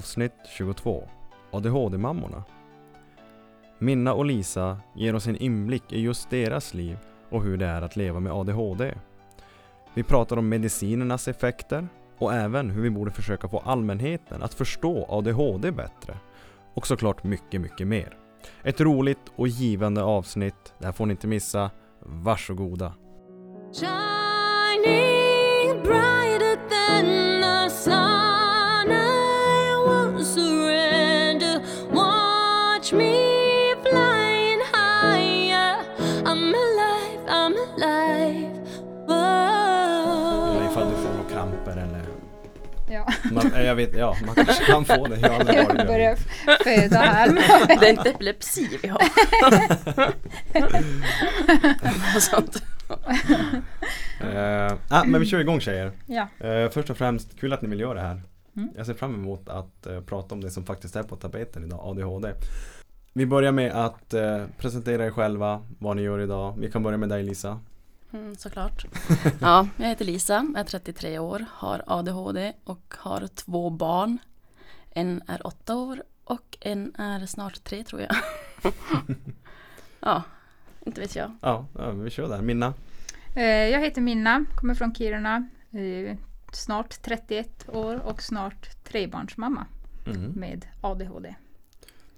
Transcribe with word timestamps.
Avsnitt 0.00 0.32
22 0.56 1.08
ADHD-mammorna 1.50 2.44
Minna 3.78 4.14
och 4.14 4.24
Lisa 4.24 4.80
ger 4.94 5.14
oss 5.14 5.26
en 5.26 5.36
inblick 5.36 5.92
i 5.92 6.00
just 6.00 6.30
deras 6.30 6.74
liv 6.74 6.98
och 7.30 7.42
hur 7.42 7.56
det 7.56 7.66
är 7.66 7.82
att 7.82 7.96
leva 7.96 8.20
med 8.20 8.32
ADHD. 8.32 8.94
Vi 9.94 10.02
pratar 10.02 10.36
om 10.36 10.48
medicinernas 10.48 11.28
effekter 11.28 11.88
och 12.18 12.34
även 12.34 12.70
hur 12.70 12.82
vi 12.82 12.90
borde 12.90 13.10
försöka 13.10 13.48
få 13.48 13.58
allmänheten 13.58 14.42
att 14.42 14.54
förstå 14.54 15.06
ADHD 15.08 15.70
bättre. 15.70 16.16
Och 16.74 16.86
såklart 16.86 17.24
mycket, 17.24 17.60
mycket 17.60 17.86
mer. 17.86 18.16
Ett 18.62 18.80
roligt 18.80 19.32
och 19.36 19.48
givande 19.48 20.02
avsnitt. 20.02 20.74
Det 20.78 20.86
här 20.86 20.92
får 20.92 21.06
ni 21.06 21.10
inte 21.10 21.26
missa. 21.26 21.70
Varsågoda! 22.00 22.92
Shining 23.72 25.82
bright. 25.82 26.19
Jag 43.64 43.74
vet, 43.74 43.96
ja, 43.96 44.16
man 44.26 44.34
kanske 44.34 44.64
kan 44.64 44.84
få 44.84 45.06
det. 45.06 45.18
Jag 45.20 45.28
har 45.30 45.40
aldrig 45.40 45.66
varit 45.66 45.86
börjar 45.86 46.16
det. 46.16 46.64
föda 46.64 46.98
här. 46.98 47.28
Det 47.80 47.86
är 47.86 47.90
inte 47.90 48.10
epilepsi 48.10 48.78
vi 48.82 48.88
har. 48.88 49.00
Sånt. 52.20 52.62
Uh, 54.24 54.72
ah, 54.88 55.04
men 55.04 55.20
vi 55.20 55.26
kör 55.26 55.40
igång 55.40 55.60
tjejer. 55.60 55.92
Ja, 56.06 56.28
Eh, 56.46 56.70
först 56.70 56.90
och 56.90 56.96
främst, 56.96 57.40
kul 57.40 57.52
att 57.52 57.62
ni 57.62 57.68
vill 57.68 57.80
göra 57.80 57.94
det 57.94 58.00
här. 58.00 58.22
Mm. 58.56 58.70
Jag 58.76 58.86
ser 58.86 58.94
fram 58.94 59.14
emot 59.14 59.48
att 59.48 59.86
eh, 59.86 60.00
prata 60.00 60.34
om 60.34 60.40
det 60.40 60.50
som 60.50 60.64
faktiskt 60.64 60.96
är 60.96 61.02
på 61.02 61.16
tapeten 61.16 61.64
idag, 61.64 61.80
ADHD. 61.82 62.32
Vi 63.12 63.26
börjar 63.26 63.52
med 63.52 63.72
att 63.72 64.14
presentera 64.58 65.06
er 65.06 65.10
själva, 65.10 65.62
vad 65.78 65.96
ni 65.96 66.02
gör 66.02 66.20
idag. 66.20 66.54
Vi 66.58 66.70
kan 66.70 66.82
börja 66.82 66.98
med 66.98 67.08
dig 67.08 67.22
Lisa. 67.22 67.60
Mm, 68.12 68.36
såklart. 68.36 68.86
Ja, 69.40 69.68
jag 69.76 69.86
heter 69.88 70.04
Lisa, 70.04 70.46
är 70.56 70.64
33 70.64 71.18
år, 71.18 71.44
har 71.50 71.82
ADHD 71.86 72.52
och 72.64 72.94
har 72.98 73.26
två 73.26 73.70
barn. 73.70 74.18
En 74.90 75.22
är 75.26 75.46
åtta 75.46 75.76
år 75.76 76.02
och 76.24 76.56
en 76.60 76.94
är 76.98 77.26
snart 77.26 77.64
tre 77.64 77.84
tror 77.84 78.00
jag. 78.02 78.16
Ja, 80.00 80.22
inte 80.86 81.00
vet 81.00 81.16
jag. 81.16 81.36
Ja, 81.40 81.66
vi 81.94 82.10
kör 82.10 82.28
där. 82.28 82.42
Minna. 82.42 82.74
Eh, 83.36 83.44
jag 83.44 83.80
heter 83.80 84.00
Minna, 84.00 84.44
kommer 84.56 84.74
från 84.74 84.94
Kiruna. 84.94 85.48
eh, 85.72 86.16
Snart 86.52 87.02
31 87.02 87.68
år 87.68 87.96
och 87.96 88.22
snart 88.22 88.84
trebarnsmamma 88.84 89.66
Mm. 90.06 90.32
med 90.32 90.66
ADHD. 90.80 91.34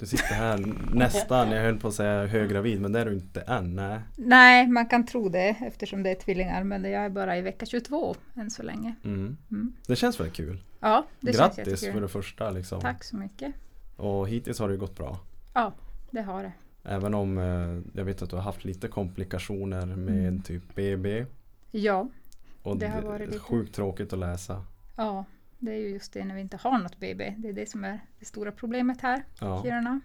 Du 0.02 0.06
sitter 0.06 0.34
här 0.34 0.58
nästan, 0.94 1.50
jag 1.50 1.62
höll 1.62 1.78
på 1.78 1.88
att 1.88 1.94
säga 1.94 2.26
höggravid, 2.26 2.80
men 2.80 2.92
det 2.92 3.00
är 3.00 3.04
du 3.04 3.12
inte 3.14 3.40
än. 3.40 3.74
Nej. 3.76 4.00
Nej, 4.16 4.66
man 4.66 4.86
kan 4.86 5.06
tro 5.06 5.28
det 5.28 5.48
eftersom 5.60 6.02
det 6.02 6.10
är 6.10 6.14
tvillingar 6.14 6.64
men 6.64 6.84
jag 6.84 7.04
är 7.04 7.08
bara 7.08 7.36
i 7.38 7.40
vecka 7.42 7.66
22 7.66 8.14
än 8.34 8.50
så 8.50 8.62
länge. 8.62 8.94
Mm. 9.04 9.36
Mm. 9.50 9.72
Det 9.86 9.96
känns 9.96 10.20
väl 10.20 10.30
kul? 10.30 10.60
Ja, 10.80 11.06
det 11.20 11.26
känns 11.32 11.56
Grattis 11.56 11.66
jättekul. 11.72 11.92
för 11.92 12.00
det 12.00 12.08
första 12.08 12.50
liksom. 12.50 12.80
Tack 12.80 13.04
så 13.04 13.16
mycket. 13.16 13.54
Och 13.96 14.28
hittills 14.28 14.58
har 14.58 14.68
det 14.68 14.76
gått 14.76 14.96
bra. 14.98 15.18
Ja, 15.54 15.72
det 16.10 16.22
har 16.22 16.42
det. 16.42 16.52
Även 16.84 17.14
om 17.14 17.38
eh, 17.38 17.98
jag 17.98 18.04
vet 18.04 18.22
att 18.22 18.30
du 18.30 18.36
har 18.36 18.42
haft 18.42 18.64
lite 18.64 18.88
komplikationer 18.88 19.86
med 19.86 20.28
Mm. 20.28 20.42
typ 20.42 20.74
BB. 20.74 21.26
Ja, 21.70 22.08
Och 22.62 22.76
Det 22.76 22.88
har 22.88 23.00
det 23.02 23.06
varit 23.08 23.28
lite. 23.28 23.38
sjukt 23.38 23.74
tråkigt 23.74 24.12
att 24.12 24.18
läsa. 24.18 24.64
ja, 24.96 25.24
det 25.64 25.70
är 25.72 25.76
ju 25.78 25.88
just 25.88 26.12
det 26.12 26.24
när 26.24 26.34
vi 26.34 26.40
inte 26.40 26.56
har 26.56 26.78
något 26.78 27.00
BB. 27.00 27.34
Det 27.38 27.48
är 27.48 27.52
det 27.52 27.70
som 27.70 27.84
är 27.84 28.00
det 28.18 28.24
stora 28.24 28.52
problemet 28.52 29.00
här 29.00 29.18
i 29.18 29.22
Ja. 29.40 29.62
Kiruna. 29.62 30.00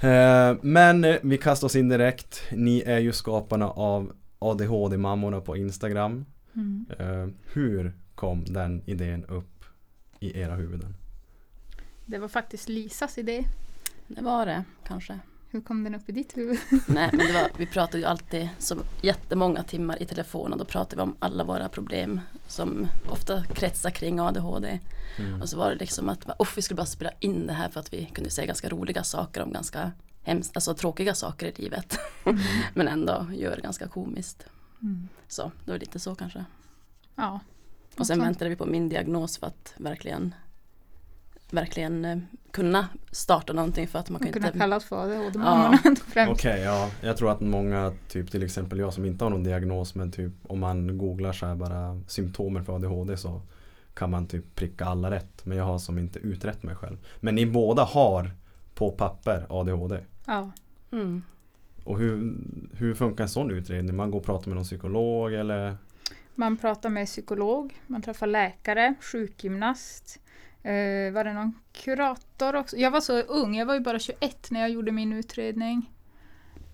Eh, 0.00 0.56
Men 0.62 1.04
eh, 1.04 1.16
vi 1.22 1.38
kastar 1.38 1.66
oss 1.66 1.76
in 1.76 1.88
direkt. 1.88 2.42
Ni 2.52 2.80
är 2.86 2.98
ju 2.98 3.12
skaparna 3.12 3.70
av 3.70 4.12
ADHD-mammorna 4.38 5.40
på 5.40 5.56
Instagram. 5.56 6.24
Mm. 6.54 6.86
Eh, 6.98 7.28
Hur 7.52 7.92
kom 8.14 8.44
den 8.44 8.82
idén 8.86 9.24
upp 9.24 9.64
i 10.20 10.40
era 10.40 10.54
huvuden? 10.54 10.94
Det 12.06 12.18
var 12.18 12.28
faktiskt 12.28 12.68
Lisas 12.68 13.18
idé. 13.18 13.44
Det 14.06 14.22
var 14.22 14.46
det 14.46 14.64
kanske. 14.86 15.18
Hur 15.50 15.60
kom 15.60 15.84
den 15.84 15.94
upp 15.94 16.08
i 16.08 16.12
ditt 16.12 16.36
huvud? 16.36 16.58
Nej, 16.86 17.10
men 17.12 17.26
det 17.26 17.32
var, 17.32 17.50
vi 17.56 17.66
pratade 17.66 17.98
ju 17.98 18.04
alltid 18.04 18.48
så 18.58 18.76
jättemånga 19.02 19.62
timmar 19.62 20.02
i 20.02 20.06
telefon 20.06 20.52
och 20.52 20.58
då 20.58 20.64
pratade 20.64 20.96
vi 20.96 21.02
om 21.02 21.16
alla 21.18 21.44
våra 21.44 21.68
problem 21.68 22.20
som 22.46 22.86
ofta 23.10 23.44
kretsar 23.44 23.90
kring 23.90 24.20
ADHD. 24.20 24.80
Mm. 25.18 25.42
Och 25.42 25.48
så 25.48 25.58
var 25.58 25.70
det 25.70 25.76
liksom 25.76 26.08
att 26.08 26.28
oh, 26.38 26.48
vi 26.56 26.62
skulle 26.62 26.76
bara 26.76 26.86
spela 26.86 27.10
in 27.20 27.46
det 27.46 27.52
här 27.52 27.68
för 27.68 27.80
att 27.80 27.92
vi 27.92 28.04
kunde 28.04 28.30
säga 28.30 28.46
ganska 28.46 28.68
roliga 28.68 29.04
saker 29.04 29.42
om 29.42 29.52
ganska 29.52 29.92
hemskt, 30.22 30.56
alltså 30.56 30.74
tråkiga 30.74 31.14
saker 31.14 31.46
i 31.46 31.62
livet. 31.62 31.98
Men 32.74 32.88
ändå 32.88 33.26
gör 33.32 33.56
det 33.56 33.62
ganska 33.62 33.88
komiskt. 33.88 34.46
Mm. 34.82 35.08
Så 35.28 35.52
det 35.64 35.70
var 35.70 35.78
lite 35.78 35.98
så 35.98 36.14
kanske. 36.14 36.44
Ja. 37.14 37.40
Och 37.98 38.06
sen 38.06 38.20
väntade 38.20 38.50
vi 38.50 38.56
på 38.56 38.66
min 38.66 38.88
diagnos 38.88 39.38
för 39.38 39.46
att 39.46 39.74
verkligen 39.76 40.34
verkligen 41.50 42.04
eh, 42.04 42.18
kunna 42.50 42.88
starta 43.10 43.52
någonting 43.52 43.88
för 43.88 43.98
att 43.98 44.10
man 44.10 44.20
kan 44.20 44.32
kunde 44.32 44.48
inte 44.48 44.58
kallas 44.58 44.84
för 44.84 44.96
ADHD-mammorna 44.96 45.78
främst. 46.06 46.32
Okej, 46.32 46.60
ja. 46.60 46.90
Jag 47.00 47.16
tror 47.16 47.30
att 47.30 47.40
många, 47.40 47.92
typ 48.08 48.30
till 48.30 48.42
exempel 48.42 48.78
jag 48.78 48.94
som 48.94 49.04
inte 49.04 49.24
har 49.24 49.30
någon 49.30 49.44
diagnos 49.44 49.94
men 49.94 50.12
typ 50.12 50.32
om 50.42 50.60
man 50.60 50.98
googlar 50.98 51.32
så 51.32 51.46
här 51.46 51.54
bara 51.54 52.00
symptomer 52.06 52.62
för 52.62 52.74
ADHD 52.74 53.16
så 53.16 53.42
kan 53.94 54.10
man 54.10 54.26
typ 54.26 54.54
pricka 54.54 54.84
alla 54.84 55.10
rätt. 55.10 55.46
Men 55.46 55.58
jag 55.58 55.64
har 55.64 55.78
som 55.78 55.98
inte 55.98 56.18
utrett 56.18 56.62
mig 56.62 56.74
själv. 56.74 56.96
Men 57.20 57.34
ni 57.34 57.46
båda 57.46 57.82
har 57.82 58.30
på 58.74 58.90
papper 58.90 59.46
ADHD. 59.48 60.00
Ja. 60.26 60.50
mm. 60.92 61.22
Och 61.84 61.98
hur, 61.98 62.36
hur 62.72 62.94
funkar 62.94 63.24
en 63.24 63.28
sån 63.28 63.50
utredning? 63.50 63.96
Man 63.96 64.10
går 64.10 64.18
och 64.18 64.26
pratar 64.26 64.48
med 64.48 64.54
någon 64.54 64.64
psykolog 64.64 65.34
eller? 65.34 65.76
Man 66.34 66.56
pratar 66.56 66.90
med 66.90 67.06
psykolog, 67.06 67.80
man 67.86 68.02
träffar 68.02 68.26
läkare, 68.26 68.94
sjukgymnast. 69.00 70.20
Eh, 70.62 71.12
var 71.12 71.24
det 71.24 71.32
någon 71.32 71.58
kurator 71.72 72.56
också? 72.56 72.76
Jag 72.76 72.90
var 72.90 73.00
så 73.00 73.20
ung, 73.20 73.56
jag 73.56 73.66
var 73.66 73.74
ju 73.74 73.80
bara 73.80 73.98
21 73.98 74.50
när 74.50 74.60
jag 74.60 74.70
gjorde 74.70 74.92
min 74.92 75.12
utredning. 75.12 75.90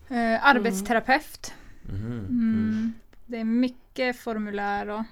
Eh, 0.08 0.46
arbetsterapeut. 0.46 1.54
Mhm. 1.82 2.18
Mm. 2.18 2.92
Det 3.26 3.40
är 3.40 3.44
mycket 3.44 4.16
formulär 4.16 4.88
och 4.88 5.02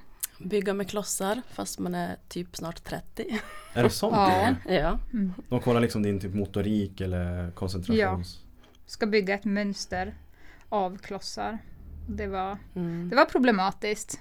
Bygga 0.45 0.75
med 0.75 0.89
klossar 0.89 1.43
fast 1.51 1.79
man 1.79 1.95
är 1.95 2.17
typ 2.29 2.57
snart 2.57 2.85
30. 2.85 3.41
Är 3.75 3.83
det 3.83 3.91
sånt? 3.91 4.17
Ja. 4.17 4.55
Ja, 4.69 4.99
mm. 5.13 5.33
De 5.49 5.61
kollar 5.61 5.81
liksom 5.81 6.03
din 6.03 6.21
typ 6.21 6.35
motorik 6.35 7.01
eller 7.01 7.51
koncentrations... 7.51 8.41
ska 8.87 9.07
bygga 9.07 9.35
ett 9.35 9.45
mönster 9.45 10.15
av 10.69 10.99
klossar. 10.99 11.59
Det 12.09 12.27
var, 12.27 12.59
mm. 12.75 13.09
det 13.09 13.17
var 13.17 13.25
problematiskt. 13.25 14.21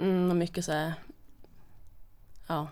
Mm, 0.00 0.30
och 0.30 0.36
mycket 0.36 0.64
så 0.64 0.72
här 0.72 0.92
Ja, 2.46 2.68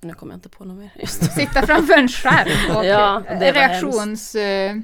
nu 0.00 0.14
kommer 0.14 0.32
jag 0.32 0.36
inte 0.36 0.48
på 0.48 0.64
något 0.64 0.78
mer. 0.78 1.06
Sitta 1.06 1.66
framför 1.66 1.98
en 1.98 2.08
skärm 2.08 2.76
och 2.76 2.84
Ja, 2.84 3.22
reaktions... 3.28 4.34
eh, 4.34 4.76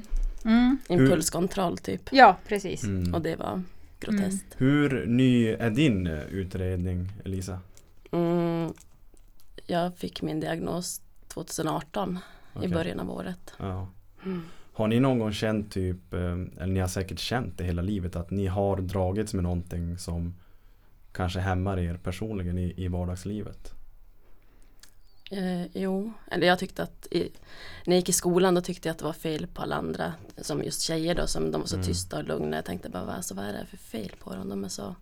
mm. 0.45 0.77
Impulskontroll 0.87 1.77
typ. 1.77 2.09
Ja, 2.11 2.37
precis. 2.47 2.83
Mm. 2.83 3.13
Och 3.13 3.21
det 3.21 3.35
var 3.35 3.61
groteskt. 3.99 4.45
Hur 4.57 5.05
ny 5.05 5.47
är 5.47 5.69
din 5.69 6.07
eh, 6.07 6.23
utredning 6.23 7.09
Elisa? 7.25 7.59
Mm. 8.11 8.73
Jag 9.67 9.95
fick 9.97 10.21
min 10.21 10.39
diagnos 10.39 11.01
2018 11.27 12.19
Okej. 12.53 12.69
i 12.69 12.73
början 12.73 12.99
av 12.99 13.11
året. 13.11 13.53
Ja. 13.59 13.87
Mm. 14.25 14.41
Har 14.73 14.87
ni 14.87 14.99
någon 14.99 15.19
gång 15.19 15.31
känt 15.33 15.71
typ, 15.71 16.13
eh, 16.13 16.19
eller 16.21 16.65
ni 16.67 16.79
har 16.79 16.87
säkert 16.87 17.19
känt 17.19 17.57
det 17.57 17.63
hela 17.63 17.81
livet, 17.81 18.15
att 18.15 18.31
ni 18.31 18.47
har 18.47 18.77
dragits 18.77 19.33
med 19.33 19.43
någonting 19.43 19.97
som 19.97 20.33
kanske 21.11 21.39
hämmar 21.39 21.79
er 21.79 21.97
personligen 21.97 22.57
i, 22.57 22.73
i 22.77 22.87
vardagslivet? 22.87 23.73
Eh, 25.37 25.65
jo, 25.73 26.13
eller 26.31 26.47
jag 26.47 26.59
tyckte 26.59 26.83
att 26.83 27.07
i, 27.11 27.29
när 27.85 27.95
jag 27.95 27.99
gick 27.99 28.09
i 28.09 28.13
skolan 28.13 28.55
då 28.55 28.61
tyckte 28.61 28.87
jag 28.87 28.91
att 28.93 28.99
det 28.99 29.05
var 29.05 29.13
fel 29.13 29.47
på 29.47 29.61
alla 29.61 29.75
andra. 29.75 30.13
Som 30.37 30.63
just 30.63 30.81
tjejer 30.81 31.15
då, 31.15 31.27
som 31.27 31.51
de 31.51 31.61
var 31.61 31.67
så 31.67 31.75
Mm. 31.75 31.87
tysta 31.87 32.17
och 32.17 32.23
lugna. 32.23 32.55
Jag 32.55 32.65
tänkte 32.65 32.89
bara, 32.89 33.13
alltså, 33.13 33.33
vad 33.33 33.45
är 33.45 33.53
det 33.53 33.65
för 33.65 33.77
fel 33.77 34.11
på 34.19 34.35
dem? 34.35 34.49
De 34.49 34.63
är 34.63 34.69
så, 34.69 34.95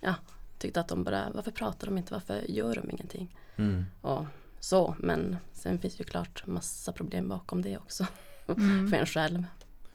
ja, 0.00 0.14
tyckte 0.58 0.80
att 0.80 0.88
de 0.88 1.04
bara, 1.04 1.30
varför 1.34 1.50
pratar 1.50 1.86
de 1.86 1.98
inte? 1.98 2.12
Varför 2.12 2.50
gör 2.50 2.74
de 2.74 2.90
ingenting? 2.90 3.36
Mm. 3.56 3.84
Och 4.00 4.24
så, 4.60 4.94
men 4.98 5.36
sen 5.52 5.78
finns 5.78 6.00
ju 6.00 6.04
klart 6.04 6.46
massa 6.46 6.92
problem 6.92 7.28
bakom 7.28 7.62
det 7.62 7.76
också. 7.78 8.06
Mm. 8.48 8.88
För 8.90 8.96
en 8.96 9.06
själv. 9.06 9.44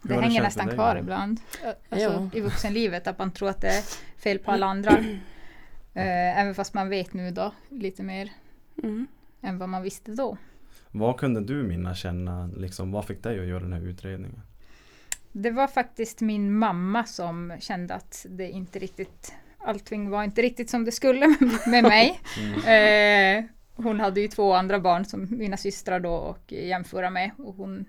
Det 0.01 0.13
hänger 0.21 0.41
nästan 0.41 0.67
kvar 0.69 0.95
ibland. 0.95 1.39
Alltså. 1.89 2.29
I 2.33 2.41
vuxenlivet 2.41 3.07
att 3.07 3.19
man 3.19 3.31
tror 3.31 3.49
att 3.49 3.61
det 3.61 3.67
är 3.67 3.83
fel 4.17 4.39
på 4.39 4.51
alla 4.51 4.65
andra. 4.65 4.91
Eh, 5.93 6.39
även 6.39 6.55
fast 6.55 6.73
man 6.73 6.89
vet 6.89 7.13
nu 7.13 7.31
då 7.31 7.53
lite 7.69 8.03
mer 8.03 8.31
Mm. 8.83 9.07
Än 9.47 9.57
vad 9.57 9.69
man 9.69 9.83
visste 9.83 10.11
då. 10.11 10.37
Vad 10.91 11.17
kunde 11.17 11.41
du 11.41 11.63
Minna 11.63 11.95
känna, 11.95 12.49
liksom, 12.57 12.91
vad 12.91 13.05
fick 13.05 13.23
dig 13.23 13.39
att 13.39 13.47
göra 13.47 13.59
den 13.59 13.73
här 13.73 13.87
utredningen? 13.87 14.41
Det 15.31 15.51
var 15.51 15.67
faktiskt 15.67 16.21
min 16.21 16.57
mamma 16.57 17.03
som 17.03 17.53
kände 17.59 17.93
att 17.93 18.25
det 18.29 18.49
inte 18.49 18.79
riktigt 18.79 19.33
allting 19.57 20.09
var 20.09 20.23
inte 20.23 20.41
riktigt 20.41 20.69
som 20.69 20.85
det 20.85 20.91
skulle 20.91 21.27
med 21.67 21.83
mig. 21.83 22.19
Mm. 22.37 23.43
Eh, 23.43 23.49
hon 23.75 23.99
hade 23.99 24.21
ju 24.21 24.27
två 24.27 24.53
andra 24.53 24.79
barn 24.79 25.05
som 25.05 25.27
mina 25.29 25.57
systrar 25.57 25.99
då 25.99 26.13
och 26.13 26.51
jämföra 26.51 27.09
med. 27.09 27.31
Och 27.37 27.55
hon 27.55 27.85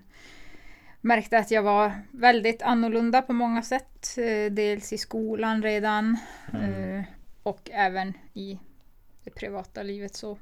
märkte 1.00 1.38
att 1.38 1.50
jag 1.50 1.62
var 1.62 1.92
väldigt 2.10 2.62
annorlunda 2.62 3.22
på 3.22 3.32
många 3.32 3.62
sätt. 3.62 4.18
Eh, 4.18 4.52
Dels 4.52 4.92
i 4.92 4.98
skolan 4.98 5.62
redan 5.62 6.16
eh, 6.52 7.04
och 7.42 7.70
även 7.72 8.12
i 8.34 8.58
det 9.24 9.30
privata 9.30 9.82
livet 9.82 10.14
så. 10.14 10.38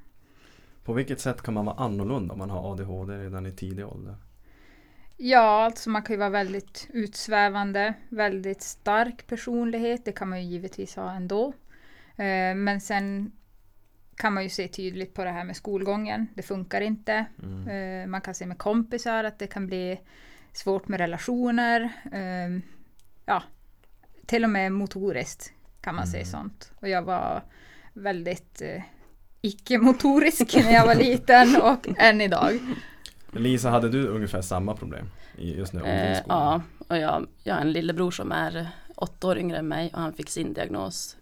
På 0.87 0.93
vilket 0.93 1.21
sätt 1.21 1.43
kan 1.43 1.55
man 1.55 1.65
vara 1.65 1.77
annorlunda 1.77 2.33
om 2.33 2.38
man 2.38 2.50
har 2.50 2.73
ADHD 2.73 3.19
redan 3.19 3.47
i 3.47 3.53
tidig 3.53 3.87
ålder? 3.87 4.17
Ja, 5.17 5.65
alltså 5.65 5.91
man 5.91 6.03
kan 6.03 6.15
ju 6.15 6.19
vara 6.19 6.31
väldigt 6.31 6.87
utsvävande, 6.93 7.94
väldigt 8.09 8.62
stark 8.62 9.27
personlighet. 9.27 10.05
Det 10.05 10.12
kan 10.12 10.29
man 10.29 10.43
ju 10.43 10.50
givetvis 10.50 10.97
ha 10.97 11.12
ändå. 11.12 11.53
Eh, 12.17 12.55
Men 12.55 12.81
sen 12.81 13.33
kan 14.17 14.33
man 14.33 14.43
ju 14.43 14.49
se 14.49 14.69
tydligt 14.69 15.15
på 15.15 15.25
det 15.25 15.31
här 15.31 15.44
med 15.44 15.56
skolgången. 15.56 16.27
Det 16.35 16.43
funkar 16.43 16.81
inte. 16.81 17.27
Mm. 17.43 17.69
Eh, 17.69 18.06
Man 18.06 18.21
kan 18.21 18.35
se 18.35 18.47
med 18.47 18.59
kompisar 18.59 19.25
att 19.25 19.39
det 19.39 19.47
kan 19.47 19.67
bli 19.67 20.00
svårt 20.53 20.89
med 20.89 21.00
relationer. 21.00 21.81
Eh, 22.12 22.61
Ja, 23.29 23.43
till 24.27 24.44
och 24.44 24.50
med 24.50 24.73
motoriskt 24.73 25.53
kan 25.81 25.94
man 25.94 26.06
säga 26.06 26.25
sånt. 26.25 26.73
Och 26.81 26.89
jag 26.89 27.03
var 27.03 27.43
väldigt 27.93 28.62
icke-motorisk 29.46 30.54
när 30.54 30.72
jag 30.72 30.87
var 30.87 30.94
liten 30.94 31.56
och 31.62 31.88
än 31.96 32.20
idag. 32.20 32.58
Lisa, 33.32 33.70
hade 33.70 33.88
du 33.88 34.06
ungefär 34.08 34.43
samma 34.43 34.75
problem 34.75 35.10
i 35.38 35.54
just 35.54 35.72
nu 35.72 35.81
Eh, 35.84 36.19
ja, 36.28 36.62
och 36.88 36.96
jag, 36.96 37.26
jag 37.43 37.54
har 37.54 37.60
en 37.60 37.72
lillebror 37.72 38.10
som 38.10 38.32
är 38.32 38.69
åtta 38.94 39.26
år 39.26 39.38
yngre 39.38 39.58
än 39.58 39.69
mig 39.69 39.90
och 39.94 40.00
han 40.00 40.12
fick 40.12 40.31
sin 40.31 40.52
diagnos 40.52 41.16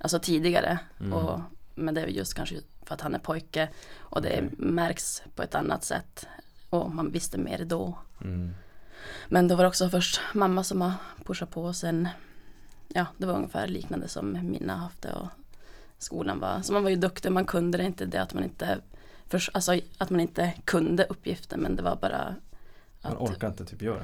alltså 0.00 0.18
tidigare. 0.18 0.78
Mm. 1.00 1.12
Och, 1.12 1.40
men 1.74 1.94
det 1.94 2.00
är 2.00 2.06
just 2.06 2.34
kanske 2.34 2.56
för 2.84 2.94
att 2.94 3.00
han 3.00 3.14
är 3.14 3.18
pojke 3.18 3.68
och 3.98 4.22
det 4.22 4.28
Okej. 4.28 4.50
märks 4.58 5.22
på 5.34 5.42
ett 5.42 5.54
annat 5.54 5.84
sätt. 5.84 6.26
Och 6.70 6.94
man 6.94 7.12
visste 7.12 7.38
mer 7.38 7.64
då. 7.64 7.98
Mm. 8.24 8.54
Men 9.28 9.48
då 9.48 9.56
var 9.56 9.64
det 9.64 9.68
också 9.68 9.88
först 9.88 10.20
mamma 10.34 10.64
som 10.64 10.80
har 10.80 10.92
pushat 11.24 11.50
på 11.50 11.62
och 11.62 11.76
sen 11.76 12.08
Ja, 12.88 13.06
det 13.16 13.26
var 13.26 13.34
ungefär 13.34 13.66
liknande 13.66 14.08
som 14.08 14.38
Minna 14.50 14.76
haft 14.76 15.02
det 15.02 15.12
och 15.12 15.28
skolan 15.98 16.40
var, 16.40 16.60
så 16.62 16.72
man 16.72 16.82
var 16.82 16.90
ju 16.90 16.96
duktig, 16.96 17.32
man 17.32 17.44
kunde 17.44 17.78
det 17.78 17.84
inte 17.84 18.06
det 18.06 18.22
att 18.22 18.34
man 18.34 18.44
inte 18.44 18.78
för, 19.26 19.42
alltså 19.52 19.80
att 19.98 20.10
man 20.10 20.20
inte 20.20 20.52
kunde 20.64 21.04
uppgiften 21.04 21.60
men 21.60 21.76
det 21.76 21.82
var 21.82 21.96
bara 21.96 22.34
Man 23.02 23.12
att 23.12 23.18
orkar 23.18 23.48
inte 23.48 23.64
typ 23.64 23.82
göra 23.82 24.02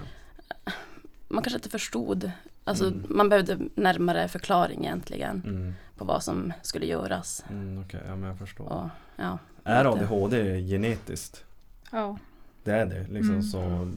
man 1.29 1.43
kanske 1.43 1.59
inte 1.59 1.71
förstod. 1.71 2.31
Alltså 2.65 2.87
Mm. 2.87 3.07
man 3.09 3.29
behövde 3.29 3.59
närmare 3.75 4.29
förklaring 4.29 4.85
egentligen 4.85 5.43
mm. 5.47 5.75
på 5.97 6.05
vad 6.05 6.23
som 6.23 6.53
skulle 6.63 6.87
göras. 6.87 7.45
mm, 7.51 7.83
Okej, 7.85 8.01
ja 8.07 8.17
men 8.17 8.29
jag 8.29 8.39
förstår. 8.39 8.65
Och, 8.73 8.89
ja, 9.17 9.39
Är. 9.65 9.85
ADHD 9.85 10.61
genetiskt? 10.61 11.45
Ja. 11.93 12.19
Det 12.65 12.71
är 12.73 12.87
det. 12.87 13.07
Liksom, 13.09 13.31
Mm. 13.35 13.43
Så 13.43 13.91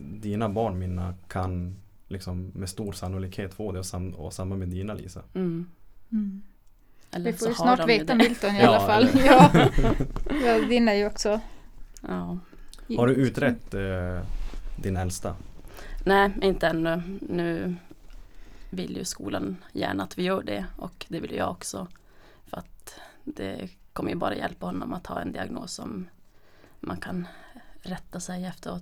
dina 0.00 0.48
barn 0.48 0.78
Minna 0.78 1.14
kan 1.28 1.76
liksom 2.08 2.50
med 2.54 2.68
stor 2.68 2.92
sannolikhet 2.92 3.54
få 3.54 3.72
det 3.72 3.78
och, 3.78 3.86
sam- 3.86 4.14
och 4.14 4.32
samma 4.32 4.56
med 4.56 4.68
dina 4.68 4.94
Lisa. 4.94 5.22
mm. 5.34 5.66
Eller 7.14 7.32
Vi 7.32 7.38
får 7.38 7.48
ju 7.48 7.54
snart 7.54 7.88
veta 7.88 8.04
det. 8.14 8.14
Milton 8.14 8.56
i 8.56 8.60
Ja, 8.62 8.68
alla 8.68 8.86
fall. 8.86 9.08
Ja. 9.26 9.50
ja, 10.44 10.58
din 10.68 10.88
är 10.88 10.94
ju 10.94 11.06
också... 11.06 11.40
Ja. 12.00 12.38
Har 12.96 13.06
du 13.06 13.14
utrett 13.14 13.74
eh, 13.74 14.20
din 14.82 14.96
äldsta? 14.96 15.36
Nej, 16.04 16.30
inte 16.42 16.66
ännu. 16.66 17.02
Nu 17.20 17.76
vill 18.70 18.96
ju 18.96 19.04
skolan 19.04 19.56
gärna 19.72 20.02
att 20.04 20.18
vi 20.18 20.22
gör 20.22 20.42
det 20.42 20.64
och 20.76 21.06
det 21.08 21.20
vill 21.20 21.34
jag 21.34 21.50
också. 21.50 21.86
För 22.46 22.56
att 22.56 22.94
det 23.24 23.68
kommer 23.92 24.10
ju 24.10 24.16
bara 24.16 24.36
hjälpa 24.36 24.66
honom 24.66 24.92
att 24.92 25.06
ha 25.06 25.20
en 25.20 25.32
diagnos 25.32 25.72
som 25.72 26.08
man 26.80 26.96
kan 26.96 27.26
rätta 27.82 28.20
sig 28.20 28.44
efter 28.44 28.72
och 28.72 28.80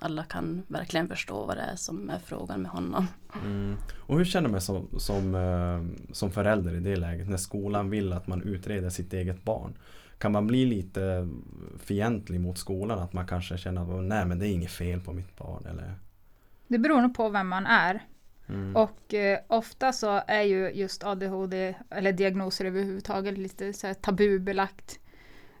alla 0.00 0.24
kan 0.24 0.62
verkligen 0.68 1.08
förstå 1.08 1.46
vad 1.46 1.56
det 1.56 1.62
är 1.62 1.76
som 1.76 2.10
är 2.10 2.18
frågan 2.18 2.62
med 2.62 2.70
honom. 2.70 3.06
Mm. 3.44 3.76
Och 3.96 4.18
hur 4.18 4.24
känner 4.24 4.48
man 4.48 4.60
som, 4.60 4.88
som, 4.98 5.34
eh, 5.34 6.12
som 6.12 6.30
förälder 6.30 6.74
i 6.74 6.80
det 6.80 6.96
läget 6.96 7.28
när 7.28 7.36
skolan 7.36 7.90
vill 7.90 8.12
att 8.12 8.26
man 8.26 8.42
utreder 8.42 8.90
sitt 8.90 9.12
eget 9.12 9.44
barn? 9.44 9.78
Kan 10.18 10.32
man 10.32 10.46
bli 10.46 10.66
lite 10.66 11.28
fientlig 11.78 12.40
mot 12.40 12.58
skolan? 12.58 12.98
Att 12.98 13.12
man 13.12 13.26
kanske 13.26 13.58
känner 13.58 13.98
att 13.98 14.04
nej 14.04 14.26
men 14.26 14.38
det 14.38 14.48
är 14.48 14.52
inget 14.52 14.70
fel 14.70 15.00
på 15.00 15.12
mitt 15.12 15.36
barn 15.36 15.66
eller? 15.66 15.94
Det 16.68 16.78
beror 16.78 17.02
nog 17.02 17.14
på 17.14 17.28
vem 17.28 17.48
man 17.48 17.66
är. 17.66 18.00
Mm. 18.48 18.76
Och 18.76 19.14
eh, 19.14 19.38
ofta 19.46 19.92
så 19.92 20.22
är 20.26 20.42
ju 20.42 20.70
just 20.70 21.04
ADHD, 21.04 21.74
eller 21.90 22.12
diagnoser 22.12 22.64
överhuvudtaget, 22.64 23.38
lite 23.38 23.72
så 23.72 23.86
här 23.86 23.94
tabubelagt. 23.94 25.00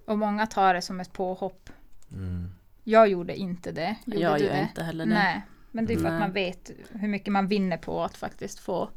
Och 0.06 0.18
många 0.18 0.46
tar 0.46 0.74
det 0.74 0.82
som 0.82 1.00
ett 1.00 1.12
påhopp. 1.12 1.70
Mm. 2.12 2.50
Jag 2.84 3.08
gjorde 3.08 3.36
inte 3.36 3.72
det. 3.72 3.96
Gjorde 4.04 4.20
jag 4.20 4.40
gör 4.40 4.52
det? 4.52 4.60
inte 4.60 4.82
heller 4.82 5.06
det. 5.06 5.14
Nej, 5.14 5.42
men 5.70 5.86
det 5.86 5.92
är 5.92 5.96
för 5.96 6.04
Nej. 6.04 6.12
att 6.12 6.20
man 6.20 6.32
vet 6.32 6.70
hur 6.92 7.08
mycket 7.08 7.32
man 7.32 7.46
vinner 7.48 7.76
på 7.76 8.02
att 8.02 8.16
faktiskt 8.16 8.58
få 8.58 8.88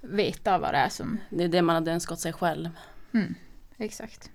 veta 0.00 0.58
vad 0.58 0.74
det 0.74 0.78
är 0.78 0.88
som... 0.88 1.18
Det 1.30 1.44
är 1.44 1.48
det 1.48 1.62
man 1.62 1.74
hade 1.74 1.92
önskat 1.92 2.20
sig 2.20 2.32
själv. 2.32 2.70
Mm, 3.12 3.34
exakt. 3.76 4.30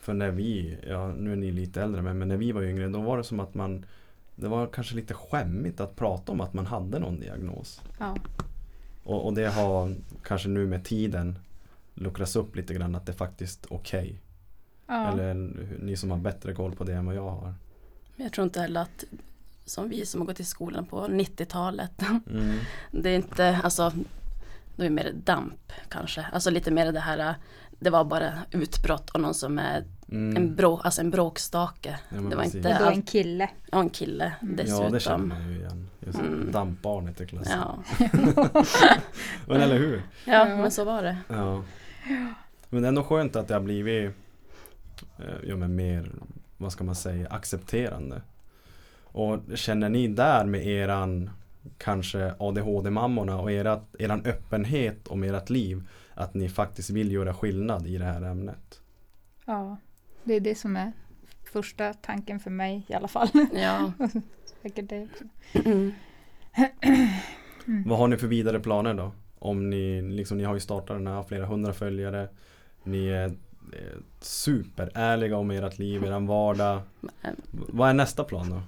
För 0.00 0.14
när 0.14 0.30
vi, 0.30 0.78
ja 0.86 1.08
nu 1.08 1.32
är 1.32 1.36
ni 1.36 1.50
lite 1.50 1.82
äldre 1.82 2.02
men, 2.02 2.18
men 2.18 2.28
när 2.28 2.36
vi 2.36 2.52
var 2.52 2.62
yngre 2.62 2.88
då 2.88 3.00
var 3.00 3.18
det 3.18 3.24
som 3.24 3.40
att 3.40 3.54
man 3.54 3.86
Det 4.34 4.48
var 4.48 4.66
kanske 4.66 4.94
lite 4.94 5.14
skämmigt 5.14 5.80
att 5.80 5.96
prata 5.96 6.32
om 6.32 6.40
att 6.40 6.54
man 6.54 6.66
hade 6.66 6.98
någon 6.98 7.20
diagnos. 7.20 7.82
Ja. 7.98 8.16
Och, 9.04 9.26
och 9.26 9.34
det 9.34 9.48
har 9.48 9.94
kanske 10.22 10.48
nu 10.48 10.66
med 10.66 10.84
tiden 10.84 11.38
luckrats 11.94 12.36
upp 12.36 12.56
lite 12.56 12.74
grann 12.74 12.94
att 12.94 13.06
det 13.06 13.12
är 13.12 13.16
faktiskt 13.16 13.66
okej. 13.70 14.20
ja. 14.86 15.12
Eller 15.12 15.34
ni 15.80 15.96
som 15.96 16.10
har 16.10 16.18
bättre 16.18 16.54
koll 16.54 16.74
på 16.74 16.84
det 16.84 16.94
än 16.94 17.06
vad 17.06 17.14
jag 17.14 17.30
har. 17.30 17.54
Men 18.16 18.24
Jag 18.24 18.32
tror 18.32 18.44
inte 18.44 18.60
heller 18.60 18.80
att 18.80 19.04
som 19.64 19.88
vi 19.88 20.06
som 20.06 20.20
har 20.20 20.26
gått 20.26 20.40
i 20.40 20.44
skolan 20.44 20.86
på 20.86 21.06
90-talet. 21.08 22.02
Mm. 22.30 22.58
Det 22.90 23.10
är 23.10 23.16
inte, 23.16 23.60
alltså 23.64 23.92
det 24.76 24.86
är 24.86 24.90
mer 24.90 25.12
damp 25.24 25.72
kanske. 25.88 26.26
Alltså 26.32 26.50
lite 26.50 26.70
mer 26.70 26.92
det 26.92 27.00
här 27.00 27.34
det 27.80 27.90
var 27.90 28.04
bara 28.04 28.32
utbrott 28.50 29.10
och 29.10 29.20
någon 29.20 29.34
som 29.34 29.58
är 29.58 29.84
Mm. 30.08 30.36
en, 30.36 30.54
brå, 30.56 30.76
alltså 30.84 31.00
en 31.00 31.10
bråkstake. 31.10 31.98
Ja, 32.08 32.16
det 32.16 32.36
var 32.36 32.42
precis. 32.42 32.54
inte 32.54 32.68
Och 32.78 32.84
då 32.84 32.90
en 32.90 33.02
kille. 33.02 33.48
och 33.72 33.80
en 33.80 33.90
kille 33.90 34.32
Mm. 34.42 34.56
dessutom. 34.56 34.84
Ja 34.84 34.90
det 34.90 35.00
känner 35.00 35.26
man 35.26 35.48
ju 35.52 35.58
igen. 35.58 35.88
Just 36.00 36.18
Mm. 36.18 36.52
dampbarnet 36.52 37.20
i 37.20 37.26
klassen. 37.26 37.58
Ja. 37.60 37.78
Men 39.46 39.60
eller 39.60 39.78
hur? 39.78 40.02
ja, 40.24 40.48
Ja. 40.48 40.56
men 40.56 40.70
så 40.70 40.84
var 40.84 41.02
det. 41.02 41.16
Ja. 41.28 41.62
Men 42.68 42.82
det 42.82 42.86
är 42.86 42.88
ändå 42.88 43.04
skönt 43.04 43.36
att 43.36 43.48
det 43.48 43.54
har 43.54 43.60
blivit 43.60 44.10
eh, 45.18 45.24
ja, 45.48 45.56
men 45.56 45.74
mer, 45.76 46.12
vad 46.62 46.72
ska 46.72 46.84
man 46.84 46.94
säga, 46.94 47.28
accepterande. 47.28 48.22
Och 49.02 49.38
känner 49.54 49.88
ni 49.88 50.08
där 50.08 50.44
med 50.44 50.66
eran 50.66 51.30
kanske 51.78 52.34
ADHD-mammorna 52.38 53.40
och 53.40 53.52
erat, 53.52 53.94
eran 53.98 54.24
öppenhet 54.24 55.08
om 55.08 55.22
ert 55.22 55.50
liv 55.50 55.88
att 56.14 56.34
ni 56.34 56.48
faktiskt 56.48 56.90
vill 56.90 57.12
göra 57.12 57.34
skillnad 57.34 57.86
i 57.86 57.98
det 57.98 58.04
här 58.04 58.22
ämnet? 58.22 58.80
Ja, 59.44 59.76
det 60.24 60.34
är 60.34 60.40
det 60.40 60.54
som 60.54 60.76
är 60.76 60.92
första 61.52 61.94
tanken 61.94 62.40
för 62.40 62.50
mig 62.50 62.86
i 62.88 62.94
alla 62.94 63.08
fall. 63.08 63.28
Ja. 63.52 63.92
Säkert 64.62 64.88
det 64.88 65.08
också. 65.12 65.24
Vad 67.86 67.98
har 67.98 68.08
ni 68.08 68.16
för 68.16 68.26
vidare 68.26 68.60
planer 68.60 68.94
då? 68.94 69.12
Om 69.38 69.70
ni, 69.70 70.02
liksom, 70.02 70.38
ni 70.38 70.44
har 70.44 70.54
ju 70.54 70.60
startat 70.60 70.96
den 70.96 71.06
här, 71.06 71.22
flera 71.22 71.46
hundra 71.46 71.72
följare. 71.72 72.28
Ni 72.84 73.08
är 73.08 73.32
superärliga 74.20 75.36
om 75.36 75.50
ert 75.50 75.78
liv, 75.78 76.04
eran 76.04 76.26
vardag. 76.26 76.80
Vad 77.50 77.88
är 77.88 77.94
nästa 77.94 78.24
plan 78.24 78.50
då? 78.50 78.62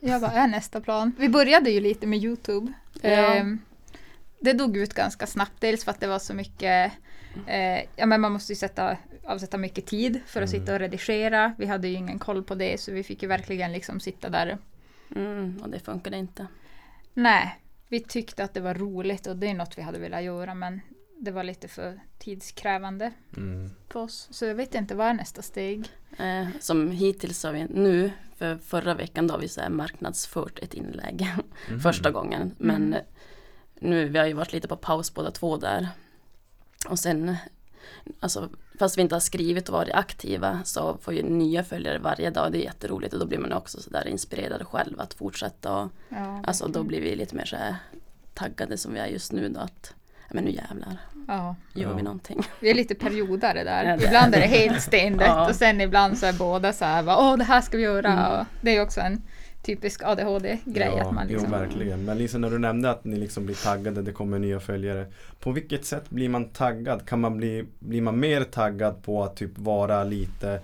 Ja, 0.00 0.18
vad 0.18 0.30
är 0.32 0.46
nästa 0.48 0.80
plan? 0.80 1.12
Vi 1.18 1.28
började 1.28 1.70
ju 1.70 1.80
lite 1.80 2.06
med 2.06 2.18
Youtube. 2.24 2.72
Ja. 3.02 3.08
Ehm, 3.10 3.58
det 4.40 4.52
dog 4.52 4.76
ut 4.76 4.94
ganska 4.94 5.26
snabbt, 5.26 5.52
dels 5.60 5.84
för 5.84 5.90
att 5.90 6.00
det 6.00 6.06
var 6.06 6.18
så 6.18 6.34
mycket 6.34 6.92
eh, 7.46 7.80
Ja 7.96 8.06
men 8.06 8.20
man 8.20 8.32
måste 8.32 8.52
ju 8.52 8.56
sätta, 8.56 8.96
avsätta 9.24 9.58
mycket 9.58 9.86
tid 9.86 10.20
för 10.26 10.42
att 10.42 10.50
Mm. 10.50 10.60
sitta 10.60 10.72
och 10.72 10.78
redigera. 10.78 11.54
Vi 11.58 11.66
hade 11.66 11.88
ju 11.88 11.94
ingen 11.94 12.18
koll 12.18 12.42
på 12.42 12.54
det 12.54 12.80
så 12.80 12.92
vi 12.92 13.02
fick 13.02 13.22
ju 13.22 13.28
verkligen 13.28 13.72
liksom 13.72 14.00
sitta 14.00 14.28
där. 14.28 14.58
Mm, 15.16 15.58
och 15.62 15.68
det 15.70 15.78
funkade 15.80 16.16
inte. 16.16 16.46
Nej, 17.14 17.58
vi 17.88 18.00
tyckte 18.00 18.44
att 18.44 18.54
det 18.54 18.60
var 18.60 18.74
roligt 18.74 19.26
och 19.26 19.36
det 19.36 19.46
är 19.50 19.54
något 19.54 19.78
vi 19.78 19.82
hade 19.82 19.98
velat 19.98 20.22
göra 20.22 20.54
men 20.54 20.80
det 21.20 21.30
var 21.30 21.44
lite 21.44 21.68
för 21.68 22.00
tidskrävande 22.18 23.12
Mm. 23.36 23.70
för 23.88 24.00
oss. 24.00 24.28
Så 24.30 24.44
jag 24.44 24.54
vet 24.54 24.74
inte, 24.74 24.94
vad 24.94 25.06
är 25.06 25.14
nästa 25.14 25.42
steg? 25.42 25.88
Eh, 26.18 26.48
som 26.60 26.90
hittills 26.90 27.44
har 27.44 27.52
vi 27.52 27.64
nu, 27.64 28.12
för 28.36 28.56
förra 28.56 28.94
veckan 28.94 29.26
då 29.26 29.34
har 29.34 29.40
vi 29.40 29.48
så 29.48 29.60
här 29.60 29.68
marknadsfört 29.68 30.58
ett 30.58 30.74
inlägg 30.74 31.26
Mhm. 31.68 31.80
första 31.80 32.10
gången. 32.10 32.54
Men 32.58 32.82
Mm. 32.94 33.04
nu, 33.74 34.08
vi 34.08 34.18
har 34.18 34.26
ju 34.26 34.32
varit 34.32 34.52
lite 34.52 34.68
på 34.68 34.76
paus 34.76 35.14
båda 35.14 35.30
två 35.30 35.56
där. 35.56 35.88
Och 36.88 36.98
sen, 36.98 37.36
alltså 38.20 38.48
fast 38.78 38.98
vi 38.98 39.02
inte 39.02 39.14
har 39.14 39.20
skrivit 39.20 39.68
och 39.68 39.72
varit 39.72 39.94
aktiva 39.94 40.60
så 40.64 40.98
får 40.98 41.12
vi 41.12 41.22
nya 41.22 41.64
följare 41.64 41.98
varje 41.98 42.30
dag. 42.30 42.52
Det 42.52 42.58
är 42.58 42.64
jätteroligt 42.64 43.14
och 43.14 43.20
då 43.20 43.26
blir 43.26 43.38
man 43.38 43.52
också 43.52 43.82
så 43.82 43.90
där 43.90 44.08
inspirerad 44.08 44.66
själv 44.66 45.00
att 45.00 45.14
fortsätta. 45.14 45.76
Och, 45.76 45.90
Ja, 46.08 46.42
alltså 46.46 46.68
då 46.68 46.82
blir 46.82 47.00
vi 47.00 47.16
lite 47.16 47.36
mer 47.36 47.44
så 47.44 47.56
här 47.56 47.76
taggade 48.34 48.76
som 48.78 48.92
vi 48.94 49.00
är 49.00 49.06
just 49.06 49.32
nu 49.32 49.48
då 49.48 49.60
att 49.60 49.94
men 50.32 50.44
nu 50.44 50.50
jävlar 50.50 50.98
Ja, 51.28 51.56
gör 51.74 51.94
vi 51.94 52.02
någonting. 52.02 52.42
vi 52.60 52.70
är 52.70 52.74
lite 52.74 52.94
periodare 52.94 53.64
där. 53.64 53.84
Ja, 53.84 54.06
ibland 54.06 54.34
är 54.34 54.40
det 54.40 54.46
helt 54.46 54.82
stendött 54.82 55.26
Ja. 55.28 55.48
och 55.48 55.54
sen 55.54 55.80
ibland 55.80 56.18
så 56.18 56.26
är 56.26 56.32
båda 56.32 56.72
så 56.72 56.84
här, 56.84 57.02
bara, 57.02 57.18
åh 57.18 57.36
det 57.36 57.44
här 57.44 57.60
ska 57.60 57.76
vi 57.76 57.82
göra. 57.82 58.12
Mm. 58.12 58.24
Och 58.40 58.46
det 58.60 58.76
är 58.76 58.82
också 58.82 59.00
en 59.00 59.22
typisk 59.62 60.02
ADHD-grej. 60.04 60.94
Ja, 60.96 61.08
att 61.08 61.14
man 61.14 61.26
liksom, 61.26 61.48
jo, 61.52 61.58
verkligen. 61.58 62.04
Men 62.04 62.18
Lisa, 62.18 62.38
när 62.38 62.50
du 62.50 62.58
nämnde 62.58 62.90
att 62.90 63.04
ni 63.04 63.16
liksom 63.16 63.46
blir 63.46 63.64
taggade, 63.64 64.02
det 64.02 64.12
kommer 64.12 64.38
nya 64.38 64.60
följare. 64.60 65.06
På 65.40 65.52
vilket 65.52 65.84
sätt 65.84 66.10
blir 66.10 66.28
man 66.28 66.48
taggad? 66.48 67.06
Kan 67.06 67.20
man 67.20 67.36
bli, 67.36 67.64
blir 67.78 68.00
man 68.00 68.20
mer 68.20 68.44
taggad 68.44 69.02
på 69.02 69.24
att 69.24 69.36
typ 69.36 69.58
vara 69.58 70.04
lite 70.04 70.60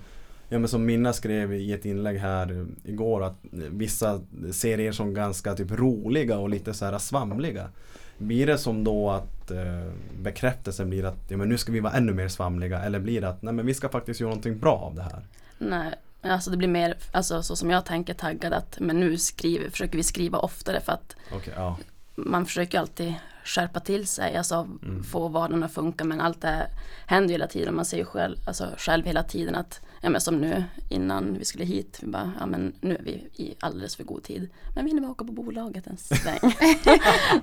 Ja 0.49 0.59
men 0.59 0.67
som 0.67 0.85
Minna 0.85 1.13
skrev 1.13 1.53
i 1.53 1.73
ett 1.73 1.85
inlägg 1.85 2.17
här 2.17 2.67
igår 2.83 3.23
att 3.23 3.37
vissa 3.51 4.21
ser 4.51 4.79
er 4.79 4.91
som 4.91 5.13
ganska 5.13 5.55
typ 5.55 5.71
roliga 5.71 6.37
och 6.37 6.49
lite 6.49 6.73
så 6.73 6.85
här 6.85 6.97
svamliga. 6.97 7.69
Blir 8.17 8.47
det 8.47 8.57
som 8.57 8.83
då 8.83 9.09
att 9.09 9.51
eh, 9.51 9.91
bekräftelsen 10.19 10.89
blir 10.89 11.05
att 11.05 11.17
ja, 11.27 11.37
men 11.37 11.49
nu 11.49 11.57
ska 11.57 11.71
vi 11.71 11.79
vara 11.79 11.93
ännu 11.93 12.13
mer 12.13 12.27
svamliga 12.27 12.79
eller 12.79 12.99
blir 12.99 13.21
det 13.21 13.29
att 13.29 13.41
nej 13.41 13.53
men 13.53 13.65
vi 13.65 13.73
ska 13.73 13.89
faktiskt 13.89 14.19
göra 14.19 14.29
någonting 14.29 14.59
bra 14.59 14.75
av 14.75 14.95
det 14.95 15.01
här? 15.01 15.21
Nej, 15.57 15.93
alltså 16.21 16.51
det 16.51 16.57
blir 16.57 16.67
mer, 16.67 16.97
alltså 17.11 17.43
så 17.43 17.55
som 17.55 17.69
jag 17.69 17.85
tänker 17.85 18.13
taggad 18.13 18.53
att 18.53 18.79
men 18.79 18.99
nu 18.99 19.17
skriver, 19.17 19.69
försöker 19.69 19.97
vi 19.97 20.03
skriva 20.03 20.37
oftare 20.37 20.81
för 20.81 20.91
att 20.91 21.15
Okej, 21.33 21.53
ja. 21.55 21.77
Man 22.17 22.45
försöker 22.45 22.79
alltid 22.79 23.13
skärpa 23.43 23.79
till 23.79 24.07
sig, 24.07 24.35
alltså 24.37 24.55
Mm. 24.83 25.03
få 25.03 25.27
vardagen 25.27 25.63
att 25.63 25.73
funka 25.73 26.03
men 26.03 26.21
allt 26.21 26.41
det 26.41 26.47
här 26.47 26.67
händer 27.07 27.27
ju 27.29 27.33
hela 27.33 27.47
tiden. 27.47 27.75
Man 27.75 27.85
ser 27.85 27.97
ju 27.97 28.05
själv, 28.05 28.37
alltså 28.47 28.67
själv 28.77 29.05
hela 29.05 29.23
tiden 29.23 29.55
att, 29.55 29.81
ja 30.01 30.09
men 30.09 30.21
som 30.21 30.35
nu 30.37 30.63
innan 30.89 31.35
vi 31.39 31.45
skulle 31.45 31.65
hit, 31.65 31.99
vi 32.01 32.07
bara, 32.07 32.31
ja 32.39 32.45
men 32.45 32.73
nu 32.81 32.95
är 32.95 33.01
vi 33.03 33.11
i 33.43 33.55
alldeles 33.59 33.95
för 33.95 34.03
god 34.03 34.23
tid. 34.23 34.49
Men 34.75 34.85
vi 34.85 34.89
hinner 34.91 35.01
bara 35.01 35.11
åka 35.11 35.25
på 35.25 35.31
bolaget 35.31 35.87
en 35.87 35.97
sväng. 35.97 36.39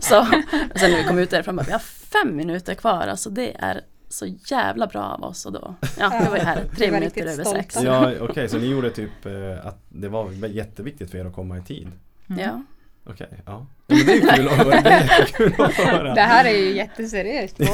så 0.01 0.21
och 0.21 0.79
sen 0.81 0.91
när 0.91 0.97
vi 0.99 1.05
kom 1.05 1.19
ut 1.19 1.31
därifrån, 1.31 1.57
bara, 1.57 1.67
vi 1.67 1.73
har 1.73 1.79
fem 1.79 2.37
minuter 2.37 2.75
kvar, 2.75 3.07
alltså 3.07 3.31
det 3.31 3.57
är 3.59 3.81
så 4.09 4.27
jävla 4.27 4.87
bra 4.87 5.03
av 5.03 5.25
oss 5.25 5.47
och 5.47 5.53
då, 5.53 5.75
ja 5.99 6.21
vi 6.25 6.31
var 6.31 6.37
ju 6.37 6.43
här 6.43 6.65
tre 6.77 6.91
minuter 6.91 7.27
över 7.27 7.45
sex. 7.45 7.77
Ja 7.83 8.13
okej, 8.21 8.49
så 8.49 8.59
ni 8.59 8.67
gjorde 8.67 8.91
typ 8.91 9.27
eh, 9.27 9.67
att 9.67 9.79
det 9.89 10.09
var 10.09 10.31
jätteviktigt 10.47 11.11
för 11.11 11.19
er 11.19 11.25
att 11.25 11.35
komma 11.35 11.59
i 11.59 11.63
tid? 11.63 11.91
Mm. 12.29 12.41
Ja. 12.43 12.63
Okej, 13.07 13.29
ja. 13.47 13.67
ja 13.87 13.97
men 13.97 14.07
det 14.07 14.13
är 14.13 14.17
ju 14.17 14.21
kul 14.21 14.49
att 14.49 14.55
höra. 14.57 14.81
Det 14.81 14.91
jättekul 14.91 15.53
att 15.59 15.73
höra. 15.75 16.15
Det 16.15 16.21
här 16.21 16.45
är 16.45 16.59
ju 16.59 16.77
jätteseriöst. 16.77 17.57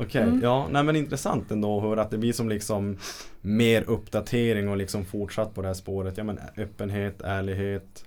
Okej, 0.00 0.22
Mm. 0.22 0.40
ja, 0.42 0.68
nej 0.70 0.82
men 0.82 0.96
intressant 0.96 1.50
ändå 1.50 1.76
att 1.76 1.82
höra 1.82 2.02
att 2.02 2.10
det 2.10 2.18
blir 2.18 2.32
som 2.32 2.48
liksom 2.48 2.96
mer 3.40 3.82
uppdatering 3.90 4.68
och 4.68 4.76
liksom 4.76 5.04
fortsatt 5.04 5.54
på 5.54 5.62
det 5.62 5.66
här 5.68 5.74
spåret. 5.74 6.18
Ja 6.18 6.24
men 6.24 6.38
öppenhet, 6.56 7.20
ärlighet. 7.22 8.04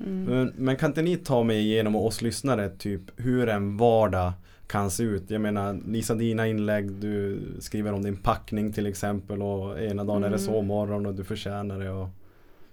Mm. 0.00 0.24
Men, 0.24 0.52
men 0.56 0.76
kan 0.76 0.90
inte 0.90 1.02
ni 1.02 1.16
ta 1.16 1.42
mig 1.42 1.58
igenom 1.60 1.96
och 1.96 2.06
oss 2.06 2.22
lyssnare 2.22 2.68
typ 2.68 3.00
hur 3.16 3.48
en 3.48 3.76
vardag 3.76 4.32
kan 4.66 4.90
se 4.90 5.02
ut? 5.02 5.30
Jag 5.30 5.40
menar 5.40 5.78
Lisa 5.86 6.14
dina 6.14 6.46
inlägg, 6.46 6.92
du 6.92 7.40
skriver 7.60 7.92
om 7.92 8.02
din 8.02 8.16
packning 8.16 8.72
till 8.72 8.86
exempel 8.86 9.42
och 9.42 9.80
ena 9.80 10.04
dagen 10.04 10.24
är 10.24 10.30
det 10.30 10.36
Mm. 10.36 10.46
sovmorgon 10.46 11.06
och 11.06 11.14
du 11.14 11.24
förtjänar 11.24 11.78
det. 11.78 11.90
Och 11.90 12.08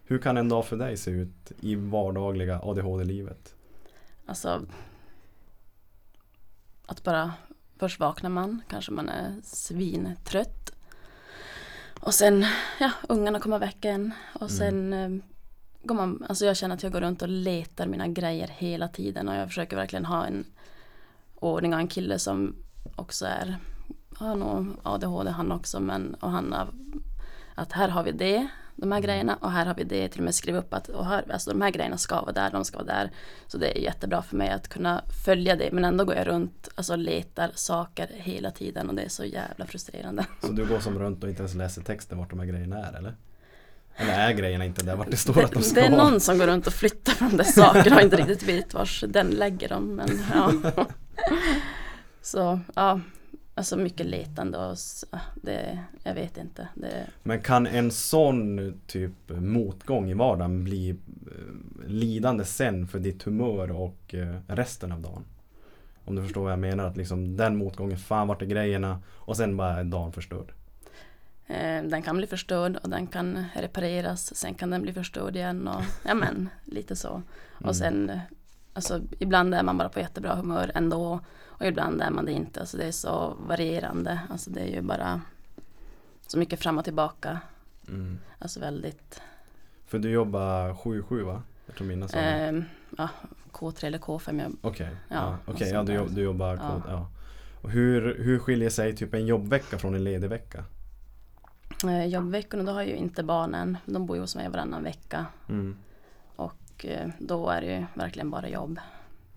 hur 0.03 0.19
kan 0.19 0.38
en 0.38 0.50
dag 0.50 0.65
för 0.65 0.77
dig 0.77 0.98
se 0.98 1.12
ut 1.12 1.51
i 1.60 1.75
vardagliga 1.75 2.60
ADHD-livet? 2.63 3.55
Alltså 4.25 4.65
att 6.86 7.03
bara 7.03 7.33
först 7.77 8.00
vaknar 8.00 8.29
man, 8.29 8.62
kanske 8.69 8.91
man 8.91 9.10
är 9.10 9.36
svintrött. 9.43 10.72
Och 12.00 12.13
sen, 12.13 12.45
ja, 12.79 12.91
ungarna 13.10 13.39
kommer 13.39 13.60
väcka 13.60 13.89
en. 13.89 14.12
Och 14.33 14.51
sen 14.51 14.93
eh, 14.93 15.10
går 15.83 15.95
man, 15.95 16.25
alltså 16.29 16.45
jag 16.45 16.57
känner 16.57 16.75
att 16.75 16.83
jag 16.83 16.91
går 16.91 17.01
runt 17.01 17.22
och 17.22 17.27
letar 17.27 17.88
mina 17.88 18.07
grejer 18.07 18.48
hela 18.48 18.88
tiden. 18.88 19.29
Och 19.29 19.36
jag 19.36 19.48
försöker 19.48 19.75
verkligen 19.75 20.05
ha 20.05 20.25
en 20.25 20.45
ordning 21.36 21.74
och 21.74 21.79
en 21.79 21.88
kille 21.88 22.19
som 22.19 22.55
också 22.95 23.25
är, 23.25 23.57
har 24.15 24.36
nog 24.36 24.67
ADHD 24.83 25.31
han 25.31 25.51
också, 25.51 25.79
men 25.79 26.13
och 26.13 26.31
han 26.31 26.53
har, 26.53 26.67
att 27.55 27.72
här 27.72 27.89
har 27.89 28.03
vi 28.03 28.12
det, 28.12 28.48
de 28.75 28.92
här 28.92 29.00
grejerna 29.00 29.36
och 29.36 29.51
här 29.51 29.65
har 29.65 29.75
vi 29.75 29.84
det, 29.84 30.08
till 30.08 30.20
och 30.20 30.25
med 30.25 30.36
skriva 30.36 30.58
upp 30.58 30.74
att 30.74 30.89
och 30.89 31.06
här, 31.06 31.32
alltså 31.32 31.51
de 31.51 31.62
här 31.62 31.72
grejerna 31.72 31.98
ska 31.98 32.22
vara 32.22 32.32
där, 32.32 32.51
de 32.51 32.65
ska 32.65 32.77
vara 32.77 32.88
där. 32.88 33.12
Så 33.48 33.58
det 33.58 33.77
är 33.77 33.82
jättebra 33.82 34.22
för 34.22 34.36
mig 34.36 34.50
att 34.50 34.68
kunna 34.68 35.03
följa 35.25 35.56
det 35.56 35.70
men 35.72 35.86
ändå 35.86 36.06
går 36.06 36.15
jag 36.15 36.27
runt 36.27 36.70
alltså 36.75 36.96
letar 36.96 37.51
saker 37.56 38.10
hela 38.13 38.51
tiden 38.51 38.89
och 38.89 38.96
det 38.96 39.01
är 39.01 39.10
så 39.10 39.25
jävla 39.25 39.65
frustrerande. 39.65 40.25
Så 40.42 40.51
du 40.51 40.65
går 40.65 40.80
som 40.80 41.00
runt 41.00 41.24
och 41.24 41.30
inte 41.30 41.42
ens 41.42 41.56
läser 41.56 41.82
texten 41.82 42.18
vart 42.18 42.30
de 42.30 42.39
här 42.39 42.46
grejerna 42.46 42.77
är 42.88 42.94
eller? 42.94 43.15
Eller 43.96 44.13
är 44.13 44.34
grejerna 44.34 44.65
inte 44.65 44.86
där 44.86 44.96
vart 44.96 45.12
det 45.12 45.18
står 45.18 45.44
att 45.44 45.51
de 45.51 45.60
Det, 45.60 45.65
ska 45.65 45.82
det 45.82 45.88
är 45.88 45.98
någon 45.98 46.20
som 46.20 46.38
går 46.38 46.48
runt 46.48 46.68
och 46.68 46.74
flyttar 46.74 47.13
från 47.13 47.38
de 47.38 47.44
sakerna 47.44 47.96
och 47.96 48.01
inte 48.01 48.15
riktigt 48.15 48.44
vet 48.44 48.74
vars 48.74 49.03
den 49.08 49.30
lägger 49.30 49.70
dem. 49.70 49.96
Men, 49.96 50.10
ja. 50.34 50.51
Så 52.22 52.60
ja, 52.75 53.00
alltså 53.55 53.77
mycket 53.77 54.05
letande 54.05 54.57
och 54.57 54.74
s- 54.74 55.05
det, 55.36 55.79
jag 56.03 56.13
vet 56.13 56.38
inte. 56.38 56.67
Det, 56.75 57.07
Men 57.24 57.41
kan 57.41 57.67
en 57.67 57.91
sån 57.91 58.74
typ 58.88 59.12
motgång 59.29 60.10
i 60.10 60.13
vardagen 60.13 60.63
bli 60.63 60.89
eh, 60.89 61.88
lidande 61.88 62.45
sen 62.45 62.88
för 62.88 63.00
ditt 63.00 63.24
humör 63.24 63.72
och 63.72 64.13
eh, 64.15 64.36
resten 64.48 64.91
av 64.91 65.00
dagen? 65.01 65.24
Om 66.05 66.15
du 66.15 66.24
förstår 66.24 66.43
vad 66.43 66.51
jag 66.51 66.60
menar, 66.60 66.86
att 66.86 66.98
liksom 66.98 67.38
den 67.38 67.57
motgången, 67.57 67.98
fan 67.98 68.27
vart 68.27 68.41
är 68.41 68.45
grejerna? 68.45 69.00
Och 69.10 69.38
sen 69.38 69.57
bara 69.57 69.79
är 69.79 69.83
dagen 69.83 70.12
förstörd. 70.12 70.51
eh, 71.48 71.83
den 71.83 72.01
kan 72.01 72.17
bli 72.17 72.27
förstörd 72.27 72.77
och 72.77 72.89
den 72.89 73.07
kan 73.07 73.45
repareras. 73.55 74.36
Sen 74.36 74.53
kan 74.53 74.69
den 74.69 74.81
bli 74.81 74.93
förstörd 74.93 75.36
igen 75.36 75.67
och 75.67 75.81
ja 76.05 76.13
men 76.13 76.50
lite 76.65 76.95
så. 76.95 77.10
Mm. 77.10 77.24
Och 77.69 77.75
sen 77.75 78.10
eh, 78.10 78.19
alltså 78.74 79.01
ibland 79.19 79.53
är 79.55 79.63
man 79.63 79.77
bara 79.77 79.89
på 79.89 80.00
jättebra 80.00 80.36
humör 80.36 80.72
ändå 80.75 81.19
och 81.63 81.70
ibland 81.70 82.01
är 82.01 82.12
man 82.12 82.25
det 82.25 82.32
inte. 82.32 82.60
Alltså 82.60 82.77
det 82.77 82.86
är 82.86 82.91
så 82.91 83.38
varierande. 83.48 84.20
Alltså 84.29 84.50
det 84.50 84.62
är 84.62 84.67
ju 84.67 84.82
bara 84.82 85.22
så 86.27 86.38
mycket 86.38 86.60
fram 86.60 86.77
och 86.77 86.84
tillbaka. 86.84 87.39
Mm. 87.88 88.20
Alltså 88.39 88.60
väldigt 88.60 89.22
För 89.86 90.00
du 90.00 90.10
jobbar 90.10 90.74
7-7 90.74 91.24
va? 91.24 91.41
Jag 91.65 91.75
tror 91.75 91.88
mina 91.88 92.08
sa. 92.08 92.17
Ehm, 92.17 92.63
ja, 92.98 93.10
K3 93.51 93.86
eller 93.86 94.00
K5. 94.00 94.41
Jag, 94.41 94.55
Okej, 94.62 94.89
ja, 95.10 95.15
ja, 95.15 95.29
något 95.32 95.55
okej, 95.55 95.70
ja, 95.70 95.84
du, 95.84 96.05
du 96.08 96.22
jobbar 96.22 96.55
Ja. 96.55 96.62
ja. 96.62 96.82
ja. 96.88 97.08
Och 97.62 97.72
hur, 97.72 98.17
hur 98.24 98.39
skiljer 98.39 98.70
sig 98.70 98.96
typ 98.96 99.13
en 99.13 99.25
jobbvecka 99.25 99.77
från 99.77 99.96
en 99.96 100.03
ledig 100.03 100.29
vecka? 100.29 100.63
eh, 101.84 102.05
jobbveckorna 102.05 102.63
då 102.63 102.72
har 102.72 102.84
ju 102.84 102.96
inte 102.96 103.24
barnen. 103.24 103.77
De 103.86 104.05
bor 104.05 104.17
ju 104.17 104.22
hos 104.22 104.36
mig 104.36 104.50
varannan 104.50 104.84
vecka. 104.84 105.25
Mm. 105.50 105.77
Och 106.36 106.86
eh, 106.86 107.10
då 107.20 107.50
är 107.50 107.62
det 107.62 107.67
ju 107.67 107.86
verkligen 107.93 108.29
bara 108.29 108.50
jobb. 108.50 108.79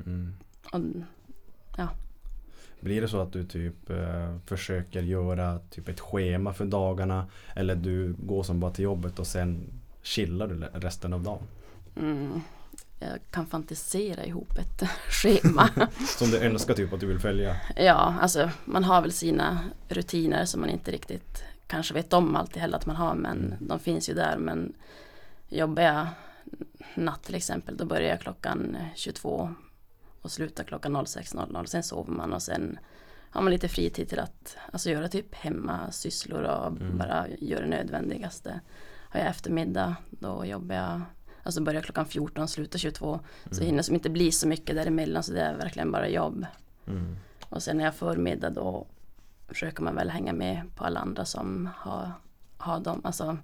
Mm. 0.06 0.37
Och, 0.73 0.80
Blir 2.87 3.00
det 3.00 3.09
så 3.09 3.21
att 3.21 3.33
du 3.33 3.45
typ 3.45 3.90
eh, 3.90 4.37
försöker 4.47 5.02
göra 5.02 5.59
typ 5.71 5.88
ett 5.88 6.00
schema 6.00 6.52
för 6.52 6.64
dagarna 6.64 7.26
eller 7.55 7.75
du 7.75 8.14
går 8.19 8.43
som 8.43 8.61
bara 8.61 8.71
till 8.71 8.85
jobbet 8.85 9.19
och 9.19 9.26
sen 9.26 9.61
chillar 10.02 10.47
du 10.47 10.55
resten 10.81 11.12
av 11.12 11.23
dagen? 11.23 11.43
mm, 11.97 12.40
jag 13.00 13.19
kan 13.31 13.47
fantisera 13.47 14.25
ihop 14.25 14.59
ett 14.59 14.83
schema. 15.09 15.69
Som 16.19 16.31
du 16.31 16.38
önskar 16.38 16.75
typ 16.75 16.93
att 16.93 17.00
du 17.00 17.07
vill 17.07 17.19
följa? 17.19 17.57
ja, 17.76 18.14
alltså 18.21 18.50
man 18.64 18.85
har 18.85 19.02
väl 19.02 19.12
sina 19.12 19.59
rutiner 19.88 20.45
som 20.45 20.61
man 20.61 20.71
inte 20.71 20.90
riktigt 20.90 21.45
kanske 21.66 21.95
vet 21.95 22.12
om 22.12 22.37
alltid 22.37 22.62
heller 22.62 22.76
att 22.76 22.87
man 22.87 22.97
har. 22.97 23.14
Men 23.14 23.37
Mm. 23.38 23.55
de 23.69 23.78
finns 23.78 24.11
ju 24.11 24.14
där. 24.14 24.37
Men 24.38 24.73
jobbar 25.49 25.83
jag 25.83 26.07
natt 26.95 27.23
till 27.23 27.35
exempel 27.35 27.76
då 27.76 27.85
börjar 27.85 28.09
jag 28.11 28.21
klockan 28.21 28.76
22 28.95 29.55
och 30.26 30.33
slutar 30.33 30.64
klockan 30.64 30.97
06.00. 30.97 31.64
Sen 31.66 31.83
sover 31.83 32.12
man 32.12 32.33
och 32.33 32.42
sen 32.42 32.78
har 33.30 33.42
man 33.42 33.52
lite 33.52 33.68
fritid 33.68 34.09
till 34.09 34.18
att 34.18 34.56
alltså, 34.73 34.90
göra 34.90 35.09
typ 35.09 35.35
hemmasysslor 35.35 36.42
och 36.42 36.66
Mm. 36.66 36.99
bara 36.99 37.26
göra 37.38 37.61
det 37.61 37.66
nödvändigaste. 37.66 38.61
Har 39.11 39.21
jag 39.21 39.28
eftermiddag 39.28 39.97
då 40.11 40.45
jobbar 40.45 40.75
jag 40.76 41.00
Alltså 41.42 41.61
börjar 41.62 41.83
klockan 41.83 42.06
14 42.06 42.49
slutar 42.49 42.78
22. 42.78 43.21
Så 43.45 43.50
Mm. 43.56 43.66
hinner 43.66 43.83
som 43.83 43.95
inte 43.95 44.11
bli 44.11 44.33
så 44.33 44.49
mycket 44.49 44.76
däremellan 44.76 45.23
så 45.23 45.33
det 45.33 45.40
är 45.40 45.54
verkligen 45.56 45.92
bara 45.92 46.09
jobb. 46.09 46.47
Mm. 46.87 47.16
Och 47.49 47.62
sen 47.62 47.76
när 47.76 47.85
jag 47.85 47.95
förmiddag 47.95 48.50
då 48.50 48.87
försöker 49.49 49.83
man 49.83 49.95
väl 49.95 50.11
hänga 50.11 50.33
med 50.33 50.62
på 50.76 50.85
alla 50.85 51.00
andra 51.00 51.25
som 51.25 51.68
har, 51.76 52.12
har 52.56 52.80
dem, 52.80 53.00
alltså 53.04 53.38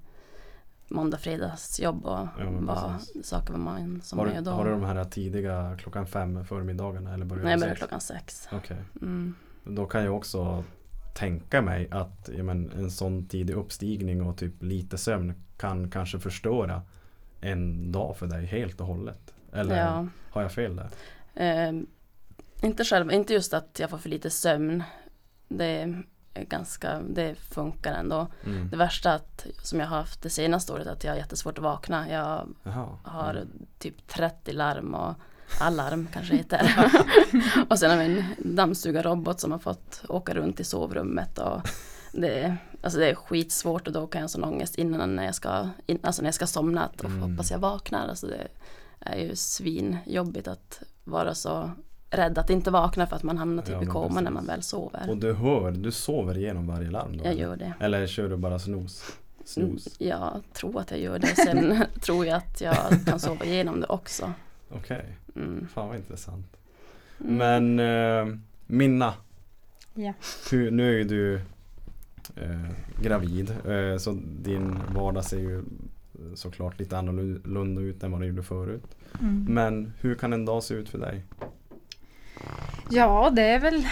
måndag, 0.94 1.18
fredags 1.18 1.80
jobb 1.80 2.04
och 2.06 2.10
Ja, 2.38 2.46
vad, 2.60 3.00
saker 3.24 3.54
man, 3.54 4.00
som 4.02 4.18
Har 4.18 4.26
man 4.26 4.34
du, 4.34 4.38
gör 4.38 4.44
då. 4.44 4.50
har 4.50 4.64
du 4.64 4.70
de 4.70 4.84
här 4.84 5.04
tidiga 5.04 5.76
klockan 5.78 6.06
fem 6.06 6.44
förmiddagarna 6.44 7.14
eller 7.14 7.24
börjar 7.24 7.44
Nej, 7.44 7.50
jag 7.52 7.60
börjar 7.60 7.74
sex? 7.74 7.78
klockan 7.80 8.00
sex. 8.00 8.48
Okej, 8.52 8.76
Mm. 9.02 9.34
då 9.64 9.86
kan 9.86 10.04
jag 10.04 10.16
också 10.16 10.64
tänka 11.14 11.62
mig 11.62 11.88
att 11.90 12.30
ja, 12.36 12.42
men, 12.42 12.70
en 12.72 12.90
sån 12.90 13.26
tidig 13.26 13.54
uppstigning 13.54 14.22
och 14.22 14.36
typ 14.38 14.62
lite 14.62 14.98
sömn 14.98 15.34
kan 15.56 15.90
kanske 15.90 16.18
förstöra 16.18 16.82
en 17.40 17.92
dag 17.92 18.16
för 18.16 18.26
dig 18.26 18.46
helt 18.46 18.80
och 18.80 18.86
hållet. 18.86 19.34
Eller 19.52 19.78
Ja. 19.78 20.06
har 20.30 20.42
jag 20.42 20.52
fel 20.52 20.76
där? 20.76 20.88
Eh, 21.34 21.72
inte 22.62 22.84
själv, 22.84 23.12
inte 23.12 23.32
just 23.34 23.54
att 23.54 23.78
jag 23.78 23.90
får 23.90 23.98
för 23.98 24.08
lite 24.08 24.30
sömn. 24.30 24.82
Det 25.48 26.02
ganska, 26.34 27.00
det 27.00 27.34
funkar 27.34 27.92
ändå. 27.94 28.26
Mm. 28.44 28.68
Det 28.70 28.76
värsta 28.76 29.12
att, 29.14 29.46
som 29.62 29.80
jag 29.80 29.86
har 29.86 29.96
haft 29.96 30.22
det 30.22 30.30
senaste 30.30 30.72
året 30.72 30.86
att 30.86 31.04
jag 31.04 31.12
har 31.12 31.16
jättesvårt 31.16 31.58
att 31.58 31.64
vakna. 31.64 32.10
Jag 32.10 32.48
Jaha. 32.62 32.88
har 33.02 33.30
Mm. 33.34 33.48
typ 33.78 34.08
30 34.08 34.52
larm 34.52 34.94
och 34.94 35.14
alarm 35.60 36.08
kanske 36.12 36.36
heter. 36.36 36.74
och 37.68 37.78
sen 37.78 37.90
har 37.90 37.98
vi 37.98 38.04
en 38.04 38.24
dammsugarrobot 38.56 39.40
som 39.40 39.52
har 39.52 39.58
fått 39.58 40.04
åka 40.08 40.34
runt 40.34 40.60
i 40.60 40.64
sovrummet. 40.64 41.38
Och 41.38 41.60
det, 42.12 42.56
alltså 42.82 42.98
det 42.98 43.10
är 43.10 43.14
skitsvårt 43.14 43.86
och 43.86 43.92
då 43.92 44.06
kan 44.06 44.18
jag 44.20 44.24
ha 44.24 44.28
sån 44.28 44.44
ångest 44.44 44.74
innan 44.74 45.16
när 45.16 45.24
jag 45.24 45.34
ska, 45.34 45.68
in, 45.86 45.98
alltså 46.02 46.22
när 46.22 46.26
jag 46.28 46.34
ska 46.34 46.46
somna. 46.46 46.84
Att, 46.84 47.04
Mm. 47.04 47.22
Hoppas 47.30 47.50
jag 47.50 47.58
vaknar. 47.58 48.08
Alltså 48.08 48.26
det 48.26 48.48
är 49.00 49.16
ju 49.18 49.36
svinjobbigt 49.36 50.48
att 50.48 50.82
vara 51.04 51.34
så 51.34 51.70
rädd 52.12 52.38
att 52.38 52.50
inte 52.50 52.70
vakna 52.70 53.06
för 53.06 53.16
att 53.16 53.22
man 53.22 53.38
hamnar 53.38 53.62
typ 53.62 53.74
Ja, 53.74 53.82
i 53.82 53.86
koma 53.86 54.20
när 54.20 54.30
man 54.30 54.46
väl 54.46 54.62
sover. 54.62 55.10
Och 55.10 55.16
du 55.16 55.32
hör, 55.32 55.70
du 55.70 55.90
sover 55.92 56.38
igenom 56.38 56.66
varje 56.66 56.90
larm 56.90 57.16
då? 57.16 57.24
Jag 57.24 57.32
eller? 57.32 57.42
gör 57.42 57.56
det. 57.56 57.72
Eller 57.80 58.06
kör 58.06 58.28
du 58.28 58.36
bara 58.36 58.58
snooze? 58.58 59.04
Snooze? 59.44 59.90
Jag 59.98 60.40
tror 60.52 60.80
att 60.80 60.90
jag 60.90 61.00
gör 61.00 61.18
det. 61.18 61.26
Sen 61.26 61.84
tror 62.00 62.26
jag 62.26 62.36
att 62.36 62.60
jag 62.60 62.76
kan 63.06 63.20
sova 63.20 63.44
igenom 63.44 63.80
det 63.80 63.86
också. 63.86 64.32
Okej, 64.70 65.04
Mm. 65.36 65.68
fan 65.74 65.88
vad 65.88 65.96
intressant. 65.96 66.46
Mm. 67.20 67.36
Men 67.76 67.80
eh, 68.30 68.36
Minna, 68.66 69.14
Ja. 69.94 70.12
hur, 70.50 70.70
nu 70.70 70.94
är 70.94 70.98
ju 70.98 71.04
du 71.04 71.34
eh, 72.36 72.70
gravid 73.02 73.50
eh, 73.68 73.98
så 73.98 74.18
din 74.42 74.78
vardag 74.94 75.24
ser 75.24 75.38
ju 75.38 75.62
såklart 76.34 76.78
lite 76.78 76.98
annorlunda 76.98 77.80
ut 77.80 78.02
än 78.02 78.12
vad 78.12 78.20
den 78.20 78.28
gjorde 78.28 78.42
förut. 78.42 78.84
Mm. 79.20 79.46
Men 79.48 79.92
hur 80.00 80.14
kan 80.14 80.32
en 80.32 80.44
dag 80.44 80.62
se 80.62 80.74
ut 80.74 80.88
för 80.88 80.98
dig? 80.98 81.22
Ja, 82.90 83.30
det 83.30 83.42
är 83.42 83.60
väl 83.60 83.86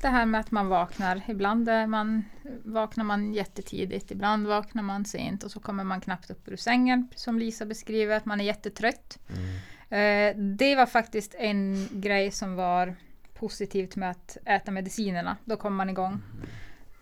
det 0.00 0.08
här 0.08 0.26
med 0.26 0.40
att 0.40 0.50
man 0.50 0.68
vaknar. 0.68 1.22
Ibland 1.28 1.68
man, 1.88 2.24
vaknar 2.64 3.04
man 3.04 3.34
jättetidigt, 3.34 4.10
ibland 4.10 4.46
vaknar 4.46 4.82
man 4.82 5.04
sent 5.04 5.42
och 5.42 5.50
så 5.50 5.60
kommer 5.60 5.84
man 5.84 6.00
knappt 6.00 6.30
upp 6.30 6.48
ur 6.48 6.56
sängen. 6.56 7.08
Som 7.14 7.38
Lisa 7.38 7.66
beskriver, 7.66 8.16
att 8.16 8.24
man 8.24 8.40
är 8.40 8.44
jättetrött. 8.44 9.18
Mm. 9.28 9.56
Eh, 9.88 10.56
det 10.56 10.76
var 10.76 10.86
faktiskt 10.86 11.34
en 11.38 11.88
grej 11.92 12.30
som 12.30 12.54
var 12.54 12.94
positivt 13.34 13.96
med 13.96 14.10
att 14.10 14.36
äta 14.44 14.70
medicinerna. 14.70 15.36
Då 15.44 15.56
kom 15.56 15.74
man 15.74 15.90
igång. 15.90 16.22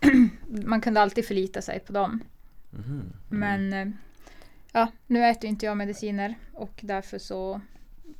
man 0.66 0.80
kunde 0.80 1.00
alltid 1.00 1.26
förlita 1.26 1.62
sig 1.62 1.80
på 1.80 1.92
dem. 1.92 2.20
Mhm. 2.70 3.12
Men 3.28 3.72
eh, 3.72 3.88
ja, 4.72 4.88
nu 5.06 5.24
äter 5.26 5.50
inte 5.50 5.66
jag 5.66 5.76
mediciner 5.76 6.34
och 6.52 6.80
därför 6.82 7.18
så 7.18 7.60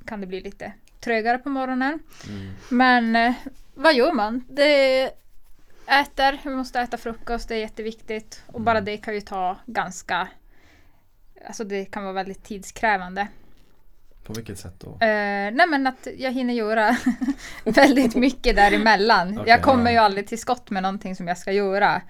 kan 0.05 0.21
det 0.21 0.26
bli 0.26 0.41
lite 0.41 0.73
trögare 1.05 1.39
på 1.39 1.49
morgonen. 1.49 1.99
Mm. 2.29 2.53
Men 2.69 3.17
eh, 3.17 3.35
vad 3.75 3.95
gör 3.95 4.13
man? 4.13 4.45
Det 4.49 5.03
äter, 5.87 6.41
vi 6.45 6.51
måste 6.51 6.81
äta 6.81 6.99
frukost, 6.99 7.49
det 7.49 7.55
är 7.55 7.59
jätteviktigt. 7.59 8.43
Och 8.47 8.61
bara 8.61 8.81
det 8.81 8.97
kan 8.97 9.15
ju 9.15 9.21
ta 9.21 9.57
ganska, 9.67 10.29
alltså 11.47 11.65
det 11.65 11.85
kan 11.85 12.03
vara 12.03 12.13
väldigt 12.13 12.45
tidskrävande. 12.45 13.29
På 14.25 14.33
vilket 14.33 14.59
sätt 14.59 14.75
då? 14.81 14.89
Eh, 14.91 15.53
nej 15.53 15.67
men 15.69 15.87
att 15.87 16.09
jag 16.19 16.33
hinner 16.33 16.55
göra 16.55 16.97
väldigt 17.65 18.15
mycket 18.15 18.57
däremellan. 18.57 19.29
Okej, 19.39 19.49
jag 19.49 19.63
kommer 19.63 19.91
ju 19.91 19.97
aldrig 19.97 20.27
till 20.27 20.41
skott 20.41 20.71
med 20.71 20.83
någonting 20.83 21.17
som 21.17 21.29
jag 21.29 21.39
ska 21.39 21.53
göra. 21.53 22.03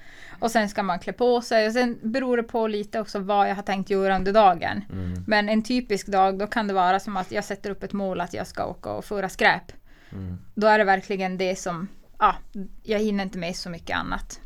Och 0.43 0.51
sen 0.51 0.69
ska 0.69 0.83
man 0.83 0.99
klä 0.99 1.13
på 1.13 1.41
sig 1.41 1.67
och 1.67 1.73
sen 1.73 1.99
beror 2.03 2.37
det 2.37 2.43
på 2.43 2.67
lite 2.67 3.01
också 3.01 3.19
vad 3.19 3.51
jag 3.51 3.55
har 3.55 3.63
tänkt 3.63 3.91
göra 3.91 4.17
under 4.17 4.33
dagen. 4.33 4.85
Mm. 4.93 5.25
Men 5.27 5.49
en 5.49 5.63
typisk 5.63 6.07
dag 6.07 6.39
då 6.39 6.47
kan 6.47 6.67
det 6.69 6.75
vara 6.75 7.01
som 7.01 7.17
att 7.17 7.33
jag 7.33 7.45
sätter 7.45 7.71
upp 7.71 7.83
ett 7.83 7.93
mål 7.93 8.21
att 8.21 8.35
jag 8.35 8.47
ska 8.47 8.67
åka 8.67 8.91
och 8.91 9.05
föra 9.05 9.29
skräp. 9.29 9.73
Mm. 10.13 10.39
Då 10.55 10.67
är 10.67 10.79
det 10.79 10.85
verkligen 10.85 11.39
det 11.39 11.57
som, 11.57 11.89
ja, 12.19 12.35
jag 12.83 12.99
hinner 12.99 13.25
inte 13.25 13.39
med 13.39 13.57
så 13.57 13.71
mycket 13.71 13.97
annat. 13.97 14.41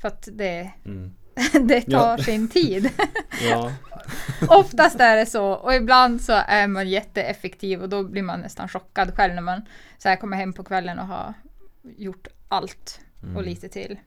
För 0.00 0.08
att 0.08 0.28
det, 0.32 0.70
Mm. 0.84 1.12
det 1.68 1.80
tar 1.80 2.16
Ja. 2.18 2.24
sin 2.24 2.48
tid. 2.48 2.90
Ja, 3.50 3.72
Oftast 4.48 5.00
är 5.00 5.16
det 5.16 5.26
så 5.26 5.46
och 5.52 5.74
ibland 5.74 6.20
så 6.20 6.32
är 6.46 6.66
man 6.66 6.88
jätteeffektiv 6.88 7.82
och 7.82 7.88
då 7.88 8.02
blir 8.02 8.22
man 8.22 8.40
nästan 8.40 8.68
chockad 8.68 9.14
själv 9.16 9.34
när 9.34 9.42
man 9.42 9.62
så 9.98 10.08
här 10.08 10.16
kommer 10.16 10.36
hem 10.36 10.52
på 10.52 10.64
kvällen 10.64 10.98
och 10.98 11.06
har 11.06 11.34
gjort 11.96 12.28
allt 12.48 13.00
Mm. 13.22 13.36
och 13.36 13.42
lite 13.42 13.68
till. 13.68 13.98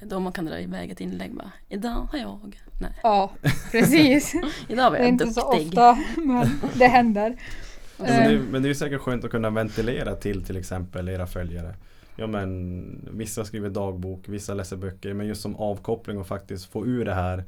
Är 0.00 0.06
Då 0.06 0.20
man 0.20 0.32
kan 0.32 0.44
dra 0.44 0.60
iväg 0.60 0.90
ett 0.90 1.00
inlägg 1.00 1.34
bara. 1.34 1.52
Idag 1.68 2.06
har 2.12 2.18
jag. 2.18 2.60
Nej, 2.80 2.90
Ja, 3.02 3.32
precis. 3.72 4.34
idag 4.68 4.84
var 4.84 4.90
Det 4.90 4.96
är 4.98 5.00
jag 5.02 5.08
inte 5.08 5.26
så 5.26 5.52
duktig. 5.52 5.68
ofta 5.68 5.98
men 6.16 6.48
det 6.74 6.86
händer. 6.86 7.36
Ja, 7.96 8.04
men, 8.04 8.28
det, 8.28 8.34
Eh, 8.34 8.40
men 8.42 8.62
det 8.62 8.66
är 8.66 8.68
ju 8.70 8.74
säkert 8.74 9.00
skönt 9.00 9.24
att 9.24 9.30
kunna 9.30 9.50
ventilera 9.50 10.14
till 10.14 10.44
till 10.44 10.56
exempel 10.56 11.08
era 11.08 11.26
följare. 11.26 11.74
Ja 12.16 12.26
men 12.26 13.08
vissa 13.12 13.44
skriver 13.44 13.70
dagbok, 13.70 14.28
vissa 14.28 14.54
läser 14.54 14.76
böcker. 14.76 15.14
Men 15.14 15.26
just 15.26 15.42
som 15.42 15.56
avkoppling 15.56 16.18
och 16.18 16.26
faktiskt 16.26 16.64
få 16.66 16.86
ur 16.86 17.04
det 17.04 17.14
här 17.14 17.44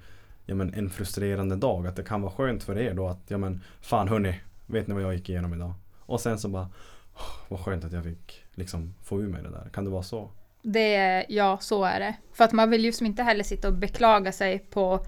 ja, 0.47 0.55
men 0.55 0.75
en 0.75 0.91
frustrerande 0.91 1.57
dag. 1.57 1.87
Att 1.87 1.97
det 1.97 2.03
kan 2.03 2.23
vara 2.23 2.33
skönt 2.33 2.63
för 2.63 2.79
er 2.79 2.95
då 2.95 3.09
att 3.09 3.23
ja 3.29 3.39
men 3.39 3.61
fan 3.81 4.09
hörni, 4.09 4.41
vet 4.67 4.87
ni 4.87 4.95
vad 4.95 5.03
jag 5.03 5.15
gick 5.15 5.29
igenom 5.29 5.55
idag? 5.55 5.73
Och 6.01 6.21
sen 6.21 6.39
så 6.39 6.49
bara 6.49 6.69
"Åh, 7.15 7.23
vad 7.49 7.61
skönt 7.61 7.85
att 7.85 7.93
jag 7.93 8.05
fick 8.05 8.45
liksom 8.55 8.95
få 9.03 9.21
ur 9.23 9.29
mig 9.29 9.43
det 9.43 9.51
där. 9.51 9.69
Kan 9.73 9.85
det 9.85 9.91
vara 9.91 10.03
så? 10.03 10.31
Det 10.63 10.95
är, 10.95 11.25
ja, 11.29 11.59
så 11.61 11.85
är 11.85 12.01
det. 12.01 12.15
För 12.35 12.45
att 12.45 12.53
man 12.53 12.71
vill 12.71 12.85
ju 12.85 12.93
som 12.93 13.07
inte 13.07 13.23
heller 13.23 13.45
sitta 13.45 13.69
och 13.69 13.75
beklaga 13.75 14.33
sig 14.33 14.59
på, 14.59 15.05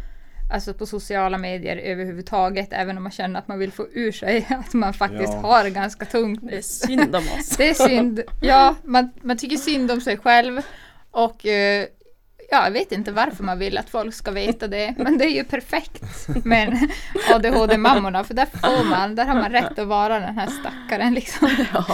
alltså 0.52 0.74
på 0.74 0.86
sociala 0.86 1.38
medier 1.38 1.76
överhuvudtaget. 1.76 2.68
Även 2.72 2.96
om 2.96 3.02
man 3.02 3.12
känner 3.12 3.38
att 3.38 3.48
man 3.48 3.58
vill 3.58 3.72
få 3.72 3.86
ur 3.92 4.12
sig 4.12 4.46
att 4.66 4.74
man 4.74 4.94
faktiskt 4.94 5.32
Ja. 5.32 5.38
har 5.40 5.68
ganska 5.68 6.04
tungt. 6.04 6.40
Det 6.42 6.56
är 6.56 6.62
synd 6.62 7.16
om 7.16 7.22
oss. 7.38 7.48
Det 7.56 7.68
är 7.70 7.74
synd. 7.88 8.22
Ja, 8.40 8.74
man, 8.84 9.10
man 9.22 9.36
tycker 9.36 9.56
synd 9.56 9.90
om 9.90 10.00
sig 10.00 10.16
själv. 10.16 10.60
Och 11.10 11.46
eh, 11.46 11.86
ja, 12.54 12.64
jag 12.64 12.72
vet 12.72 12.92
inte 12.92 13.12
varför 13.12 13.44
man 13.44 13.58
vill 13.58 13.78
att 13.78 13.90
folk 13.90 14.14
ska 14.14 14.30
veta 14.30 14.68
det. 14.68 14.94
Men 14.98 15.18
det 15.18 15.24
är 15.24 15.30
ju 15.30 15.44
perfekt 15.44 16.02
med 16.44 16.90
ADHD-mammorna. 17.34 18.24
För 18.24 18.34
där 18.34 18.46
får 18.46 18.84
man, 18.90 19.14
där 19.14 19.24
har 19.26 19.34
man 19.34 19.52
rätt 19.52 19.78
att 19.78 19.88
vara 19.88 20.20
den 20.20 20.34
här 20.38 20.48
stackaren 20.60 21.14
liksom. 21.14 21.48
Ja, 21.72 21.86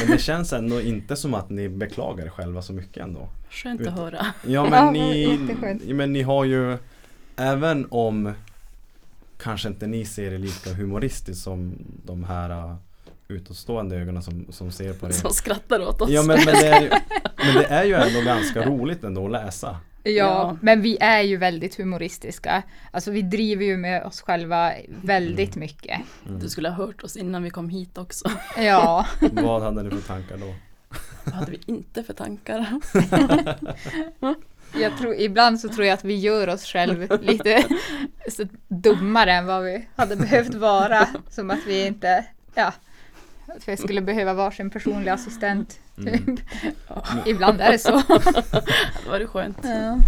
Men 0.00 0.10
det 0.10 0.18
känns 0.18 0.52
ändå 0.52 0.80
inte 0.80 1.16
som 1.16 1.34
att 1.34 1.50
ni 1.50 1.68
beklagar 1.68 2.24
er 2.26 2.30
själva 2.30 2.62
så 2.62 2.72
mycket 2.72 3.02
ändå. 3.02 3.28
skönt 3.50 3.80
Ut- 3.80 3.86
att 3.86 3.94
höra. 3.94 4.26
Ja 4.46 4.62
men, 4.70 4.72
Ja, 4.72 4.90
ni, 4.90 5.94
men 5.94 6.12
ni 6.12 6.22
har 6.22 6.44
ju 6.44 6.78
Även 7.36 7.86
om 7.90 8.32
Kanske 9.42 9.68
inte 9.68 9.86
ni 9.86 10.04
ser 10.04 10.30
det 10.30 10.38
lika 10.38 10.72
humoristiskt 10.72 11.42
som 11.44 11.74
de 12.04 12.24
här 12.24 12.50
uh, 12.50 12.74
utåtstående 13.28 13.96
ögonen 13.96 14.22
som, 14.22 14.46
som 14.50 14.72
ser 14.72 14.92
på 14.92 15.06
det. 15.06 15.12
Som 15.12 15.30
skrattar 15.30 15.80
åt 15.80 16.00
oss. 16.00 16.10
Ja 16.10 16.22
men, 16.22 16.38
men, 16.44 16.54
det 16.54 16.66
är, 16.68 16.80
ju- 16.82 16.90
men 17.36 17.54
det 17.54 17.64
är 17.64 17.84
ju 17.84 17.94
ändå 17.94 18.20
ganska 18.20 18.66
roligt 18.66 19.04
ändå 19.04 19.24
att 19.24 19.32
läsa. 19.32 19.76
Ja, 20.04 20.10
Ja. 20.12 20.56
men 20.60 20.82
vi 20.82 20.98
är 21.00 21.20
ju 21.22 21.36
väldigt 21.36 21.74
humoristiska. 21.74 22.62
Alltså 22.90 23.10
vi 23.10 23.22
driver 23.22 23.64
ju 23.64 23.76
med 23.76 24.02
oss 24.04 24.20
själva 24.22 24.72
väldigt 24.88 25.56
mycket. 25.56 26.00
Du 26.40 26.48
skulle 26.48 26.68
ha 26.68 26.76
hört 26.86 27.02
oss 27.02 27.16
innan 27.16 27.42
vi 27.42 27.50
kom 27.50 27.68
hit 27.68 27.98
också. 27.98 28.30
Ja, 28.56 29.06
Vad 29.32 29.62
hade 29.62 29.82
ni 29.82 29.90
för 29.90 30.00
tankar 30.08 30.36
då? 30.38 30.54
Vad 31.24 31.34
hade 31.34 31.50
vi 31.50 31.60
inte 31.66 32.02
för 32.02 32.12
tankar? 32.12 32.80
jag 34.80 34.98
tror, 34.98 35.14
ibland 35.14 35.60
så 35.60 35.68
tror 35.68 35.86
jag 35.86 35.94
att 35.94 36.04
vi 36.04 36.14
gör 36.16 36.48
oss 36.48 36.64
själv 36.64 37.08
lite 37.22 37.64
så 38.30 38.46
dummare 38.68 39.32
än 39.32 39.46
vad 39.46 39.62
vi 39.64 39.88
hade 39.96 40.16
behövt 40.16 40.54
vara. 40.54 41.08
Som 41.30 41.50
att 41.50 41.66
vi 41.66 41.86
inte, 41.86 42.24
ja, 42.54 42.72
att 43.56 43.68
vi 43.68 43.76
skulle 43.76 44.00
behöva 44.00 44.34
varsin 44.34 44.70
personlig 44.70 45.10
assistent. 45.10 45.78
Typ. 46.12 46.28
Mm. 46.28 46.38
Ibland 47.26 47.60
är 47.60 47.72
det 47.72 47.78
så. 47.78 47.90
Det 49.04 49.10
var 49.10 49.18
det 49.18 49.26
skönt. 49.26 49.58
Ja. 49.62 49.98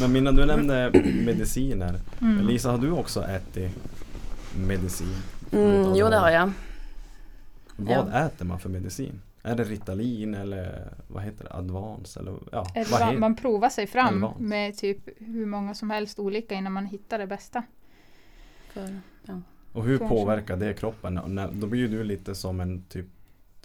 Men 0.00 0.12
Minna 0.12 0.32
du 0.32 0.46
nämnde 0.46 0.90
mediciner. 1.24 2.00
Mm. 2.20 2.46
Lisa 2.46 2.70
har 2.70 2.78
du 2.78 2.90
också 2.90 3.22
ätit 3.22 3.72
medicin? 4.66 5.16
Mm, 5.52 5.94
jo 5.94 6.08
det 6.08 6.16
har 6.16 6.30
jag. 6.30 6.52
Vad 7.76 8.26
äter 8.26 8.44
man 8.44 8.60
för 8.60 8.68
medicin? 8.68 9.20
Är 9.42 9.56
det 9.56 9.64
Ritalin 9.64 10.34
eller 10.34 10.92
vad 11.06 11.22
heter 11.22 11.44
det? 11.44 11.50
Advance 11.54 12.20
eller 12.20 12.34
ja, 12.52 12.66
heter 12.74 13.18
Man 13.18 13.36
provar 13.36 13.68
sig 13.68 13.86
fram 13.86 14.14
Advance. 14.14 14.42
med 14.42 14.76
typ 14.76 14.98
hur 15.18 15.46
många 15.46 15.74
som 15.74 15.90
helst 15.90 16.18
olika 16.18 16.54
innan 16.54 16.72
man 16.72 16.86
hittar 16.86 17.18
det 17.18 17.26
bästa. 17.26 17.62
För, 18.72 19.00
ja. 19.26 19.40
Och 19.72 19.84
hur 19.84 19.98
Kanske. 19.98 20.16
påverkar 20.16 20.56
det 20.56 20.74
kroppen? 20.74 21.20
Då 21.52 21.66
blir 21.66 21.80
ju 21.80 21.88
du 21.88 22.04
lite 22.04 22.34
som 22.34 22.60
en 22.60 22.82
typ 22.82 23.06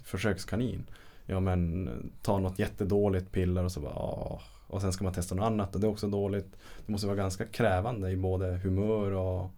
försökskanin. 0.03 0.83
Ja 1.27 1.39
men 1.39 1.89
ta 2.21 2.39
något 2.39 2.59
jättedåligt 2.59 3.31
piller 3.31 3.63
och 3.63 3.71
så 3.71 3.79
bara 3.79 3.95
åh. 3.95 4.39
Och 4.67 4.81
sen 4.81 4.93
ska 4.93 5.03
man 5.03 5.13
testa 5.13 5.35
något 5.35 5.45
annat 5.45 5.75
och 5.75 5.81
det 5.81 5.87
är 5.87 5.91
också 5.91 6.07
dåligt. 6.07 6.55
Det 6.85 6.91
måste 6.91 7.07
vara 7.07 7.17
ganska 7.17 7.45
krävande 7.45 8.11
i 8.11 8.17
både 8.17 8.47
humör 8.63 9.11
och 9.11 9.49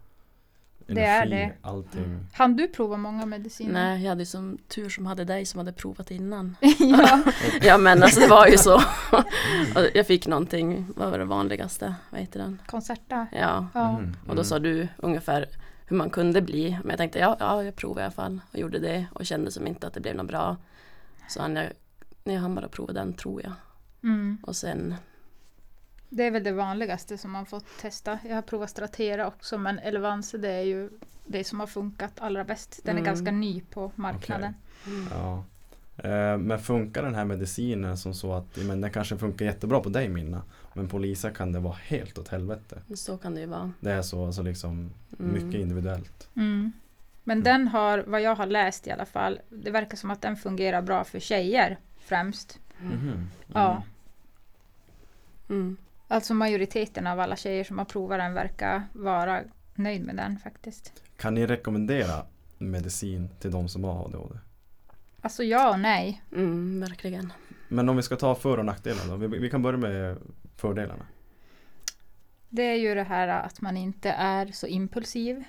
Det 0.86 1.04
är 1.04 1.22
energi. 1.26 1.52
det. 1.62 1.68
Allting. 1.68 2.18
Han 2.32 2.56
du 2.56 2.68
prova 2.68 2.96
många 2.96 3.26
mediciner? 3.26 3.72
Nej, 3.72 4.02
jag 4.02 4.08
hade 4.08 4.26
som 4.26 4.58
tur 4.68 4.88
som 4.88 5.06
hade 5.06 5.24
dig 5.24 5.46
som 5.46 5.58
hade 5.58 5.72
provat 5.72 6.10
innan. 6.10 6.56
ja. 6.78 7.22
Ja 7.62 7.78
men 7.78 8.02
alltså 8.02 8.20
det 8.20 8.26
var 8.28 8.46
ju 8.46 8.56
så. 8.58 8.80
Jag 9.94 10.06
fick 10.06 10.26
någonting, 10.26 10.86
vad 10.96 11.10
var 11.10 11.18
det 11.18 11.24
vanligaste? 11.24 11.94
Vad 12.10 12.20
heter 12.20 12.40
den? 12.40 12.62
Concerta? 12.66 13.26
Ja. 13.32 13.66
Ja. 13.74 13.88
Mm, 13.98 14.16
Och 14.28 14.36
då 14.36 14.44
sa 14.44 14.58
du 14.58 14.88
ungefär 14.96 15.46
hur 15.86 15.96
man 15.96 16.10
kunde 16.10 16.42
bli. 16.42 16.70
Men 16.82 16.88
jag 16.90 16.98
tänkte 16.98 17.18
ja, 17.18 17.36
ja 17.40 17.64
jag 17.64 17.76
provar 17.76 18.00
i 18.00 18.04
alla 18.04 18.12
fall. 18.12 18.40
Och 18.52 18.58
gjorde 18.58 18.78
det 18.78 19.06
och 19.12 19.26
kände 19.26 19.50
som 19.50 19.66
inte 19.66 19.86
att 19.86 19.94
det 19.94 20.00
blev 20.00 20.16
något 20.16 20.26
bra. 20.26 20.56
Så 21.30 21.40
han, 21.42 21.56
jag, 21.56 21.72
jag 22.24 22.40
hann 22.40 22.54
bara 22.54 22.68
prova 22.68 22.92
den 22.92 23.12
tror 23.12 23.42
jag. 23.42 23.52
Mm. 24.02 24.38
Och 24.42 24.56
sen 24.56 24.94
Det 26.08 26.26
är 26.26 26.30
väl 26.30 26.44
det 26.44 26.52
vanligaste 26.52 27.18
som 27.18 27.30
man 27.30 27.46
fått 27.46 27.66
testa. 27.80 28.18
Jag 28.28 28.34
har 28.34 28.42
provat 28.42 28.70
Stratera 28.70 29.26
också 29.26 29.58
men 29.58 29.78
Elevance 29.78 30.38
det 30.38 30.48
är 30.50 30.62
ju 30.62 30.90
det 31.26 31.44
som 31.44 31.60
har 31.60 31.66
funkat 31.66 32.12
allra 32.20 32.44
bäst. 32.44 32.80
Den 32.84 32.96
är 32.96 33.00
Mm. 33.00 33.04
ganska 33.04 33.30
ny 33.30 33.60
på 33.60 33.92
marknaden. 33.94 34.54
Mm. 34.86 35.06
Ja. 35.12 35.44
Eh, 35.96 36.38
Men 36.38 36.58
funkar 36.58 37.02
den 37.02 37.14
här 37.14 37.24
medicinen 37.24 37.98
som 37.98 38.14
så 38.14 38.32
att 38.32 38.56
men 38.56 38.80
den 38.80 38.90
kanske 38.90 39.18
funkar 39.18 39.44
jättebra 39.44 39.80
på 39.80 39.88
dig 39.88 40.08
Minna 40.08 40.42
men 40.74 40.88
på 40.88 40.98
Lisa 40.98 41.30
kan 41.30 41.52
det 41.52 41.58
vara 41.60 41.74
helt 41.82 42.18
åt 42.18 42.28
helvete. 42.28 42.82
Så 42.94 43.16
kan 43.18 43.34
det 43.34 43.40
ju 43.40 43.46
vara. 43.46 43.72
Det 43.80 43.92
är 43.92 44.02
så 44.02 44.26
alltså 44.26 44.42
liksom 44.42 44.90
Mm. 45.18 45.32
mycket 45.32 45.60
individuellt. 45.60 46.28
Mm. 47.24 47.38
Men 47.38 47.42
den 47.42 47.68
har, 47.68 47.98
vad 47.98 48.20
jag 48.20 48.34
har 48.34 48.46
läst 48.46 48.86
i 48.86 48.90
alla 48.90 49.06
fall, 49.06 49.40
det 49.48 49.70
verkar 49.70 49.96
som 49.96 50.10
att 50.10 50.22
den 50.22 50.36
fungerar 50.36 50.82
bra 50.82 51.04
för 51.04 51.20
tjejer 51.20 51.78
främst. 51.98 52.58
Mhm. 52.78 53.30
Ja. 53.54 53.82
Mm. 55.48 55.76
Alltså 56.08 56.34
majoriteten 56.34 57.06
av 57.06 57.20
alla 57.20 57.36
tjejer 57.36 57.64
som 57.64 57.78
har 57.78 57.84
provat 57.84 58.18
den 58.18 58.34
verkar 58.34 58.82
vara 58.92 59.42
nöjd 59.74 60.04
med 60.04 60.16
den 60.16 60.38
faktiskt. 60.38 60.92
Kan 61.16 61.34
ni 61.34 61.46
rekommendera 61.46 62.26
medicin 62.58 63.28
till 63.40 63.50
de 63.50 63.68
som 63.68 63.84
har 63.84 64.04
ADHD? 64.04 64.38
Alltså 65.20 65.42
ja 65.44 65.70
och 65.70 65.80
nej. 65.80 66.22
Mm, 66.32 66.80
verkligen. 66.80 67.32
Men 67.68 67.88
om 67.88 67.96
vi 67.96 68.02
ska 68.02 68.16
ta 68.16 68.34
för 68.34 68.58
och 68.58 68.64
nackdelar 68.64 69.08
då? 69.08 69.16
Vi, 69.16 69.38
vi 69.38 69.50
kan 69.50 69.62
börja 69.62 69.78
med 69.78 70.16
fördelarna. 70.56 71.06
Det 72.48 72.62
är 72.62 72.74
ju 72.74 72.94
det 72.94 73.02
här 73.02 73.28
att 73.28 73.60
man 73.60 73.76
inte 73.76 74.10
är 74.10 74.46
så 74.46 74.66
impulsiv. 74.66 75.44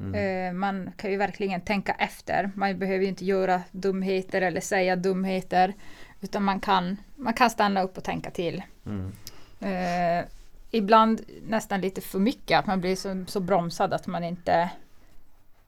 Mm. 0.00 0.14
Eh, 0.14 0.52
man 0.52 0.92
kan 0.96 1.10
ju 1.10 1.16
verkligen 1.16 1.60
tänka 1.60 1.92
efter. 1.92 2.50
Man 2.54 2.78
behöver 2.78 3.02
ju 3.02 3.08
inte 3.08 3.24
göra 3.24 3.62
dumheter 3.70 4.42
eller 4.42 4.60
säga 4.60 4.96
dumheter. 4.96 5.74
Utan 6.20 6.42
man 6.42 6.60
kan, 6.60 6.96
man 7.16 7.34
kan 7.34 7.50
stanna 7.50 7.82
upp 7.82 7.98
och 7.98 8.04
tänka 8.04 8.30
till. 8.30 8.62
Mm. 8.86 9.12
Eh, 9.60 10.24
ibland 10.70 11.20
nästan 11.42 11.80
lite 11.80 12.00
för 12.00 12.18
mycket, 12.18 12.58
att 12.58 12.66
man 12.66 12.80
blir 12.80 12.96
så, 12.96 13.24
så 13.28 13.40
bromsad 13.40 13.92
att 13.92 14.06
man 14.06 14.24
inte... 14.24 14.70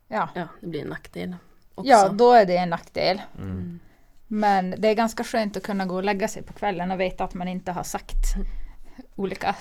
Ja, 0.08 0.28
Ja, 0.34 0.48
det 0.60 0.66
blir 0.66 0.82
en 0.82 0.88
nackdel 0.88 1.36
också. 1.74 1.90
ja, 1.90 2.08
då 2.08 2.32
är 2.32 2.46
det 2.46 2.56
en 2.56 2.70
nackdel. 2.70 3.22
Mm. 3.38 3.50
Mm. 3.50 3.80
Men 4.26 4.74
det 4.78 4.88
är 4.88 4.94
ganska 4.94 5.24
skönt 5.24 5.56
att 5.56 5.62
kunna 5.62 5.86
gå 5.86 5.94
och 5.94 6.04
lägga 6.04 6.28
sig 6.28 6.42
på 6.42 6.52
kvällen 6.52 6.90
och 6.90 7.00
veta 7.00 7.24
att 7.24 7.34
man 7.34 7.48
inte 7.48 7.72
har 7.72 7.82
sagt 7.82 8.34
olika 9.16 9.54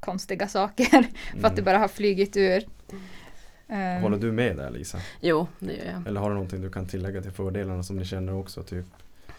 konstiga 0.00 0.48
saker. 0.48 1.06
För 1.40 1.48
att 1.48 1.56
det 1.56 1.62
bara 1.62 1.78
har 1.78 1.88
flugit 1.88 2.36
ur. 2.36 2.64
Eh, 3.72 4.00
Håller 4.02 4.18
du 4.18 4.32
med 4.32 4.56
där 4.56 4.70
Lisa? 4.70 4.98
Jo, 5.20 5.46
det 5.58 5.72
gör 5.76 5.84
jag. 5.84 6.06
Eller 6.06 6.20
har 6.20 6.28
du 6.28 6.34
någonting 6.34 6.60
du 6.62 6.70
kan 6.70 6.86
tillägga 6.86 7.22
till 7.22 7.30
fördelarna 7.30 7.82
som 7.82 7.96
ni 7.96 8.04
känner 8.04 8.34
också? 8.34 8.62
Typ? 8.62 8.84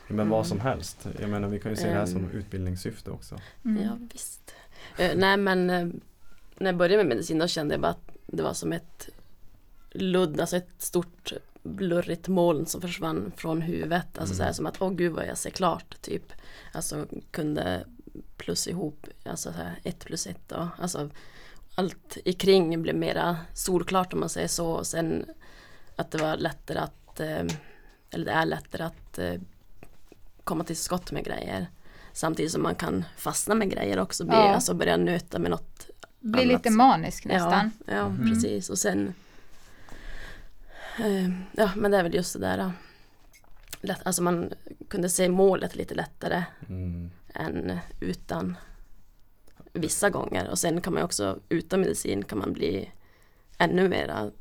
Men 0.07 0.19
Mm. 0.19 0.29
vad 0.29 0.47
som 0.47 0.59
helst. 0.59 1.07
Jag 1.19 1.29
menar 1.29 1.47
vi 1.47 1.59
kan 1.59 1.71
ju 1.71 1.75
se 1.75 1.87
det 1.87 1.93
här 1.93 2.05
som 2.05 2.17
Ehm. 2.25 2.31
utbildningssyfte 2.31 3.11
också. 3.11 3.39
mm. 3.65 3.83
Ja, 3.83 3.97
visst. 4.13 4.53
Eh, 4.97 5.11
nej, 5.15 5.37
men 5.37 5.69
eh, 5.69 5.85
när 6.57 6.65
jag 6.71 6.75
började 6.77 6.97
med 6.97 7.05
medicin 7.05 7.39
då 7.39 7.47
kände 7.47 7.73
jag 7.73 7.81
bara 7.81 7.91
att 7.91 8.09
det 8.27 8.43
var 8.43 8.53
som 8.53 8.73
ett 8.73 9.09
ludd, 9.91 10.39
alltså 10.39 10.57
ett 10.57 10.69
stort 10.77 11.33
blurrigt 11.63 12.27
moln 12.27 12.65
som 12.65 12.81
försvann 12.81 13.31
från 13.35 13.61
huvudet. 13.61 14.17
Alltså 14.17 14.33
Mm. 14.33 14.37
så 14.37 14.43
här 14.43 14.51
som 14.53 14.65
att, 14.65 14.81
åh 14.81 14.91
gud 14.93 15.11
vad 15.11 15.27
jag 15.27 15.37
ser 15.37 15.49
klart, 15.49 16.01
typ. 16.01 16.33
Alltså 16.73 17.05
kunde 17.31 17.85
plus 18.37 18.67
ihop, 18.67 19.07
alltså 19.25 19.51
så 19.51 19.57
här, 19.57 19.79
ett 19.83 20.05
plus 20.05 20.27
ett 20.27 20.49
då. 20.49 20.67
Alltså 20.77 21.09
allt 21.75 22.17
i 22.25 22.33
kring 22.33 22.81
blev 22.81 22.95
mera 22.95 23.38
solklart 23.53 24.13
om 24.13 24.19
man 24.19 24.29
säger 24.29 24.47
så. 24.47 24.67
Och 24.71 24.88
sen 24.88 25.25
att 25.95 26.12
det 26.12 26.17
var 26.17 26.38
lättare 26.38 26.79
att, 26.79 27.19
eh, 27.19 27.45
eller 28.09 28.25
det 28.25 28.31
är 28.31 28.45
lättare 28.45 28.83
att 28.83 29.19
eh, 29.19 29.33
komma 30.43 30.63
till 30.63 30.77
skott 30.77 31.12
med 31.12 31.25
grejer. 31.25 31.67
Samtidigt 32.13 32.51
som 32.51 32.63
man 32.63 32.75
kan 32.75 33.03
fastna 33.17 33.55
med 33.55 33.69
grejer 33.71 33.99
också, 33.99 34.25
bli, 34.25 34.36
Ja. 34.36 34.53
alltså 34.55 34.73
börja 34.73 34.97
nöta 34.97 35.39
med 35.39 35.51
något 35.51 35.89
Blir 36.19 36.41
annat. 36.43 36.53
lite 36.53 36.69
manisk 36.69 37.25
nästan. 37.25 37.71
Ja, 37.88 37.93
ja 37.93 38.09
Mhm. 38.09 38.29
precis. 38.29 38.69
Och 38.69 38.77
sen 38.79 39.13
eh, 40.99 41.29
Ja 41.51 41.69
men 41.75 41.91
det 41.91 41.97
är 41.97 42.03
väl 42.03 42.13
just 42.15 42.33
det 42.33 42.39
där. 42.39 42.71
Lätt, 43.81 43.99
alltså 44.07 44.23
man 44.23 44.53
kunde 44.88 45.09
se 45.09 45.29
målet 45.29 45.75
lite 45.75 45.95
lättare 45.95 46.43
Mm. 46.69 47.12
än 47.33 47.77
utan 47.99 48.57
vissa 49.73 50.09
gånger. 50.09 50.49
Och 50.49 50.59
sen 50.59 50.81
kan 50.81 50.93
man 50.93 51.03
också 51.03 51.39
utan 51.49 51.79
medicin 51.81 52.23
kan 52.23 52.38
man 52.38 52.53
bli 52.53 52.89
ännu 53.57 53.89
mera 53.89 54.31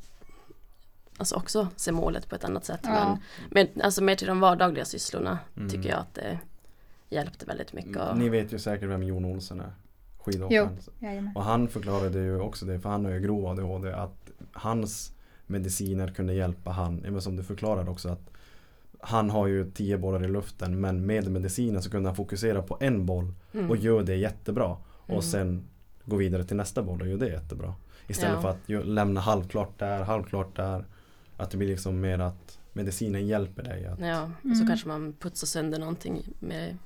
Alltså 1.17 1.35
också 1.37 1.69
se 1.77 1.93
målet 1.93 2.29
på 2.29 2.35
ett 2.35 2.45
annat 2.45 2.65
sätt. 2.65 2.81
Ja. 2.83 3.19
Men, 3.51 3.69
men 3.75 3.83
alltså 3.85 4.03
mer 4.03 4.15
till 4.15 4.27
de 4.27 4.41
vardagliga 4.41 4.85
sysslorna 4.85 5.39
Mm. 5.57 5.69
tycker 5.71 5.89
jag 5.89 5.99
att 5.99 6.15
det 6.15 6.39
hjälpte 7.11 7.47
väldigt 7.47 7.73
mycket. 7.73 7.97
Och, 7.97 8.19
Ni 8.19 8.29
vet 8.29 8.53
ju 8.53 8.59
säkert 8.59 8.89
vem 8.89 9.03
Jon 9.03 9.25
Olsson 9.25 9.61
är. 9.61 9.73
Skidåkaren. 10.19 10.79
Och 11.35 11.45
han 11.45 11.69
förklarade 11.69 12.19
ju 12.21 12.41
också 12.41 12.67
det, 12.67 12.81
för 12.81 12.89
han 12.89 13.05
har 13.05 13.13
ju 13.13 13.21
grov 13.21 13.47
ADHD, 13.47 13.93
att 13.93 14.31
hans 14.53 15.13
mediciner 15.47 16.09
kunde 16.09 16.35
hjälpa 16.35 16.71
han, 16.71 17.21
som 17.21 17.37
du 17.37 17.43
förklarade 17.43 17.91
också 17.91 18.09
att 18.09 18.31
han 19.01 19.31
har 19.31 19.47
ju 19.47 19.71
tio 19.71 19.99
bollar 19.99 20.25
i 20.25 20.29
luften 20.29 20.81
men 20.81 21.07
med 21.07 21.31
medicinen 21.31 21.83
så 21.83 21.91
kunde 21.91 22.09
han 22.09 22.17
fokusera 22.17 22.63
på 22.63 22.77
en 22.81 23.07
boll 23.07 23.33
Mm. 23.55 23.71
och 23.71 23.77
gör 23.77 24.03
det 24.03 24.17
jättebra. 24.17 24.77
Mm. 25.13 25.17
Och 25.19 25.25
sen 25.25 25.65
gå 26.05 26.17
vidare 26.17 26.45
till 26.45 26.57
nästa 26.57 26.83
boll 26.83 27.01
och 27.01 27.09
gör 27.09 27.17
det 27.19 27.29
jättebra. 27.29 27.75
Istället 28.07 28.35
Ja. 28.35 28.41
för 28.43 28.49
att 28.49 28.59
ju- 28.67 28.83
lämna 28.85 29.21
halvklart 29.21 29.79
där, 29.79 30.03
halvklart 30.05 30.57
där. 30.57 30.85
Att 31.37 31.51
det 31.51 31.57
blir 31.57 31.69
liksom 31.69 32.01
mer 32.01 32.19
att 32.19 32.59
medicinen 32.73 33.27
hjälper 33.27 33.63
dig 33.63 33.87
att 33.87 34.01
Ja, 34.01 34.23
och 34.23 34.45
Mm. 34.45 34.57
så 34.57 34.67
kanske 34.67 34.89
man 34.89 35.13
putsar 35.13 35.47
sönder 35.47 35.79
någonting 35.79 36.23
med 36.39 36.77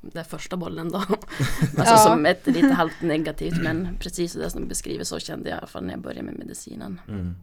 den 0.00 0.24
första 0.24 0.56
bollen 0.56 0.88
då. 0.92 0.98
alltså 0.98 1.84
Ja. 1.84 1.96
som 1.96 2.26
ett 2.26 2.46
lite 2.46 2.66
halvt 2.74 3.02
negativt 3.02 3.62
men 3.62 3.88
precis 4.00 4.32
det 4.32 4.50
som 4.50 4.60
du 4.60 4.66
beskriver 4.66 5.04
så 5.04 5.18
kände 5.18 5.48
jag 5.48 5.56
i 5.56 5.58
alla 5.58 5.66
fall 5.66 5.84
när 5.84 5.90
jag 5.90 6.00
började 6.00 6.22
med 6.22 6.38
medicinen. 6.38 7.00
mm. 7.08 7.34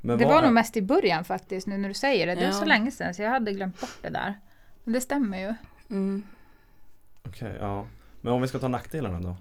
Men 0.00 0.18
Det 0.18 0.24
var 0.24 0.38
är- 0.38 0.42
nog 0.42 0.52
mest 0.52 0.76
i 0.76 0.82
början 0.82 1.24
faktiskt, 1.24 1.66
nu 1.66 1.78
när 1.78 1.88
du 1.88 1.94
säger 1.94 2.26
det. 2.26 2.34
Det 2.34 2.40
var 2.40 2.46
Ja. 2.46 2.52
så 2.52 2.64
länge 2.64 2.90
sedan 2.90 3.14
så 3.14 3.22
jag 3.22 3.30
hade 3.30 3.52
glömt 3.52 3.80
bort 3.80 3.98
det 4.02 4.08
där. 4.08 4.34
Men 4.84 4.92
det 4.94 5.00
stämmer 5.00 5.38
ju. 5.38 5.54
Mm. 5.90 6.22
Okej, 7.28 7.56
ja. 7.60 7.86
Men 8.24 8.32
om 8.32 8.42
vi 8.42 8.48
ska 8.48 8.58
ta 8.58 8.68
nackdelarna 8.68 9.20
då? 9.20 9.36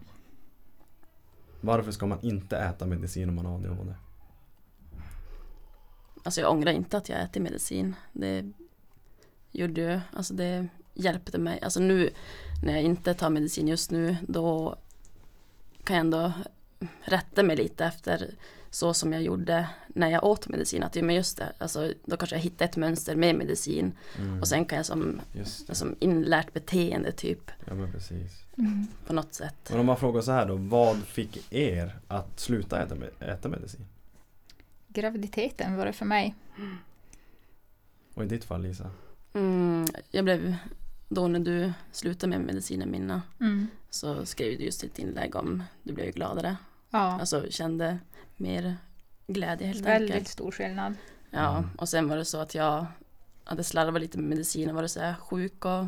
Varför 1.62 1.92
ska 1.92 2.06
man 2.06 2.20
inte 2.22 2.58
äta 2.58 2.86
medicin 2.86 3.30
om 3.30 3.36
man 3.36 3.46
har 3.46 3.56
ADHD? 3.56 3.94
Alltså 6.24 6.42
jag 6.42 6.52
ångrar 6.52 6.72
inte 6.72 6.98
att 6.98 7.10
jag 7.10 7.22
äter 7.22 7.42
medicin. 7.42 7.96
Det 8.14 8.52
gjorde 9.52 9.82
ju, 9.82 10.00
alltså 10.14 10.34
det 10.34 10.68
hjälpte 10.94 11.38
mig. 11.38 11.60
Alltså 11.62 11.80
nu 11.80 12.10
när 12.64 12.74
jag 12.74 12.82
inte 12.82 13.14
tar 13.14 13.30
medicin 13.30 13.68
just 13.68 13.92
nu 13.92 14.18
då 14.28 14.76
kan 15.84 15.96
jag 15.96 16.04
ändå 16.06 16.32
rätta 17.02 17.44
mig 17.44 17.56
lite 17.56 17.86
efter 17.86 18.36
så 18.74 18.94
som 18.94 19.14
jag 19.14 19.22
gjorde 19.24 19.70
när 19.88 20.08
jag 20.10 20.24
åt 20.24 20.48
medicin. 20.48 20.84
Att, 20.84 20.96
men 20.96 21.16
just 21.16 21.38
det, 21.38 21.52
alltså, 21.58 21.94
då 22.06 22.18
kanske 22.18 22.36
jag 22.36 22.42
hittar 22.44 22.66
ett 22.66 22.78
mönster 22.78 23.16
med 23.16 23.36
medicin 23.36 23.92
Mm. 24.20 24.40
och 24.42 24.48
sen 24.48 24.66
kan 24.66 24.78
jag 24.78 24.86
som, 24.86 25.22
som 25.70 25.96
inlärt 26.00 26.54
beteende 26.54 27.12
typ 27.12 27.52
ja 27.66 27.74
men 27.74 27.92
precis. 27.92 28.44
på 29.08 29.14
något 29.14 29.34
sätt. 29.34 29.56
Men 29.70 29.80
om 29.80 29.86
man 29.86 29.98
frågar 29.98 30.22
så 30.22 30.32
här 30.32 30.46
då, 30.48 30.56
vad 30.56 30.98
fick 31.04 31.54
er 31.54 32.00
att 32.08 32.40
sluta 32.40 32.84
äta, 32.84 32.96
med- 32.96 33.12
äta 33.20 33.50
medicin? 33.50 33.86
Graviditeten 34.88 35.76
var 35.76 35.86
det 35.86 35.94
för 35.94 36.06
mig. 36.06 36.36
Och 38.14 38.24
i 38.24 38.28
ditt 38.28 38.44
fall 38.44 38.62
Lisa? 38.62 38.90
Mm, 39.34 39.86
jag 40.12 40.26
blev, 40.26 40.56
då 41.10 41.28
när 41.28 41.40
du 41.40 41.74
slutade 41.92 42.30
med 42.38 42.42
medicinen 42.48 42.92
Minna 42.92 43.22
Mm. 43.40 43.68
så 43.90 44.26
skrev 44.26 44.58
du 44.58 44.64
just 44.64 44.84
ett 44.84 45.00
inlägg 45.00 45.36
om 45.36 45.64
du 45.84 45.94
blev 45.94 46.12
gladare. 46.12 46.56
Ja, 46.94 47.00
Alltså 47.20 47.46
kände 47.50 48.00
mer 48.38 48.78
glädje 49.28 49.68
helt 49.68 49.86
väldigt 49.86 50.12
enkelt. 50.16 50.28
stor 50.30 50.52
skillnad. 50.52 50.94
Ja, 51.30 51.58
Mm. 51.58 51.70
och 51.78 51.90
sen 51.90 52.08
var 52.10 52.18
det 52.18 52.26
så 52.26 52.38
att 52.38 52.56
jag 52.56 52.86
hade 53.44 53.64
slarvat 53.64 54.02
lite 54.02 54.18
med 54.18 54.30
medicinen, 54.30 54.76
var 54.76 54.82
det 54.82 54.90
så 54.90 55.00
här 55.00 55.14
sjuk 55.14 55.66
och 55.66 55.86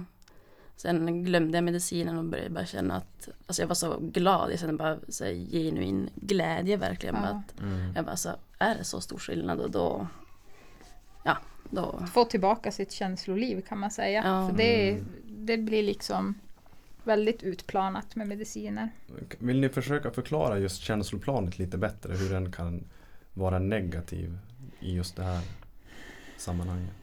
sen 0.75 1.23
glömde 1.23 1.57
jag 1.57 1.63
medicinen 1.63 2.17
och 2.17 2.25
började 2.25 2.49
bara 2.49 2.65
känna 2.65 2.95
att 2.95 3.29
alltså 3.47 3.61
jag 3.61 3.67
var 3.67 3.75
så 3.75 3.97
glad, 3.99 4.51
jag 4.51 4.59
kände 4.59 4.73
bara 4.75 4.97
så 5.09 5.23
här, 5.25 5.31
genuin 5.33 6.09
glädje 6.15 6.77
verkligen. 6.77 7.15
Ja. 7.15 7.21
att 7.21 7.59
Mm. 7.61 7.93
jag 7.95 8.05
bara 8.05 8.15
så 8.15 8.29
är 8.59 8.75
det 8.75 8.83
så 8.83 9.01
stor 9.01 9.17
skillnad 9.17 9.59
och 9.59 9.71
då 9.71 10.07
ja, 11.23 11.37
då 11.69 11.99
Få 12.13 12.25
tillbaka 12.25 12.71
sitt 12.71 12.91
känsloliv 12.91 13.61
kan 13.61 13.79
man 13.79 13.91
säga. 13.91 14.23
Ja. 14.25 14.49
För 14.49 14.57
det, 14.57 14.91
Mm. 14.91 15.05
det 15.25 15.57
blir 15.57 15.83
liksom 15.83 16.35
väldigt 17.07 17.43
utplanat 17.43 18.15
med 18.15 18.27
mediciner. 18.27 18.89
Vill 19.39 19.59
ni 19.59 19.69
försöka 19.69 20.11
förklara 20.11 20.59
just 20.59 20.81
känsloplanet 20.81 21.59
lite 21.59 21.77
bättre? 21.77 22.13
Hur 22.13 22.29
den 22.29 22.51
kan 22.51 22.83
vara 23.33 23.59
negativ 23.59 24.37
i 24.79 24.95
just 24.95 25.15
det 25.15 25.23
här 25.23 25.41
sammanhanget? 26.37 26.93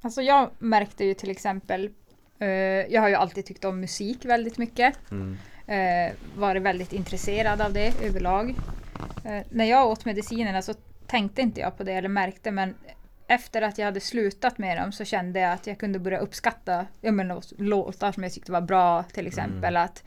Alltså 0.00 0.22
jag 0.22 0.50
märkte 0.58 1.04
ju 1.04 1.14
till 1.14 1.30
exempel 1.30 1.90
eh, 2.38 2.48
Jag 2.48 3.00
har 3.00 3.08
ju 3.08 3.14
alltid 3.14 3.46
tyckt 3.46 3.64
om 3.64 3.80
musik 3.80 4.24
väldigt 4.24 4.58
mycket. 4.58 5.10
Mm. 5.10 5.36
Eh, 5.66 6.12
varit 6.36 6.62
väldigt 6.62 6.92
intresserad 6.92 7.60
av 7.60 7.72
det 7.72 7.92
överlag. 8.02 8.54
Eh, 9.24 9.42
när 9.50 9.64
jag 9.64 9.88
åt 9.88 10.04
medicinerna 10.04 10.62
så 10.62 10.74
tänkte 11.06 11.42
inte 11.42 11.60
jag 11.60 11.76
på 11.76 11.84
det 11.84 11.92
eller 11.92 12.08
märkte 12.08 12.50
men 12.50 12.74
efter 13.28 13.62
att 13.62 13.78
jag 13.78 13.84
hade 13.84 14.00
slutat 14.00 14.58
med 14.58 14.78
dem 14.78 14.92
så 14.92 15.04
kände 15.04 15.40
jag 15.40 15.52
att 15.52 15.66
jag 15.66 15.78
kunde 15.78 15.98
börja 15.98 16.18
uppskatta 16.18 16.86
ja, 17.00 17.12
men, 17.12 17.28
låt- 17.28 17.52
låtar 17.58 18.12
som 18.12 18.22
jag 18.22 18.32
tyckte 18.32 18.52
var 18.52 18.60
bra 18.60 19.02
till 19.02 19.26
exempel. 19.26 19.76
Att 19.76 20.04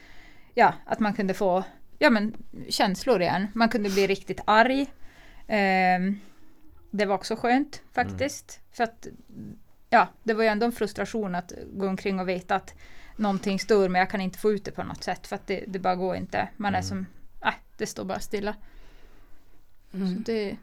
ja, 0.53 0.73
att 0.85 0.99
man 0.99 1.13
kunde 1.13 1.33
få 1.33 1.63
ja, 1.99 2.09
men, 2.09 2.33
känslor 2.69 3.21
igen. 3.21 3.47
Man 3.53 3.69
kunde 3.69 3.89
bli 3.89 4.07
riktigt 4.07 4.41
arg. 4.45 4.87
Ehm, 5.47 6.19
det 6.91 7.05
var 7.05 7.15
också 7.15 7.35
skönt 7.35 7.81
faktiskt. 7.93 8.59
För 8.71 8.83
att 8.83 9.07
ja, 9.89 10.07
det 10.23 10.33
var 10.33 10.43
ju 10.43 10.49
ändå 10.49 10.65
en 10.65 10.71
frustration 10.71 11.35
att 11.35 11.53
gå 11.73 11.87
omkring 11.87 12.19
och 12.19 12.29
veta 12.29 12.55
att 12.55 12.73
någonting 13.15 13.59
stör 13.59 13.89
men 13.89 13.99
jag 13.99 14.09
kan 14.09 14.21
inte 14.21 14.39
få 14.39 14.51
ut 14.51 14.65
det 14.65 14.71
på 14.71 14.83
något 14.83 15.03
sätt 15.03 15.27
för 15.27 15.35
att 15.35 15.47
det, 15.47 15.63
det 15.67 15.79
bara 15.79 15.95
går 15.95 16.15
inte. 16.15 16.49
Man 16.57 16.73
är 16.75 16.79
Mm. 16.79 16.87
som, 16.89 17.05
äh, 17.45 17.53
det 17.77 17.85
står 17.85 18.03
bara 18.05 18.19
stilla. 18.19 18.55
Mm. 19.93 20.15
Så 20.15 20.21
det, 20.21 20.57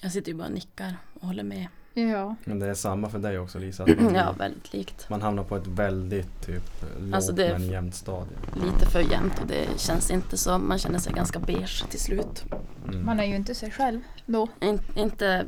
Jag 0.00 0.12
sitter 0.12 0.32
ju 0.32 0.38
bara 0.38 0.46
och 0.48 0.52
nickar 0.54 0.96
och 1.20 1.26
håller 1.26 1.42
med. 1.42 1.66
ja. 1.94 2.34
Men 2.44 2.58
det 2.58 2.66
är 2.66 2.74
samma 2.74 3.08
för 3.08 3.18
dig 3.18 3.38
också 3.38 3.58
Lisa? 3.58 3.82
Att 3.82 4.00
man, 4.00 4.14
Ja, 4.14 4.32
väldigt 4.32 4.72
likt. 4.72 5.06
man 5.10 5.22
hamnar 5.22 5.44
på 5.44 5.56
ett 5.56 5.66
väldigt 5.66 6.40
typ 6.46 6.84
lågt 7.00 7.14
Alltså, 7.14 7.32
men 7.34 7.68
jämnt 7.68 7.94
stadie. 7.94 8.36
Lite 8.54 8.86
för 8.86 9.00
jämnt 9.00 9.38
och 9.40 9.46
det 9.46 9.80
känns 9.80 10.10
inte 10.10 10.36
så. 10.38 10.58
Man 10.58 10.78
känner 10.78 10.98
sig 10.98 11.12
ganska 11.12 11.38
beige 11.38 11.84
till 11.90 12.00
slut. 12.00 12.44
Mm. 12.88 13.06
Man 13.06 13.20
är 13.20 13.24
ju 13.24 13.36
inte 13.36 13.54
sig 13.54 13.70
själv 13.70 14.00
då. 14.26 14.48
In, 14.60 14.80
inte, 14.96 15.46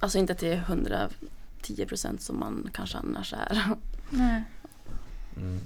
alltså 0.00 0.18
inte 0.18 0.34
till 0.34 0.52
110 0.52 1.86
procent 1.88 2.22
som 2.22 2.38
man 2.40 2.70
kanske 2.72 2.98
annars 2.98 3.32
är. 3.32 3.62
Nej. 4.10 4.44
Mm. 5.36 5.60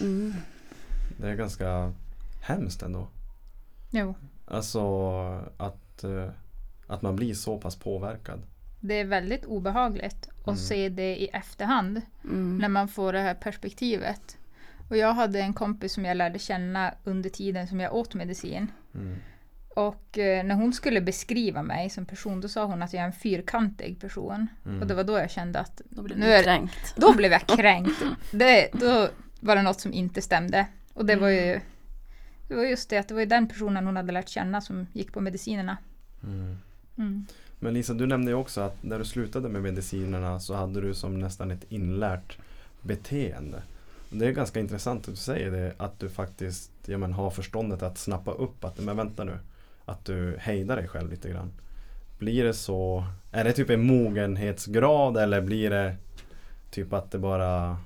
Mm. 0.00 0.34
Det 1.16 1.28
är 1.28 1.34
ganska 1.34 1.92
hemskt 2.42 2.82
ändå. 2.82 3.08
Jo, 3.90 4.14
Alltså 4.46 4.80
att, 5.56 6.04
eh, 6.04 6.28
att 6.90 7.02
man 7.02 7.16
blir 7.16 7.34
så 7.34 7.58
pass 7.58 7.76
påverkad. 7.76 8.42
det 8.80 8.94
är 8.94 9.04
väldigt 9.04 9.44
obehagligt 9.44 10.28
att 10.40 10.46
Mm. 10.46 10.56
se 10.56 10.88
det 10.88 11.16
i 11.22 11.26
efterhand. 11.28 12.00
Mm. 12.24 12.58
när 12.58 12.68
man 12.68 12.88
får 12.88 13.12
det 13.12 13.20
här 13.20 13.34
perspektivet. 13.34 14.36
Och 14.90 14.96
jag 14.96 15.12
hade 15.14 15.40
en 15.40 15.52
kompis 15.52 15.92
som 15.92 16.04
jag 16.04 16.16
lärde 16.16 16.38
känna 16.38 16.94
under 17.04 17.30
tiden 17.30 17.66
som 17.68 17.80
jag 17.80 17.94
åt 17.94 18.14
medicin. 18.14 18.66
Mm. 18.94 19.16
Och 19.76 20.18
eh, 20.18 20.44
när 20.44 20.54
hon 20.54 20.72
skulle 20.72 21.00
beskriva 21.00 21.62
mig 21.62 21.90
som 21.90 22.06
person 22.06 22.40
då 22.40 22.48
sa 22.48 22.64
hon 22.64 22.82
att 22.82 22.92
jag 22.92 23.02
är 23.02 23.06
en 23.06 23.12
fyrkantig 23.12 24.00
person. 24.00 24.46
Mm. 24.66 24.80
Och 24.80 24.86
det 24.86 24.94
var 24.94 25.04
då 25.04 25.18
jag 25.18 25.30
kände 25.30 25.58
att 25.58 25.80
Då 25.88 26.02
blir 26.02 26.16
Nu 26.16 26.26
du 26.26 26.32
är- 26.34 26.42
kränkt. 26.42 26.94
då 26.96 27.16
blev 27.16 27.32
jag 27.32 27.46
kränkt. 27.46 28.02
Det, 28.32 28.68
då 28.72 29.08
var 29.40 29.56
det 29.56 29.62
något 29.62 29.80
som 29.80 29.92
inte 29.92 30.22
stämde. 30.22 30.66
Och 30.94 31.06
det 31.06 31.16
var 31.16 31.28
ju 31.28 31.60
det 32.48 32.54
var 32.54 32.64
just 32.64 32.90
det 32.90 32.98
att 32.98 33.08
det 33.08 33.14
var 33.14 33.20
ju 33.20 33.26
den 33.26 33.48
personen 33.48 33.86
hon 33.86 33.96
hade 33.96 34.12
lärt 34.12 34.28
känna 34.28 34.60
som 34.60 34.86
gick 34.92 35.12
på 35.12 35.20
medicinerna. 35.20 35.76
Mm. 36.22 36.56
Mm. 37.00 37.26
Men 37.58 37.74
Lisa, 37.74 37.94
du 37.94 38.06
nämnde 38.06 38.30
ju 38.30 38.34
också 38.34 38.60
att 38.60 38.82
när 38.82 38.98
du 38.98 39.04
slutade 39.04 39.48
med 39.48 39.62
medicinerna 39.62 40.40
så 40.40 40.54
hade 40.54 40.80
du 40.80 40.94
som 40.94 41.18
nästan 41.18 41.50
ett 41.50 41.64
inlärt 41.68 42.38
beteende. 42.82 43.62
Det 44.10 44.26
är 44.26 44.30
ganska 44.30 44.60
intressant 44.60 45.00
att 45.00 45.14
du 45.14 45.16
säger 45.16 45.50
det, 45.50 45.74
att 45.76 46.00
du 46.00 46.08
faktiskt 46.08 46.70
ja, 46.86 46.98
men, 46.98 47.12
har 47.12 47.30
förståndet 47.30 47.82
att 47.82 47.98
snappa 47.98 48.32
upp 48.32 48.64
att, 48.64 48.80
men 48.80 48.96
vänta 48.96 49.24
nu, 49.24 49.38
att 49.84 50.04
du 50.04 50.36
hejdar 50.38 50.76
dig 50.76 50.88
själv 50.88 51.10
lite 51.10 51.30
grann. 51.30 51.50
Blir 52.18 52.44
det 52.44 52.54
så, 52.54 53.04
är 53.32 53.44
det 53.44 53.52
typ 53.52 53.70
en 53.70 53.86
mogenhetsgrad 53.86 55.16
eller 55.16 55.40
blir 55.40 55.70
det 55.70 55.96
typ 56.70 56.92
att 56.92 57.10
det 57.10 57.18
bara 57.18 57.76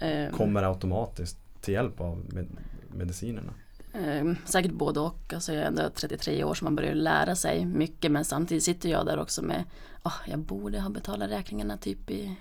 Eh, 0.00 0.30
kommer 0.30 0.62
automatiskt 0.62 1.38
till 1.60 1.74
hjälp 1.74 2.00
av 2.00 2.22
med, 2.28 2.46
medicinerna? 2.88 3.52
Eh, 3.92 4.32
säkert 4.44 4.72
både 4.72 5.00
och. 5.00 5.32
Alltså 5.34 5.52
jag 5.52 5.62
är 5.62 5.66
ändå 5.66 5.90
33 5.94 6.44
år 6.44 6.54
så 6.54 6.64
man 6.64 6.76
börjar 6.76 6.94
lära 6.94 7.36
sig 7.36 7.64
mycket 7.64 8.10
men 8.10 8.24
samtidigt 8.24 8.64
sitter 8.64 8.88
jag 8.88 9.06
där 9.06 9.18
också 9.18 9.42
med 9.42 9.64
oh, 10.04 10.14
jag 10.26 10.38
borde 10.38 10.80
ha 10.80 10.90
betalat 10.90 11.30
räkningarna 11.30 11.76
typ 11.76 12.10
i 12.10 12.36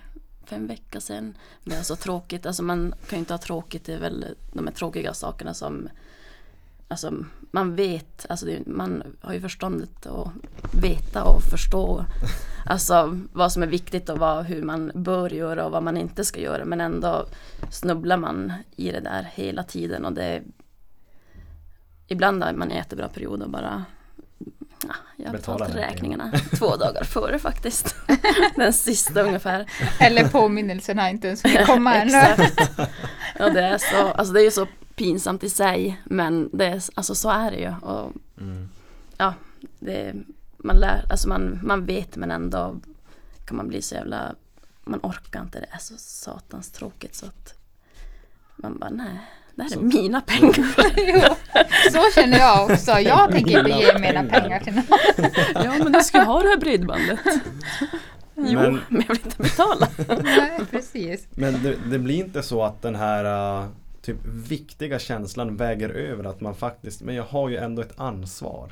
fem 0.46 0.68
veckor 0.68 1.00
sedan. 1.00 1.38
Det 1.64 1.76
är 1.76 1.84
så 1.84 1.96
tråkigt. 1.96 2.46
Alltså 2.46 2.64
man 2.64 2.94
kan 3.10 3.18
ju 3.18 3.20
inte 3.20 3.34
ha 3.34 3.40
tråkigt. 3.40 3.86
Det 3.86 3.94
är 3.94 4.00
väl 4.00 4.26
de 4.54 4.68
här 4.68 4.74
tråkiga 4.74 5.14
sakerna 5.14 5.54
som 5.54 5.90
Alltså 6.90 7.14
man 7.52 7.76
vet, 7.76 8.26
alltså 8.30 8.46
det, 8.46 8.66
man 8.66 9.04
har 9.22 9.34
ju 9.34 9.42
förståndet 9.42 10.06
att 10.06 10.30
veta 10.84 11.24
och 11.24 11.42
förstå 11.42 12.06
Alltså 12.70 13.20
vad 13.34 13.52
som 13.52 13.64
är 13.64 13.68
viktigt 13.68 14.10
och 14.10 14.18
vad, 14.18 14.46
hur 14.46 14.64
man 14.64 14.92
bör 14.96 15.30
göra 15.30 15.66
och 15.66 15.72
vad 15.72 15.84
man 15.84 15.98
inte 15.98 16.26
ska 16.26 16.40
göra 16.40 16.66
men 16.66 16.82
ändå 16.82 17.26
snubblar 17.72 18.18
man 18.18 18.54
i 18.76 18.92
det 18.92 19.00
där 19.00 19.30
hela 19.34 19.64
tiden 19.64 20.06
och 20.06 20.14
det 20.14 20.44
Ibland 22.08 22.44
har 22.44 22.54
man 22.54 22.72
en 22.72 22.78
jättebra 22.78 23.08
period 23.10 23.42
och 23.42 23.50
bara 23.50 23.86
ja, 24.88 24.94
Jag 25.18 25.26
har 25.26 25.34
Betala 25.34 25.66
betalat 25.66 25.92
räkningarna. 25.92 26.32
två 26.60 26.76
dagar 26.76 27.04
före 27.14 27.40
faktiskt. 27.40 27.96
Den 28.56 28.74
sista 28.74 29.22
ungefär. 29.22 29.70
Eller 30.00 30.28
påminnelserna 30.28 31.10
inte 31.10 31.28
ens 31.28 31.42
fick 31.42 31.66
komma 31.66 31.96
ännu. 31.96 32.46
Ja, 33.40 33.50
det, 33.50 33.62
är 33.62 33.78
så, 33.78 34.08
alltså 34.12 34.34
det 34.34 34.42
är 34.42 34.44
ju 34.46 34.52
så 34.52 34.68
pinsamt 34.96 35.44
i 35.44 35.50
sig 35.50 36.02
men 36.06 36.50
det 36.54 36.66
är, 36.66 36.84
alltså 36.96 37.16
så 37.16 37.30
är 37.30 37.52
det 37.52 37.58
ju. 37.58 37.74
Och 37.82 38.12
Mm. 38.40 38.70
det, 39.80 40.14
man, 40.58 40.76
lär, 40.76 41.06
alltså 41.10 41.30
man, 41.30 41.60
man 41.64 41.86
vet 41.86 42.16
men 42.16 42.32
ändå 42.32 42.76
kan 43.46 43.58
man 43.58 43.68
bli 43.68 43.82
så 43.82 43.96
jävla 43.96 44.36
Man 44.84 45.00
orkar 45.04 45.42
inte, 45.42 45.60
det 45.60 45.66
är 45.72 45.78
så 45.78 45.94
satans 45.98 46.72
tråkigt 46.72 47.16
så 47.16 47.26
att 47.26 47.54
Man 48.56 48.80
bara 48.80 48.90
nej, 48.90 49.22
det 49.58 49.64
här 49.64 49.70
är 49.70 49.74
Så- 49.74 49.82
mina 49.82 50.22
pengar. 50.22 50.54
jo, 50.98 51.22
så 51.92 52.02
känner 52.16 52.38
jag 52.40 52.72
också. 52.72 52.92
Jag 52.92 53.32
tänker 53.32 53.60
inte 53.60 53.72
ge 53.72 53.94
Mina 54.00 54.22
mina 54.22 54.40
pengar. 54.40 54.60
till 54.60 54.74
någon. 54.76 54.86
Ja 55.66 55.84
men 55.84 55.92
du 55.92 56.02
ska 56.02 56.20
ha 56.22 56.42
det 56.42 56.48
här 56.50 56.58
bredbandet. 56.58 57.20
Jo, 58.40 58.60
Men- 58.60 58.80
men 58.90 59.04
jag 59.08 59.16
vill 59.16 59.26
inte 59.26 59.44
betala. 59.44 59.88
Nej, 60.24 60.52
precis. 60.72 61.28
Men 61.32 61.64
det, 61.64 61.76
det 61.92 62.00
blir 62.00 62.16
inte 62.16 62.44
så 62.44 62.64
att 62.64 62.82
den 62.82 62.96
här 62.96 63.60
uh, 63.62 63.68
typ 64.02 64.18
viktiga 64.26 65.00
känslan 65.00 65.58
väger 65.58 65.90
över 65.90 66.24
att 66.24 66.42
man 66.42 66.56
faktiskt, 66.56 67.02
men 67.02 67.16
jag 67.16 67.24
har 67.24 67.50
ju 67.50 67.58
ändå 67.58 67.82
ett 67.82 68.00
ansvar. 68.00 68.72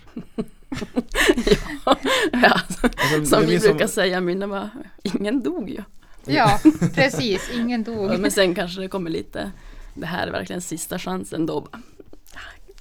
ja, 2.32 2.60
Alltså, 2.67 2.88
det 3.19 3.26
som 3.26 3.45
vi 3.45 3.60
brukar 3.60 3.88
säga, 3.88 4.21
mina 4.21 4.48
var, 4.48 4.69
ingen 5.04 5.43
dog 5.43 5.69
ju. 5.69 5.82
Ja, 6.26 6.60
precis. 6.93 7.50
Ingen 7.54 7.84
dog. 7.84 8.19
Men 8.19 8.32
sen 8.32 8.56
kanske 8.56 8.82
det 8.82 8.88
kommer 8.88 9.10
lite, 9.10 9.52
det 9.95 10.05
här 10.05 10.27
är 10.27 10.31
verkligen 10.31 10.62
sista 10.62 10.99
chansen 10.99 11.45
då. 11.45 11.67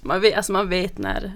Man 0.01 0.21
vet, 0.21 0.37
alltså 0.37 0.51
man 0.51 0.69
vet 0.69 0.97
när 0.97 1.33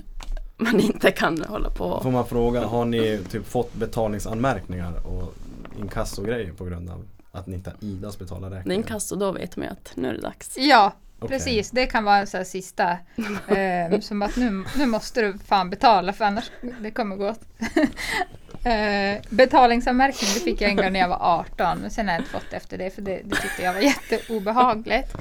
man 0.57 0.79
inte 0.79 1.11
kan 1.11 1.43
hålla 1.43 1.69
på. 1.69 1.99
Får 2.03 2.11
man 2.11 2.27
fråga, 2.27 2.65
har 2.65 2.85
ni 2.85 3.19
typ 3.29 3.47
fått 3.47 3.73
betalningsanmärkningar 3.73 5.07
och 5.07 5.33
inkassogrejer 5.79 6.51
på 6.53 6.65
grund 6.65 6.89
av 6.89 7.05
att 7.31 7.47
ni 7.47 7.55
inte 7.55 7.69
har 7.69 7.77
Idas 7.81 8.19
betalar 8.19 8.49
räkningar? 8.49 8.77
inkasso 8.77 9.15
då 9.15 9.31
vet 9.31 9.57
man 9.57 9.65
ju 9.65 9.71
att 9.71 9.91
nu 9.95 10.09
är 10.09 10.13
det 10.13 10.21
dags. 10.21 10.57
Ja, 10.57 10.93
Okej. 11.19 11.37
precis. 11.37 11.71
Det 11.71 11.85
kan 11.85 12.03
vara 12.03 12.17
en 12.17 12.27
sån 12.27 12.37
här 12.37 12.45
sista. 12.45 12.97
Eh, 13.47 13.99
som 13.99 14.21
att 14.21 14.35
nu, 14.35 14.65
nu 14.77 14.85
måste 14.85 15.21
du 15.21 15.37
fan 15.37 15.69
betala 15.69 16.13
för 16.13 16.25
annars 16.25 16.51
det 16.81 16.91
kommer 16.91 17.15
gå 17.15 17.29
åt. 17.29 17.41
eh, 18.63 19.21
betalningsanmärkning 19.29 20.29
det 20.33 20.39
fick 20.39 20.61
jag 20.61 20.69
en 20.69 20.75
gång 20.75 20.93
när 20.93 20.99
jag 20.99 21.09
var 21.09 21.39
18. 21.39 21.79
Men 21.81 21.89
sen 21.89 22.07
har 22.07 22.13
jag 22.13 22.21
inte 22.21 22.31
fått 22.31 22.53
efter 22.53 22.77
det 22.77 22.89
för 22.89 23.01
det, 23.01 23.21
det 23.23 23.35
tyckte 23.35 23.63
jag 23.63 23.73
var 23.73 23.81
jätteobehagligt. 23.81 25.15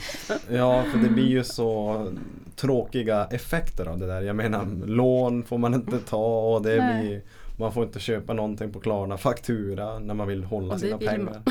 Ja, 0.51 0.85
för 0.93 0.99
det 0.99 1.09
blir 1.09 1.29
ju 1.29 1.45
så 1.45 2.07
tråkiga 2.57 3.29
effekter 3.31 3.87
av 3.87 3.99
det 3.99 4.07
där. 4.07 4.23
Jag 4.23 4.37
menar, 4.37 4.87
lån 4.87 5.45
får 5.45 5.59
man 5.59 5.75
inte 5.75 5.99
ta 5.99 6.55
och 6.55 6.63
det 6.63 6.85
Nej. 6.85 7.01
blir 7.03 7.23
man 7.59 7.73
får 7.73 7.85
inte 7.85 8.01
köpa 8.01 8.33
någonting 8.33 8.73
på 8.73 8.81
Klarna 8.81 9.19
faktura 9.19 9.99
när 9.99 10.15
man 10.15 10.29
vill 10.29 10.45
hålla 10.45 10.79
sina 10.79 10.97
vill 10.97 11.21
man. 11.21 11.43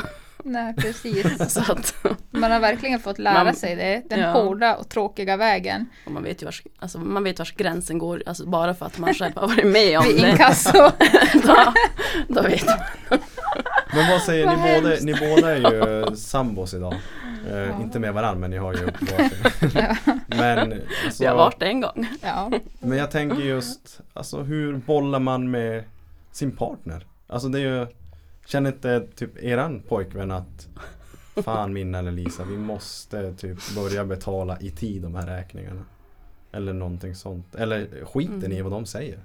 Nej, 0.44 0.74
precis. 0.78 1.54
Så 1.54 1.72
att, 1.72 1.96
Man 2.32 2.52
har 2.52 2.60
verkligen 2.60 3.00
fått 3.00 3.20
lära 3.20 3.44
Man- 3.44 3.54
sig 3.56 3.76
det. 3.76 4.02
Den 4.10 4.20
ja. 4.20 4.32
hårda 4.32 4.76
och 4.76 4.90
tråkiga 4.90 5.38
vägen. 5.38 5.90
och 6.06 6.12
man 6.12 6.24
vet 6.24 6.42
ju 6.42 6.46
vars, 6.46 6.64
alltså 6.80 7.00
man 7.00 7.24
vet 7.24 7.40
vars 7.40 7.56
gränsen 7.56 7.98
går, 7.98 8.24
alltså 8.26 8.46
bara 8.48 8.74
för 8.74 8.86
att 8.86 8.98
man 9.00 9.14
själv 9.14 9.36
har 9.36 9.48
varit 9.48 9.66
med 9.68 10.00
om 10.00 10.06
Vid 10.06 10.22
det. 10.24 10.30
inkasso. 10.32 10.72
Då, 11.34 11.74
då 12.28 12.42
vet 12.42 12.66
man. 12.66 12.78
Men 13.96 14.10
vad 14.12 14.22
säger 14.22 14.46
Vad 14.46 14.58
ni 14.58 14.62
båda? 14.76 14.88
hemskt. 14.90 15.04
Ni 15.04 15.14
båda 15.14 15.56
är 15.58 15.72
ju 16.10 16.16
sambos 16.16 16.74
idag. 16.74 16.94
Eh, 17.52 17.82
Inte 17.82 18.00
med 18.00 18.14
varandra 18.14 18.40
men 18.40 18.50
ni 18.52 18.58
har 18.58 18.74
ju 18.74 18.86
varsin. 18.86 19.30
men, 20.28 20.60
alltså, 21.06 21.24
Vi 21.24 21.26
har 21.26 21.36
varit 21.36 21.60
det 21.60 21.66
en 21.66 21.82
gång. 21.82 22.08
Ja. 22.22 22.52
men 22.80 22.98
jag 22.98 23.12
tänker 23.12 23.42
just, 23.44 24.00
alltså 24.14 24.42
hur 24.42 24.74
bollar 24.78 25.20
man 25.20 25.52
med 25.52 25.84
sin 26.32 26.52
partner? 26.52 27.06
Alltså 27.28 27.48
det 27.48 27.60
är 27.60 27.62
ju, 27.62 27.88
känner 28.48 28.72
inte 28.72 29.08
typ 29.16 29.44
eran 29.44 29.82
pojkvän 29.82 30.32
att 30.32 30.68
Fan 31.44 31.74
Minna 31.74 32.00
eller 32.00 32.12
Lisa, 32.12 32.44
vi 32.44 32.58
måste 32.58 33.34
typ 33.34 33.76
börja 33.76 34.06
betala 34.06 34.60
i 34.60 34.72
tid 34.72 35.02
de 35.02 35.16
här 35.16 35.28
räkningarna. 35.28 35.86
Eller 36.52 36.74
någonting 36.74 37.16
sånt. 37.16 37.56
Eller 37.56 38.06
skiter 38.06 38.48
ni 38.48 38.58
i 38.58 38.62
vad 38.62 38.72
de 38.72 38.86
säger? 38.86 39.20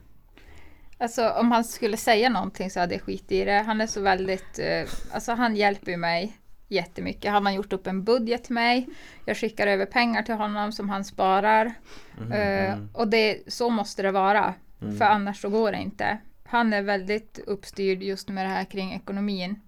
Alltså 0.98 1.28
om 1.28 1.52
han 1.52 1.64
skulle 1.64 1.96
säga 1.96 2.28
någonting 2.28 2.70
så 2.70 2.80
hade 2.80 2.94
jag 2.94 3.02
skit 3.02 3.32
i 3.32 3.44
det. 3.44 3.62
Han 3.66 3.80
är 3.80 3.86
så 3.86 4.00
väldigt, 4.00 4.58
eh, 4.58 4.88
alltså 5.12 5.32
han 5.32 5.56
hjälper 5.56 5.90
ju 5.90 5.96
mig 5.96 6.36
jättemycket. 6.68 7.30
Han 7.32 7.46
har 7.46 7.52
gjort 7.52 7.72
upp 7.72 7.86
en 7.86 8.04
budget 8.04 8.44
till 8.44 8.54
mig. 8.54 8.88
Jag 9.24 9.36
skickar 9.36 9.66
över 9.66 9.86
pengar 9.86 10.22
till 10.22 10.34
honom 10.34 10.72
som 10.72 10.88
han 10.88 11.04
sparar. 11.04 11.74
Mhm, 12.18 12.32
Eh, 12.32 12.72
mm, 12.72 12.88
och 12.92 13.08
det, 13.08 13.38
så 13.46 13.70
måste 13.70 14.02
det 14.02 14.10
vara. 14.10 14.54
mm. 14.82 14.98
För 14.98 15.04
annars 15.04 15.40
så 15.40 15.48
går 15.50 15.72
det 15.72 15.78
inte. 15.78 16.18
Han 16.52 16.72
är 16.72 16.82
väldigt 16.82 17.38
uppstyrd 17.46 18.02
just 18.02 18.28
med 18.28 18.44
det 18.46 18.50
här 18.50 18.64
kring 18.64 18.92
ekonomin. 18.92 19.60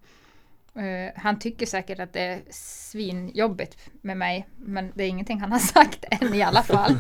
Eh, 0.74 1.22
han 1.22 1.38
tycker 1.38 1.66
säkert 1.66 1.98
att 1.98 2.12
det 2.12 2.20
är 2.20 2.42
svinjobbigt 2.50 3.90
med 4.00 4.16
mig, 4.16 4.48
men 4.56 4.92
det 4.94 5.04
är 5.04 5.08
ingenting 5.08 5.40
han 5.40 5.52
har 5.52 5.58
sagt 5.74 6.04
än 6.10 6.34
i 6.34 6.42
alla 6.42 6.62
fall. 6.62 6.98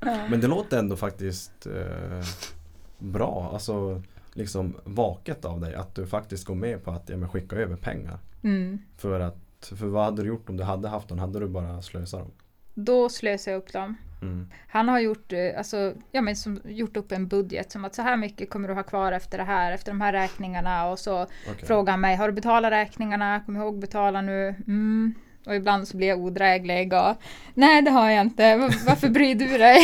Men 0.30 0.40
det 0.40 0.46
låter 0.46 0.78
ändå 0.78 0.96
faktiskt 0.96 1.66
eh, 1.66 2.24
bra, 2.98 3.50
alltså 3.52 4.02
liksom 4.32 4.76
vaket 4.84 5.44
av 5.44 5.60
dig 5.60 5.74
att 5.74 5.94
du 5.94 6.06
faktiskt 6.06 6.44
går 6.44 6.54
med 6.54 6.84
på 6.84 6.90
att 6.90 7.08
ja, 7.08 7.16
men 7.16 7.28
skicka 7.28 7.56
över 7.56 7.76
pengar. 7.76 8.18
Mm. 8.42 8.78
För 8.96 9.20
att, 9.20 9.72
för 9.74 9.86
vad 9.86 10.04
hade 10.04 10.22
du 10.22 10.28
gjort 10.28 10.48
om 10.48 10.56
du 10.56 10.64
hade 10.64 10.88
haft 10.88 11.08
dem? 11.08 11.18
Hade 11.18 11.40
du 11.40 11.48
bara 11.48 11.82
slösat 11.82 12.20
dem? 12.20 12.30
Då 12.74 13.08
slösar 13.08 13.52
jag 13.52 13.58
upp 13.58 13.72
dem. 13.72 13.96
Mm. 14.22 14.48
Han 14.68 14.88
har 14.88 14.98
gjort, 14.98 15.32
eh, 15.32 15.58
alltså, 15.58 15.94
ja, 16.12 16.20
men 16.20 16.36
som, 16.36 16.60
gjort 16.64 16.96
upp 16.96 17.12
en 17.12 17.28
budget 17.28 17.72
som 17.72 17.84
att 17.84 17.94
så 17.94 18.02
här 18.02 18.16
mycket 18.16 18.50
kommer 18.50 18.68
du 18.68 18.74
ha 18.74 18.82
kvar 18.82 19.12
efter 19.12 19.38
det 19.38 19.44
här, 19.44 19.72
efter 19.72 19.92
de 19.92 20.00
här 20.00 20.12
räkningarna 20.12 20.86
och 20.88 20.98
så 20.98 21.22
Okej. 21.22 21.66
frågar 21.66 21.90
han 21.92 22.00
mig, 22.00 22.16
har 22.16 22.28
du 22.28 22.34
betalat 22.34 22.72
räkningarna? 22.72 23.40
Kom 23.46 23.56
ihåg 23.56 23.78
betala 23.80 24.22
nu. 24.22 24.48
Mm. 24.66 25.14
Och 25.46 25.54
ibland 25.54 25.88
så 25.88 25.96
blir 25.96 26.08
jag 26.08 26.18
odräglig 26.20 26.92
och 26.92 27.16
nej 27.54 27.82
det 27.82 27.90
har 27.90 28.10
jag 28.10 28.20
inte, 28.20 28.56
Va- 28.56 28.70
varför 28.86 29.08
bryr 29.18 29.34
du 29.34 29.58
dig? 29.58 29.80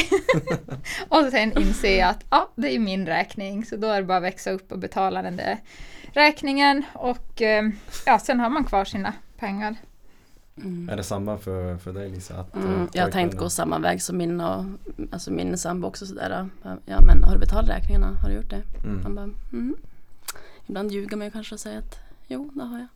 och 1.09 1.25
sen 1.31 1.59
inser 1.59 1.99
jag 1.99 2.09
att 2.09 2.25
ja, 2.31 2.49
det 2.57 2.75
är 2.75 2.79
min 2.79 3.07
räkning 3.07 3.65
så 3.65 3.77
då 3.77 3.87
är 3.87 4.01
det 4.01 4.07
bara 4.07 4.19
att 4.19 4.25
växa 4.25 4.51
upp 4.51 4.73
och 4.73 4.79
betala 4.79 5.23
den 5.23 5.37
där 5.37 5.59
räkningen 6.13 6.83
och 6.93 7.43
eh, 7.43 7.65
ja, 8.07 8.19
sen 8.19 8.41
har 8.41 8.51
man 8.51 8.65
kvar 8.65 8.85
sina 8.85 9.13
pengar. 9.39 9.77
Mm. 10.57 10.89
Är 10.89 10.97
det 10.97 11.03
samma 11.03 11.39
för, 11.39 11.77
för 11.77 11.93
dig 11.93 12.09
Lisa? 12.11 12.35
Att, 12.41 12.57
eh, 12.57 12.63
Mm, 12.63 12.89
jag 12.93 13.03
har 13.03 13.11
tänkt 13.11 13.37
gå 13.37 13.51
samma 13.51 13.79
väg 13.79 14.03
som 14.03 14.17
min 14.17 14.41
och 14.41 14.65
alltså 15.13 15.31
min 15.31 15.59
sambo 15.59 15.89
också 15.89 16.07
sådär. 16.07 16.49
Ja 16.87 17.01
men 17.01 17.25
har 17.25 17.33
du 17.33 17.39
betalat 17.39 17.69
räkningarna? 17.71 18.07
Har 18.23 18.29
du 18.29 18.35
gjort 18.35 18.51
det? 18.51 18.63
Mm. 18.85 19.03
Han 19.03 19.15
bara 19.15 19.31
mm. 19.53 19.77
Ibland 20.67 20.93
ljuger 20.93 21.17
man 21.17 21.27
ju 21.27 21.31
kanske 21.31 21.55
och 21.55 21.61
säger 21.61 21.79
att 21.79 21.99
jo 22.29 22.51
det 22.55 22.65
har 22.65 22.79
jag. 22.79 22.89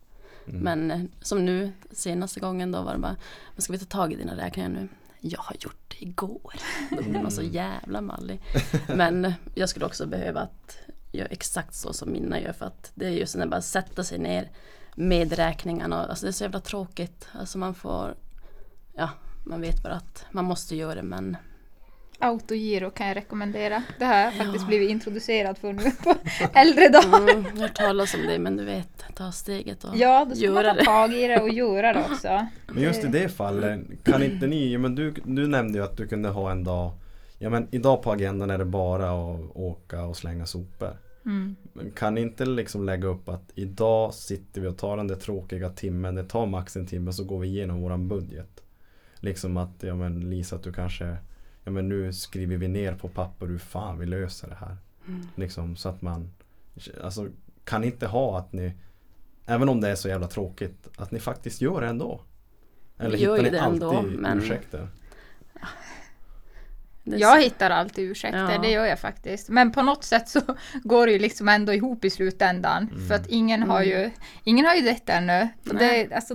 Mm. 0.54 0.60
Men 0.62 0.90
eh, 0.90 1.06
som 1.22 1.44
nu 1.46 1.72
senaste 1.92 2.40
gången 2.40 2.72
då 2.72 2.82
var 2.82 2.92
det 2.92 2.98
bara, 2.98 3.16
men 3.54 3.62
ska 3.62 3.72
vi 3.72 3.78
ta 3.78 3.84
tag 3.84 4.12
i 4.12 4.16
dina 4.16 4.36
räkningar 4.36 4.68
nu? 4.68 4.88
Jag 5.20 5.40
har 5.40 5.56
gjort 5.60 5.84
det 5.98 6.04
igår. 6.04 6.54
Då 6.90 7.02
blir 7.02 7.22
man 7.22 7.30
så 7.30 7.40
Mm. 7.40 7.52
jävla 7.52 8.00
mallig. 8.00 8.40
Men 8.88 9.24
eh, 9.24 9.32
jag 9.54 9.68
skulle 9.68 9.86
också 9.86 10.06
behöva 10.06 10.40
att 10.40 10.76
göra 11.12 11.28
exakt 11.28 11.74
så 11.74 11.92
som 11.92 12.12
mina 12.12 12.40
gör 12.40 12.52
för 12.52 12.66
att 12.66 12.90
det 12.94 13.06
är 13.06 13.10
just 13.10 13.36
när 13.36 13.46
bara 13.46 13.60
sätta 13.60 14.04
sig 14.04 14.18
ner 14.18 14.50
med 14.94 15.32
räkningarna. 15.32 16.06
Alltså 16.06 16.26
det 16.26 16.30
är 16.30 16.32
så 16.32 16.44
jävla 16.44 16.60
tråkigt. 16.60 17.28
Alltså 17.32 17.58
man 17.58 17.74
får, 17.74 18.14
ja 18.96 19.10
man 19.44 19.60
vet 19.60 19.82
bara 19.82 19.94
att 19.94 20.24
man 20.30 20.44
måste 20.44 20.76
göra 20.76 20.94
det 20.94 21.02
men 21.02 21.36
Autogiro 22.22 22.90
kan 22.90 23.06
jag 23.08 23.16
rekommendera. 23.16 23.82
Det 23.98 24.04
har 24.04 24.14
jag 24.16 24.34
faktiskt 24.34 24.60
Ja. 24.62 24.66
blivit 24.66 24.90
introducerad 24.90 25.58
för 25.58 25.72
nu 25.72 25.90
på 25.90 26.14
äldre 26.58 26.88
dagar. 26.88 27.30
mm, 27.30 27.44
jag 27.54 27.60
har 27.62 27.68
talas 27.68 28.14
om 28.14 28.20
det 28.26 28.38
men 28.38 28.56
du 28.56 28.64
vet, 28.64 29.04
ta 29.14 29.32
steget 29.32 29.84
och 29.84 29.96
Ja, 29.96 30.24
då 30.24 30.34
ska 30.36 30.46
man 30.50 30.54
göra 30.64 30.72
ta 30.74 30.78
det. 30.78 30.84
tag 30.84 31.12
i 31.14 31.26
det 31.28 31.40
och 31.40 31.48
göra 31.50 31.92
det 31.92 32.04
också. 32.10 32.46
Men 32.66 32.82
just 32.82 33.04
i 33.04 33.06
det 33.06 33.28
fallet, 33.28 33.80
kan 34.04 34.22
inte 34.22 34.46
ni, 34.46 34.72
ja, 34.72 34.78
men 34.78 34.94
du, 34.94 35.14
du 35.24 35.46
nämnde 35.46 35.78
ju 35.78 35.84
att 35.84 35.96
du 35.96 36.06
kunde 36.08 36.28
ha 36.28 36.50
en 36.50 36.64
dag 36.64 36.92
Ja 37.38 37.50
men 37.50 37.68
idag 37.70 38.02
på 38.02 38.12
agendan 38.12 38.50
är 38.50 38.58
det 38.58 38.64
bara 38.64 39.10
att 39.10 39.40
åka 39.56 40.02
och 40.02 40.16
slänga 40.16 40.46
sopor. 40.46 40.96
Mm. 41.26 41.56
Kan 41.96 42.18
inte 42.18 42.44
liksom 42.46 42.84
lägga 42.84 43.08
upp 43.08 43.28
att 43.28 43.52
idag 43.54 44.14
sitter 44.14 44.60
vi 44.60 44.68
och 44.68 44.78
tar 44.78 44.96
den 44.96 45.08
där 45.08 45.16
tråkiga 45.16 45.70
timmen, 45.70 46.14
det 46.14 46.24
tar 46.24 46.46
max 46.46 46.76
en 46.76 46.86
timme 46.86 47.12
så 47.12 47.24
går 47.24 47.38
vi 47.38 47.48
igenom 47.48 47.80
våran 47.80 48.08
budget. 48.08 48.60
Liksom 49.16 49.56
att, 49.56 49.82
ja 49.82 49.94
men 49.94 50.30
Lisa 50.30 50.56
att 50.56 50.62
du 50.62 50.72
kanske 50.72 51.16
Ja 51.64 51.70
men 51.70 51.88
nu 51.88 52.12
skriver 52.12 52.56
vi 52.56 52.68
ner 52.68 52.94
på 52.94 53.08
papper 53.08 53.46
hur 53.46 53.58
fan 53.58 53.98
vi 53.98 54.06
löser 54.06 54.48
det 54.48 54.54
här. 54.54 54.76
Mm. 55.08 55.20
Liksom 55.34 55.76
så 55.76 55.88
att 55.88 56.02
man 56.02 56.30
Alltså 57.02 57.28
kan 57.64 57.84
inte 57.84 58.06
ha 58.06 58.38
att 58.38 58.52
ni 58.52 58.72
Även 59.46 59.68
om 59.68 59.80
det 59.80 59.88
är 59.88 59.94
så 59.94 60.08
jävla 60.08 60.26
tråkigt 60.28 60.88
Att 60.96 61.10
ni 61.10 61.18
faktiskt 61.20 61.60
gör 61.60 61.80
det 61.80 61.86
ändå 61.86 62.20
Eller 62.98 63.10
Vi 63.10 63.16
hittar 63.18 63.42
ni 63.42 63.50
det 63.50 63.58
ändå, 63.58 63.90
alltid 63.90 64.18
men- 64.18 64.38
ursäkter? 64.38 64.88
Jag 67.04 67.42
hittar 67.42 67.70
alltid 67.70 68.10
ursäkter, 68.10 68.50
Ja. 68.52 68.58
det 68.58 68.70
gör 68.70 68.84
jag 68.86 68.98
faktiskt. 68.98 69.48
Men 69.48 69.72
på 69.72 69.82
något 69.82 70.04
sätt 70.04 70.28
så 70.28 70.40
går 70.84 71.06
det 71.06 71.12
ju 71.12 71.18
liksom 71.18 71.48
ändå 71.48 71.72
ihop 71.72 72.04
i 72.04 72.10
slutändan. 72.10 72.88
Mm. 72.92 73.08
För 73.08 73.14
att 73.14 73.26
ingen 73.26 73.62
har 73.62 73.82
Mm. 73.82 73.88
ju, 73.88 74.10
ingen 74.44 74.66
har 74.66 74.74
ju 74.74 74.80
detta 74.82 75.12
ännu. 75.12 75.48
Det, 75.62 76.12
alltså, 76.12 76.34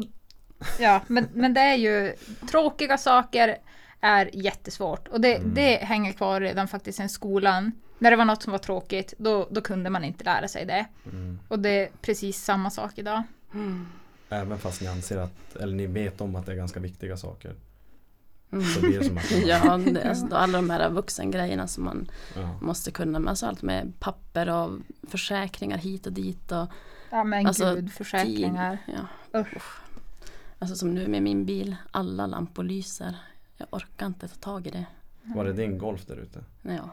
ja, 0.80 1.01
men, 1.08 1.28
men 1.34 1.54
det 1.54 1.62
är 1.62 1.75
ju 1.75 2.13
tråkiga 2.51 2.97
saker 2.97 3.58
är 4.01 4.30
jättesvårt. 4.34 5.08
Och 5.08 5.21
det, 5.21 5.36
Mm. 5.36 5.54
det 5.54 5.75
hänger 5.75 6.12
kvar 6.13 6.41
redan 6.41 6.67
faktiskt 6.67 6.97
sen 6.97 7.10
skolan. 7.10 7.71
När 7.99 8.12
det 8.12 8.17
var 8.17 8.25
något 8.25 8.43
som 8.43 8.51
var 8.51 8.60
tråkigt, 8.60 9.13
då, 9.17 9.47
då 9.51 9.62
kunde 9.62 9.89
man 9.89 10.04
inte 10.04 10.23
lära 10.23 10.47
sig 10.47 10.65
det. 10.65 10.86
Mm. 11.06 11.39
Och 11.47 11.60
det 11.60 11.69
är 11.69 11.89
precis 12.01 12.43
samma 12.43 12.69
sak 12.69 12.91
idag. 12.95 13.23
Mm. 13.54 13.88
Även 14.30 14.58
fast 14.58 14.82
ni 14.82 14.88
anser 14.88 15.17
att 15.17 15.56
Eller 15.56 15.75
ni 15.75 15.88
vet 15.88 16.21
om 16.21 16.36
att 16.36 16.45
det 16.45 16.51
är 16.51 16.56
ganska 16.56 16.80
viktiga 16.80 17.17
saker 17.17 17.56
Mm. 18.56 18.68
Så 18.74 18.80
det 18.80 19.04
som 19.06 19.18
att 19.18 19.32
Ja, 19.46 19.78
det, 19.78 20.10
alltså, 20.10 20.36
alla 20.36 20.58
de 20.58 20.70
här 20.70 20.89
vuxengrejerna 20.89 21.68
som 21.68 21.84
man 21.84 22.08
ja. 22.36 22.58
måste 22.62 22.91
kunna. 22.91 23.30
Alltså 23.30 23.46
allt 23.46 23.62
med 23.62 23.94
papper 24.00 24.50
och 24.50 24.80
försäkringar 25.08 25.78
hit 25.78 26.06
och 26.06 26.13
dit 26.13 26.52
och 26.52 26.68
Ja 27.10 27.24
men 27.24 27.48
Alltså, 27.48 27.76
gud, 27.76 27.91
försäkringar. 27.91 28.78
tid. 28.86 28.96
Ja. 29.34 29.39
Usch. 29.39 29.78
Alltså 30.60 30.76
som 30.76 30.94
nu 30.94 31.08
med 31.08 31.24
min 31.24 31.46
bil, 31.46 31.76
alla 31.91 32.28
lampor 32.28 32.63
lyser. 32.63 33.15
Jag 33.58 33.68
orkar 33.72 34.06
inte 34.06 34.28
ta 34.28 34.36
tag 34.36 34.68
i 34.68 34.70
det. 34.70 34.86
Var 35.24 35.46
det 35.46 35.54
din 35.54 35.78
Golf 35.78 36.06
där 36.06 36.18
ute? 36.18 36.44
Ja. 36.62 36.89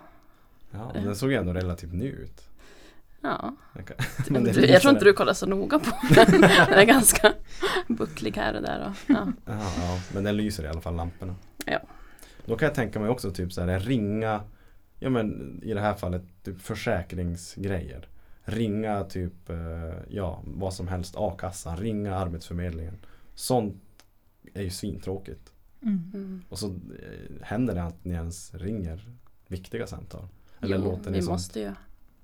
Ja, 0.71 0.91
den 0.95 1.17
såg 1.17 1.33
ändå 1.33 1.53
relativt 1.53 1.93
ny 1.93 2.09
ut 2.11 2.49
ja. 3.23 3.55
Kan- 3.87 3.97
Men 4.29 4.45
Du, 4.45 4.67
jag 4.67 4.83
tror 4.83 4.93
inte 4.95 5.05
du 5.05 5.13
kollar 5.13 5.33
så 5.35 5.47
noga 5.47 5.79
på 5.79 5.91
den. 6.15 6.41
Den 6.41 6.73
är 6.73 6.85
ganska 6.87 7.33
bucklig 7.87 8.37
här 8.37 8.55
och 8.55 8.63
där. 8.63 8.87
Och, 8.89 8.97
ja. 9.15 9.33
Jaha, 9.47 9.71
ja, 9.79 10.01
men 10.15 10.25
den 10.25 10.37
lyser 10.37 10.65
i 10.65 10.69
alla 10.69 10.81
fall 10.81 10.95
lamporna. 10.95 11.35
Ja. 11.67 11.81
Då 12.45 12.57
kan 12.57 12.67
jag 12.67 12.75
tänka 12.75 13.01
mig 13.01 13.09
också 13.09 13.31
typ 13.31 13.53
så 13.53 13.61
här 13.61 13.81
ringa 13.81 14.41
Ja 15.03 15.11
men 15.11 15.61
i 15.63 15.75
det 15.75 15.81
här 15.81 15.95
fallet 15.95 16.23
typ 16.43 16.61
försäkringsgrejer. 16.61 18.09
Ringa 18.45 19.05
typ 19.05 19.51
eh, 19.51 19.93
ja 20.09 20.43
vad 20.45 20.75
som 20.75 20.89
helst 20.89 21.15
A-kassan, 21.17 21.77
ringa 21.77 22.15
Arbetsförmedlingen. 22.17 22.99
Sånt 23.35 23.83
är 24.55 24.63
ju 24.63 24.71
svintråkigt. 24.71 25.53
Mm. 25.83 26.11
Mm. 26.15 26.43
Och 26.49 26.59
så 26.59 26.67
eh, 26.67 27.43
händer 27.43 27.75
det 27.75 27.83
att 27.83 28.05
ni 28.05 28.15
ens 28.15 28.55
ringer 28.55 29.09
viktiga 29.47 29.87
samtal. 29.87 30.29
Eller 30.61 30.77
Jo, 30.77 30.85
låter 30.85 31.11
ni 31.11 31.17
vi 31.17 31.23
som 31.23 31.33
måste 31.33 31.61
ju. 31.61 31.73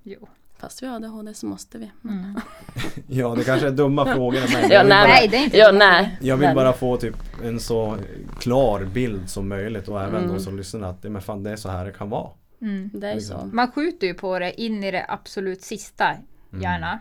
Jo. 0.03 0.27
Fast 0.59 0.83
vi 0.83 0.87
har 0.87 0.95
ADHD 0.95 1.33
så 1.33 1.45
måste 1.45 1.77
vi. 1.77 1.91
Mm. 2.03 2.35
Ja 3.07 3.35
det 3.37 3.43
kanske 3.43 3.67
är 3.67 3.71
dumma 3.71 4.05
frågor 4.15 4.39
men 4.53 4.69
Ja, 4.69 4.75
jag 4.75 4.79
vill, 4.83 4.89
nej, 4.89 5.03
bara, 5.03 5.07
Nej, 5.07 5.27
det 5.27 5.37
är 5.37 5.43
inte 5.43 5.57
Ja, 5.57 5.71
nej. 5.71 6.17
jag 6.21 6.37
vill 6.37 6.55
bara 6.55 6.73
få 6.73 6.97
typ 6.97 7.15
en 7.43 7.59
så 7.59 7.97
klar 8.39 8.83
bild 8.85 9.29
som 9.29 9.47
möjligt 9.49 9.87
och 9.87 10.01
även 10.01 10.15
Mm. 10.23 10.35
de 10.35 10.39
som 10.39 10.57
lyssnar 10.57 10.89
att 10.89 11.03
men 11.03 11.21
fan, 11.21 11.43
det 11.43 11.51
är 11.51 11.55
så 11.55 11.69
här 11.69 11.85
det 11.85 11.91
kan 11.91 12.09
vara. 12.09 12.29
Mm. 12.61 12.89
Det 12.93 13.09
är 13.09 13.15
Liksom. 13.15 13.39
så. 13.49 13.55
Man 13.55 13.71
skjuter 13.71 14.07
ju 14.07 14.13
på 14.13 14.39
det 14.39 14.61
in 14.61 14.83
i 14.83 14.91
det 14.91 15.05
absolut 15.07 15.61
sista, 15.61 16.05
Mm. 16.53 16.61
gärna. 16.63 16.99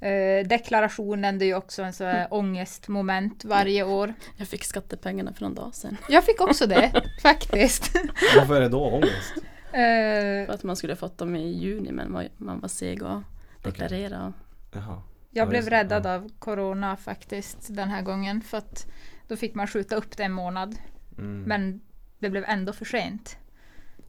Eh, 0.00 0.46
deklarationen, 0.48 1.38
det 1.38 1.44
är 1.44 1.46
ju 1.46 1.54
också 1.54 1.82
en 1.82 1.92
sån 1.92 2.06
här 2.06 2.26
ångestmoment 2.34 3.44
varje 3.44 3.84
år. 3.84 4.14
Jag 4.36 4.48
fick 4.48 4.64
skattepengarna 4.64 5.32
för 5.32 5.42
någon 5.42 5.54
dag 5.54 5.74
sedan. 5.74 5.96
Jag 6.08 6.24
fick 6.24 6.40
också 6.40 6.66
det, 6.66 7.02
faktiskt. 7.22 7.90
Varför 8.36 8.56
är 8.56 8.60
det 8.60 8.68
då 8.68 8.80
ångest? 8.90 9.32
Eh, 9.76 10.46
För 10.46 10.52
att 10.54 10.62
man 10.64 10.76
skulle 10.76 10.92
ha 10.92 10.96
fått 10.98 11.18
dem 11.18 11.36
i 11.36 11.48
juni 11.52 11.92
men 11.92 12.12
man- 12.36 12.60
var 12.60 12.68
seg 12.68 13.02
och 13.02 13.22
deklarera. 13.62 14.32
Jaha. 14.72 15.02
jag 15.30 15.42
Ja, 15.44 15.46
blev 15.48 15.58
just 15.60 15.70
det. 15.70 15.76
räddad 15.76 16.06
Ja. 16.06 16.14
av 16.14 16.30
Corona 16.38 16.96
faktiskt 16.96 17.74
den 17.76 17.88
här 17.88 18.02
gången. 18.02 18.40
För 18.40 18.58
att 18.58 18.86
då 19.28 19.36
fick 19.36 19.54
man 19.54 19.66
skjuta 19.66 19.96
upp 19.96 20.16
det 20.16 20.22
en 20.22 20.32
månad. 20.32 20.76
Mm. 21.18 21.42
Men 21.42 21.80
det 22.18 22.30
blev 22.30 22.44
ändå 22.44 22.72
för 22.72 22.84
sent. 22.84 23.36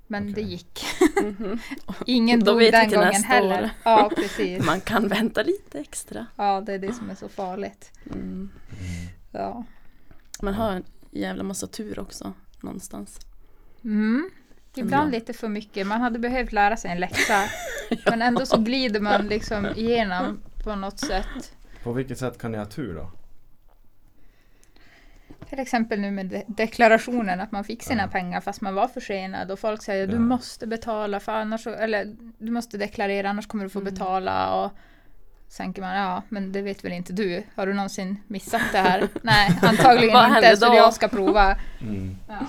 Men 0.08 0.26
det 0.26 0.32
Okej. 0.32 0.44
gick. 0.44 0.84
Mhm. 1.24 1.60
Ingen 2.06 2.40
Då 2.40 2.52
dog 2.52 2.62
den 2.62 2.90
gången 2.90 3.08
nästa 3.08 3.28
heller. 3.28 3.64
år. 3.64 3.70
Ja, 3.84 4.12
precis. 4.16 4.66
Man 4.66 4.82
kan 4.82 5.08
vänta 5.08 5.44
lite 5.44 5.80
extra. 5.80 6.26
Ja, 6.36 6.62
det 6.62 6.74
är 6.74 6.80
det 6.80 6.94
som 6.94 7.10
är 7.10 7.16
så 7.16 7.30
farligt. 7.30 7.92
Mm. 8.14 8.50
Ja. 9.32 9.64
Man 10.42 10.54
har 10.54 10.72
en 10.72 10.84
jävla 11.12 11.44
massa 11.44 11.68
tur 11.68 12.00
också 12.00 12.34
någonstans. 12.62 13.20
Mm. 13.84 14.30
Ibland 14.78 15.14
Ja. 15.14 15.20
lite 15.20 15.34
för 15.34 15.48
mycket. 15.48 15.88
Man 15.88 16.02
hade 16.02 16.20
behövt 16.20 16.52
lära 16.52 16.78
sig 16.78 16.92
en 16.92 17.00
läxa. 17.00 17.44
Men 18.10 18.22
ändå 18.22 18.46
så 18.46 18.58
glider 18.58 19.00
man 19.00 19.28
liksom 19.28 19.66
igenom 19.76 20.40
på 20.64 20.76
något 20.76 21.00
sätt. 21.00 21.54
På 21.84 21.94
vilket 21.94 22.18
sätt 22.20 22.38
kan 22.38 22.52
ni 22.52 22.58
ha 22.58 22.66
tur 22.66 22.94
då? 22.96 23.12
Till 25.50 25.60
exempel 25.60 26.00
nu 26.00 26.12
med 26.12 26.26
de- 26.26 26.44
deklarationen 26.48 27.40
att 27.42 27.52
man 27.52 27.64
fick 27.64 27.84
sina 27.84 28.02
Ja. 28.04 28.08
pengar 28.08 28.42
fast 28.42 28.62
man 28.62 28.74
var 28.76 28.88
försenad 28.88 29.52
och 29.52 29.60
folk 29.60 29.84
säger 29.84 30.08
du 30.08 30.14
Ja. 30.14 30.20
måste 30.20 30.68
betala 30.68 31.20
för 31.20 31.32
annars 31.32 31.68
eller 31.68 32.16
du 32.38 32.52
måste 32.52 32.78
deklarera 32.78 33.30
annars 33.30 33.48
kommer 33.48 33.64
du 33.64 33.70
få 33.70 33.80
Mm. 33.80 33.94
betala 33.94 34.54
och 34.54 34.72
tänker 35.58 35.82
man 35.82 35.96
ja 35.98 36.24
men 36.30 36.52
det 36.52 36.62
vet 36.62 36.84
väl 36.86 36.92
inte 36.92 37.14
du. 37.14 37.44
Har 37.56 37.68
du 37.68 37.74
någonsin 37.74 38.18
missat 38.28 38.62
det 38.72 38.78
här? 38.78 39.08
Nej 39.22 39.60
antagligen 39.62 40.36
inte 40.36 40.58
så 40.58 40.66
då? 40.70 40.76
jag 40.76 40.94
ska 40.94 41.08
prova. 41.08 41.56
Mm. 41.82 42.18
Ja. 42.28 42.40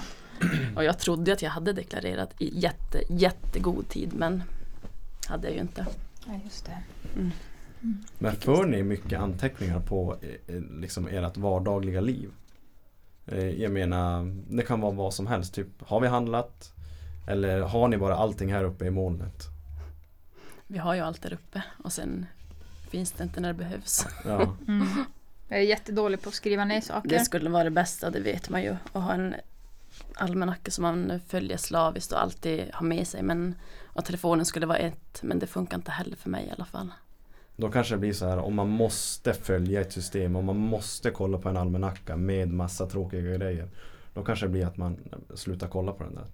Och 0.76 0.84
jag 0.84 0.99
trodde 0.99 1.32
att 1.32 1.43
jag 1.43 1.51
hade 1.51 1.72
deklarerat 1.72 2.34
i 2.39 2.59
jätte, 2.59 3.03
jättegod 3.09 3.89
tid 3.89 4.14
men 4.14 4.43
hade 5.26 5.47
jag 5.47 5.55
ju 5.55 5.61
inte. 5.61 5.86
Ja, 6.26 6.32
just 6.45 6.66
det. 6.66 6.78
Mm. 7.16 7.30
Men 8.18 8.36
för 8.36 8.64
ni 8.66 8.82
mycket 8.82 9.20
anteckningar 9.20 9.80
på 9.80 10.16
eh, 10.22 10.57
eh, 10.57 10.62
liksom 10.80 11.09
ert 11.09 11.36
vardagliga 11.36 12.01
liv? 12.01 12.30
Eh, 13.26 13.49
Jag 13.49 13.72
menar, 13.72 14.34
det 14.51 14.62
kan 14.62 14.80
vara 14.80 14.93
vad 14.93 15.14
som 15.14 15.26
helst. 15.26 15.55
Typ, 15.55 15.68
har 15.82 16.01
vi 16.01 16.09
handlat? 16.09 16.72
Eller 17.26 17.61
har 17.61 17.89
ni 17.89 17.97
bara 17.97 18.16
allting 18.16 18.53
här 18.53 18.64
uppe 18.64 18.84
i 18.84 18.91
molnet? 18.91 19.45
Vi 20.66 20.78
har 20.78 20.95
ju 20.95 21.01
allt 21.01 21.22
där 21.22 21.32
uppe 21.32 21.62
och 21.84 21.93
sen 21.93 22.26
finns 22.91 23.12
det 23.12 23.22
inte 23.24 23.41
när 23.41 23.49
det 23.49 23.59
behövs. 23.59 24.07
Ja. 24.24 24.57
Mm. 24.68 24.89
Jag 25.49 25.59
är 25.59 25.62
jättedålig 25.62 26.22
på 26.22 26.28
att 26.28 26.34
skriva 26.34 26.64
ner 26.64 26.80
saker. 26.80 27.09
Det 27.09 27.20
skulle 27.20 27.51
vara 27.51 27.64
det 27.64 27.70
bästa, 27.70 28.11
det 28.11 28.20
vet 28.20 28.49
man 28.49 28.62
ju. 28.62 28.76
Att 28.93 29.03
ha 29.03 29.14
en 29.14 29.34
almanacka 30.14 30.70
som 30.70 30.82
man 30.82 31.20
följer 31.28 31.57
slaviskt 31.57 32.12
och 32.12 32.22
alltid 32.22 32.70
har 32.72 32.86
med 32.86 33.07
sig. 33.07 33.22
Men 33.22 33.55
och 33.84 34.05
telefonen 34.05 34.46
skulle 34.46 34.66
vara 34.66 34.78
ett, 34.78 35.22
men 35.22 35.38
det 35.38 35.46
funkar 35.46 35.76
inte 35.76 35.90
heller 35.90 36.16
för 36.16 36.30
mig 36.30 36.46
i 36.46 36.51
alla 36.51 36.64
fall. 36.64 36.92
Då 37.57 37.70
kanske 37.70 37.94
det 37.94 37.99
blir 37.99 38.12
så 38.12 38.28
här 38.28 38.38
om 38.38 38.55
man 38.55 38.68
måste 38.68 39.34
följa 39.34 39.80
ett 39.80 39.92
system 39.92 40.36
och 40.36 40.44
man 40.44 40.57
måste 40.57 41.11
kolla 41.11 41.38
på 41.38 41.49
en 41.49 41.57
almanacka 41.57 42.16
med 42.16 42.49
massa 42.49 42.86
tråkiga 42.86 43.36
grejer. 43.36 43.68
Då 44.14 44.24
kanske 44.24 44.46
det 44.46 44.51
blir 44.51 44.66
att 44.66 44.76
man 44.76 44.96
slutar 45.34 45.68
kolla 45.68 45.92
på 45.92 46.05
den 46.05 46.14
där. 46.14 46.26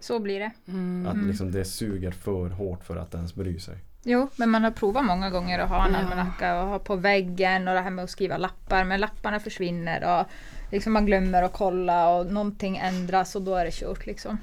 Så 0.00 0.18
blir 0.18 0.40
det. 0.40 0.50
Mm. 0.68 1.06
Att 1.06 1.26
liksom 1.26 1.52
det 1.52 1.64
suger 1.64 2.10
för 2.10 2.48
hårt 2.48 2.84
för 2.84 2.96
att 2.96 3.14
ens 3.14 3.34
bry 3.34 3.58
sig. 3.58 3.78
Jo, 4.02 4.28
men 4.36 4.50
man 4.50 4.64
har 4.64 4.70
provat 4.70 5.04
många 5.04 5.30
gånger 5.30 5.58
att 5.58 5.68
ha 5.68 5.86
en 5.86 5.94
almanacka 5.94 6.62
och 6.62 6.68
ha 6.68 6.78
på 6.78 6.96
väggen 6.96 7.68
och 7.68 7.74
det 7.74 7.80
här 7.80 7.90
med 7.90 8.04
att 8.04 8.10
skriva 8.10 8.36
lappar. 8.36 8.84
Men 8.84 9.00
lapparna 9.00 9.40
försvinner 9.40 10.20
och 10.20 10.26
liksom 10.70 10.92
man 10.92 11.06
glömmer 11.06 11.42
att 11.42 11.52
kolla 11.52 12.14
och 12.16 12.26
någonting 12.32 12.76
ändras 12.76 13.36
och 13.36 13.42
då 13.42 13.54
är 13.54 13.64
det 13.64 13.70
kört 13.74 14.06
liksom. 14.06 14.38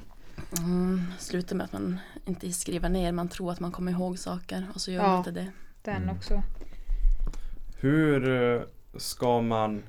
Mm, 0.58 1.04
slutar 1.20 1.56
med 1.56 1.64
att 1.66 1.74
man 1.74 2.00
inte 2.26 2.52
skriver 2.52 2.90
ner, 2.90 3.12
man 3.12 3.28
tror 3.30 3.52
att 3.52 3.60
man 3.60 3.72
kommer 3.72 3.92
ihåg 3.92 4.20
saker 4.20 4.68
och 4.76 4.82
så 4.82 4.92
gör 4.92 5.02
Ja. 5.04 5.08
man 5.08 5.18
inte 5.18 5.32
det. 5.32 5.48
Den 5.82 5.96
Mm. 6.04 6.16
också. 6.18 6.42
Hur 7.80 8.30
eh, 8.56 8.62
ska 8.98 9.42
man 9.42 9.84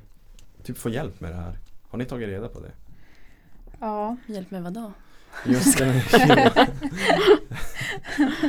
typ 0.63 0.79
få 0.79 0.89
hjälp 0.91 1.21
med 1.21 1.31
det 1.33 1.37
här? 1.37 1.59
Har 1.91 1.99
ni 1.99 2.05
tagit 2.05 2.29
reda 2.29 2.49
på 2.49 2.61
det? 2.61 2.73
Ja, 3.81 4.17
Hjälp 4.27 4.51
med 4.51 4.63
vad 4.63 4.73
då? 4.73 4.93
Just 5.47 5.79
det. 5.79 6.03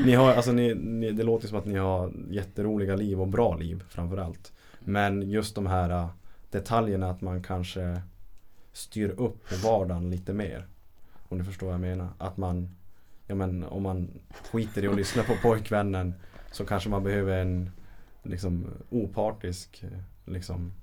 ni 0.06 0.14
har, 0.14 0.34
alltså 0.34 0.52
ni, 0.52 0.76
ni, 0.76 1.12
det 1.12 1.24
låter 1.24 1.48
som 1.48 1.58
att 1.58 1.66
ni 1.66 1.78
har 1.78 2.14
jätteroliga 2.30 2.96
liv 2.96 3.22
och 3.22 3.28
bra 3.28 3.56
liv 3.56 3.84
framförallt. 3.90 4.52
Men 4.80 5.30
just 5.30 5.56
de 5.56 5.68
här 5.68 5.90
äh, 5.90 6.08
detaljerna 6.52 7.10
att 7.10 7.22
man 7.22 7.44
kanske 7.44 8.02
styr 8.74 9.10
upp 9.10 9.64
vardagen 9.64 10.10
lite 10.10 10.34
mer. 10.34 10.68
Om 11.30 11.38
du 11.38 11.44
förstår 11.44 11.68
vad 11.68 11.74
jag 11.74 11.82
menar. 11.82 12.10
Att 12.18 12.38
man, 12.38 12.76
ja 13.28 13.36
men 13.36 13.64
om 13.64 13.84
man 13.84 14.10
skiter 14.52 14.84
i 14.84 14.88
att 14.88 14.96
lyssna 14.96 15.24
på 15.24 15.34
pojkvännen 15.42 16.14
så 16.52 16.66
kanske 16.66 16.90
man 16.90 17.04
behöver 17.04 17.38
en 17.38 17.72
liksom 18.24 18.68
opartisk 18.90 19.84
liksom 20.26 20.74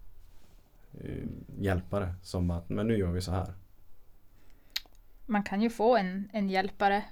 eh, 1.00 1.26
hjälpare 1.58 2.14
som 2.22 2.50
att 2.50 2.68
men 2.68 2.86
nu 2.86 2.98
gör 2.98 3.12
vi 3.12 3.20
så 3.20 3.30
här. 3.30 3.52
man 5.26 5.42
kan 5.42 5.62
ju 5.62 5.70
få 5.70 5.96
en, 5.96 6.28
en 6.32 6.50
hjälpare 6.50 7.04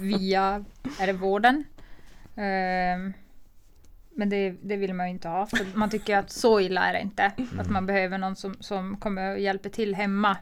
via 0.00 0.64
är 1.00 1.06
det 1.06 1.12
vården. 1.12 1.64
Ehm, 2.36 3.12
men 4.14 4.28
det, 4.28 4.50
det 4.50 4.76
vill 4.76 4.94
man 4.94 5.06
ju 5.06 5.10
inte 5.10 5.28
ha. 5.28 5.46
För 5.46 5.66
man 5.74 5.90
tycker 5.90 6.16
att 6.16 6.30
så 6.30 6.60
illa 6.60 6.88
är 6.88 6.92
det 6.92 7.00
inte. 7.00 7.32
Att 7.58 7.70
man 7.70 7.86
behöver 7.86 8.18
någon 8.18 8.36
som, 8.36 8.56
som 8.60 8.96
kommer 8.96 9.32
och 9.32 9.38
hjälper 9.38 9.70
till 9.70 9.94
hemma. 9.94 10.36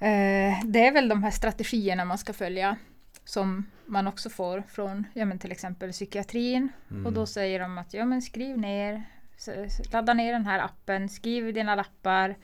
Eh, 0.00 0.64
det 0.64 0.86
är 0.86 0.92
väl 0.92 1.08
de 1.08 1.22
här 1.22 1.30
strategierna 1.30 2.04
man 2.04 2.18
ska 2.18 2.32
följa. 2.32 2.76
Som 3.24 3.66
man 3.86 4.06
också 4.06 4.30
får 4.30 4.62
från 4.68 5.06
ja, 5.14 5.24
men 5.24 5.38
till 5.38 5.52
exempel 5.52 5.92
psykiatrin. 5.92 6.68
Mm. 6.90 7.06
Och 7.06 7.12
då 7.12 7.26
säger 7.26 7.60
de 7.60 7.78
att 7.78 7.94
ja, 7.94 8.04
men 8.04 8.22
skriv 8.22 8.58
ner, 8.58 9.04
ladda 9.92 10.14
ner 10.14 10.32
den 10.32 10.46
här 10.46 10.58
appen, 10.58 11.08
skriv 11.08 11.54
dina 11.54 11.74
lappar, 11.74 12.36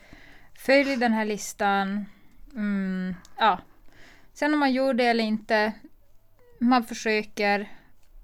följ 0.57 0.95
den 0.95 1.13
här 1.13 1.25
listan. 1.25 2.05
Mm, 2.53 3.15
ja. 3.37 3.59
Sen 4.33 4.53
om 4.53 4.59
man 4.59 4.73
gör 4.73 4.93
det 4.93 5.05
eller 5.05 5.23
inte, 5.23 5.73
man 6.59 6.83
försöker. 6.83 7.69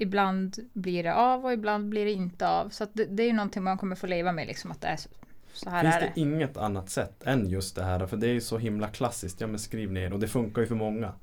Ibland 0.01 0.57
blir 0.73 1.03
det 1.03 1.13
av 1.15 1.45
och 1.45 1.53
ibland 1.53 1.89
blir 1.89 2.05
det 2.05 2.11
inte 2.11 2.47
av. 2.47 2.69
Så 2.69 2.83
att 2.83 2.89
det, 2.93 3.05
det 3.05 3.23
är 3.23 3.27
ju 3.27 3.33
någonting 3.33 3.63
man 3.63 3.77
kommer 3.77 3.95
få 3.95 4.07
leva 4.07 4.31
med, 4.31 4.47
liksom 4.47 4.71
att 4.71 4.81
det 4.81 4.87
är 4.87 4.95
så, 4.95 5.09
så 5.53 5.69
här 5.69 5.81
Finns 5.83 5.95
är 5.95 5.99
det 6.01 6.11
det. 6.15 6.21
inget 6.21 6.57
annat 6.57 6.89
sätt 6.89 7.23
än 7.23 7.49
just 7.49 7.75
det 7.75 7.83
här? 7.83 8.07
För 8.07 8.17
det 8.17 8.27
är 8.27 8.33
ju 8.33 8.41
så 8.41 8.57
himla 8.57 8.87
klassiskt. 8.87 9.41
Ja 9.41 9.47
men 9.47 9.59
skriv 9.59 9.91
ner 9.91 10.13
och 10.13 10.19
det 10.19 10.27
funkar 10.27 10.61
ju 10.61 10.67
för 10.67 10.75
många. 10.75 11.13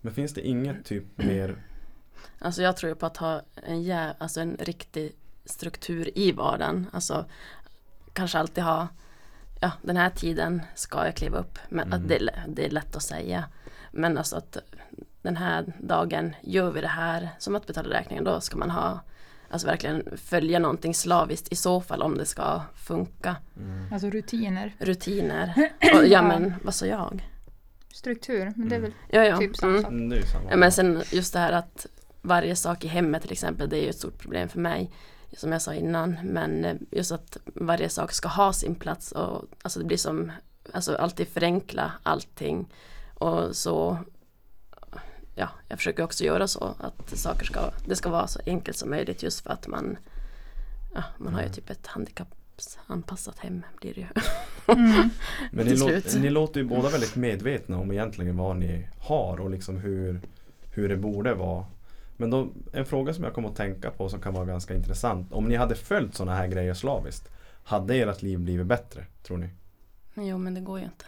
Men 0.00 0.14
finns 0.14 0.34
det 0.34 0.46
inget 0.46 0.84
typ 0.84 1.04
mer 1.18 1.56
Alltså 2.38 2.62
jag 2.62 2.76
tror 2.76 2.88
ju 2.88 2.94
på 2.94 3.06
att 3.06 3.16
ha 3.16 3.42
en, 3.66 3.82
jä- 3.82 4.14
alltså 4.18 4.40
en 4.40 4.56
riktig 4.60 5.12
struktur 5.44 6.18
i 6.18 6.32
vardagen. 6.32 6.86
Alltså 6.92 7.24
kanske 8.12 8.38
alltid 8.38 8.64
ha, 8.64 8.88
ja 9.60 9.72
den 9.82 9.96
här 9.96 10.10
tiden 10.10 10.62
ska 10.74 11.04
jag 11.04 11.14
kliva 11.16 11.38
upp. 11.38 11.58
Men 11.68 11.86
Mm. 11.92 12.02
att 12.02 12.08
det, 12.08 12.30
det 12.48 12.66
är 12.66 12.70
lätt 12.70 12.96
att 12.96 13.02
säga. 13.02 13.44
Men 13.92 14.18
alltså 14.18 14.36
att 14.36 14.56
den 15.22 15.36
här 15.36 15.72
dagen 15.80 16.34
gör 16.42 16.70
vi 16.70 16.80
det 16.80 16.86
här 16.86 17.28
som 17.38 17.56
att 17.56 17.66
betala 17.66 17.88
räkningen. 17.98 18.24
Då 18.24 18.40
ska 18.40 18.56
man 18.56 18.70
ha, 18.70 19.00
alltså 19.50 19.66
verkligen 19.66 20.02
följa 20.16 20.58
någonting 20.58 20.94
slaviskt 20.94 21.52
i 21.52 21.56
så 21.56 21.80
fall 21.80 22.02
om 22.02 22.18
det 22.18 22.26
ska 22.26 22.62
funka. 22.74 23.36
Alltså 23.92 24.10
rutiner, 24.10 24.74
Rutiner. 24.78 25.72
Och, 25.94 26.06
ja 26.06 26.22
men 26.22 26.54
vad 26.64 26.74
sa 26.74 26.86
jag? 26.86 27.26
struktur. 27.92 28.52
Men 28.56 28.68
det 28.68 28.76
är 28.76 28.80
väl 28.80 28.92
Ja 29.08 29.24
ja. 29.24 29.38
typ 29.38 29.56
samma 29.56 29.78
Mm. 29.78 30.10
sak. 30.22 30.34
Mm. 30.40 30.48
Ja, 30.50 30.56
men 30.56 30.72
sen 30.72 31.02
just 31.12 31.32
det 31.32 31.38
här 31.38 31.52
att 31.52 31.86
varje 32.22 32.56
sak 32.56 32.84
i 32.84 32.88
hemmet 32.88 33.22
till 33.22 33.32
exempel, 33.32 33.68
det 33.68 33.76
är 33.76 33.82
ju 33.82 33.88
ett 33.88 33.96
stort 33.98 34.18
problem 34.18 34.48
för 34.48 34.58
mig. 34.58 34.90
Som 35.36 35.52
jag 35.52 35.62
sa 35.62 35.74
innan, 35.74 36.16
men 36.24 36.64
eh, 36.64 36.76
just 36.90 37.12
att 37.12 37.36
varje 37.44 37.88
sak 37.88 38.12
ska 38.12 38.28
ha 38.28 38.52
sin 38.52 38.74
plats 38.74 39.12
och 39.12 39.44
alltså 39.62 39.78
det 39.78 39.84
blir 39.84 39.96
som, 39.96 40.32
alltså 40.72 40.96
alltid 40.96 41.28
förenkla 41.28 41.92
allting. 42.02 42.72
Och 43.14 43.56
så, 43.56 43.98
ja, 45.40 45.48
jag 45.68 45.78
försöker 45.78 46.02
också 46.02 46.24
göra 46.24 46.48
så 46.48 46.74
att 46.78 47.18
saker 47.18 47.44
ska, 47.44 47.60
det 47.86 47.96
ska 47.96 48.10
vara 48.10 48.26
så 48.26 48.40
enkelt 48.46 48.76
som 48.76 48.90
möjligt 48.90 49.22
just 49.22 49.40
för 49.40 49.50
att 49.50 49.66
man, 49.66 49.96
ja, 50.94 51.02
man 51.18 51.34
har 51.34 51.42
ju 51.42 51.48
typ 51.48 51.70
ett 51.70 51.86
handikappsanpassat 51.86 53.38
hem 53.38 53.62
blir 53.80 53.94
det 53.94 54.00
ju. 54.00 54.06
Mm. 54.66 55.10
Men 55.52 55.64
ni, 55.66 55.70
till 55.70 55.82
lå- 55.82 56.00
slut. 56.00 56.22
ni 56.22 56.30
låter 56.30 56.60
ju 56.60 56.66
båda 56.66 56.88
väldigt 56.88 57.16
medvetna 57.16 57.78
om 57.78 57.92
egentligen 57.92 58.36
vad 58.36 58.56
ni 58.56 58.88
har 58.98 59.40
och 59.40 59.50
liksom 59.50 59.76
hur, 59.76 60.20
hur 60.74 60.88
det 60.88 60.96
borde 60.96 61.34
vara. 61.34 61.66
Men 62.16 62.30
då, 62.30 62.48
en 62.72 62.86
fråga 62.86 63.14
som 63.14 63.24
jag 63.24 63.34
kom 63.34 63.46
att 63.46 63.56
tänka 63.56 63.90
på 63.90 64.08
som 64.08 64.20
kan 64.20 64.34
vara 64.34 64.44
ganska 64.44 64.74
intressant. 64.74 65.32
Om 65.32 65.44
ni 65.44 65.56
hade 65.56 65.74
följt 65.74 66.14
sådana 66.14 66.36
här 66.36 66.46
grejer 66.48 66.74
slaviskt, 66.74 67.28
hade 67.64 67.94
ert 67.94 68.22
liv 68.22 68.38
blivit 68.38 68.66
bättre, 68.66 69.06
tror 69.22 69.38
ni? 69.38 69.48
Jo 70.14 70.38
men 70.38 70.54
det 70.54 70.60
går 70.60 70.78
ju 70.78 70.84
inte. 70.84 71.04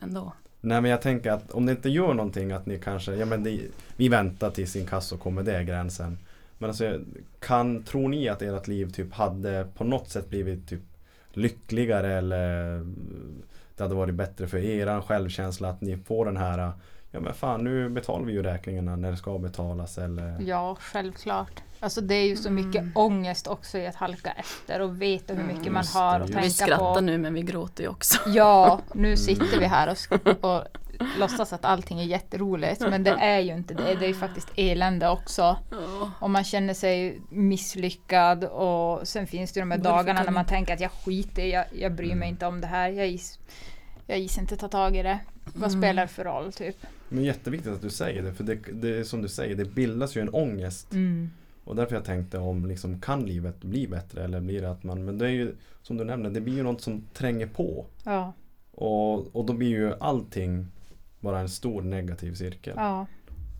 Ändå. 0.00 0.32
Nej 0.64 0.80
men 0.80 0.90
jag 0.90 1.02
tänker 1.02 1.30
att 1.30 1.50
om 1.50 1.66
det 1.66 1.72
inte 1.72 1.88
gör 1.88 2.14
någonting 2.14 2.52
att 2.52 2.66
ni 2.66 2.78
kanske, 2.78 3.14
ja 3.14 3.26
men 3.26 3.44
det, 3.44 3.60
vi 3.96 4.08
väntar 4.08 4.50
tills 4.50 4.76
inkasso 4.76 5.16
kommer, 5.16 5.42
det 5.42 5.56
är 5.56 5.62
gränsen. 5.62 6.18
Men 6.58 6.70
alltså, 6.70 7.00
kan, 7.40 7.82
tror 7.82 8.08
ni 8.08 8.28
att 8.28 8.42
ert 8.42 8.68
liv 8.68 8.92
typ 8.92 9.12
hade 9.12 9.66
på 9.76 9.84
något 9.84 10.08
sätt 10.08 10.28
blivit 10.30 10.68
typ 10.68 10.82
lyckligare 11.32 12.12
eller 12.12 12.78
det 13.76 13.82
hade 13.82 13.94
varit 13.94 14.14
bättre 14.14 14.46
för 14.46 14.58
er 14.58 15.00
självkänsla 15.00 15.68
att 15.68 15.80
ni 15.80 15.96
får 15.96 16.24
den 16.24 16.36
här 16.36 16.72
Ja 17.10 17.20
men 17.20 17.34
fan 17.34 17.64
nu 17.64 17.88
betalar 17.88 18.24
vi 18.26 18.32
ju 18.32 18.42
räkningarna 18.42 18.96
när 18.96 19.10
det 19.10 19.16
ska 19.16 19.38
betalas 19.38 19.98
eller 19.98 20.40
Ja, 20.40 20.76
självklart. 20.80 21.62
Alltså 21.82 22.00
det 22.00 22.14
är 22.14 22.26
ju 22.26 22.36
så 22.36 22.50
mycket 22.50 22.80
Mm. 22.80 22.92
ångest 22.94 23.46
också 23.46 23.78
i 23.78 23.86
att 23.86 23.94
halka 23.94 24.30
efter 24.32 24.80
och 24.80 25.02
veta 25.02 25.34
hur 25.34 25.42
mycket 25.44 25.60
Mm, 25.62 25.72
man 25.72 25.84
har 25.94 26.14
att 26.14 26.20
just 26.20 26.30
Vi 26.30 26.34
tänka 26.34 26.50
skrattar 26.50 26.94
på. 26.94 27.00
nu 27.00 27.18
men 27.18 27.34
vi 27.34 27.42
gråter 27.42 27.82
ju 27.84 27.88
också. 27.90 28.18
Ja, 28.26 28.80
nu 28.94 29.16
sitter 29.16 29.58
vi 29.58 29.64
här 29.66 29.96
och, 30.10 30.44
och 30.44 30.64
låtsas 31.18 31.52
att 31.52 31.64
allting 31.64 32.00
är 32.00 32.04
jätteroligt. 32.04 32.80
Men 32.80 33.04
det 33.04 33.10
är 33.10 33.38
ju 33.40 33.52
inte 33.54 33.74
det. 33.74 33.94
Det 33.94 34.04
är 34.04 34.08
ju 34.08 34.14
faktiskt 34.14 34.48
elände 34.56 35.08
också. 35.08 35.56
Och 36.20 36.30
man 36.30 36.44
känner 36.44 36.74
sig 36.74 37.20
misslyckad 37.30 38.44
och 38.44 39.08
sen 39.08 39.26
finns 39.26 39.52
det 39.52 39.58
ju 39.60 39.62
de 39.62 39.70
här 39.70 39.78
dagarna 39.78 40.22
när 40.22 40.30
man 40.30 40.44
vi- 40.44 40.48
tänker 40.48 40.74
att 40.74 40.80
jag 40.80 40.90
skiter 40.92 41.42
jag, 41.46 41.64
jag 41.72 41.92
bryr 41.94 42.14
mig 42.14 42.28
inte 42.28 42.46
om 42.46 42.60
det 42.60 42.66
här. 42.66 42.88
Jag 42.88 43.08
gis, 43.08 43.38
jag 44.06 44.18
gis 44.18 44.38
inte 44.38 44.56
ta 44.56 44.68
tag 44.68 44.96
i 44.96 45.02
det. 45.02 45.18
Vad 45.44 45.70
Mm. 45.70 45.82
spelar 45.82 46.02
det 46.02 46.08
för 46.08 46.24
roll 46.24 46.52
typ? 46.52 46.76
Men 47.08 47.24
jätteviktigt 47.24 47.72
att 47.72 47.82
du 47.82 47.90
säger 47.90 48.22
det 48.22 48.32
för 48.34 48.44
det, 48.44 48.54
det 48.72 49.04
som 49.04 49.22
du 49.22 49.28
säger, 49.28 49.54
det 49.56 49.64
bildas 49.64 50.16
ju 50.16 50.20
en 50.20 50.28
ångest 50.34 50.92
Mm. 50.92 51.30
Och 51.64 51.76
därför 51.76 51.94
jag 51.96 52.04
tänkte 52.04 52.38
om 52.38 52.66
liksom, 52.66 53.00
kan 53.00 53.26
livet 53.26 53.60
bli 53.60 53.88
bättre 53.88 54.24
eller 54.24 54.40
blir 54.40 54.60
det 54.62 54.70
att 54.70 54.82
man, 54.84 55.04
men 55.04 55.18
det 55.18 55.26
är 55.26 55.30
ju 55.30 55.56
som 55.82 55.96
du 55.96 56.04
nämnde, 56.04 56.30
det 56.30 56.40
blir 56.40 56.54
ju 56.54 56.62
något 56.62 56.80
som 56.80 57.02
tränger 57.14 57.46
på. 57.46 57.86
Ja, 58.04 58.32
Och, 58.72 59.36
och 59.36 59.44
då 59.44 59.52
blir 59.52 59.68
ju 59.68 59.94
allting 60.00 60.66
bara 61.20 61.40
en 61.40 61.48
stor 61.48 61.82
negativ 61.82 62.34
cirkel. 62.34 62.74
ja. 62.76 63.06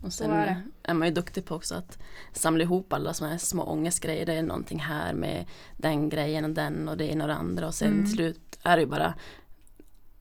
Och 0.03 0.13
sen 0.13 0.31
är 0.31 0.63
är 0.83 0.95
man 0.95 1.09
ju 1.09 1.15
duktig 1.15 1.45
på 1.45 1.55
också 1.55 1.75
att 1.75 1.99
samla 2.33 2.65
ihop 2.65 2.93
alla 2.93 3.15
sådana 3.15 3.33
här 3.33 3.39
små 3.39 3.63
ångestgrejer. 3.63 4.27
Det 4.27 4.33
är 4.35 4.43
någonting 4.43 4.79
här 4.79 5.15
med 5.15 5.47
den 5.77 6.09
grejen 6.09 6.45
och 6.45 6.51
den 6.51 6.89
och 6.89 6.97
det 6.97 7.05
ena 7.13 7.25
och 7.25 7.29
det 7.29 7.35
andra. 7.35 7.67
Och 7.67 7.75
sen 7.75 7.93
Mm. 7.93 8.05
till 8.05 8.15
slut 8.15 8.59
är 8.63 8.77
det 8.77 8.83
ju 8.83 8.89
bara 8.89 9.15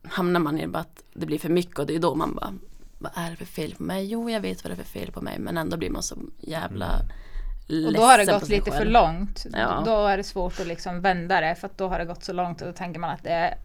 hamnar 0.03 0.39
man 0.39 0.59
i 0.59 0.67
bara 0.67 0.79
att 0.79 1.03
det 1.13 1.25
blir 1.25 1.39
för 1.39 1.49
mycket 1.49 1.79
och 1.79 1.85
det 1.85 1.95
är 1.95 1.99
då 1.99 2.15
man 2.15 2.35
bara 2.35 2.53
vad 2.99 3.11
är 3.15 3.29
det 3.29 3.35
för 3.35 3.45
fel 3.45 3.75
på 3.75 3.83
mig? 3.83 4.05
Jo, 4.05 4.29
jag 4.29 4.41
vet 4.41 4.63
vad 4.63 4.71
det 4.71 4.73
är 4.73 4.83
för 4.83 4.99
fel 4.99 5.11
på 5.11 5.21
mig 5.21 5.39
men 5.39 5.57
ändå 5.57 5.77
blir 5.77 5.89
man 5.89 6.03
så 6.03 6.15
jävla 6.39 6.85
Mm. 6.99 7.11
Och 7.87 7.93
då 7.93 8.01
har 8.01 8.17
det 8.17 8.25
gått 8.25 8.49
lite 8.49 8.71
för 8.71 8.77
själv. 8.77 8.91
långt. 8.91 9.45
Ja. 9.53 9.81
Då 9.85 10.07
är 10.07 10.17
det 10.17 10.23
svårt 10.23 10.59
att 10.59 10.67
liksom 10.67 11.01
vända 11.01 11.41
det 11.41 11.55
för 11.55 11.67
att 11.67 11.77
då 11.77 11.87
har 11.87 11.99
det 11.99 12.05
gått 12.05 12.23
så 12.23 12.33
långt 12.33 12.61
och 12.61 12.67
då 12.67 12.73
tänker 12.73 12.99
man 12.99 13.09
att 13.09 13.23
det 13.23 13.29
är 13.29 13.55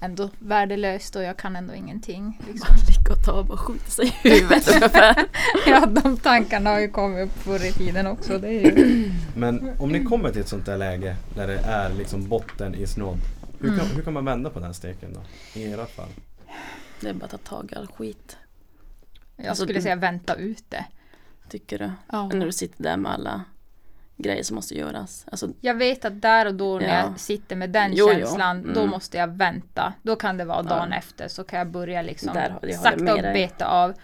ändå 0.00 0.30
värdelöst 0.38 1.16
och 1.16 1.22
jag 1.22 1.36
kan 1.36 1.56
ändå 1.56 1.74
ingenting. 1.74 2.40
Liksom. 2.52 2.74
Ligga 2.88 3.12
och 3.12 3.24
ta 3.24 3.32
och 3.32 3.46
bara 3.46 3.58
skjuta 3.58 3.90
sig 3.90 4.06
i 4.22 4.28
huvudet 4.28 4.68
ungefär. 4.74 5.24
Ja, 5.66 5.86
de 5.86 6.16
tankarna 6.16 6.70
har 6.70 6.80
ju 6.80 6.88
kommit 6.90 7.24
upp 7.28 7.38
förr 7.42 7.66
i 7.66 7.72
tiden 7.72 8.06
också. 8.06 8.38
Det 8.38 8.48
är 8.48 8.60
ju... 8.78 9.12
Men 9.36 9.70
om 9.78 9.92
ni 9.92 10.04
kommer 10.04 10.30
till 10.32 10.40
ett 10.40 10.48
sånt 10.48 10.66
där 10.66 10.76
läge 10.76 11.16
där 11.34 11.46
det 11.46 11.58
är 11.58 11.90
liksom 11.94 12.28
botten 12.28 12.74
is 12.74 12.96
nådd. 12.96 13.18
Hur, 13.60 13.68
kan, 13.68 13.78
Mm. 13.80 13.96
hur 13.96 14.02
kan 14.02 14.12
man 14.12 14.24
vända 14.24 14.50
på 14.50 14.60
den 14.60 14.74
steken 14.74 15.12
då? 15.14 15.20
I 15.60 15.72
ert 15.72 15.90
fall? 15.90 16.08
Det 17.00 17.08
är 17.08 17.12
bara 17.14 17.24
att 17.24 17.30
ta 17.30 17.38
tag 17.38 17.72
i 17.72 17.74
all 17.74 17.86
skit. 17.86 18.36
Jag 19.36 19.46
Alltså, 19.46 19.64
skulle 19.64 19.82
säga 19.82 19.96
vänta 19.96 20.34
ut 20.34 20.64
det. 20.68 20.84
Tycker 21.50 21.78
du? 21.78 21.90
Ja. 22.12 22.28
När 22.32 22.46
du 22.46 22.52
sitter 22.52 22.82
där 22.82 22.96
med 22.96 23.12
alla 23.12 23.44
grejer 24.16 24.42
som 24.42 24.54
måste 24.54 24.74
göras. 24.78 25.26
Alltså, 25.30 25.48
Jag 25.60 25.74
vet 25.74 26.04
att 26.04 26.22
där 26.22 26.46
och 26.46 26.54
då 26.54 26.78
när 26.78 26.88
Ja. 26.88 26.94
jag 27.10 27.20
sitter 27.20 27.56
med 27.56 27.70
den 27.70 27.90
Jo, 27.94 28.08
jo. 28.12 28.18
känslan, 28.18 28.62
då 28.74 28.80
Mm. 28.80 28.90
måste 28.90 29.16
jag 29.18 29.26
vänta. 29.28 29.92
Då 30.02 30.16
kan 30.16 30.36
det 30.36 30.44
vara 30.44 30.58
Ja. 30.58 30.62
dagen 30.76 30.92
efter 30.92 31.28
så 31.28 31.44
kan 31.44 31.58
jag 31.58 31.68
börja 31.70 32.02
liksom 32.02 32.34
Där, 32.34 32.58
jag 32.62 32.74
sakta 32.74 33.14
och 33.14 33.20
beta 33.22 33.66
av. 33.66 33.94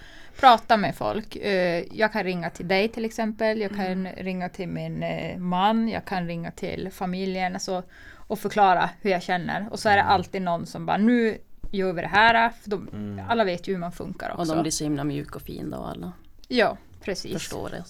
Prata 0.41 0.77
med 0.77 0.95
folk. 0.97 1.37
Eh, 1.37 1.85
Jag 1.93 2.13
kan 2.13 2.25
ringa 2.25 2.51
till 2.51 2.69
dig 2.69 2.89
till 2.89 3.05
exempel. 3.05 3.61
Jag 3.61 3.71
kan 3.71 3.87
Mm. 3.87 4.13
ringa 4.17 4.49
till 4.49 4.69
min 4.69 5.03
eh, 5.03 5.39
man. 5.39 5.89
Jag 5.89 6.05
kan 6.05 6.27
ringa 6.27 6.51
till 6.51 6.91
familjen. 6.93 7.55
Alltså, 7.55 7.83
och 8.29 8.39
förklara 8.39 8.91
hur 9.01 9.11
jag 9.11 9.23
känner. 9.23 9.69
Och 9.71 9.79
så 9.79 9.89
är 9.89 9.95
det 9.95 10.01
Mm. 10.03 10.13
alltid 10.13 10.43
någon 10.43 10.67
som 10.67 10.87
bara 10.87 10.97
nu 10.97 11.39
gör 11.71 11.93
vi 11.93 12.03
det 12.03 12.09
här. 12.09 12.49
För 12.51 12.71
de, 12.71 12.89
Mm. 12.93 13.25
Alla 13.29 13.45
vet 13.45 13.69
ju 13.69 13.73
hur 13.73 13.81
man 13.81 13.93
funkar 13.93 14.31
och 14.31 14.41
också. 14.41 14.55
de 14.55 14.61
blir 14.63 14.73
så 14.73 14.85
himla 14.85 15.05
mjuka 15.05 15.37
och 15.37 15.43
fina 15.43 15.79
och 15.79 15.89
alla 15.89 16.13
Ja, 16.49 16.77
precis. 17.07 17.33
förstår 17.33 17.71
det. 17.71 17.85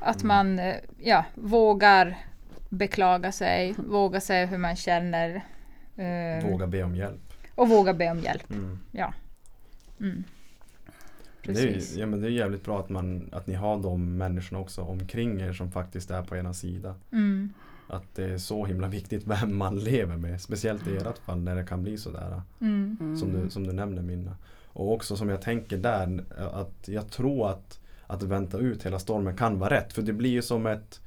Att 0.00 0.22
man 0.22 0.58
eh, 0.58 0.76
ja, 0.98 1.24
vågar 1.34 2.16
beklaga 2.68 3.32
sig, 3.32 3.74
våga 3.78 4.20
säga 4.20 4.46
hur 4.46 4.58
man 4.58 4.76
känner. 4.76 5.34
eh, 5.96 6.50
Våga 6.50 6.66
be 6.66 6.82
om 6.82 6.96
hjälp. 6.96 7.20
Och 7.54 7.68
våga 7.68 7.94
be 7.94 8.10
om 8.10 8.20
hjälp. 8.20 8.50
Mm. 8.50 8.78
Ja. 8.92 9.14
Mm. 10.00 10.24
Det 11.42 11.60
är, 11.60 11.98
ja, 11.98 12.06
men 12.06 12.20
det 12.20 12.26
är 12.26 12.30
jävligt 12.30 12.64
bra 12.64 12.80
att, 12.80 12.88
man, 12.88 13.28
att 13.32 13.46
ni 13.46 13.54
har 13.54 13.78
de 13.78 14.16
människorna 14.16 14.60
också 14.60 14.82
omkring 14.82 15.40
er 15.40 15.52
som 15.52 15.70
faktiskt 15.70 16.10
är 16.10 16.22
på 16.22 16.36
ena 16.36 16.54
sida. 16.54 16.94
Mm. 17.12 17.52
Att 17.88 18.14
det 18.14 18.24
är 18.24 18.38
så 18.38 18.64
himla 18.64 18.88
viktigt 18.88 19.26
vem 19.26 19.56
man 19.56 19.78
lever 19.78 20.16
med. 20.16 20.40
Speciellt 20.40 20.86
i 20.86 20.96
ert 20.96 21.18
fall 21.18 21.40
när 21.40 21.56
det 21.56 21.64
kan 21.64 21.82
bli 21.82 21.98
sådär. 21.98 22.42
Mm. 22.60 22.96
Mm. 23.00 23.16
Som, 23.16 23.32
du, 23.32 23.50
som 23.50 23.66
du 23.66 23.72
nämner 23.72 24.02
Minna. 24.02 24.36
Och 24.66 24.92
också 24.92 25.16
som 25.16 25.28
jag 25.28 25.42
tänker 25.42 25.76
där 25.76 26.24
att 26.52 26.88
jag 26.88 27.10
tror 27.10 27.50
att 27.50 27.80
att 28.06 28.22
vänta 28.22 28.58
ut 28.58 28.86
hela 28.86 28.98
stormen 28.98 29.36
kan 29.36 29.58
vara 29.58 29.70
rätt. 29.70 29.92
För 29.92 30.02
det 30.02 30.12
blir 30.12 30.30
ju 30.30 30.42
som 30.42 30.66
ett 30.66 31.00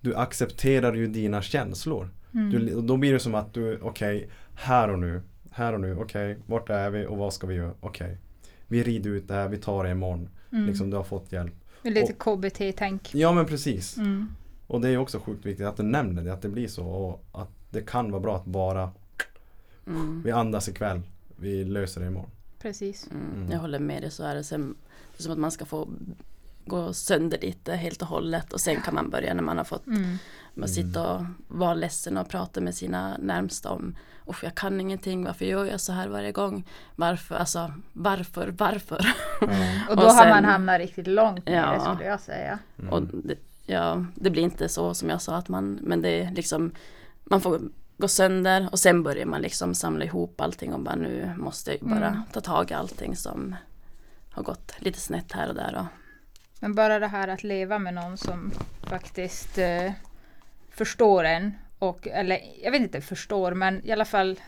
Du 0.00 0.14
accepterar 0.14 0.94
ju 0.94 1.06
dina 1.06 1.42
känslor. 1.42 2.10
Mm. 2.34 2.50
Du, 2.50 2.80
då 2.80 2.96
blir 2.96 3.12
det 3.12 3.18
som 3.20 3.34
att 3.34 3.54
du, 3.54 3.78
okej, 3.82 4.28
här 4.54 4.88
och 4.90 4.98
nu. 4.98 5.22
Här 5.50 5.72
och 5.72 5.80
nu, 5.80 5.96
okej, 5.96 6.38
vart 6.46 6.70
är 6.70 6.90
vi 6.90 7.06
och 7.06 7.16
vad 7.18 7.32
ska 7.32 7.46
vi 7.46 7.54
göra? 7.54 7.72
Okej. 7.80 8.18
Vi 8.66 8.82
rider 8.82 9.10
ut 9.10 9.28
det 9.28 9.34
här, 9.34 9.48
vi 9.48 9.58
tar 9.58 9.84
det 9.84 9.90
imorgon. 9.90 10.28
Mm. 10.52 10.66
Liksom, 10.66 10.90
du 10.90 10.96
har 10.96 11.04
fått 11.04 11.32
hjälp. 11.32 11.54
Lite 11.82 12.12
KBT-tänk. 12.12 13.14
Ja 13.14 13.32
men 13.32 13.46
precis. 13.46 13.96
Mm. 13.96 14.28
Och 14.66 14.80
det 14.80 14.88
är 14.88 14.96
också 14.98 15.18
sjukt 15.18 15.46
viktigt 15.46 15.66
att 15.66 15.76
du 15.76 15.82
nämner 15.82 16.22
det, 16.22 16.32
att 16.32 16.42
det 16.42 16.48
blir 16.48 16.68
så. 16.68 16.86
Och 16.86 17.42
att 17.42 17.50
det 17.70 17.80
kan 17.80 18.10
vara 18.10 18.22
bra 18.22 18.36
att 18.36 18.44
bara, 18.44 18.90
Mm. 19.86 20.22
vi 20.24 20.30
andas 20.30 20.68
ikväll. 20.68 21.02
Vi 21.36 21.64
löser 21.64 22.00
det 22.00 22.06
imorgon. 22.06 22.30
Precis. 22.66 23.08
Mm. 23.10 23.32
Mm. 23.34 23.50
Jag 23.52 23.58
håller 23.58 23.78
med 23.78 24.02
dig 24.02 24.10
så 24.10 24.24
är 24.24 24.34
det. 24.34 24.44
Sen, 24.44 24.74
det 25.12 25.18
är 25.18 25.22
som 25.22 25.32
att 25.32 25.38
man 25.38 25.50
ska 25.50 25.64
få 25.64 25.88
gå 26.64 26.92
sönder 26.92 27.38
lite 27.42 27.72
helt 27.74 28.02
och 28.02 28.08
hållet 28.08 28.52
och 28.52 28.60
sen 28.60 28.80
kan 28.80 28.94
man 28.94 29.10
börja 29.10 29.34
när 29.34 29.42
man 29.42 29.56
har 29.56 29.64
fått 29.64 29.86
Mm. 29.86 30.16
man 30.54 30.68
sitta 30.68 31.12
och 31.14 31.24
vara 31.48 31.74
ledsen 31.74 32.16
och 32.16 32.28
prata 32.28 32.60
med 32.60 32.74
sina 32.74 33.16
närmsta 33.18 33.70
om 33.70 33.96
Usch, 34.28 34.44
jag 34.44 34.54
kan 34.54 34.80
ingenting, 34.80 35.24
varför 35.24 35.44
gör 35.44 35.64
jag 35.64 35.80
så 35.80 35.92
här 35.92 36.08
varje 36.08 36.32
gång? 36.32 36.64
Varför, 36.96 37.34
alltså 37.34 37.72
varför, 37.92 38.54
varför? 38.58 39.06
Och 39.90 39.96
då 39.96 40.02
Och 40.02 40.08
har 40.10 40.22
sen- 40.22 40.28
man 40.30 40.44
hamnat 40.44 40.78
riktigt 40.78 41.06
långt 41.06 41.46
ner 41.46 41.62
Ja. 41.74 41.80
skulle 41.94 42.08
jag 42.10 42.20
säga. 42.20 42.58
Mm. 42.78 42.92
Och 42.92 43.02
det, 43.02 43.34
ja, 43.66 44.04
det 44.14 44.30
blir 44.30 44.42
inte 44.42 44.68
så 44.68 44.94
som 44.94 45.08
jag 45.10 45.22
sa 45.22 45.36
att 45.36 45.48
man, 45.48 45.78
men 45.82 46.02
det 46.02 46.08
är 46.22 46.30
liksom 46.30 46.70
Man 47.24 47.40
får 47.40 47.60
gå 47.96 48.08
sönder 48.08 48.68
och 48.72 48.78
sen 48.78 49.02
börjar 49.02 49.26
man 49.26 49.42
liksom 49.42 49.74
samla 49.74 50.04
ihop 50.04 50.40
allting 50.40 50.72
och 50.74 50.80
bara 50.80 50.94
nu 50.94 51.32
måste 51.36 51.70
jag 51.70 51.82
ju 51.82 51.88
bara 51.88 52.06
Mm. 52.08 52.20
ta 52.32 52.40
tag 52.40 52.70
i 52.70 52.74
allting 52.74 53.16
som 53.16 53.56
har 54.30 54.42
gått 54.42 54.72
lite 54.78 55.00
snett 55.00 55.32
här 55.32 55.48
och 55.48 55.54
där. 55.54 55.74
Och, 55.76 55.86
Men 56.60 56.74
bara 56.74 56.98
det 56.98 57.06
här 57.06 57.28
att 57.28 57.42
leva 57.44 57.78
med 57.78 57.94
någon 57.94 58.16
som 58.16 58.52
faktiskt 58.82 59.58
eh, 59.58 59.92
förstår 60.70 61.24
en. 61.24 61.54
Och, 61.78 62.06
eller 62.08 62.40
jag 62.62 62.70
vet 62.70 62.80
inte 62.80 63.00
förstår 63.00 63.54
men 63.54 63.86
i 63.86 63.92
alla 63.92 64.04
fall 64.04 64.40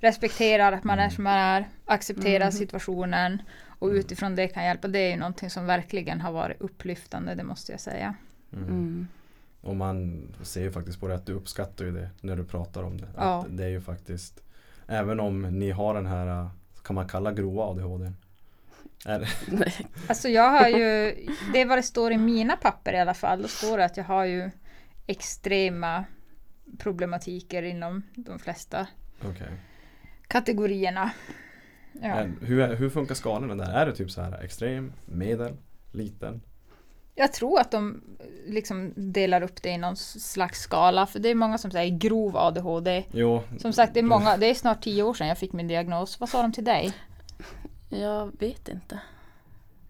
respekterar 0.00 0.72
att 0.72 0.84
man 0.84 0.98
är 0.98 1.08
som 1.10 1.24
man 1.24 1.38
är. 1.38 1.68
Accepterar 1.86 2.40
Mm. 2.44 2.52
situationen. 2.52 3.42
Och 3.78 3.88
utifrån 3.88 4.34
det 4.36 4.48
kan 4.48 4.64
hjälpa. 4.64 4.88
Det 4.88 4.98
är 4.98 5.10
ju 5.10 5.16
någonting 5.16 5.50
som 5.50 5.66
verkligen 5.66 6.20
har 6.20 6.32
varit 6.32 6.60
upplyftande. 6.60 7.34
Det 7.34 7.44
måste 7.44 7.72
jag 7.72 7.80
säga. 7.80 8.14
Mm. 8.52 9.08
Och 9.60 9.76
man 9.76 10.28
ser 10.42 10.62
ju 10.62 10.72
faktiskt 10.72 11.00
på 11.00 11.08
det 11.08 11.14
att 11.14 11.26
du 11.26 11.32
uppskattar 11.32 11.84
ju 11.84 11.92
det 11.92 12.10
när 12.20 12.36
du 12.36 12.44
pratar 12.44 12.82
om 12.82 13.00
det. 13.00 13.08
Ja. 13.16 13.40
Att 13.40 13.56
det 13.56 13.64
är 13.64 13.68
ju 13.68 13.80
faktiskt 13.80 14.42
Även 14.92 15.20
om 15.20 15.42
ni 15.42 15.70
har 15.70 15.94
den 15.94 16.06
här 16.06 16.48
Kan 16.82 16.94
man 16.94 17.08
kalla 17.08 17.32
grova 17.32 17.62
ADHD? 17.62 18.12
Alltså 20.08 20.28
jag 20.28 20.50
har 20.50 20.68
ju, 20.68 21.14
det 21.52 21.60
är 21.60 21.66
vad 21.66 21.78
det 21.78 21.82
står 21.82 22.12
i 22.12 22.18
mina 22.18 22.56
papper 22.56 22.92
i 22.92 22.98
alla 22.98 23.14
fall. 23.14 23.42
Då 23.42 23.48
står 23.48 23.78
det 23.78 23.84
att 23.84 23.96
jag 23.96 24.04
har 24.04 24.24
ju 24.24 24.50
extrema 25.06 26.04
problematiker 26.78 27.62
inom 27.62 28.02
de 28.14 28.38
flesta 28.38 28.86
okay. 29.30 29.48
kategorierna. 30.28 31.10
Ja. 31.92 32.26
hur, 32.40 32.74
hur 32.74 32.90
funkar 32.90 33.14
skalorna 33.14 33.54
där? 33.54 33.72
Är 33.72 33.86
det 33.86 33.94
typ 33.94 34.10
så 34.10 34.22
här 34.22 34.44
extrem, 34.44 34.92
medel, 35.06 35.56
liten? 35.92 36.40
Jag 37.20 37.32
tror 37.32 37.60
att 37.60 37.70
de 37.70 38.00
liksom 38.46 38.92
delar 38.96 39.42
upp 39.42 39.62
det 39.62 39.68
i 39.68 39.78
någon 39.78 39.96
slags 39.96 40.60
skala. 40.60 41.06
För 41.06 41.18
det 41.18 41.28
är 41.28 41.34
många 41.34 41.58
som 41.58 41.70
säger 41.70 41.98
grov 41.98 42.36
ADHD. 42.36 43.04
Jo, 43.12 43.42
Som 43.58 43.72
sagt, 43.72 43.94
det 43.94 44.00
är, 44.00 44.04
många, 44.04 44.36
det 44.36 44.46
är 44.46 44.54
snart 44.54 44.82
tio 44.82 45.02
år 45.02 45.14
sedan 45.14 45.28
jag 45.28 45.38
fick 45.38 45.52
min 45.52 45.68
diagnos. 45.68 46.20
Vad 46.20 46.28
sa 46.28 46.42
de 46.42 46.52
till 46.52 46.64
dig? 46.64 46.92
jag 47.88 48.32
vet 48.38 48.68
inte. 48.68 49.00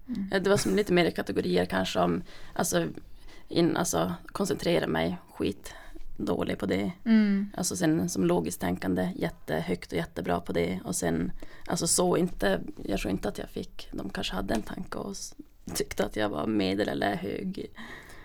Mm. 0.09 0.43
Det 0.45 0.51
var 0.51 0.57
som 0.57 0.77
lite 0.77 0.93
mer 0.93 1.11
kategorier 1.11 1.65
kanske 1.65 2.01
om 2.01 2.23
Alltså, 2.55 2.87
in, 3.49 3.77
alltså 3.77 4.15
koncentrera 4.27 4.87
mig 4.87 5.19
skit 5.35 5.75
dålig 6.17 6.59
på 6.59 6.67
det. 6.67 6.93
Mm. 7.05 7.51
Alltså 7.57 7.77
sen 7.77 8.09
som 8.09 8.25
logiskt 8.25 8.61
tänkande 8.61 9.13
jättehögt 9.17 9.93
och 9.93 9.99
jättebra 9.99 10.41
på 10.41 10.53
det 10.53 10.81
och 10.85 10.97
sen 10.97 11.33
Alltså 11.67 11.87
så 11.87 12.17
inte 12.17 12.61
Jag 12.85 13.01
tror 13.01 13.11
inte 13.11 13.29
att 13.29 13.39
jag 13.39 13.51
fick 13.51 13.89
De 13.93 14.11
kanske 14.11 14.35
hade 14.35 14.55
en 14.55 14.63
tanke 14.63 14.99
och 14.99 15.17
tyckte 15.71 16.05
att 16.05 16.17
jag 16.17 16.29
var 16.29 16.47
medel 16.47 16.89
eller 16.89 17.15
hög 17.15 17.67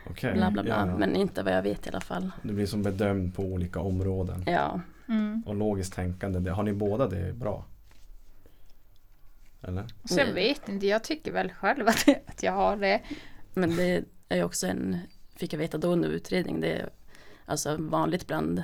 okej. 0.10 0.34
bla 0.34 0.52
bla 0.52 0.64
bla 0.64 0.76
Ja, 0.76 0.88
ja. 0.88 0.98
men 0.98 1.16
inte 1.16 1.44
vad 1.44 1.54
jag 1.54 1.62
vet 1.62 1.86
i 1.86 1.90
alla 1.90 2.02
fall. 2.02 2.32
Du 2.44 2.54
blir 2.54 2.66
som 2.66 2.84
bedömd 2.84 3.36
på 3.36 3.44
olika 3.44 3.80
områden. 3.80 4.44
Ja, 4.48 4.82
Mm. 5.08 5.44
Och 5.46 5.56
logiskt 5.56 5.94
tänkande, 5.94 6.40
det, 6.40 6.52
har 6.52 6.64
ni 6.64 6.74
båda 6.74 7.08
det 7.08 7.34
bra? 7.34 7.66
Eller? 9.62 9.84
Så 10.04 10.14
jag 10.20 10.22
Mm. 10.22 10.36
vet 10.36 10.70
inte, 10.70 10.88
jag 10.88 11.04
tycker 11.04 11.32
väl 11.32 11.52
själv 11.52 11.88
att, 11.88 12.08
att 12.28 12.44
jag 12.44 12.52
har 12.52 12.78
det. 12.78 13.02
men 13.54 13.76
det 13.76 14.04
är 14.30 14.38
ju 14.38 14.44
också 14.44 14.68
en 14.68 14.98
Fick 15.36 15.54
jag 15.54 15.58
veta 15.60 15.78
då 15.78 15.88
under 15.88 16.10
utredning 16.10 16.62
det 16.62 16.74
är 16.74 16.90
Alltså 17.46 17.78
vanligt 17.80 18.28
bland 18.28 18.64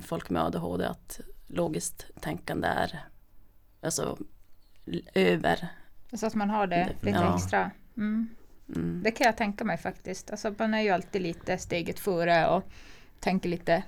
folk 0.00 0.30
med 0.30 0.42
ADHD 0.42 0.84
att 0.86 1.20
logiskt 1.46 2.06
tänkande 2.20 2.68
är 2.68 3.00
Alltså 3.80 4.18
över 5.14 5.68
Så 6.12 6.26
att 6.26 6.34
man 6.34 6.50
har 6.50 6.66
det 6.66 6.88
lite 7.02 7.18
Ja. 7.18 7.34
extra. 7.36 7.70
Mm. 7.98 8.28
mm. 8.76 9.00
Det 9.04 9.10
kan 9.10 9.24
jag 9.24 9.36
tänka 9.36 9.64
mig 9.64 9.76
faktiskt. 9.76 10.30
Alltså 10.30 10.54
man 10.58 10.74
är 10.74 10.82
ju 10.82 10.90
alltid 10.90 11.22
lite 11.22 11.58
steget 11.58 12.00
före 12.00 12.48
och 12.48 12.64
tänker 13.20 13.48
lite 13.48 13.82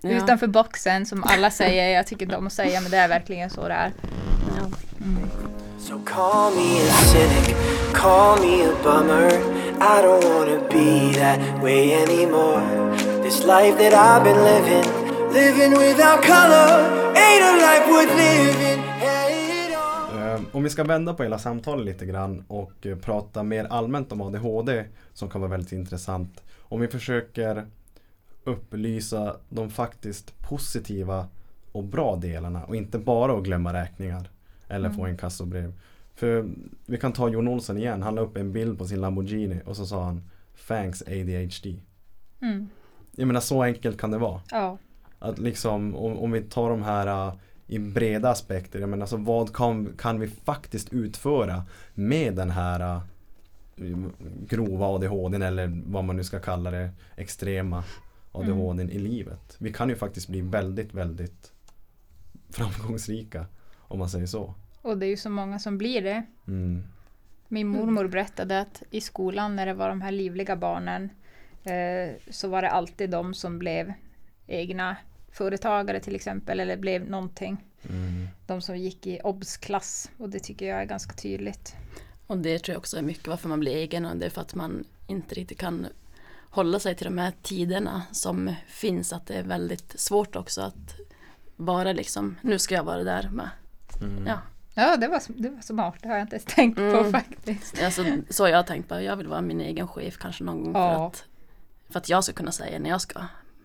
ja, 0.00 0.10
utanför 0.10 0.46
boxen 0.46 1.06
som 1.06 1.24
alla 1.24 1.50
säger. 1.60 1.96
Jag 1.96 2.06
tycker 2.06 2.24
inte 2.24 2.36
om 2.36 2.46
att 2.46 2.52
säga 2.52 2.80
men 2.80 2.90
det 2.90 2.96
är 2.96 3.08
verkligen 3.08 3.50
så 3.50 3.68
det 3.68 3.74
är. 3.74 3.92
ja. 4.58 4.70
So 5.78 5.98
call 6.04 6.54
me 6.54 6.80
a 6.80 6.92
cynic, 7.10 7.56
call 7.92 8.38
me 8.40 8.62
a 8.62 8.74
bummer. 8.84 9.28
I 9.80 10.00
don't 10.00 10.24
wanna 10.24 10.60
be 10.68 11.12
that 11.18 11.60
way 11.60 11.92
anymore. 11.92 12.62
This 13.22 13.44
life 13.44 13.76
that 13.78 13.92
I've 13.92 14.22
been 14.22 14.40
living, 14.44 14.86
living 15.32 15.72
without 15.72 16.22
color, 16.22 16.70
ain't 17.16 17.42
a 17.42 17.52
life 17.66 17.86
worth 17.90 18.14
living. 18.14 18.81
Om 20.54 20.62
vi 20.62 20.70
ska 20.70 20.84
vända 20.84 21.14
på 21.14 21.22
hela 21.22 21.38
samtalet 21.38 21.86
lite 21.86 22.06
grann 22.06 22.44
och 22.48 22.86
eh, 22.86 22.98
prata 22.98 23.42
mer 23.42 23.64
allmänt 23.64 24.12
om 24.12 24.20
ADHD 24.20 24.84
som 25.12 25.30
kan 25.30 25.40
vara 25.40 25.50
väldigt 25.50 25.72
intressant. 25.72 26.42
Om 26.58 26.80
vi 26.80 26.88
försöker 26.88 27.66
upplysa 28.44 29.36
de 29.48 29.70
faktiskt 29.70 30.40
positiva 30.40 31.28
och 31.72 31.84
bra 31.84 32.16
delarna 32.16 32.64
och 32.64 32.76
inte 32.76 32.98
bara 32.98 33.32
att 33.32 33.44
glömma 33.44 33.72
räkningar 33.72 34.30
eller 34.68 34.90
få 34.90 35.06
en 35.06 35.16
kassobrev. 35.16 35.72
För 36.14 36.50
vi 36.86 36.98
kan 36.98 37.12
ta 37.12 37.28
Jon 37.28 37.48
Olsson 37.48 37.78
igen, 37.78 38.02
han 38.02 38.14
la 38.14 38.20
upp 38.20 38.36
en 38.36 38.52
bild 38.52 38.78
på 38.78 38.84
sin 38.84 39.00
Lamborghini 39.00 39.60
och 39.66 39.76
så 39.76 39.86
sa 39.86 40.04
han 40.04 40.22
Thanks 40.68 41.02
ADHD. 41.02 41.80
Mm. 42.40 42.68
Jag 43.16 43.26
menar 43.26 43.40
så 43.40 43.62
enkelt 43.62 44.00
kan 44.00 44.10
det 44.10 44.18
vara. 44.18 44.40
Ja. 44.50 44.78
Att 45.18 45.38
liksom 45.38 45.96
om, 45.96 46.18
om 46.18 46.32
vi 46.32 46.42
tar 46.42 46.70
de 46.70 46.82
här 46.82 47.26
uh, 47.28 47.34
i 47.72 47.78
breda 47.78 48.30
aspekter, 48.30 48.80
jag 48.80 48.88
menar 48.88 49.02
alltså 49.02 49.16
vad 49.16 49.54
kan, 49.54 49.96
kan 49.98 50.20
vi 50.20 50.28
faktiskt 50.28 50.92
utföra 50.92 51.64
med 51.94 52.34
den 52.34 52.50
här 52.50 53.02
uh, 53.80 54.08
grova 54.48 54.86
ADHD 54.86 55.46
eller 55.46 55.82
vad 55.86 56.04
man 56.04 56.16
nu 56.16 56.24
ska 56.24 56.40
kalla 56.40 56.70
det, 56.70 56.90
extrema 57.16 57.84
ADHD 58.32 58.82
i 58.82 58.98
livet. 58.98 59.56
Vi 59.58 59.72
kan 59.72 59.88
ju 59.88 59.96
faktiskt 59.96 60.28
bli 60.28 60.40
väldigt, 60.40 60.94
väldigt 60.94 61.52
framgångsrika 62.50 63.46
om 63.78 63.98
man 63.98 64.08
säger 64.10 64.26
så. 64.26 64.54
Och 64.82 64.98
det 64.98 65.06
är 65.06 65.10
ju 65.10 65.16
så 65.16 65.30
många 65.30 65.58
som 65.58 65.78
blir 65.78 66.02
det. 66.02 66.22
Mm. 66.46 66.82
Min 67.48 67.68
mormor 67.68 68.08
berättade 68.08 68.60
att 68.60 68.82
i 68.90 69.00
skolan 69.00 69.56
när 69.56 69.66
det 69.66 69.74
var 69.74 69.88
de 69.88 70.00
här 70.00 70.12
livliga 70.12 70.56
barnen 70.56 71.10
eh, 71.64 72.14
så 72.30 72.48
var 72.48 72.62
det 72.62 72.70
alltid 72.70 73.10
de 73.10 73.34
som 73.34 73.58
blev 73.58 73.92
egna 74.46 74.96
företagare 75.32 76.00
till 76.00 76.14
exempel 76.14 76.60
eller 76.60 76.76
blev 76.76 77.10
någonting. 77.10 77.64
Mm. 77.88 78.28
De 78.46 78.60
som 78.62 78.76
gick 78.76 79.06
i 79.06 79.20
obs-klass 79.24 80.10
och 80.18 80.28
det 80.28 80.38
tycker 80.40 80.66
jag 80.68 80.80
är 80.80 80.84
ganska 80.84 81.12
tydligt. 81.12 81.74
Och 82.26 82.38
det 82.38 82.58
tror 82.58 82.72
jag 82.72 82.78
också 82.78 82.96
är 82.98 83.02
mycket 83.02 83.26
varför 83.28 83.48
man 83.48 83.60
blir 83.60 83.76
egen 83.76 84.06
och 84.06 84.16
det 84.16 84.26
är 84.26 84.30
för 84.30 84.40
att 84.40 84.54
man 84.54 84.84
inte 85.06 85.34
riktigt 85.34 85.58
kan 85.58 85.86
hålla 86.50 86.78
sig 86.78 86.94
till 86.96 87.04
de 87.04 87.18
här 87.18 87.32
tiderna 87.42 88.02
som 88.12 88.54
finns. 88.68 89.12
Att 89.12 89.26
det 89.26 89.34
är 89.34 89.42
väldigt 89.42 90.00
svårt 90.00 90.36
också 90.36 90.60
att 90.60 90.96
vara 91.56 91.92
liksom, 91.92 92.36
nu 92.42 92.58
ska 92.58 92.74
jag 92.74 92.84
vara 92.84 93.04
där 93.04 93.28
med. 93.32 93.50
Mm. 94.02 94.26
Ja, 94.26 94.38
Ja, 94.74 94.96
det 94.96 95.08
var, 95.08 95.22
det 95.28 95.48
var 95.48 95.60
smart. 95.60 95.94
Det 96.02 96.08
har 96.08 96.14
jag 96.14 96.24
inte 96.24 96.36
ens 96.36 96.54
tänkt 96.54 96.76
på 96.76 96.82
Mm. 96.82 97.12
faktiskt. 97.12 97.82
alltså, 97.82 98.04
så 98.30 98.44
har 98.44 98.48
jag 98.48 98.66
tänkt 98.66 98.88
på. 98.88 99.00
Jag 99.00 99.16
vill 99.16 99.26
vara 99.28 99.40
min 99.40 99.60
egen 99.60 99.88
chef 99.88 100.18
kanske 100.18 100.44
någon 100.44 100.64
gång 100.64 100.72
för, 100.72 100.80
Ja. 100.80 101.06
att, 101.06 101.24
för 101.90 101.98
att 101.98 102.08
jag 102.08 102.24
ska 102.24 102.32
kunna 102.32 102.52
säga 102.52 102.78
när 102.78 102.90
jag 102.90 103.00
ska 103.00 103.20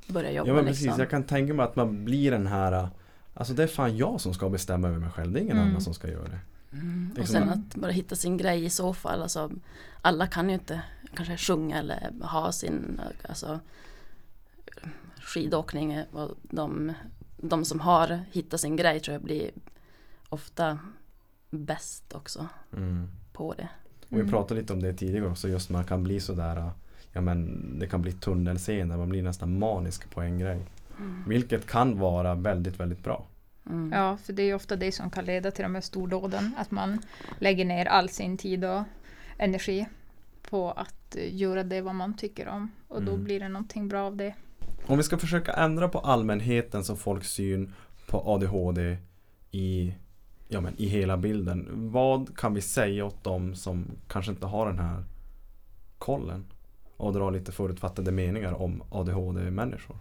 börja 0.08 0.32
jobba. 0.32 0.48
Ja 0.50 0.56
men 0.56 0.66
precis, 0.66 0.84
liksom. 0.84 1.00
jag 1.00 1.10
kan 1.10 1.24
tänka 1.24 1.54
mig 1.54 1.64
att 1.64 1.76
man 1.76 2.06
blir 2.06 2.32
den 2.32 2.48
här 2.48 2.90
Alltså 3.34 3.54
det 3.54 3.64
är 3.64 3.68
fan 3.68 3.98
jag 3.98 4.22
som 4.22 4.34
ska 4.34 4.50
bestämma 4.50 4.88
över 4.88 5.00
mig 5.00 5.10
själv, 5.10 5.32
det 5.34 5.40
är 5.40 5.42
ingen 5.42 5.58
Mm. 5.58 5.70
annan 5.70 5.82
som 5.82 5.94
ska 5.94 6.08
göra 6.10 6.28
det. 6.28 6.40
Mm. 6.72 7.12
Och 7.20 7.28
sen 7.28 7.50
att- 7.50 7.58
att 7.58 7.76
bara 7.76 7.92
hitta 7.92 8.16
sin 8.16 8.38
grej 8.38 8.66
i 8.66 8.70
så 8.70 8.94
fall. 8.94 9.22
Alltså, 9.22 9.52
alla 10.02 10.28
kan 10.28 10.48
ju 10.50 10.54
inte 10.54 10.82
kanske 11.16 11.38
sjunga 11.38 11.80
eller 11.80 12.12
ha 12.22 12.52
sin 12.52 13.02
alltså, 13.30 13.60
skidåkning. 15.22 16.04
Och 16.12 16.32
de, 16.42 16.94
de 17.38 17.66
som 17.66 17.80
har 17.80 18.20
hittat 18.32 18.60
sin 18.62 18.76
grej 18.76 19.00
tror 19.00 19.14
jag 19.14 19.24
blir 19.24 19.52
ofta 20.30 20.80
bäst 21.50 22.14
också 22.14 22.48
Mm. 22.74 23.08
på 23.34 23.54
det. 23.54 23.70
Och 24.10 24.18
vi 24.20 24.32
pratade 24.32 24.60
lite 24.62 24.74
om 24.74 24.82
det 24.82 24.94
tidigare 24.94 25.28
också, 25.28 25.48
just 25.48 25.70
man 25.70 25.84
kan 25.86 26.04
bli 26.04 26.20
sådär 26.20 26.72
Ja 27.18 27.22
men 27.22 27.80
det 27.80 27.88
kan 27.88 28.02
bli 28.02 28.12
tunnelseende, 28.12 28.98
man 28.98 29.10
blir 29.10 29.24
nästan 29.24 29.60
manisk 29.60 30.10
på 30.10 30.22
en 30.22 30.40
grej. 30.40 30.66
Vilket 31.28 31.68
kan 31.68 32.00
vara 32.00 32.36
väldigt, 32.36 32.80
väldigt 32.80 33.04
bra. 33.04 33.26
Mm. 33.70 33.92
Ja, 33.92 34.18
för 34.18 34.34
det 34.34 34.42
är 34.42 34.46
ju 34.46 34.54
ofta 34.54 34.76
det 34.76 34.92
som 34.92 35.10
kan 35.10 35.26
leda 35.26 35.52
till 35.52 35.64
de 35.64 35.76
här 35.76 35.82
stordåden. 35.82 36.56
Att 36.58 36.72
man 36.72 37.00
lägger 37.40 37.66
ner 37.66 37.86
all 37.86 38.10
sin 38.10 38.38
tid 38.38 38.66
och 38.66 38.84
energi 39.38 39.88
på 40.50 40.72
att 40.72 41.16
eh, 41.16 41.36
göra 41.36 41.64
det 41.64 41.82
vad 41.82 41.96
man 41.96 42.14
tycker 42.18 42.48
om. 42.48 42.72
Och 42.88 43.04
då 43.04 43.12
Mm. 43.12 43.24
blir 43.24 43.40
det 43.40 43.50
någonting 43.50 43.88
bra 43.88 44.06
av 44.06 44.16
det. 44.16 44.34
Om 44.86 44.98
vi 44.98 45.04
ska 45.04 45.18
försöka 45.18 45.54
ändra 45.54 45.88
på 45.90 46.00
allmänhetens 46.00 46.90
och 46.90 47.00
folks 47.00 47.30
syn 47.30 47.74
på 48.08 48.22
ADHD 48.26 48.98
i, 49.52 49.94
ja, 50.48 50.62
men, 50.62 50.74
i 50.78 50.86
hela 50.88 51.18
bilden. 51.18 51.68
Vad 51.92 52.38
kan 52.38 52.54
vi 52.54 52.62
säga 52.62 53.06
åt 53.06 53.24
dem 53.24 53.56
som 53.56 53.86
kanske 54.08 54.32
inte 54.32 54.46
har 54.46 54.66
den 54.66 54.80
här 54.80 55.04
kollen? 55.98 56.46
Och 56.98 57.14
dra 57.14 57.30
lite 57.30 57.52
förutfattade 57.52 58.12
meningar 58.12 58.62
om 58.62 58.84
ADHD-människor. 58.90 59.98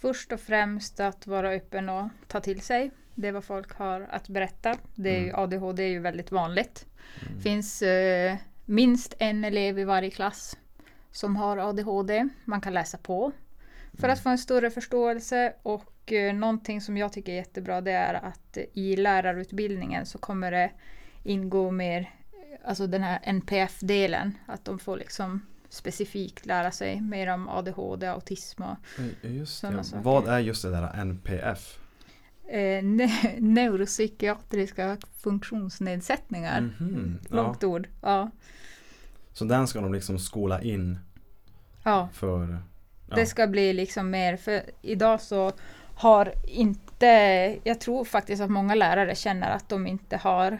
Först 0.00 0.32
och 0.32 0.40
främst 0.40 1.00
att 1.00 1.26
vara 1.26 1.50
öppen 1.50 1.88
och 1.88 2.08
ta 2.26 2.40
till 2.40 2.60
sig 2.60 2.90
det 3.14 3.32
vad 3.32 3.44
folk 3.44 3.72
har 3.72 4.00
att 4.00 4.28
berätta. 4.28 4.76
Det 4.94 5.16
är 5.16 5.22
Mm. 5.22 5.34
ADHD 5.40 5.82
är 5.82 5.88
ju 5.88 5.98
väldigt 5.98 6.32
vanligt. 6.32 6.86
Det 7.36 7.42
finns 7.42 7.82
eh, 7.82 8.36
minst 8.64 9.14
en 9.18 9.44
elev 9.44 9.78
i 9.78 9.84
varje 9.84 10.10
klass 10.10 10.58
som 11.10 11.36
har 11.36 11.58
ADHD. 11.58 12.28
Man 12.44 12.60
kan 12.60 12.74
läsa 12.74 12.98
på 12.98 13.32
för 13.98 14.08
att 14.08 14.22
få 14.22 14.28
en 14.28 14.38
större 14.38 14.70
förståelse 14.70 15.54
och 15.62 16.12
eh, 16.12 16.34
någonting 16.34 16.80
som 16.80 16.96
jag 16.96 17.12
tycker 17.12 17.32
är 17.32 17.36
jättebra 17.36 17.80
det 17.80 17.92
är 17.92 18.14
att 18.14 18.58
i 18.72 18.96
lärarutbildningen 18.96 20.06
så 20.06 20.18
kommer 20.18 20.50
det 20.50 20.70
ingå 21.22 21.70
mer, 21.70 22.10
alltså 22.64 22.86
den 22.86 23.02
här 23.02 23.18
NPF-delen, 23.22 24.38
att 24.46 24.64
de 24.64 24.78
får 24.78 24.96
liksom 24.96 25.46
specifikt 25.68 26.46
lära 26.46 26.70
sig 26.70 27.00
mer 27.00 27.26
om 27.26 27.48
ADHD, 27.48 28.06
autism 28.06 28.62
och 28.62 28.76
Just 29.22 29.58
Sådana 29.58 29.82
saker. 29.84 30.02
Vad 30.02 30.28
är 30.28 30.38
just 30.38 30.62
det 30.62 30.70
där 30.70 30.92
NPF? 31.00 31.78
eh, 32.48 32.82
ne- 32.82 33.36
neuropsykiatriska 33.40 34.96
funktionsnedsättningar. 35.22 36.60
Mhm, 36.60 37.18
Ja. 37.30 37.36
Långt 37.36 37.64
ord. 37.64 37.88
Ja. 38.02 38.30
Så 39.32 39.44
den 39.44 39.66
ska 39.66 39.80
de 39.80 39.92
liksom 39.94 40.18
skola 40.18 40.62
in 40.62 40.98
ja. 41.82 42.08
för 42.12 42.58
ja. 43.10 43.16
Det 43.16 43.26
ska 43.26 43.46
bli 43.46 43.72
liksom 43.72 44.10
mer, 44.10 44.36
för 44.36 44.62
idag 44.82 45.20
så 45.20 45.52
har 45.94 46.34
inte, 46.44 47.06
jag 47.64 47.80
tror 47.80 48.04
faktiskt 48.04 48.42
att 48.42 48.50
många 48.50 48.74
lärare 48.74 49.14
känner 49.14 49.50
att 49.50 49.68
de 49.68 49.86
inte 49.86 50.16
har 50.16 50.58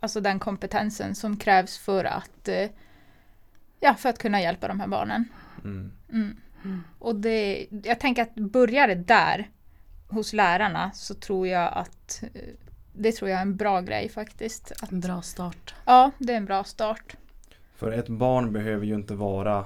alltså 0.00 0.20
den 0.20 0.38
kompetensen 0.38 1.14
som 1.14 1.36
krävs 1.36 1.78
för 1.78 2.04
att, 2.04 2.48
eh, 2.48 2.68
ja, 3.80 3.94
för 3.94 4.08
att 4.08 4.18
kunna 4.18 4.40
hjälpa 4.40 4.68
de 4.68 4.80
här 4.80 4.88
barnen. 4.88 5.24
Mm. 5.64 5.92
Mm. 6.12 6.36
Och 6.98 7.16
det, 7.16 7.66
jag 7.84 8.00
tänker 8.00 8.22
att 8.22 8.34
börjar 8.34 8.88
det 8.88 8.94
där 8.94 9.48
hos 10.08 10.32
lärarna 10.32 10.90
så 10.94 11.14
tror 11.14 11.48
jag 11.48 11.72
att 11.72 12.22
eh, 12.34 12.42
det 12.92 13.12
tror 13.12 13.30
jag 13.30 13.38
är 13.38 13.42
en 13.42 13.56
bra 13.56 13.80
grej 13.80 14.08
faktiskt. 14.08 14.72
Att, 14.82 14.92
En 14.92 15.00
bra 15.00 15.22
start. 15.22 15.74
ja, 15.84 16.10
det 16.18 16.32
är 16.32 16.36
en 16.36 16.44
bra 16.44 16.64
start. 16.64 17.16
För 17.76 17.92
ett 17.92 18.08
barn 18.08 18.52
behöver 18.52 18.86
ju 18.86 18.94
inte 18.94 19.14
vara 19.14 19.64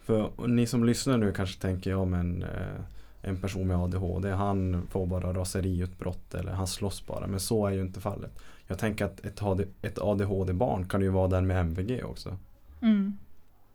För 0.00 0.46
ni 0.46 0.66
som 0.66 0.84
lyssnar 0.84 1.18
nu 1.18 1.32
kanske 1.32 1.60
tänker 1.60 1.90
ja 1.90 2.04
men 2.04 2.42
eh, 2.42 2.80
En 3.22 3.36
person 3.36 3.66
med 3.66 3.76
ADHD 3.76 4.30
han 4.30 4.86
får 4.90 5.06
bara 5.06 5.32
raseriutbrott 5.32 6.34
eller 6.34 6.52
han 6.52 6.66
slåss 6.66 7.06
bara 7.06 7.26
men 7.26 7.40
så 7.40 7.66
är 7.66 7.70
ju 7.70 7.80
inte 7.80 8.00
fallet. 8.00 8.42
Jag 8.72 8.78
tänker 8.78 9.04
att 9.04 9.26
ett, 9.26 9.42
AD, 9.42 9.64
ett 9.82 9.98
ADHD-barn 9.98 10.88
kan 10.88 11.00
ju 11.00 11.08
vara 11.08 11.28
den 11.28 11.46
med 11.46 11.60
MVG 11.60 12.04
också. 12.04 12.38
Mm. 12.82 13.18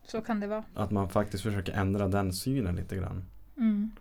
Så 0.07 0.21
kan 0.21 0.39
det 0.39 0.47
vara. 0.47 0.63
Att 0.73 0.91
man 0.91 1.09
faktiskt 1.09 1.43
försöker 1.43 1.73
ändra 1.73 2.07
den 2.07 2.33
synen 2.33 2.75
lite 2.75 2.95
grann. 2.95 3.25
Mm. 3.57 3.91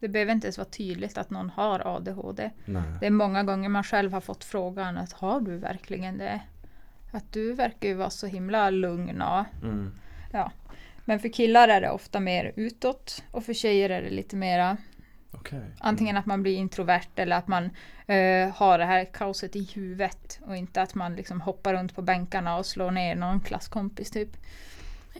Det 0.00 0.08
behöver 0.08 0.32
inte 0.32 0.46
ens 0.46 0.58
vara 0.58 0.68
tydligt 0.68 1.18
att 1.18 1.30
någon 1.30 1.50
har 1.50 1.96
ADHD. 1.96 2.50
Nej. 2.64 2.82
Det 3.00 3.06
är 3.06 3.10
många 3.10 3.42
gånger 3.42 3.68
man 3.68 3.84
själv 3.84 4.12
har 4.12 4.20
fått 4.20 4.44
frågan 4.44 4.96
att 4.96 5.12
har 5.12 5.40
du 5.40 5.56
verkligen 5.56 6.18
det? 6.18 6.40
Att 7.12 7.32
du 7.32 7.52
verkar 7.52 7.88
ju 7.88 7.94
vara 7.94 8.10
så 8.10 8.26
himla 8.26 8.70
lugn 8.70 9.22
och 9.22 9.44
Mm. 9.62 9.90
Men 11.04 11.20
för 11.20 11.28
killar 11.28 11.68
är 11.68 11.80
det 11.80 11.90
ofta 11.90 12.20
mer 12.20 12.52
utåt 12.56 13.24
och 13.30 13.44
för 13.44 13.52
tjejer 13.54 13.90
är 13.90 14.02
det 14.02 14.10
lite 14.10 14.36
mera 14.36 14.76
Okej. 15.40 15.60
antingen 15.78 16.16
att 16.16 16.26
man 16.26 16.42
blir 16.42 16.56
introvert 16.56 17.08
eller 17.16 17.36
att 17.36 17.48
man 17.48 17.64
eh, 18.06 18.54
har 18.54 18.78
det 18.78 18.84
här 18.84 19.04
kaoset 19.04 19.56
i 19.56 19.70
huvudet 19.74 20.38
och 20.46 20.56
inte 20.56 20.82
att 20.82 20.94
man 20.94 21.14
liksom 21.16 21.40
hoppar 21.40 21.74
runt 21.74 21.94
på 21.94 22.02
bänkarna 22.02 22.56
och 22.56 22.66
slår 22.66 22.90
ner 22.90 23.14
någon 23.14 23.40
klasskompis 23.40 24.10
typ. 24.10 24.28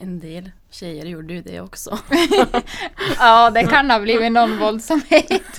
En 0.01 0.21
del 0.21 0.51
tjejer 0.71 1.07
gjorde 1.07 1.35
ju 1.35 1.43
det 1.43 1.61
också. 1.61 1.99
Ja, 3.19 3.51
det 3.51 3.63
kan 3.67 3.91
ha 3.91 4.01
blivit 4.01 4.33
någon 4.33 4.59
våldsamhet. 4.59 5.59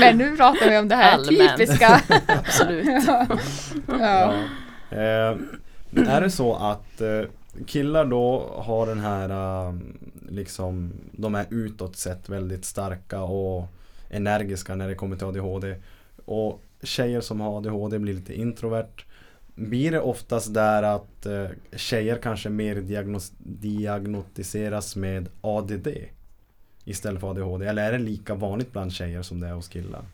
Men 0.00 0.18
nu 0.18 0.36
pratar 0.36 0.70
vi 0.70 0.78
om 0.78 0.88
det 0.88 0.96
här 0.96 1.12
Allmänt. 1.14 1.56
typiska. 1.58 2.00
Absolut. 2.26 3.04
ja. 3.06 3.26
Ja. 4.00 4.34
Eh, 4.90 5.36
är 6.08 6.20
det 6.20 6.30
så 6.30 6.54
att 6.54 7.00
eh, 7.00 7.20
killar 7.66 8.04
då 8.04 8.52
har 8.66 8.86
den 8.86 9.00
här 9.00 9.28
eh, 9.30 9.74
liksom 10.28 10.92
de 11.12 11.34
är 11.34 11.46
utåt 11.50 11.96
sett 11.96 12.28
väldigt 12.28 12.64
starka 12.64 13.20
och 13.22 13.66
energiska 14.10 14.74
när 14.74 14.88
det 14.88 14.94
kommer 14.94 15.16
till 15.16 15.26
ADHD 15.26 15.76
och 16.24 16.62
tjejer 16.82 17.20
som 17.20 17.40
har 17.40 17.58
ADHD 17.58 17.98
blir 17.98 18.14
lite 18.14 18.34
introvert 18.40 19.04
blir 19.54 19.90
det 19.90 20.00
oftast 20.00 20.54
där 20.54 20.82
att 20.82 21.26
eh, 21.26 21.48
tjejer 21.76 22.16
kanske 22.16 22.48
mer 22.48 22.76
diagnos- 22.76 23.32
diagnostiseras 23.38 24.96
med 24.96 25.28
ADD 25.40 25.88
istället 26.84 27.20
för 27.20 27.30
ADHD 27.30 27.66
eller 27.66 27.82
är 27.82 27.92
det 27.92 27.98
lika 27.98 28.34
vanligt 28.34 28.72
bland 28.72 28.92
tjejer 28.92 29.22
som 29.22 29.40
det 29.40 29.46
är 29.46 29.52
hos 29.52 29.68
killar? 29.68 30.04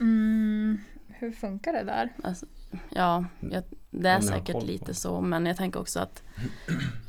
Mm, 0.00 0.78
hur 1.08 1.32
funkar 1.32 1.72
det 1.72 1.82
där? 1.84 2.08
Alltså, 2.22 2.46
ja, 2.90 3.24
jag, 3.40 3.62
det 4.02 4.08
är 4.08 4.20
säkert 4.20 4.62
lite 4.62 4.94
så 4.94 5.20
men 5.20 5.46
jag 5.46 5.56
tänker 5.56 5.80
också 5.80 6.00
att, 6.00 6.22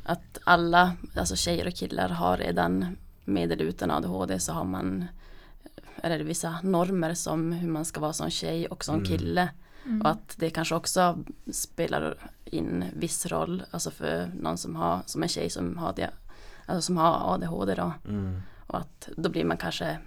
att 0.02 0.38
alla, 0.44 0.92
alltså 1.16 1.36
tjejer 1.36 1.66
och 1.66 1.74
killar 1.74 2.08
har 2.08 2.36
redan 2.36 2.96
med 3.24 3.52
eller 3.52 3.64
utan 3.64 3.90
ADHD 3.90 4.38
så 4.40 4.52
har 4.52 4.64
man 4.64 5.04
är 5.96 6.18
det 6.18 6.24
vissa 6.24 6.58
normer 6.62 7.14
som 7.14 7.52
hur 7.52 7.68
man 7.68 7.84
ska 7.84 8.00
vara 8.00 8.12
som 8.12 8.30
tjej 8.30 8.66
och 8.66 8.84
som 8.84 8.94
Mm. 8.94 9.06
kille. 9.06 9.48
Mm. 9.84 10.02
Och 10.02 10.08
att 10.10 10.34
det 10.36 10.50
kanske 10.50 10.74
också 10.74 11.18
spelar 11.52 12.30
in 12.44 12.84
viss 12.96 13.26
roll, 13.26 13.62
alltså 13.70 13.90
för 13.90 14.30
någon 14.34 14.58
som 14.58 14.76
har, 14.76 15.00
som 15.06 15.22
en 15.22 15.28
tjej 15.28 15.50
som 15.50 15.78
har 15.78 15.92
det, 15.96 16.10
alltså 16.66 16.82
som 16.82 16.96
har 16.96 17.34
ADHD 17.34 17.74
då. 17.74 17.92
Mm. 18.08 18.42
Och 18.66 18.78
att 18.78 19.08
då 19.16 19.28
blir 19.28 19.44
man 19.44 19.56
kanske 19.56 19.98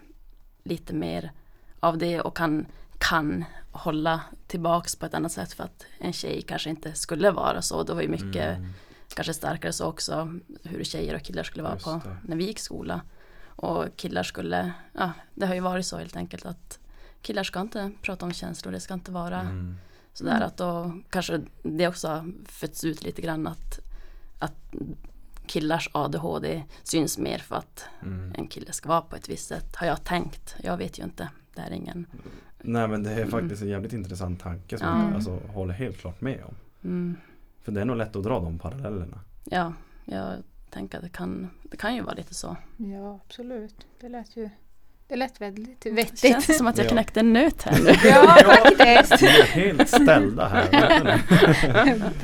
lite 0.64 0.94
mer 0.94 1.32
av 1.80 1.98
det 1.98 2.22
och 2.22 2.38
kan, 2.38 2.66
kan 3.00 3.46
hålla 3.72 4.22
tillbaks 4.48 4.96
på 4.96 5.06
ett 5.06 5.14
annat 5.14 5.32
sätt 5.32 5.54
för 5.54 5.64
att 5.64 5.86
en 6.00 6.14
tjej 6.14 6.42
kanske 6.42 6.70
inte 6.70 6.94
skulle 6.94 7.32
vara 7.32 7.62
så. 7.62 7.84
Det 7.84 7.94
var 7.94 8.02
ju 8.02 8.08
mycket 8.08 8.58
Mm. 8.58 8.74
kanske 9.14 9.34
starkare 9.34 9.74
så 9.74 9.86
också 9.86 10.34
hur 10.64 10.84
tjejer 10.84 11.16
och 11.16 11.22
killar 11.22 11.44
skulle 11.44 11.64
vara 11.64 11.76
på 11.76 12.02
när 12.28 12.36
vi 12.36 12.46
gick 12.46 12.60
skola. 12.60 13.02
Och 13.46 13.86
killar 13.96 14.24
skulle, 14.24 14.74
ja 14.94 15.12
det 15.36 15.46
har 15.46 15.54
ju 15.56 15.60
varit 15.62 15.86
så 15.86 15.98
helt 15.98 16.16
enkelt 16.16 16.46
att 16.46 16.80
killar 17.22 17.44
ska 17.44 17.62
inte 17.62 17.92
prata 18.02 18.26
om 18.26 18.34
känslor, 18.34 18.72
det 18.72 18.80
ska 18.80 18.94
inte 18.94 19.12
vara 19.12 19.40
Mm. 19.42 19.78
sådär 20.14 20.42
att 20.42 20.58
då 20.58 20.94
kanske 21.10 21.42
det 21.64 21.88
också 21.88 22.08
har 22.08 22.32
fötts 22.46 22.84
ut 22.84 23.04
lite 23.04 23.22
grann 23.22 23.48
att, 23.48 23.80
att 24.40 24.74
killars 25.48 25.90
ADHD 25.94 26.64
syns 26.84 27.18
mer 27.18 27.38
för 27.38 27.56
att 27.56 27.86
Mm. 28.02 28.34
en 28.38 28.48
kille 28.48 28.74
ska 28.74 28.90
vara 28.90 29.02
på 29.02 29.16
ett 29.16 29.30
visst 29.30 29.48
sätt. 29.48 29.76
Har 29.76 29.88
jag 29.88 30.04
tänkt. 30.04 30.56
Jag 30.64 30.78
vet 30.78 31.00
ju 31.00 31.04
inte. 31.04 31.30
Det 31.56 31.62
är 31.62 31.72
ingen. 31.72 32.06
Nej 32.62 32.88
men 32.88 33.04
det 33.04 33.12
är 33.12 33.26
faktiskt 33.26 33.62
en 33.62 33.68
jävligt 33.68 33.94
intressant 33.94 34.40
tanke 34.42 34.78
som 34.78 34.88
Ja. 34.88 35.04
jag 35.06 35.16
alltså, 35.16 35.40
håller 35.54 35.74
helt 35.74 35.98
klart 35.98 36.22
med 36.22 36.40
om. 36.48 36.56
Mm, 36.84 37.16
För 37.64 37.72
det 37.72 37.82
är 37.82 37.86
nog 37.86 37.98
lätt 37.98 38.16
att 38.16 38.24
dra 38.24 38.40
de 38.40 38.60
parallellerna. 38.60 39.20
ja, 39.46 39.74
jag 40.06 40.34
tänker 40.70 40.98
att 40.98 41.04
det 41.04 41.10
kan, 41.10 41.50
det 41.64 41.78
kan 41.78 41.96
ju 41.96 42.02
vara 42.02 42.14
lite 42.16 42.34
så. 42.34 42.58
Ja, 42.78 43.20
absolut. 43.26 43.76
Det 44.02 44.10
lät 44.10 44.38
ju 44.38 44.50
det 45.08 45.16
lät 45.16 45.42
väldigt 45.42 45.82
Det 45.82 45.92
vettigt. 45.92 46.20
känns 46.20 46.58
som 46.58 46.68
att 46.68 46.78
jag 46.78 46.86
Ja. 46.86 46.90
knäckte 46.90 47.20
en 47.20 47.34
nöt 47.34 47.62
här 47.64 47.84
nu. 47.84 47.90
Ja, 48.10 48.38
faktiskt. 48.46 49.22
Vi 49.24 49.28
är 49.28 49.44
helt 49.44 49.90
ställda 49.90 50.48
här. 50.48 51.20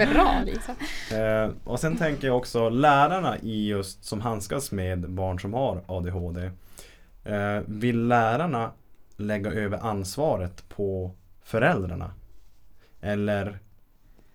Bra 0.14 0.42
Lisa. 0.46 0.76
Eh, 1.18 1.52
och 1.64 1.80
sen 1.80 1.98
tänker 1.98 2.28
jag 2.28 2.38
också 2.38 2.70
lärarna 2.70 3.38
i 3.38 3.68
just 3.68 4.04
som 4.06 4.22
handskas 4.22 4.72
med 4.72 5.10
barn 5.10 5.40
som 5.40 5.54
har 5.54 5.82
ADHD. 5.88 6.52
Eh, 7.24 7.62
vill 7.66 8.08
lärarna 8.08 8.72
lägga 9.18 9.51
över 9.51 9.78
ansvaret 9.78 10.70
på 10.70 11.11
föräldrarna? 11.41 12.13
Eller 13.01 13.59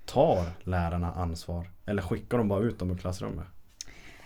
tar 0.04 0.46
lärarna 0.64 1.12
ansvar? 1.12 1.70
Eller 1.86 2.02
skickar 2.02 2.38
de 2.38 2.48
bara 2.48 2.62
ut 2.62 2.78
dem 2.78 2.90
ur 2.90 2.96
klassrummet? 2.96 3.46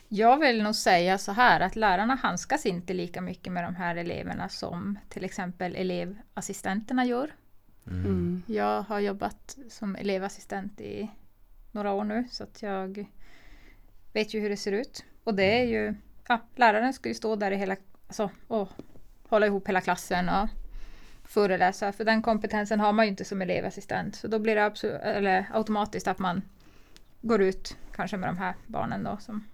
Jag 0.09 0.39
vill 0.39 0.63
nog 0.63 0.75
säga 0.75 1.19
så 1.19 1.33
här 1.33 1.61
att 1.61 1.77
lärarna 1.77 2.15
handskas 2.15 2.67
inte 2.67 2.95
lika 2.95 3.21
mycket 3.21 3.53
med 3.53 3.65
de 3.65 3.75
här 3.75 3.97
eleverna 3.97 4.49
som 4.49 4.99
till 5.09 5.25
exempel 5.25 5.77
elevassistenterna 5.77 7.05
gör. 7.05 7.31
Mm. 7.87 8.43
Jag 8.47 8.83
har 8.83 9.01
jobbat 9.01 9.59
som 9.69 9.97
elevassistent 9.97 10.81
i 10.81 11.11
några 11.73 11.93
år 11.93 12.05
nu 12.05 12.25
så 12.31 12.45
att 12.45 12.63
jag 12.63 13.07
vet 14.13 14.35
ju 14.35 14.41
hur 14.41 14.51
det 14.51 14.57
ser 14.57 14.73
ut. 14.73 15.05
Och 15.25 15.35
det 15.35 15.61
är 15.61 15.65
ju, 15.65 15.95
ja, 16.29 16.41
läraren 16.57 16.93
ska 16.93 17.09
ju 17.09 17.15
stå 17.15 17.37
där 17.37 17.51
i 17.51 17.57
hela, 17.57 17.77
alltså, 18.07 18.31
och 18.49 18.69
hålla 19.35 19.47
ihop 19.47 19.69
hela 19.69 19.81
klassen 19.81 20.29
och 20.29 20.49
föreläsa. 21.25 21.93
För 21.93 22.05
den 22.05 22.23
kompetensen 22.23 22.81
har 22.81 22.93
man 22.93 23.05
ju 23.05 23.11
inte 23.11 23.25
som 23.25 23.43
elevassistent. 23.43 24.17
Så 24.17 24.29
då 24.29 24.39
blir 24.39 24.55
det 24.55 24.65
absolut, 24.65 25.01
eller 25.03 25.47
automatiskt 25.53 26.09
att 26.09 26.19
man 26.19 26.43
går 27.23 27.43
ut 27.43 27.77
kanske 27.97 28.17
med 28.17 28.29
de 28.29 28.39
här 28.39 28.55
barnen 28.67 29.05
då. 29.05 29.19
Som, 29.21 29.45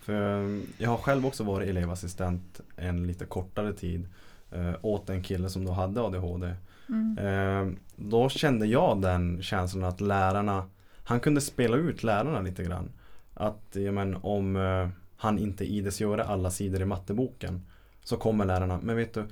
För 0.00 0.42
eh, 0.42 0.60
jag 0.78 0.90
har 0.90 0.96
själv 0.96 1.26
också 1.26 1.44
varit 1.44 1.68
elevassistent 1.68 2.60
en 2.76 3.06
lite 3.06 3.24
kortare 3.24 3.72
tid 3.72 4.08
eh, 4.52 4.74
åt 4.82 5.10
en 5.10 5.22
kille 5.22 5.48
som 5.48 5.64
då 5.64 5.72
hade 5.72 6.00
ADHD. 6.00 6.54
mm, 6.88 7.18
Eh, 7.18 7.74
då 7.96 8.28
kände 8.28 8.66
jag 8.66 9.02
den 9.02 9.42
känslan 9.42 9.84
att 9.84 10.00
lärarna, 10.00 10.68
han 11.04 11.20
kunde 11.20 11.40
spela 11.40 11.76
ut 11.76 12.02
lärarna 12.02 12.40
lite 12.40 12.64
grann. 12.64 12.90
Att 13.34 13.68
ja, 13.72 13.92
men, 13.92 14.16
om 14.16 14.56
eh, 14.56 14.88
han 15.16 15.38
inte 15.38 15.64
ides 15.64 16.00
göra 16.00 16.24
alla 16.24 16.50
sidor 16.50 16.82
i 16.82 16.84
matteboken 16.84 17.62
så 18.04 18.16
kommer 18.16 18.44
lärarna, 18.44 18.80
men 18.82 18.96
vet 18.96 19.14
du, 19.14 19.24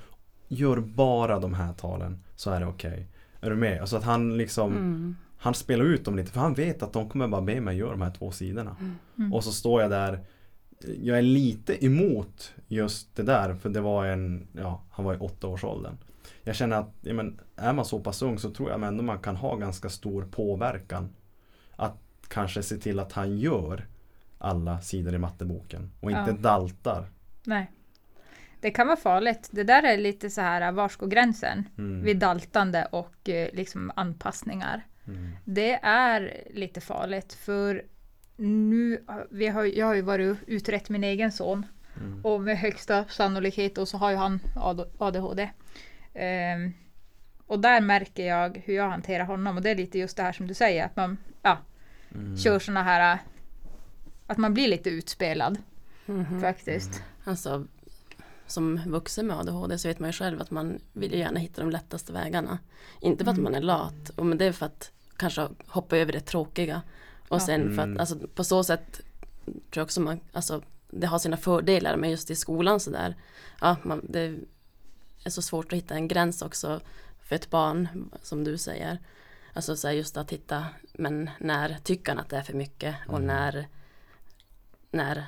gör 0.49 0.77
bara 0.81 1.39
de 1.39 1.55
här 1.55 1.73
talen 1.73 2.23
så 2.37 2.51
är 2.51 2.61
det 2.61 2.67
okej. 2.67 3.09
Är 3.41 3.51
du 3.51 3.57
med? 3.57 3.81
Alltså 3.81 3.97
att 3.97 4.05
han 4.05 4.37
liksom, 4.37 4.73
Mm. 4.73 5.17
han 5.39 5.55
spelar 5.55 5.85
ut 5.85 6.05
dem 6.05 6.17
lite 6.17 6.31
för 6.31 6.41
han 6.41 6.55
vet 6.55 6.83
att 6.83 6.93
de 6.93 7.09
kommer 7.09 7.29
bara 7.29 7.43
be 7.43 7.61
mig 7.61 7.77
göra 7.77 7.91
de 7.91 8.03
här 8.03 8.11
två 8.11 8.31
sidorna. 8.31 8.77
Mm. 9.19 9.33
Och 9.33 9.45
så 9.45 9.53
står 9.53 9.83
jag 9.83 9.91
där 9.91 10.21
Jag 11.03 11.19
är 11.19 11.23
lite 11.23 11.85
emot 11.87 12.55
just 12.69 13.17
det 13.17 13.23
där 13.23 13.55
för 13.55 13.69
det 13.69 13.81
var 13.81 14.07
en, 14.07 14.47
ja 14.53 14.83
han 14.91 15.05
var 15.05 15.15
i 15.15 15.19
åtta 15.19 15.47
års 15.47 15.65
åldern. 15.65 15.97
Jag 16.43 16.57
känner 16.57 16.77
att, 16.77 16.91
ja, 17.01 17.15
men, 17.15 17.41
är 17.57 17.73
man 17.73 17.85
så 17.85 18.01
pass 18.01 18.23
ung 18.23 18.39
så 18.39 18.51
tror 18.51 18.71
jag 18.71 18.83
ändå 18.83 19.03
man 19.05 19.19
kan 19.19 19.37
ha 19.37 19.57
ganska 19.57 19.89
stor 19.89 20.23
påverkan. 20.31 21.09
Att 21.77 21.97
kanske 22.29 22.63
se 22.63 22.77
till 22.77 22.99
att 22.99 23.13
han 23.13 23.39
gör 23.39 23.87
alla 24.39 24.81
sidor 24.81 25.15
i 25.15 25.19
matteboken 25.19 25.91
och 26.01 26.11
inte 26.11 26.31
Ja. 26.31 26.37
daltar. 26.41 27.07
nej. 27.45 27.71
Det 28.63 28.71
kan 28.71 28.87
vara 28.87 28.97
farligt. 28.97 29.49
Det 29.53 29.63
där 29.65 29.83
är 29.83 29.97
lite 29.97 30.31
så 30.31 30.41
här, 30.41 30.73
var 30.73 30.93
går 30.99 31.07
gränsen? 31.07 31.69
Mm. 31.79 32.03
Vid 32.05 32.17
daltande 32.19 32.85
och 32.93 33.29
eh, 33.29 33.49
liksom 33.53 33.93
anpassningar. 33.97 34.87
Mm. 35.07 35.31
Det 35.45 35.73
är 35.83 36.43
lite 36.51 36.81
farligt 36.81 37.33
för 37.33 37.83
nu, 38.37 39.05
vi 39.31 39.49
har, 39.49 39.65
jag 39.65 39.87
har 39.87 39.95
ju 39.95 40.03
varit 40.03 40.37
utrett 40.47 40.89
min 40.89 41.05
egen 41.05 41.33
son 41.33 41.67
Mm. 41.97 42.25
och 42.25 42.41
med 42.41 42.59
högsta 42.59 43.05
sannolikhet 43.05 43.79
och 43.79 43.89
så 43.89 43.97
har 43.99 44.11
ju 44.11 44.17
han 44.17 44.41
AD- 44.57 44.87
ADHD. 44.99 45.51
Ehm, 46.15 46.73
och 47.47 47.59
där 47.61 47.81
märker 47.81 48.27
jag 48.27 48.63
hur 48.65 48.75
jag 48.75 48.89
hanterar 48.91 49.25
honom 49.25 49.57
och 49.57 49.63
det 49.63 49.71
är 49.71 49.75
lite 49.75 49.99
just 49.99 50.17
det 50.17 50.23
här 50.23 50.33
som 50.33 50.47
du 50.47 50.55
säger 50.55 50.85
att 50.85 50.97
man 50.97 51.17
ja, 51.43 51.59
Mm. 52.15 52.37
kör 52.37 52.59
såna 52.59 52.83
här 52.83 53.19
att 54.27 54.39
man 54.39 54.55
blir 54.55 54.69
lite 54.69 54.91
utspelad 54.91 55.59
Mhm. 56.07 56.41
faktiskt. 56.41 57.03
Alltså, 57.25 57.67
som 58.53 58.81
vuxen 58.87 59.27
med 59.27 59.37
ADHD 59.39 59.79
så 59.79 59.89
vet 59.89 59.99
man 59.99 60.09
ju 60.09 60.13
själv 60.13 60.41
att 60.41 60.51
man 60.51 60.79
vill 60.93 61.13
ju 61.13 61.19
gärna 61.19 61.41
hitta 61.41 61.61
de 61.61 61.71
lättaste 61.71 62.13
vägarna. 62.13 62.59
Inte 63.01 63.25
för 63.25 63.31
att 63.33 63.39
man 63.39 63.55
är 63.55 63.61
lat, 63.61 64.11
och 64.17 64.27
men 64.27 64.39
det 64.39 64.45
är 64.45 64.53
för 64.53 64.67
att 64.67 64.91
kanske 65.17 65.49
hoppa 65.67 65.97
över 65.97 66.13
det 66.13 66.21
tråkiga. 66.21 66.83
Och 67.29 67.37
Ja. 67.37 67.41
sen 67.41 67.75
för 67.77 67.83
Mm. 67.83 67.95
att 67.95 68.01
alltså, 68.01 68.29
på 68.35 68.45
så 68.45 68.65
sätt 68.65 69.01
tror 69.45 69.57
jag 69.71 69.85
också 69.85 70.01
man, 70.01 70.21
alltså 70.33 70.63
det 70.91 71.07
har 71.07 71.19
sina 71.19 71.37
fördelar 71.37 71.97
men 71.97 72.11
just 72.11 72.31
i 72.31 72.37
skolan 72.37 72.81
sådär. 72.81 73.17
Ja, 73.61 73.77
man, 73.83 74.07
det 74.09 74.21
är 75.25 75.31
så 75.31 75.43
svårt 75.43 75.73
att 75.73 75.77
hitta 75.79 75.95
en 75.95 76.09
gräns 76.09 76.43
också 76.43 76.81
för 77.23 77.37
ett 77.37 77.51
barn 77.51 77.89
som 78.23 78.45
du 78.45 78.59
säger. 78.59 78.99
Alltså 79.55 79.77
så 79.77 79.89
här, 79.89 79.95
just 79.95 80.17
att 80.17 80.33
hitta, 80.33 80.67
men 80.93 81.31
när 81.39 81.77
tycker 81.85 82.13
han 82.13 82.19
att 82.19 82.29
det 82.29 82.37
är 82.37 82.43
för 82.43 82.53
mycket 82.55 82.95
och 83.09 83.15
Mm. 83.19 83.27
när 83.27 83.67
när 84.91 85.27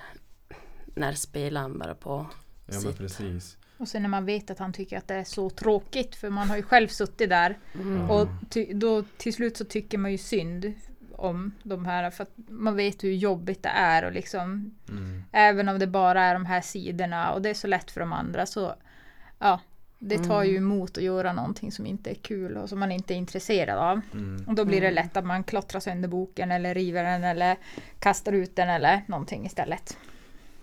när 0.97 1.13
spelar 1.13 1.61
han 1.61 1.79
bara 1.79 1.95
på 1.95 2.27
Ja 2.67 2.81
men 2.85 2.93
precis. 2.95 3.57
Och 3.79 3.89
sen 3.89 4.03
när 4.03 4.09
man 4.09 4.25
vet 4.25 4.51
att 4.51 4.59
han 4.59 4.73
tycker 4.73 4.99
att 4.99 5.09
det 5.09 5.15
är 5.15 5.25
så 5.25 5.51
tråkigt 5.51 6.15
för 6.17 6.31
man 6.31 6.49
har 6.51 6.57
ju 6.57 6.63
själv 6.63 6.89
suttit 6.89 7.29
där 7.31 7.59
Mm. 7.75 8.11
och 8.11 8.29
ty, 8.51 8.73
då 8.75 9.03
till 9.17 9.35
slut 9.35 9.57
så 9.57 9.65
tycker 9.65 9.99
man 9.99 10.13
ju 10.13 10.19
synd 10.19 10.73
om 11.13 11.53
de 11.63 11.87
här 11.87 12.11
för 12.11 12.23
att 12.23 12.33
man 12.49 12.77
vet 12.77 13.05
hur 13.05 13.13
jobbigt 13.13 13.63
det 13.63 13.69
är 13.69 14.05
och 14.05 14.13
liksom 14.13 14.75
Mm. 14.89 15.25
även 15.33 15.69
om 15.69 15.79
det 15.79 15.87
bara 15.87 16.23
är 16.25 16.35
de 16.35 16.47
här 16.47 16.61
sidorna 16.61 17.33
och 17.33 17.43
det 17.43 17.51
är 17.51 17.55
så 17.55 17.67
lätt 17.67 17.91
för 17.91 18.01
de 18.01 18.13
andra 18.13 18.47
så 18.47 18.75
ja 19.39 19.61
det 19.99 20.19
tar 20.19 20.43
ju 20.45 20.57
emot 20.57 20.99
att 20.99 21.05
göra 21.05 21.33
någonting 21.33 21.73
som 21.73 21.87
inte 21.87 22.11
är 22.11 22.15
kul 22.15 22.57
och 22.57 22.69
som 22.69 22.79
man 22.79 22.93
inte 22.93 23.15
är 23.15 23.17
intresserad 23.17 23.79
av. 23.79 24.01
Mm. 24.13 24.45
Och 24.49 24.55
då 24.55 24.65
blir 24.65 24.81
det 24.81 24.87
Mm. 24.89 25.05
lätt 25.05 25.17
att 25.17 25.25
man 25.27 25.45
klottrar 25.45 25.81
sönder 25.81 26.09
boken 26.09 26.51
eller 26.53 26.75
river 26.75 27.05
den 27.05 27.25
eller 27.25 27.57
kastar 27.99 28.33
ut 28.33 28.57
den 28.57 28.69
eller 28.69 29.03
någonting 29.07 29.47
istället. 29.47 29.97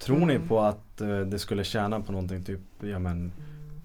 Tror 0.04 0.26
ni 0.26 0.36
Mm. 0.36 0.48
på 0.48 0.60
att 0.62 1.02
eh, 1.02 1.20
det 1.20 1.40
skulle 1.40 1.64
tjäna 1.64 2.00
på 2.02 2.12
någonting 2.12 2.44
typ, 2.44 2.60
ja 2.80 3.00
men 3.00 3.32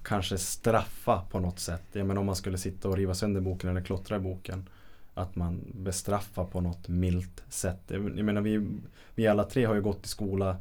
kanske 0.02 0.38
straffa 0.38 1.22
på 1.30 1.40
något 1.40 1.58
sätt? 1.58 1.82
Ja 1.92 2.04
men 2.04 2.18
om 2.18 2.26
man 2.26 2.36
skulle 2.36 2.58
sitta 2.58 2.88
och 2.88 2.96
riva 2.96 3.14
sönder 3.14 3.40
boken 3.40 3.70
eller 3.70 3.80
klottra 3.80 4.16
i 4.16 4.20
boken. 4.20 4.68
Att 5.14 5.36
man 5.36 5.60
bestraffar 5.74 6.44
på 6.44 6.60
något 6.60 6.88
milt 6.88 7.44
sätt. 7.48 7.80
Jag 7.88 8.00
menar 8.24 8.40
vi, 8.40 8.66
vi 9.14 9.26
alla 9.26 9.44
tre 9.44 9.64
har 9.64 9.74
ju 9.74 9.82
gått 9.82 10.04
i 10.06 10.08
skola 10.08 10.56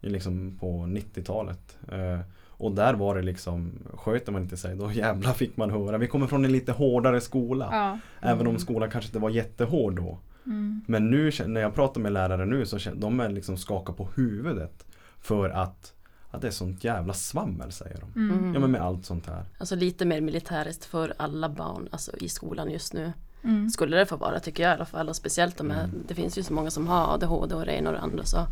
liksom 0.00 0.56
på 0.60 0.66
90-talet. 0.86 1.78
Eh, 1.92 2.20
och 2.48 2.72
där 2.72 2.94
var 2.94 3.14
det 3.16 3.22
liksom, 3.22 3.72
sköter 3.94 4.32
man 4.32 4.42
inte 4.42 4.56
sig 4.56 4.76
då 4.76 4.92
jävlar 4.92 5.32
fick 5.32 5.56
man 5.56 5.70
höra. 5.70 5.98
Vi 5.98 6.06
kommer 6.06 6.26
från 6.26 6.44
en 6.44 6.52
lite 6.52 6.72
hårdare 6.72 7.20
skola. 7.20 7.68
Ja. 7.72 7.98
Även 8.28 8.40
om 8.40 8.46
Mm. 8.46 8.58
skolan 8.60 8.90
kanske 8.90 9.08
inte 9.08 9.18
var 9.18 9.30
jättehård 9.30 9.96
då. 9.96 10.18
Mm. 10.46 10.80
Men 10.86 11.10
nu 11.10 11.30
när 11.46 11.60
jag 11.60 11.74
pratar 11.74 12.00
med 12.00 12.12
lärare 12.12 12.46
nu 12.46 12.66
så 12.66 12.78
känner 12.78 13.00
de 13.00 13.20
är 13.20 13.28
liksom 13.28 13.56
skakar 13.56 13.92
på 13.92 14.08
huvudet. 14.16 14.86
För 15.24 15.50
att, 15.50 15.92
att 16.30 16.40
det 16.40 16.46
är 16.46 16.50
sånt 16.52 16.84
jävla 16.84 17.12
svammel 17.14 17.72
säger 17.72 18.00
de. 18.00 18.20
Mm. 18.20 18.38
Mm. 18.38 18.54
Ja 18.54 18.60
men 18.60 18.70
med 18.70 18.80
allt 18.80 19.06
sånt 19.06 19.26
här. 19.26 19.44
Alltså 19.58 19.74
lite 19.76 20.04
mer 20.04 20.20
militäriskt 20.20 20.84
för 20.84 21.14
alla 21.16 21.48
barn 21.48 21.88
alltså 21.92 22.16
i 22.16 22.28
skolan 22.28 22.70
just 22.70 22.92
nu. 22.92 23.12
Mm. 23.44 23.70
Skulle 23.70 23.96
det 23.96 24.06
få 24.06 24.16
vara 24.16 24.40
tycker 24.40 24.62
jag 24.62 24.70
i 24.70 24.74
alla 24.74 24.84
fall. 24.84 25.08
Och 25.08 25.16
speciellt 25.16 25.56
de 25.56 25.70
här, 25.70 25.84
Mm. 25.84 25.96
det 26.08 26.14
finns 26.14 26.38
ju 26.38 26.42
så 26.42 26.52
många 26.52 26.70
som 26.70 26.86
har 26.88 27.14
ADHD 27.14 27.54
och 27.54 27.66
det 27.66 27.72
ena 27.72 27.90
och 27.90 27.96
det 27.96 28.00
andra. 28.02 28.24
Så. 28.24 28.46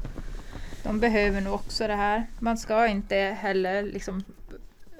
De 0.84 1.00
behöver 1.00 1.40
nog 1.40 1.54
också 1.54 1.86
det 1.86 1.94
här. 1.94 2.26
Man 2.38 2.56
ska 2.58 2.86
inte 2.86 3.16
heller 3.16 3.82
liksom 3.82 4.24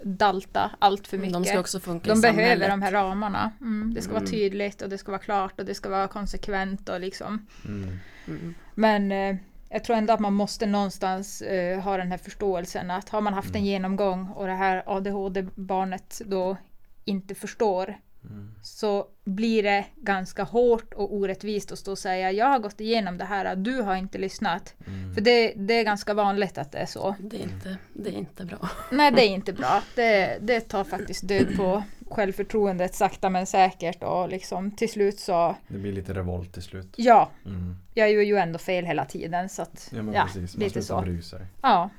dalta 0.05 0.70
allt 0.79 1.07
för 1.07 1.18
mycket. 1.18 1.33
De 1.33 1.45
ska 1.45 1.61
också 1.61 1.81
funka 1.81 2.11
De 2.14 2.18
i 2.18 2.23
behöver 2.23 2.39
samhället. 2.43 2.68
de 2.70 2.83
här 2.83 2.93
ramarna. 2.93 3.53
Mm, 3.61 3.95
det 3.95 4.03
ska 4.03 4.12
vara 4.12 4.20
Mm. 4.20 4.31
tydligt 4.31 4.83
och 4.83 4.89
det 4.89 4.99
ska 4.99 5.12
vara 5.12 5.23
klart 5.23 5.61
och 5.61 5.66
det 5.66 5.75
ska 5.75 5.89
vara 5.89 6.09
konsekvent 6.09 6.89
och 6.89 7.01
liksom. 7.01 7.47
Mm. 7.64 7.99
Mm. 8.27 8.55
Men 8.75 9.12
eh, 9.12 9.37
jag 9.73 9.85
tror 9.85 9.97
ändå 9.97 10.12
att 10.12 10.20
man 10.20 10.33
måste 10.35 10.66
någonstans 10.66 11.43
eh, 11.43 11.81
ha 11.81 11.97
den 11.97 12.11
här 12.11 12.18
förståelsen 12.18 12.91
att 12.91 13.09
har 13.09 13.20
man 13.20 13.35
haft 13.35 13.49
en 13.49 13.55
Mm. 13.57 13.64
genomgång 13.64 14.29
och 14.29 14.47
det 14.47 14.53
här 14.55 14.83
ADHD-barnet 14.87 16.23
då 16.27 16.57
inte 17.05 17.35
förstår 17.35 17.97
Mm. 18.25 18.55
så 18.62 19.07
blir 19.25 19.62
det 19.62 19.85
ganska 19.97 20.43
hårt 20.43 20.95
och 20.95 21.14
orättvist 21.14 21.73
att 21.73 21.79
stå 21.79 21.91
och 21.91 21.99
säga 21.99 22.33
jag 22.33 22.47
har 22.47 22.59
gått 22.59 22.81
igenom 22.81 23.18
det 23.18 23.25
här, 23.25 23.57
du 23.57 23.81
har 23.83 23.97
inte 23.97 24.18
lyssnat. 24.18 24.75
Mm. 24.87 25.14
För 25.14 25.20
det, 25.20 25.53
det 25.57 25.75
är 25.75 25.85
ganska 25.85 26.14
vanligt 26.14 26.59
att 26.59 26.73
det 26.73 26.79
är 26.79 26.87
så. 26.87 27.14
Det, 27.20 27.37
är 27.37 27.41
inte, 27.43 27.77
det 27.93 28.11
är 28.11 28.14
inte 28.14 28.45
bra. 28.45 28.68
Nej, 28.93 29.11
det 29.12 29.23
är 29.23 29.29
inte 29.29 29.53
bra. 29.53 29.83
Det, 29.95 30.39
det 30.41 30.61
tar 30.61 30.85
faktiskt 30.85 31.29
död 31.29 31.57
på 31.57 31.83
självförtroendet 32.11 32.95
sakta 32.95 33.31
men 33.31 33.47
säkert 33.47 34.03
och 34.03 34.29
liksom 34.29 34.70
till 34.70 34.89
slut 34.91 35.18
så, 35.20 35.57
Det 35.68 35.79
blir 35.79 35.93
lite 35.93 36.14
revolt 36.14 36.53
till 36.53 36.62
slut. 36.62 36.89
ja, 36.97 37.31
Mm. 37.47 37.77
jag 37.95 38.12
gör 38.12 38.23
ju 38.23 38.37
ändå 38.37 38.59
fel 38.59 38.85
hela 38.85 39.05
tiden 39.05 39.49
så 39.49 39.62
att, 39.62 39.89
Ja 39.93 40.03
men 40.03 40.14
ja, 40.14 40.25
precis, 40.27 40.57
man 40.57 40.64
lite 40.64 40.83
slutar 40.83 41.01
så. 41.01 41.05
bry 41.05 41.23
sig. 41.23 41.47
Ja, 41.62 41.91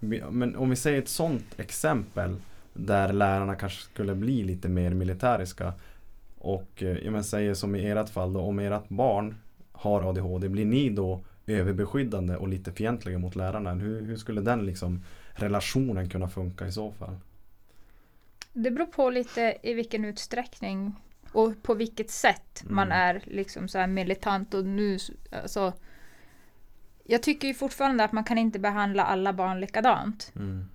Men 0.00 0.56
om 0.56 0.70
vi 0.70 0.76
säger 0.76 0.98
ett 1.02 1.08
sånt 1.08 1.44
exempel 1.60 2.36
där 2.78 3.12
lärarna 3.12 3.54
kanske 3.54 3.82
skulle 3.82 4.14
bli 4.14 4.42
lite 4.44 4.68
mer 4.68 4.90
militäriska 4.94 5.72
och 6.38 6.82
eh, 6.82 6.98
jag 6.98 7.12
men 7.12 7.24
säger 7.24 7.54
som 7.54 7.76
i 7.76 7.90
ert 7.90 8.08
fall 8.08 8.32
då, 8.32 8.40
om 8.40 8.58
ert 8.58 8.88
barn 8.88 9.34
har 9.72 10.10
ADHD, 10.10 10.48
blir 10.48 10.64
ni 10.64 10.90
då 10.90 11.20
överbeskyddande 11.46 12.36
och 12.36 12.48
lite 12.48 12.72
fientliga 12.72 13.18
mot 13.18 13.36
lärarna? 13.36 13.72
Hur, 13.74 14.02
hur 14.02 14.16
skulle 14.16 14.40
den 14.40 14.66
liksom 14.66 15.04
relationen 15.30 16.08
kunna 16.08 16.28
funka 16.28 16.66
i 16.66 16.72
så 16.72 16.92
fall? 16.92 17.16
det 18.52 18.70
beror 18.70 18.86
på 18.86 19.10
lite 19.10 19.56
i 19.62 19.74
vilken 19.74 20.04
utsträckning 20.04 20.94
och 21.32 21.62
på 21.62 21.74
vilket 21.74 22.10
sätt 22.10 22.64
man 22.68 22.86
Mm. 22.92 22.98
är 22.98 23.22
liksom 23.24 23.68
så 23.68 23.78
här 23.78 23.86
militant 23.86 24.54
och 24.54 24.64
nu, 24.64 24.98
alltså 25.42 25.72
jag 27.04 27.22
tycker 27.22 27.48
ju 27.48 27.54
fortfarande 27.54 28.04
att 28.04 28.12
man 28.12 28.24
kan 28.24 28.38
inte 28.38 28.58
behandla 28.58 29.04
alla 29.04 29.32
barn 29.32 29.60
likadant. 29.60 30.32
Mm. 30.36 30.68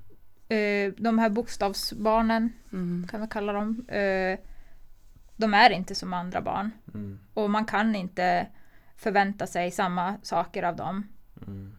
Eh, 0.50 0.94
de 0.98 1.20
här 1.20 1.30
bokstavsbarnen, 1.30 2.54
Mm. 2.74 3.08
kan 3.12 3.22
vi 3.22 3.28
kalla 3.28 3.54
dem, 3.54 3.86
eh, 3.88 4.40
de 5.38 5.54
är 5.54 5.70
inte 5.70 5.96
som 5.96 6.14
andra 6.14 6.42
barn. 6.42 6.72
Mm. 6.94 7.20
Och 7.34 7.50
man 7.50 7.66
kan 7.66 7.96
inte 7.96 8.48
förvänta 8.98 9.48
sig 9.48 9.72
samma 9.72 10.16
saker 10.24 10.64
av 10.64 10.76
dem. 10.76 11.08
Mm. 11.48 11.76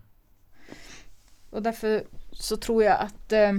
Och 1.51 1.63
därför 1.63 2.05
så 2.33 2.57
tror 2.57 2.85
jag 2.85 3.01
att, 3.01 3.33
eh, 3.33 3.53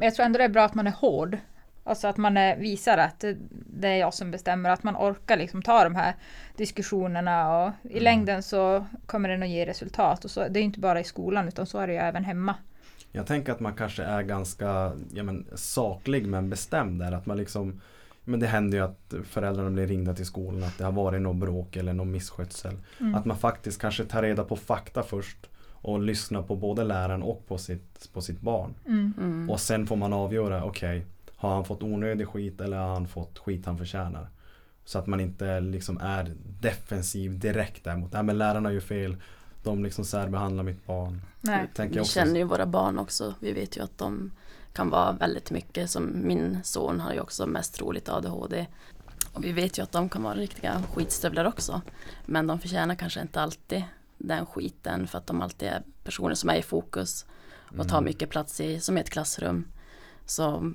jag 0.00 0.14
tror 0.14 0.26
ändå 0.26 0.38
det 0.38 0.44
är 0.44 0.48
bra 0.48 0.64
att 0.64 0.74
man 0.74 0.86
är 0.86 0.90
hård. 0.92 1.38
Alltså 1.84 2.08
att 2.08 2.16
man 2.16 2.36
är, 2.36 2.56
visar 2.56 2.98
att 2.98 3.24
det, 3.50 3.88
är 3.88 3.96
jag 3.96 4.14
som 4.14 4.30
bestämmer, 4.30 4.70
att 4.70 4.82
man 4.82 4.96
orkar 4.96 5.36
liksom 5.36 5.62
ta 5.62 5.84
de 5.84 5.94
här 5.94 6.14
diskussionerna 6.56 7.56
och 7.58 7.72
i 7.82 7.90
Mm. 7.90 8.02
längden 8.02 8.42
så 8.42 8.86
kommer 9.06 9.28
det 9.28 9.44
att 9.44 9.50
ge 9.50 9.66
resultat. 9.66 10.24
Och 10.24 10.30
så, 10.30 10.48
det 10.48 10.60
är 10.60 10.62
inte 10.64 10.80
bara 10.80 11.00
i 11.00 11.04
skolan 11.04 11.48
utan 11.48 11.66
så 11.66 11.78
är 11.78 11.86
det 11.86 11.92
ju 11.92 11.98
även 11.98 12.24
hemma. 12.24 12.54
Jag 13.18 13.26
tänker 13.26 13.52
att 13.52 13.60
man 13.60 13.74
kanske 13.74 14.02
är 14.02 14.22
ganska 14.22 14.92
ja, 15.12 15.22
men, 15.22 15.46
saklig 15.54 16.26
men 16.26 16.50
bestämd 16.50 17.00
där. 17.00 17.12
Att 17.12 17.26
man 17.26 17.36
liksom, 17.36 17.80
men 18.24 18.40
det 18.40 18.46
händer 18.46 18.78
ju 18.78 18.84
att 18.84 19.14
föräldrarna 19.24 19.70
blir 19.70 19.86
ringda 19.86 20.14
till 20.14 20.26
skolan 20.26 20.62
att 20.62 20.78
det 20.78 20.84
har 20.84 20.92
varit 20.92 21.22
något 21.22 21.36
bråk 21.36 21.76
eller 21.76 21.92
någon 21.92 22.10
misskötsel. 22.10 22.76
Mm. 23.00 23.14
Att 23.14 23.24
man 23.24 23.36
faktiskt 23.36 23.80
kanske 23.80 24.04
tar 24.04 24.22
reda 24.22 24.44
på 24.44 24.56
fakta 24.56 25.02
först 25.02 25.50
och 25.72 26.00
lyssnar 26.00 26.42
på 26.42 26.56
både 26.56 26.84
läraren 26.84 27.22
och 27.22 27.46
på 27.48 27.58
sitt, 27.58 28.12
på 28.12 28.20
sitt 28.20 28.40
barn. 28.40 28.74
Mm. 28.86 29.14
Mm. 29.18 29.50
Och 29.50 29.60
sen 29.60 29.86
får 29.86 29.96
man 29.96 30.12
avgöra, 30.12 30.64
okej, 30.64 31.06
har 31.36 31.54
han 31.54 31.64
fått 31.64 31.82
onödig 31.82 32.28
skit 32.28 32.60
eller 32.60 32.76
har 32.76 32.94
han 32.94 33.08
fått 33.08 33.38
skit 33.38 33.66
han 33.66 33.78
förtjänar? 33.78 34.28
Så 34.84 34.98
att 34.98 35.06
man 35.06 35.20
inte 35.20 35.60
liksom 35.60 35.98
är 36.00 36.32
defensiv 36.60 37.38
direkt 37.38 37.84
däremot. 37.84 38.12
Nej 38.12 38.22
men 38.22 38.38
lärarna 38.38 38.72
gör 38.72 38.80
fel. 38.80 39.16
De 39.62 39.84
liksom 39.84 40.04
särbehandlar 40.04 40.64
mitt 40.64 40.86
barn. 40.86 41.20
Nej. 41.40 41.68
Vi 41.76 41.82
jag 41.84 42.00
också. 42.00 42.12
känner 42.12 42.36
ju 42.36 42.44
våra 42.44 42.66
barn 42.66 42.98
också. 42.98 43.34
Vi 43.40 43.52
vet 43.52 43.76
ju 43.76 43.82
att 43.82 43.98
de 43.98 44.30
kan 44.72 44.90
vara 44.90 45.12
väldigt 45.12 45.50
mycket. 45.50 45.90
Som 45.90 46.12
min 46.26 46.58
son 46.64 47.00
har 47.00 47.12
ju 47.12 47.20
också 47.20 47.46
mest 47.46 47.74
troligt 47.74 48.08
ADHD. 48.08 48.66
Och 49.32 49.44
vi 49.44 49.52
vet 49.52 49.78
ju 49.78 49.82
att 49.82 49.92
de 49.92 50.08
kan 50.08 50.22
vara 50.22 50.34
riktiga 50.34 50.82
skitstövlar 50.94 51.44
också. 51.44 51.80
Men 52.26 52.46
de 52.46 52.58
förtjänar 52.58 52.94
kanske 52.94 53.20
inte 53.20 53.40
alltid 53.42 53.84
den 54.18 54.46
skiten 54.46 55.06
för 55.06 55.18
att 55.18 55.26
de 55.26 55.42
alltid 55.42 55.68
är 55.68 55.82
personer 56.04 56.34
som 56.34 56.50
är 56.50 56.56
i 56.56 56.62
fokus 56.62 57.26
och 57.78 57.88
tar 57.88 57.98
Mm. 57.98 58.04
mycket 58.04 58.30
plats 58.30 58.60
i, 58.60 58.80
som 58.80 58.98
i 58.98 59.00
ett 59.00 59.10
klassrum. 59.10 59.64
Så 60.26 60.72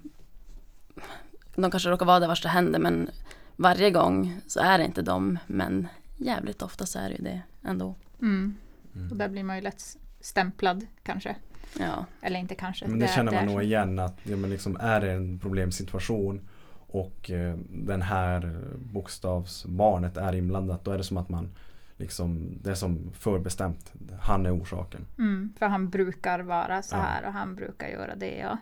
de 1.56 1.72
kanske 1.72 1.90
råkar 1.90 2.06
vara 2.06 2.20
där 2.20 2.28
värsta 2.28 2.50
händer 2.50 2.80
men 2.80 3.10
varje 3.56 3.92
gång 3.92 4.40
så 4.48 4.60
är 4.60 4.78
det 4.78 4.86
inte 4.86 5.02
de 5.02 5.40
men 5.48 5.88
jävligt 6.18 6.62
ofta 6.62 6.86
så 6.86 7.00
är 7.00 7.10
det 7.10 7.16
ju 7.16 7.24
det 7.24 7.42
ändå. 7.64 7.96
Mm. 8.22 8.56
Mm. 8.96 9.12
Och 9.12 9.18
där 9.18 9.30
blir 9.30 9.44
man 9.44 9.56
ju 9.56 9.62
lätt 9.62 9.98
stämplad 10.20 10.86
kanske. 11.04 11.36
Ja, 11.80 12.06
Eller 12.22 12.39
inte 12.39 12.56
kanske. 12.56 12.88
Men 12.88 13.00
det, 13.00 13.06
är- 13.06 13.16
känner 13.16 13.32
man 13.32 13.44
är 13.44 13.54
nog 13.54 13.64
igen 13.64 14.00
att 14.00 14.18
ja, 14.24 14.36
men 14.38 14.50
liksom 14.50 14.78
är 14.80 15.02
det 15.02 15.12
en 15.12 15.39
problemsituation 15.39 16.41
och 16.88 17.32
eh, 17.32 17.56
den 17.70 18.02
här 18.02 18.62
bokstavsbarnet 18.78 20.18
är 20.18 20.36
inblandat 20.36 20.86
då 20.86 20.91
är 20.91 20.98
det 20.98 21.04
som 21.04 21.18
att 21.18 21.30
man 21.30 21.50
liksom 21.98 22.58
det 22.64 22.72
är 22.72 22.76
som 22.76 23.12
förbestämt. 23.20 23.91
Han 24.22 24.46
är 24.46 24.58
orsaken. 24.62 25.06
Mm, 25.18 25.54
för 25.60 25.66
han 25.66 25.89
brukar 25.89 26.39
vara 26.39 26.82
så 26.82 26.96
Ja. 26.96 27.00
här 27.02 27.26
och 27.26 27.34
han 27.34 27.56
brukar 27.56 27.88
göra 27.88 28.16
det. 28.16 28.38
Ja. 28.38 28.58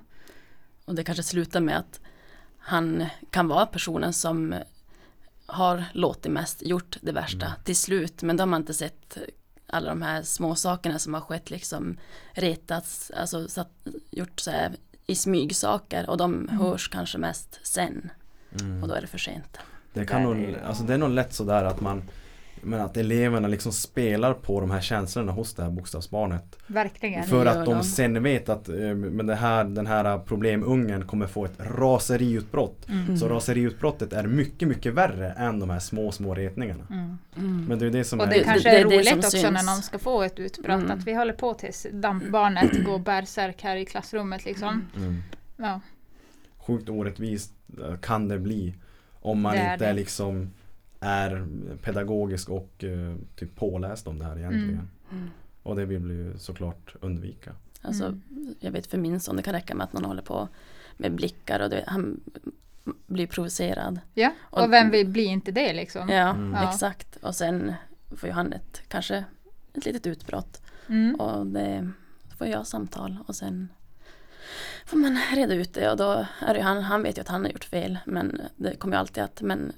Och 0.86 0.95
det 0.95 1.03
kanske 1.03 1.23
slutar 1.23 1.61
med 1.61 1.77
att 1.77 1.99
han 2.57 3.05
kan 3.29 3.47
vara 3.47 3.65
personen 3.65 4.13
som 4.13 4.55
har 5.45 5.84
låtit 5.93 6.32
mest, 6.32 6.61
gjort 6.65 6.97
det 7.01 7.11
värsta 7.11 7.45
Mm. 7.45 7.57
till 7.63 7.75
slut. 7.75 8.23
Men 8.23 8.38
de 8.38 8.41
har 8.41 8.47
man 8.47 8.61
inte 8.61 8.73
sett 8.73 9.17
alla 9.72 9.89
de 9.89 10.01
här 10.01 10.24
små 10.24 10.55
sakerna 10.55 10.99
som 10.99 11.13
har 11.13 11.22
skett, 11.22 11.49
liksom 11.49 11.97
retats, 12.32 13.11
alltså 13.11 13.47
satt, 13.47 13.72
gjort 14.11 14.39
så 14.39 14.51
här 14.51 14.76
i 15.05 15.15
smygsaker 15.15 16.09
och 16.09 16.17
de 16.17 16.34
Mm. 16.34 16.57
hörs 16.59 16.89
kanske 16.89 17.17
mest 17.17 17.59
sen 17.63 18.09
och 18.82 18.88
då 18.88 18.93
är 18.93 19.01
det 19.01 19.07
för 19.07 19.17
sent. 19.17 19.57
Det, 19.93 20.05
kan 20.05 20.24
nog, 20.24 20.55
alltså 20.65 20.84
det 20.84 20.93
är 20.93 20.97
nog 20.97 21.09
lätt 21.09 21.34
sådär 21.34 21.63
att 21.63 21.82
man 21.82 22.03
men 22.64 22.82
att 22.82 22.97
eleverna 22.97 23.47
liksom 23.47 23.72
spelar 23.72 24.34
på 24.34 24.59
de 24.62 24.72
här 24.72 24.82
känslorna 24.82 25.32
hos 25.32 25.53
det 25.53 25.64
här 25.64 25.70
bokstavsbarnet. 25.70 26.57
Verkligen. 26.68 27.24
För 27.24 27.45
att 27.45 27.66
de 27.66 27.84
sen 27.84 28.24
vet 28.24 28.49
att 28.49 28.70
eh, 28.70 28.76
men 28.95 29.26
det 29.28 29.36
här, 29.36 29.64
den 29.64 29.88
här 29.88 30.20
problemungen 30.20 31.07
kommer 31.07 31.28
få 31.28 31.45
ett 31.45 31.59
raseriutbrott. 31.59 32.89
Mm. 32.89 33.18
Så 33.18 33.30
raseriutbrottet 33.30 34.14
är 34.14 34.24
mycket, 34.28 34.68
mycket 34.68 34.93
värre 34.93 35.32
än 35.32 35.59
de 35.59 35.70
här 35.70 35.80
små, 35.80 36.12
små 36.12 36.36
retningarna. 36.36 36.84
Mm. 36.89 37.18
Mm. 37.38 37.66
Men 37.66 37.80
det 37.80 37.86
är 37.86 37.89
det 37.89 38.03
som 38.03 38.20
Och 38.20 38.26
är 38.26 38.30
det 38.30 38.38
Det- 38.38 38.43
kanske 38.43 38.70
det 38.70 38.76
är 38.76 38.86
är 38.86 38.89
det 38.89 38.95
roligt 38.95 39.07
som 39.09 39.18
också 39.20 39.30
syns. 39.32 39.43
när 39.43 39.64
någon 39.64 39.82
ska 39.82 39.99
få 39.99 40.24
ett 40.24 40.39
utbrott. 40.39 40.82
Mm. 40.84 40.91
Att 40.91 41.03
vi 41.07 41.14
håller 41.14 41.34
på 41.34 41.53
tills 41.53 41.88
dampbarnet 41.91 42.86
går 42.86 42.99
bärsärk 42.99 43.62
här 43.64 43.76
i 43.76 43.86
klassrummet 43.86 44.45
liksom. 44.45 44.86
mm. 44.97 45.24
Ja. 45.57 45.80
sjukt 46.57 46.89
orättvist 46.89 47.53
kan 48.01 48.28
det 48.28 48.39
bli 48.39 48.76
om 49.14 49.41
man 49.41 49.53
Det 49.55 49.59
är 49.62 49.74
inte 49.74 49.86
det. 49.88 49.93
liksom 49.93 50.51
är 51.03 51.47
pedagogisk 51.83 52.49
och 52.49 52.83
eh, 52.83 53.15
typ 53.35 53.55
påläst 53.55 54.07
om 54.07 54.19
det 54.19 54.25
här 54.25 54.37
egentligen. 54.37 54.89
Mm. 55.11 55.29
Och 55.63 55.75
det 55.75 55.85
vill 55.85 56.05
vi 56.05 56.13
ju 56.13 56.37
såklart 56.37 56.95
undvika. 57.01 57.51
Alltså, 57.81 58.05
Mm. 58.05 58.55
jag 58.59 58.71
vet 58.71 58.87
för 58.87 58.97
min 58.97 59.19
son, 59.19 59.35
det 59.35 59.43
kan 59.43 59.53
räcka 59.53 59.75
med 59.75 59.83
att 59.83 59.93
någon 59.93 60.05
håller 60.05 60.21
på 60.21 60.47
med 60.97 61.11
blickar 61.15 61.59
och 61.59 61.69
det, 61.69 61.83
han 61.87 62.19
blir 63.07 63.27
provocerad. 63.27 63.99
ja. 64.13 64.33
Och- 64.41 64.63
Och 64.63 64.71
vem 64.71 64.89
vill 64.89 65.07
bli 65.07 65.23
inte 65.23 65.51
det 65.51 65.73
liksom? 65.73 66.09
Ja, 66.09 66.29
Mm. 66.29 66.67
Exakt. 66.69 67.15
Och 67.15 67.35
sen 67.35 67.73
får 68.15 68.29
ju 68.29 68.33
han 68.33 68.53
ett, 68.53 68.81
kanske 68.87 69.25
ett 69.73 69.85
litet 69.85 70.07
utbrott. 70.07 70.61
Mm. 70.87 71.15
Och 71.15 71.45
det 71.45 71.89
får 72.37 72.47
jag 72.47 72.67
samtal 72.67 73.17
och 73.27 73.35
sen 73.35 73.69
får 74.85 74.97
man 74.97 75.19
reda 75.35 75.53
ut 75.53 75.73
det 75.73 75.91
och 75.91 75.97
då 75.97 76.25
är 76.41 76.53
det 76.53 76.57
ju 76.57 76.61
han, 76.63 76.81
han 76.83 77.03
vet 77.03 77.17
ju 77.17 77.21
att 77.21 77.27
han 77.27 77.41
har 77.41 77.51
gjort 77.51 77.63
fel 77.63 77.97
men 78.05 78.41
det 78.55 78.75
kommer 78.75 78.95
ju 78.95 78.99
alltid 78.99 79.23
att 79.23 79.41
men 79.41 79.71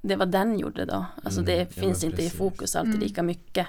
det 0.00 0.16
var 0.16 0.26
den 0.26 0.58
gjorde 0.58 0.84
då. 0.84 1.06
Alltså 1.24 1.40
Mm, 1.40 1.46
det 1.54 1.58
ja, 1.58 1.66
finns 1.66 2.02
men 2.02 2.10
inte 2.10 2.22
i 2.22 2.30
fokus 2.30 2.76
alltid 2.76 2.94
Mm. 2.94 3.02
lika 3.08 3.22
mycket. 3.22 3.66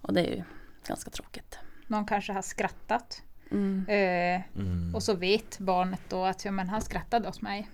Och 0.00 0.12
det 0.14 0.20
är 0.20 0.36
ju 0.36 0.42
ganska 0.86 1.10
tråkigt. 1.10 1.58
Någon 1.86 2.06
kanske 2.06 2.32
har 2.32 2.42
skrattat. 2.42 3.22
Mm. 3.50 3.84
Eh, 3.88 4.42
Mm. 4.60 4.94
och 4.94 5.02
så 5.02 5.14
vet 5.14 5.58
barnet 5.58 6.00
då 6.08 6.24
att 6.24 6.44
ja, 6.44 6.50
men 6.50 6.68
han 6.68 6.82
skrattade 6.82 7.28
åt 7.28 7.42
mig. 7.42 7.68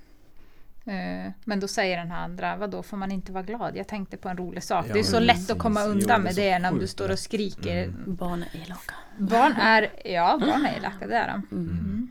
Eh, 0.84 1.32
men 1.44 1.60
då 1.60 1.68
säger 1.68 1.96
den 1.96 2.10
här 2.10 2.24
andra, 2.24 2.56
vadå 2.56 2.82
får 2.82 2.96
man 2.96 3.12
inte 3.12 3.32
vara 3.32 3.42
glad? 3.44 3.76
Jag 3.76 3.88
tänkte 3.88 4.16
på 4.16 4.28
en 4.28 4.36
rolig 4.36 4.62
sak. 4.62 4.86
Ja, 4.88 4.92
det 4.92 4.98
är 4.98 5.02
så 5.04 5.20
lätt 5.20 5.36
precis. 5.36 5.50
att 5.50 5.58
komma 5.58 5.80
Jo, 5.84 5.90
undan 5.90 6.06
det 6.06 6.14
är 6.14 6.18
med 6.18 6.34
det 6.34 6.58
när 6.58 6.72
du 6.72 6.86
står 6.86 7.10
och 7.10 7.18
skriker. 7.18 7.84
Mm. 7.84 8.14
Barn 8.14 8.42
är 8.52 8.60
elaka. 8.64 8.94
Barn 9.18 9.52
är, 9.60 9.90
ja 10.04 10.38
barn 10.40 10.66
är 10.66 10.76
elaka, 10.76 11.06
det 11.06 11.16
är 11.16 11.28
de. 11.28 11.56
Mm. 11.56 11.68
Mm. 11.68 12.10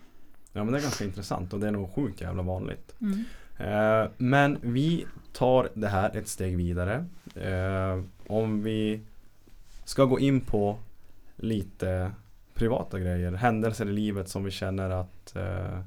Ja 0.53 0.63
men 0.63 0.73
det 0.73 0.79
är 0.79 0.83
ganska 0.83 1.03
intressant 1.03 1.53
och 1.53 1.59
det 1.59 1.67
är 1.67 1.71
nog 1.71 1.93
sjukt 1.95 2.21
jävla 2.21 2.43
vanligt. 2.43 2.95
Eh, 3.57 4.05
men 4.17 4.57
vi 4.61 5.05
tar 5.33 5.69
det 5.73 5.87
här 5.87 6.17
ett 6.17 6.27
steg 6.27 6.57
vidare. 6.57 7.05
Eh, 7.35 8.01
om 8.27 8.63
vi 8.63 9.01
ska 9.83 10.05
gå 10.05 10.19
in 10.19 10.41
på 10.41 10.77
lite 11.35 12.11
privata 12.53 12.99
grejer, 12.99 13.31
händelser 13.31 13.85
i 13.85 13.91
livet 13.91 14.29
som 14.29 14.43
vi 14.43 14.51
känner 14.51 14.89
att 14.89 15.35
eh, 15.35 15.79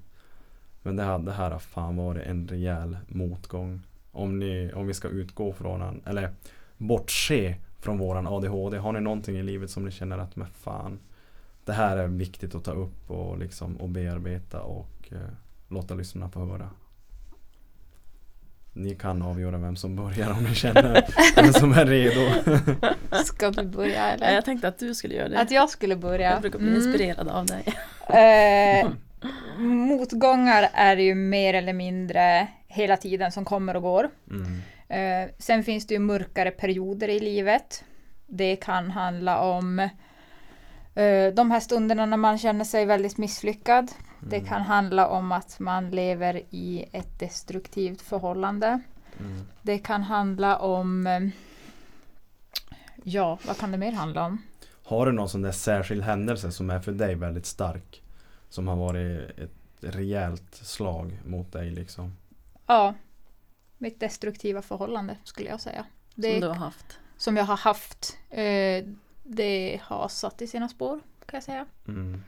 Men 0.82 0.96
det 0.96 1.02
här, 1.02 1.18
det 1.18 1.32
här 1.32 1.50
har 1.50 1.58
fan 1.58 1.96
varit 1.96 2.26
en 2.26 2.48
rejäl 2.48 2.96
motgång. 3.08 3.82
Om, 4.12 4.38
ni, 4.38 4.72
om 4.74 4.86
vi 4.86 4.94
ska 4.94 5.08
utgå 5.08 5.52
från 5.52 5.82
en, 5.82 6.02
eller 6.06 6.30
bortse 6.76 7.56
från 7.78 7.98
våran 7.98 8.26
ADHD. 8.26 8.78
Har 8.78 8.92
ni 8.92 9.00
någonting 9.00 9.36
i 9.36 9.42
livet 9.42 9.70
som 9.70 9.84
ni 9.84 9.90
känner 9.90 10.18
att 10.18 10.36
men 10.36 10.46
fan 10.46 10.98
det 11.64 11.72
här 11.72 11.96
är 11.96 12.06
viktigt 12.06 12.54
att 12.54 12.64
ta 12.64 12.72
upp 12.72 13.10
och 13.10 13.38
liksom 13.38 13.76
och 13.76 13.88
bearbeta 13.88 14.60
och 14.60 15.12
eh, 15.12 15.18
låta 15.68 15.94
lyssnarna 15.94 16.30
få 16.30 16.44
höra. 16.44 16.70
Ni 18.72 18.94
kan 18.94 19.22
avgöra 19.22 19.58
vem 19.58 19.76
som 19.76 19.96
börjar 19.96 20.30
om 20.30 20.44
ni 20.44 20.54
känner 20.54 21.04
vem 21.36 21.52
som 21.52 21.72
är 21.72 21.86
redo. 21.86 22.30
Ska 23.24 23.50
du 23.50 23.62
börja 23.64 23.94
Ja, 23.94 24.00
eller? 24.02 24.34
Jag 24.34 24.44
tänkte 24.44 24.68
att 24.68 24.78
du 24.78 24.94
skulle 24.94 25.14
göra 25.14 25.28
det. 25.28 25.38
Att 25.40 25.50
jag 25.50 25.70
skulle 25.70 25.96
börja? 25.96 26.30
Jag 26.30 26.40
brukar 26.40 26.58
bli 26.58 26.68
Mm. 26.68 26.80
inspirerad 26.82 27.28
av 27.28 27.46
dig. 27.46 27.64
Eh, 28.08 28.90
motgångar 29.58 30.68
är 30.74 30.96
ju 30.96 31.14
mer 31.14 31.54
eller 31.54 31.72
mindre 31.72 32.46
hela 32.66 32.96
tiden 32.96 33.32
som 33.32 33.44
kommer 33.44 33.76
och 33.76 33.82
går. 33.82 34.10
Mm. 34.30 34.60
Eh, 34.88 35.30
sen 35.38 35.64
finns 35.64 35.86
det 35.86 35.94
ju 35.94 36.00
mörkare 36.00 36.50
perioder 36.50 37.08
i 37.08 37.20
livet. 37.20 37.84
Det 38.26 38.56
kan 38.56 38.90
handla 38.90 39.38
om 39.40 39.78
eh, 40.94 41.34
de 41.34 41.50
här 41.50 41.60
stunderna 41.60 42.06
när 42.06 42.16
man 42.16 42.38
känner 42.38 42.64
sig 42.64 42.84
väldigt 42.86 43.18
misslyckad. 43.18 43.90
Det 44.20 44.40
kan 44.40 44.62
handla 44.62 45.08
om 45.08 45.32
att 45.32 45.58
man 45.60 45.90
lever 45.90 46.42
i 46.50 46.84
ett 46.92 47.18
destruktivt 47.18 48.02
förhållande. 48.02 48.80
Mm. 49.20 49.46
Det 49.62 49.78
kan 49.78 50.02
handla 50.02 50.58
om 50.58 51.06
eh, 51.06 51.20
Ja, 53.04 53.38
vad 53.46 53.58
kan 53.58 53.72
det 53.72 53.78
mer 53.78 53.92
handla 53.92 54.26
om? 54.26 54.42
Har 54.84 55.06
du 55.06 55.12
någon 55.12 55.28
sån 55.28 55.42
där 55.42 55.52
särskild 55.52 56.02
händelse 56.02 56.52
som 56.52 56.70
är 56.70 56.80
för 56.80 56.92
dig 56.92 57.14
väldigt 57.14 57.46
stark? 57.46 58.02
Som 58.48 58.68
har 58.68 58.76
varit 58.76 59.38
ett 59.38 59.50
rejält 59.80 60.54
slag 60.54 61.20
mot 61.26 61.52
dig 61.52 61.70
liksom? 61.70 62.16
Ja, 62.66 62.94
mitt 63.78 64.00
destruktiva 64.00 64.62
förhållande 64.62 65.16
skulle 65.24 65.48
jag 65.48 65.60
säga. 65.60 65.84
Det 66.14 66.32
Som 66.32 66.40
du 66.40 66.46
har 66.46 66.54
haft. 66.54 66.98
som 67.16 67.36
jag 67.36 67.44
har 67.44 67.56
haft, 67.56 68.18
eh, 68.30 68.84
det 69.22 69.80
har 69.82 70.08
satt 70.08 70.42
i 70.42 70.46
sina 70.46 70.68
spår 70.68 71.00
kan 71.26 71.36
jag 71.36 71.42
säga. 71.44 71.66
Mm. 71.88 72.22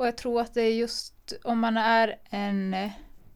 Och 0.00 0.06
jag 0.06 0.16
tror 0.16 0.40
att 0.40 0.54
det 0.54 0.62
är 0.62 0.74
just 0.74 1.32
om 1.44 1.60
man 1.60 1.76
är 1.76 2.18
en 2.30 2.74
eh, 2.74 2.90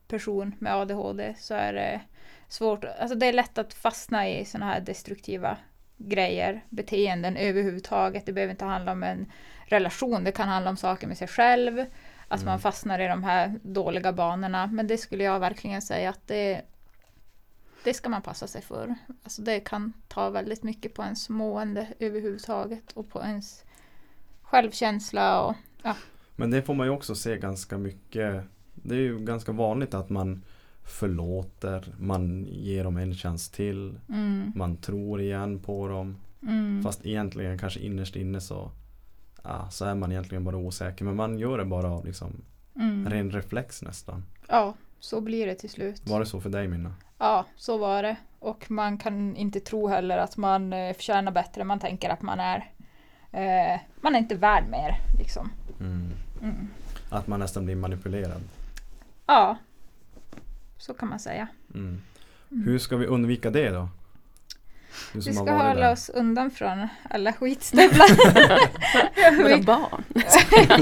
person 0.08 0.54
med 0.58 0.74
ADHD 0.74 1.34
så 1.38 1.54
är 1.54 1.72
det 1.72 2.00
svårt, 2.48 2.84
alltså 2.84 3.16
det 3.16 3.26
är 3.26 3.32
lätt 3.32 3.58
att 3.58 3.74
fastna 3.74 4.28
i 4.28 4.44
sådana 4.44 4.72
här 4.72 4.80
destruktiva 4.80 5.56
grejer, 5.96 6.64
beteenden 6.68 7.36
överhuvudtaget. 7.36 8.26
Det 8.26 8.32
behöver 8.32 8.50
inte 8.50 8.64
handla 8.64 8.92
om 8.92 9.02
en 9.02 9.32
relation, 9.64 10.24
det 10.24 10.32
kan 10.32 10.48
handla 10.48 10.70
om 10.70 10.76
saker 10.76 11.06
med 11.06 11.18
sig 11.18 11.28
själv. 11.28 11.84
Att 12.28 12.44
man 12.44 12.60
fastnar 12.60 12.98
i 12.98 13.08
de 13.08 13.24
här 13.24 13.60
dåliga 13.62 14.12
banorna. 14.12 14.66
Men 14.66 14.86
det 14.86 14.98
skulle 14.98 15.24
jag 15.24 15.40
verkligen 15.40 15.82
säga 15.82 16.10
att 16.10 16.26
det, 16.26 16.62
det 17.84 17.94
ska 17.94 18.08
man 18.08 18.22
passa 18.22 18.46
sig 18.46 18.62
för. 18.62 18.94
Alltså 19.22 19.42
det 19.42 19.60
kan 19.60 19.92
ta 20.08 20.30
väldigt 20.30 20.62
mycket 20.62 20.94
på 20.94 21.02
ens 21.02 21.28
mående 21.28 21.88
överhuvudtaget 21.98 22.92
och 22.92 23.10
på 23.10 23.22
ens 23.22 23.64
självkänsla 24.42 25.42
och 25.42 25.54
Men 26.36 26.50
det 26.50 26.62
får 26.62 26.74
man 26.74 26.86
ju 26.86 26.90
också 26.92 27.14
se 27.14 27.38
ganska 27.38 27.78
mycket. 27.78 28.42
Det 28.74 28.94
är 28.94 28.98
ju 29.00 29.18
ganska 29.18 29.52
vanligt 29.52 29.94
att 29.94 30.10
man 30.10 30.44
förlåter, 30.84 31.94
man 31.98 32.44
ger 32.48 32.84
dem 32.84 32.96
en 32.96 33.14
chans 33.14 33.50
till, 33.50 33.98
mm, 34.08 34.52
man 34.54 34.76
tror 34.76 35.20
igen 35.20 35.58
på 35.58 35.88
dem. 35.88 36.16
mm. 36.42 36.82
Fast 36.82 37.06
egentligen 37.06 37.58
kanske 37.58 37.80
innerst 37.80 38.16
inne 38.16 38.40
så, 38.40 38.70
ja, 39.42 39.68
så 39.70 39.84
är 39.84 39.94
man 39.94 40.12
egentligen 40.12 40.44
bara 40.44 40.56
osäker. 40.56 41.04
Men 41.04 41.16
man 41.16 41.38
gör 41.38 41.58
det 41.58 41.64
bara 41.64 41.90
av 41.90 42.06
liksom 42.06 42.32
Mm. 42.76 43.08
ren 43.08 43.30
reflex 43.30 43.82
nästan. 43.82 44.24
Ja, 44.48 44.74
så 45.00 45.20
blir 45.20 45.46
det 45.46 45.54
till 45.54 45.70
slut. 45.70 46.02
Var 46.08 46.20
det 46.20 46.26
så 46.26 46.40
för 46.40 46.50
dig 46.50 46.68
Minna? 46.68 46.94
Ja, 47.18 47.46
så 47.56 47.78
var 47.78 48.02
det. 48.02 48.16
Och 48.38 48.70
man 48.70 48.98
kan 48.98 49.36
inte 49.36 49.60
tro 49.60 49.86
heller 49.88 50.18
att 50.18 50.36
man 50.36 50.72
eh, 50.72 50.94
förtjänar 50.94 51.32
bättre. 51.32 51.64
Man 51.64 51.78
tänker 51.78 52.10
att 52.10 52.22
man 52.22 52.40
är 52.40 52.72
eh, 53.34 53.80
man 54.00 54.14
är 54.14 54.18
inte 54.18 54.34
värd 54.34 54.64
mer. 54.68 55.00
Liksom. 55.18 55.50
Mm. 55.80 56.10
Mm. 56.42 56.68
Att 57.10 57.26
man 57.26 57.40
nästan 57.40 57.64
blir 57.64 57.76
manipulerad. 57.76 58.42
Ja, 59.26 59.58
så 60.78 60.94
kan 60.94 61.08
man 61.08 61.18
säga. 61.18 61.48
Mm. 61.74 62.02
Hur 62.48 62.78
ska 62.78 62.96
vi 62.96 63.06
undvika 63.06 63.50
det 63.50 63.70
då? 63.70 63.88
Du 65.12 65.20
Vi 65.20 65.32
ska 65.34 65.52
hålla 65.52 65.74
där. 65.74 65.92
oss 65.92 66.08
undan 66.08 66.50
från 66.50 66.88
alla 67.10 67.32
skitstövlar. 67.32 68.08
Våra 69.42 69.58
barn. 69.62 70.04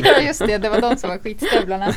ja 0.05 0.21
just 0.21 0.47
det, 0.47 0.59
det 0.59 0.69
var 0.69 0.81
de 0.81 0.97
som 0.97 1.11
var 1.11 1.19
skitstövlarna. 1.19 1.89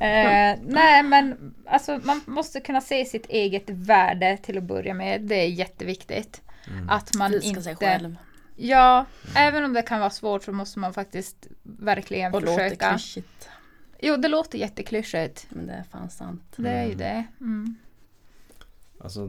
Eh, 0.00 0.58
nej 0.66 1.02
men 1.02 1.54
alltså 1.66 2.00
man 2.04 2.20
måste 2.26 2.60
kunna 2.60 2.80
se 2.80 3.04
sitt 3.04 3.26
eget 3.26 3.70
värde 3.70 4.36
till 4.42 4.58
att 4.58 4.64
börja 4.64 4.94
med. 4.94 5.20
Det 5.20 5.34
är 5.34 5.48
jätteviktigt. 5.48 6.42
Mm. 6.70 6.88
Att 6.88 7.14
man 7.14 7.34
Älska 7.34 7.48
inte... 7.48 7.62
sig 7.62 7.76
själv. 7.76 8.16
Ja, 8.60 9.06
även 9.36 9.64
om 9.64 9.72
det 9.72 9.82
kan 9.82 10.00
vara 10.00 10.10
svårt 10.10 10.42
så 10.44 10.52
måste 10.52 10.78
man 10.78 10.92
faktiskt 10.92 11.46
verkligen 11.62 12.34
Och 12.34 12.40
låter 12.42 12.54
försöka. 12.68 12.88
klyschigt. 12.90 13.48
Jo, 14.00 14.16
det 14.16 14.28
låter 14.28 14.58
jätteklyschigt. 14.58 15.46
Men 15.50 15.66
det 15.66 15.72
är 15.72 15.82
fan 15.82 16.10
sant. 16.10 16.42
Det 16.56 16.68
är 16.70 16.84
ju 16.84 16.92
Mm. 16.92 16.98
det. 16.98 17.24
Mm. 17.40 17.74
Alltså 19.00 19.28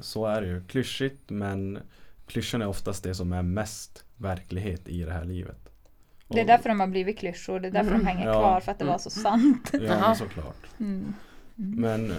så 0.00 0.26
är 0.26 0.40
det 0.40 0.46
ju. 0.46 0.64
Klyschigt 0.64 1.30
men 1.30 1.78
klyschan 2.26 2.62
är 2.62 2.66
oftast 2.68 3.02
det 3.02 3.14
som 3.14 3.32
är 3.32 3.42
mest 3.42 4.04
verklighet 4.16 4.88
i 4.88 5.02
det 5.02 5.12
här 5.12 5.24
livet. 5.24 5.68
Det 6.28 6.38
är 6.38 6.42
Och- 6.42 6.46
därför 6.46 6.68
de 6.68 6.80
har 6.80 6.86
blivit 6.86 7.18
klyschor. 7.18 7.60
Det 7.60 7.68
är 7.68 7.72
därför 7.72 7.90
Mm. 7.90 8.00
de 8.00 8.06
hänger 8.06 8.26
Ja. 8.26 8.32
kvar, 8.32 8.60
för 8.60 8.72
att 8.72 8.78
det 8.78 8.84
var 8.84 8.98
så 8.98 9.10
sant. 9.10 9.70
Ja, 9.72 10.14
såklart. 10.14 10.66
Mm. 10.80 11.14
Men 11.54 12.10
eh, 12.10 12.16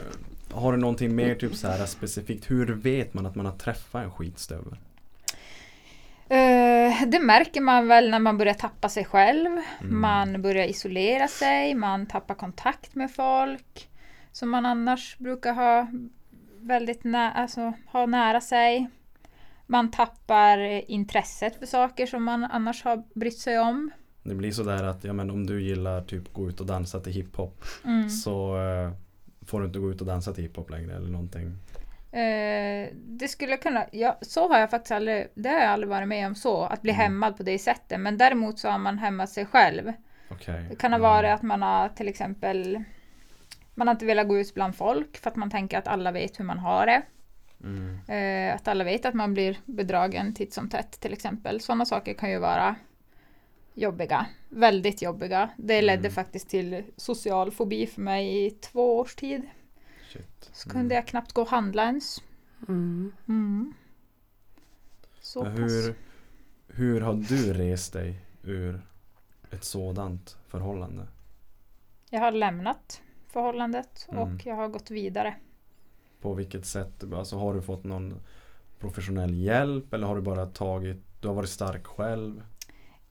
har 0.52 0.72
du 0.72 0.78
någonting 0.78 1.16
mer 1.16 1.36
typ 1.36 1.56
så 1.56 1.68
här 1.68 1.86
specifikt? 1.86 2.52
Hur 2.52 2.66
vet 2.74 3.14
man 3.14 3.26
att 3.26 3.36
man 3.36 3.46
har 3.46 3.58
träffat 3.58 4.04
en 4.04 4.12
skitstövel? 4.12 4.76
Eh, 6.30 7.08
det 7.08 7.20
märker 7.20 7.62
man 7.62 7.88
väl 7.88 8.10
när 8.10 8.20
man 8.20 8.38
börjar 8.38 8.54
tappa 8.54 8.90
sig 8.90 9.06
själv. 9.06 9.50
Mm. 9.82 10.02
Man 10.02 10.42
börjar 10.42 10.66
isolera 10.66 11.28
sig, 11.28 11.76
man 11.76 12.06
tappar 12.06 12.36
kontakt 12.36 12.96
med 12.96 13.12
folk 13.12 13.90
som 14.32 14.50
man 14.50 14.66
annars 14.66 15.18
brukar 15.18 15.54
ha 15.54 15.88
väldigt 16.62 17.04
nä- 17.04 17.32
alltså, 17.36 17.74
ha 17.92 18.06
nära 18.06 18.42
sig. 18.42 18.90
Man 19.68 19.92
tappar 19.92 20.58
eh, 20.60 20.82
intresset 20.88 21.60
för 21.60 21.66
saker 21.66 22.06
som 22.06 22.24
man 22.24 22.44
annars 22.44 22.84
har 22.84 23.04
brytt 23.14 23.38
sig 23.40 23.60
om. 23.60 23.92
Det 24.24 24.36
blir 24.36 24.52
sådär 24.52 24.84
att 24.84 25.04
ja, 25.04 25.14
men 25.14 25.30
om 25.30 25.46
du 25.46 25.62
gillar 25.64 26.02
typ 26.02 26.34
gå 26.34 26.50
ut 26.50 26.60
och 26.60 26.66
dansa 26.66 27.00
till 27.00 27.14
hiphop 27.14 27.64
Mm. 27.86 28.10
så 28.10 28.58
eh, 28.58 28.92
får 29.48 29.60
du 29.60 29.66
inte 29.68 29.80
gå 29.80 29.92
ut 29.92 30.02
och 30.02 30.08
dansa 30.08 30.34
till 30.34 30.44
hiphop 30.44 30.70
längre 30.70 30.96
eller 30.96 31.10
någonting. 31.10 31.52
Eh, 32.12 32.90
det 32.94 33.28
skulle 33.28 33.58
kunna, 33.58 33.86
ja, 33.92 34.18
så 34.22 34.48
har 34.50 34.60
jag 34.60 34.70
faktiskt 34.70 34.92
aldrig, 34.92 35.28
det 35.34 35.50
har 35.50 35.60
jag 35.60 35.70
aldrig 35.70 35.90
varit 35.90 36.08
med 36.08 36.28
om 36.28 36.36
så, 36.36 36.64
att 36.64 36.82
bli 36.82 36.92
Mm. 36.92 37.02
hämmad 37.02 37.38
på 37.38 37.44
det 37.44 37.60
sättet. 37.60 38.00
Men 38.00 38.18
däremot 38.18 38.60
så 38.60 38.70
har 38.70 38.78
man 38.78 38.98
hämmat 38.98 39.30
sig 39.30 39.46
själv. 39.46 39.94
Okej. 40.32 40.66
Det 40.70 40.76
kan 40.76 40.92
ha 40.92 40.98
Mm. 41.00 41.10
varit 41.12 41.32
att 41.32 41.42
man 41.42 41.62
har 41.62 41.90
till 41.90 42.08
exempel 42.08 42.84
man 43.76 43.88
har 43.88 43.96
inte 43.96 44.06
velat 44.06 44.28
gå 44.28 44.38
ut 44.40 44.54
bland 44.54 44.76
folk 44.76 45.18
för 45.18 45.30
att 45.30 45.36
man 45.36 45.50
tänker 45.52 45.78
att 45.78 45.88
alla 45.88 46.12
vet 46.12 46.40
hur 46.40 46.46
man 46.46 46.60
har 46.60 46.86
det. 46.86 47.02
Mm. 47.64 48.00
Eh, 48.50 48.56
att 48.56 48.68
alla 48.68 48.84
vet 48.84 49.06
att 49.06 49.14
man 49.14 49.34
blir 49.34 49.58
bedragen 49.66 50.34
titt 50.34 50.54
som 50.54 50.70
tätt 50.70 50.92
till 51.00 51.14
exempel. 51.14 51.62
Sådana 51.62 51.86
saker 51.86 52.14
kan 52.14 52.32
ju 52.32 52.38
vara 52.40 52.76
jobbiga. 53.74 54.26
Väldigt 54.50 55.02
jobbiga. 55.02 55.50
Det 55.58 55.82
ledde 55.82 56.00
Mm. 56.08 56.12
faktiskt 56.12 56.50
till 56.50 56.84
social 56.98 57.52
fobi 57.52 57.88
för 57.88 58.02
mig 58.02 58.46
i 58.46 58.52
två 58.52 58.98
års 59.00 59.16
tid. 59.16 59.42
Shit. 60.10 60.50
Så 60.54 60.70
kunde 60.70 60.96
jag 60.96 61.08
knappt 61.08 61.34
gå 61.34 61.42
och 61.42 61.48
handla 61.50 61.84
ens. 61.86 62.24
Mm. 62.68 63.12
Mm. 63.28 63.74
Så 65.22 65.44
Men 65.44 65.52
pass. 65.56 65.72
hur, 65.72 65.96
hur 66.68 67.02
har 67.02 67.14
du 67.14 67.54
rest 67.54 67.94
dig 67.94 68.20
ur 68.44 68.82
ett 69.52 69.64
sådant 69.64 70.38
förhållande? 70.48 71.08
Jag 72.10 72.20
har 72.20 72.32
lämnat 72.32 73.02
förhållandet 73.28 74.08
Mm. 74.12 74.22
och 74.22 74.46
jag 74.46 74.56
har 74.56 74.68
gått 74.68 74.92
vidare. 74.92 75.36
På 76.22 76.34
vilket 76.34 76.66
sätt? 76.66 77.04
Alltså 77.14 77.38
har 77.38 77.54
du 77.54 77.62
fått 77.62 77.84
någon 77.84 78.20
professionell 78.80 79.34
hjälp 79.36 79.94
eller 79.94 80.08
har 80.08 80.16
du 80.16 80.22
bara 80.22 80.46
tagit, 80.46 80.98
du 81.22 81.28
har 81.28 81.36
varit 81.36 81.50
stark 81.50 81.88
själv? 81.88 82.44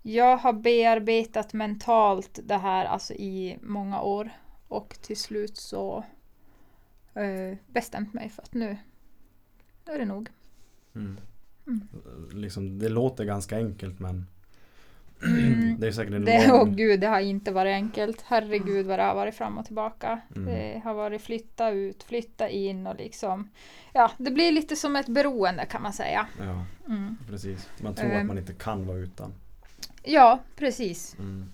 Jag 0.02 0.36
har 0.36 0.52
bearbetat 0.52 1.52
mentalt 1.52 2.38
det 2.44 2.56
här 2.56 2.84
alltså 2.84 3.14
i 3.14 3.58
många 3.62 4.02
år 4.02 4.30
och 4.68 4.98
till 5.02 5.16
slut 5.16 5.56
så 5.56 6.04
eh, 7.14 7.56
bestämt 7.66 8.14
mig 8.14 8.28
för 8.28 8.42
att 8.42 8.54
nu, 8.54 8.76
nu 9.86 9.92
är 9.92 9.98
det 9.98 10.04
nog. 10.04 10.28
Mm. 10.94 11.16
Mm. 11.66 11.88
Liksom, 12.32 12.78
det 12.78 12.88
låter 12.88 13.24
ganska 13.24 13.56
enkelt 13.56 13.98
men 13.98 14.26
Mm. 15.22 15.76
det 15.80 15.86
är 15.86 15.92
säkert 15.92 16.14
en 16.14 16.24
Det, 16.24 16.46
åh 16.52 16.58
lång... 16.58 16.76
gud, 16.76 17.00
det 17.00 17.06
har 17.06 17.20
inte 17.20 17.52
varit 17.52 17.72
enkelt. 17.74 18.22
Herregud 18.26 18.86
vad 18.86 18.98
det 18.98 19.02
har 19.02 19.14
varit 19.14 19.34
fram 19.34 19.58
och 19.58 19.64
tillbaka. 19.66 20.20
Mm. 20.36 20.44
Det 20.54 20.80
har 20.84 20.94
varit 20.94 21.22
flytta 21.22 21.70
ut, 21.70 22.02
flytta 22.02 22.48
in 22.48 22.86
och 22.86 22.96
liksom 22.96 23.48
Ja, 23.92 24.10
det 24.18 24.30
blir 24.30 24.52
lite 24.52 24.76
som 24.76 24.96
ett 24.96 25.08
beroende 25.08 25.64
kan 25.66 25.82
man 25.82 25.92
säga. 25.92 26.26
Ja, 26.38 26.64
Mm. 26.86 27.16
precis. 27.30 27.68
Man 27.82 27.94
tror 27.94 28.06
att 28.10 28.20
Ehm. 28.20 28.26
man 28.26 28.38
inte 28.38 28.52
kan 28.52 28.86
vara 28.86 28.98
utan. 28.98 29.32
Ja, 30.02 30.38
precis. 30.56 31.16
Mm. 31.18 31.44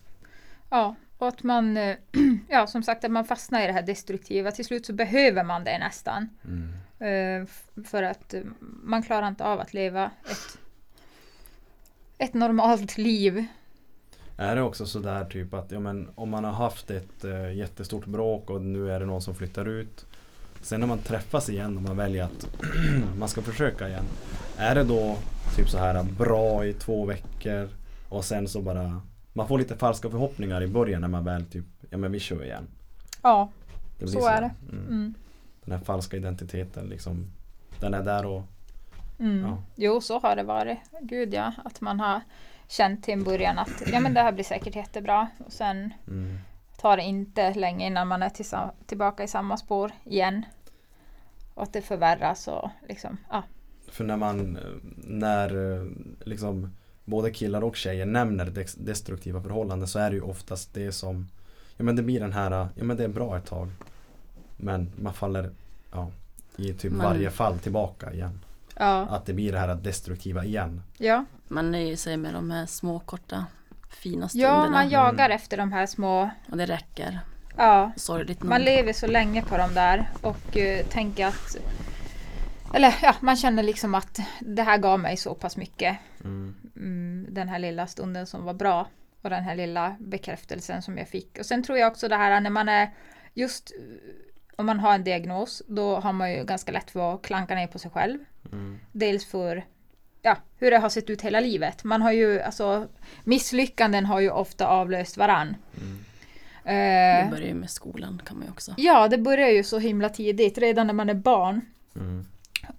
Ja, 0.71 0.95
Och 1.19 1.29
att 1.29 1.43
man, 1.43 1.77
eh, 1.77 1.97
ja 2.49 2.67
som 2.67 2.83
sagt 2.83 3.05
att 3.05 3.11
man 3.11 3.25
fastnar 3.25 3.63
i 3.63 3.67
det 3.67 3.73
här 3.73 3.83
destruktiva. 3.83 4.51
Till 4.51 4.65
slut 4.65 4.87
så 4.87 4.93
behöver 4.93 5.45
man 5.45 5.65
det 5.65 5.79
nästan. 5.79 6.29
Mm. 6.45 6.73
Eh, 6.99 7.49
För 7.85 8.03
att 8.03 8.35
eh, 8.35 8.43
man 8.83 9.03
klarar 9.03 9.29
inte 9.29 9.45
av 9.45 9.61
att 9.61 9.75
leva 9.75 10.11
ett, 10.31 10.59
ett 12.19 12.35
normalt 12.35 12.99
liv. 12.99 13.47
Är 14.37 14.57
det 14.57 14.63
också 14.63 14.87
sådär 14.87 15.25
typ 15.25 15.55
att 15.55 15.71
ja, 15.71 15.81
men, 15.81 16.09
om 16.15 16.31
man 16.31 16.45
har 16.45 16.53
haft 16.53 16.91
ett 16.91 17.25
eh, 17.25 17.53
jättestort 17.53 18.07
bråk 18.07 18.51
och 18.51 18.61
nu 18.63 18.93
är 18.93 19.01
det 19.01 19.07
någon 19.07 19.23
som 19.23 19.35
flyttar 19.35 19.69
ut. 19.69 20.07
Sen 20.61 20.81
när 20.81 20.87
man 20.87 20.99
träffas 20.99 21.49
igen 21.49 21.77
och 21.77 21.83
man 21.83 21.97
väljer 21.97 22.25
att 22.25 22.49
man 23.19 23.29
ska 23.29 23.43
försöka 23.43 23.89
igen. 23.89 24.05
Är 24.57 24.75
det 24.75 24.85
då 24.85 25.17
typ 25.57 25.69
så 25.69 25.79
här 25.79 26.03
bra 26.03 26.67
i 26.67 26.73
två 26.73 27.05
veckor 27.05 27.69
och 28.09 28.25
sen 28.25 28.49
så 28.49 28.63
bara 28.63 29.03
man 29.37 29.49
får 29.49 29.59
lite 29.59 29.77
falska 29.77 30.11
förhoppningar 30.11 30.63
i 30.63 30.67
början 30.67 31.01
när 31.01 31.09
man 31.09 31.25
väl 31.25 31.45
typ 31.45 31.65
ja 31.91 31.99
men 31.99 32.13
vi 32.13 32.21
kör 32.21 32.45
igen. 32.45 32.67
Ja, 33.23 33.51
Så 34.05 34.21
där. 34.21 34.33
är 34.33 34.41
det. 34.41 34.51
Mm. 34.73 34.87
mm. 34.87 35.15
Den 35.65 35.79
här 35.79 35.85
falska 35.85 36.17
identiteten 36.17 36.87
liksom. 36.87 37.27
Den 37.81 37.95
är 37.95 38.03
där 38.03 38.27
och 38.27 38.43
Mm. 39.19 39.43
Ja. 39.43 39.59
Jo, 39.75 40.01
så 40.01 40.19
har 40.19 40.37
det 40.37 40.43
varit. 40.43 40.79
Gud 41.01 41.35
ja, 41.35 41.53
att 41.65 41.81
man 41.81 42.01
har 42.01 42.21
känt 42.69 43.05
till 43.05 43.15
en 43.15 43.25
början 43.25 43.59
att 43.59 43.83
ja, 43.93 44.01
men 44.01 44.15
det 44.15 44.21
här 44.21 44.33
blir 44.33 44.45
säkert 44.45 44.77
jättebra. 44.77 45.29
Och 45.47 45.53
sen 45.53 45.95
mm. 46.09 46.39
tar 46.77 46.97
det 46.97 47.03
inte 47.03 47.55
länge 47.55 47.87
innan 47.87 48.09
man 48.09 48.23
är 48.23 48.31
tillbaka 48.87 49.25
i 49.25 49.29
samma 49.29 49.57
spår 49.57 49.93
igen. 50.05 50.45
Och 51.55 51.63
att 51.63 51.73
det 51.73 51.83
förvärras 51.83 52.49
och 52.49 52.71
liksom, 52.89 53.17
ja. 53.31 53.43
För 53.89 54.05
när 54.05 54.17
man, 54.17 54.57
eh, 54.57 54.63
när 54.97 55.73
eh, 55.73 55.87
liksom 56.25 56.71
både 57.05 57.31
killar 57.31 57.65
och 57.65 57.77
tjejer 57.77 58.07
nämner 58.07 58.53
destruktiva 58.77 59.43
förhållanden 59.43 59.89
så 59.89 59.99
är 59.99 60.11
det 60.11 60.17
ju 60.17 60.23
oftast 60.23 60.75
det 60.75 60.93
som 60.93 61.29
Ja 61.77 61.85
men 61.85 61.97
det 61.97 62.03
blir 62.03 62.21
den 62.21 62.33
här, 62.33 62.51
ja 62.51 62.85
men 62.85 62.97
det 62.97 63.05
är 63.05 63.09
bra 63.09 63.37
ett 63.37 63.47
tag 63.47 63.69
Men 64.57 64.93
man 64.97 65.15
faller 65.15 65.51
ja, 65.93 66.11
i 66.57 66.73
typ 66.73 66.93
Man- 66.93 67.07
varje 67.07 67.31
fall 67.31 67.59
tillbaka 67.59 68.13
igen 68.13 68.41
Ja, 68.79 69.07
Att 69.11 69.27
det 69.27 69.33
blir 69.33 69.53
det 69.53 69.59
här 69.59 69.75
destruktiva 69.75 70.45
igen 70.45 70.83
ja. 70.99 71.25
Man 71.49 71.71
nöjer 71.71 71.97
sig 71.97 72.17
med 72.17 72.35
de 72.35 72.51
här 72.51 72.67
små 72.67 72.99
korta 72.99 73.47
fina 73.91 74.29
stunderna. 74.29 74.55
ja 74.65 74.71
man 74.71 74.89
jagar 74.91 75.31
efter 75.31 75.57
de 75.57 75.73
här 75.73 75.87
små, 75.87 76.31
Och 76.51 76.57
det 76.57 76.67
räcker. 76.67 77.21
ja. 77.57 77.93
Sorgligt 77.97 78.41
nog. 78.43 78.49
Man 78.49 78.63
lever 78.63 78.93
så 78.93 79.07
länge 79.07 79.43
på 79.43 79.57
de 79.57 79.75
där 79.75 80.11
och 80.21 80.57
eh, 80.57 80.87
tänker 80.87 81.27
att 81.27 81.57
eller 82.75 82.95
ja, 83.03 83.15
man 83.21 83.37
känner 83.37 83.63
liksom 83.63 83.95
att 83.95 84.21
det 84.41 84.63
här 84.63 84.79
gav 84.79 85.01
mig 85.01 85.17
så 85.17 85.35
pass 85.35 85.57
mycket. 85.57 85.97
mm. 86.25 86.55
mm, 86.77 87.27
den 87.31 87.49
här 87.49 87.59
lilla 87.59 87.87
stunden 87.87 88.27
som 88.27 88.45
var 88.45 88.55
bra 88.55 88.89
och 89.23 89.31
den 89.31 89.43
här 89.45 89.57
lilla 89.57 89.97
bekräftelsen 90.01 90.83
som 90.83 90.99
jag 90.99 91.09
fick. 91.09 91.39
Och 91.39 91.47
sen 91.47 91.63
tror 91.63 91.79
jag 91.79 91.93
också 91.93 92.09
det 92.09 92.17
här 92.17 92.41
när 92.41 92.51
man 92.51 92.69
är 92.69 92.91
just 93.35 93.73
eh, 93.79 94.57
om 94.57 94.67
man 94.67 94.81
har 94.81 94.95
en 94.95 95.05
diagnos 95.05 95.63
då 95.67 95.97
har 96.01 96.13
man 96.13 96.33
ju 96.33 96.45
ganska 96.45 96.73
lätt 96.73 96.91
för 96.91 97.15
att 97.15 97.23
klanka 97.23 97.55
ner 97.55 97.67
på 97.67 97.79
sig 97.79 97.91
själv. 97.91 98.19
Mm. 98.53 98.79
Dels 98.93 99.27
för 99.27 99.65
ja, 100.23 100.37
hur 100.59 100.71
det 100.71 100.79
har 100.79 100.89
sett 100.89 101.11
ut 101.11 101.23
hela 101.23 101.41
livet. 101.41 101.85
Man 101.85 102.03
har 102.03 102.13
ju 102.13 102.41
alltså 102.41 102.89
misslyckanden 103.25 104.07
har 104.07 104.21
ju 104.21 104.31
ofta 104.31 104.67
avlöst 104.67 105.17
varann. 105.17 105.57
Mm. 105.81 106.05
Det 106.65 106.71
Eh, 106.71 107.31
börjar 107.31 107.49
ju 107.49 107.55
med 107.55 107.71
skolan 107.71 108.23
kan 108.27 108.37
man 108.37 108.47
ju 108.47 108.51
också. 108.53 108.75
ja, 108.77 109.09
det 109.09 109.19
börjar 109.19 109.49
ju 109.49 109.63
så 109.65 109.79
himla 109.79 110.09
tidigt, 110.09 110.59
redan 110.59 110.87
när 110.87 110.95
man 110.95 111.09
är 111.11 111.15
barn. 111.15 111.61
Mm. 111.97 112.27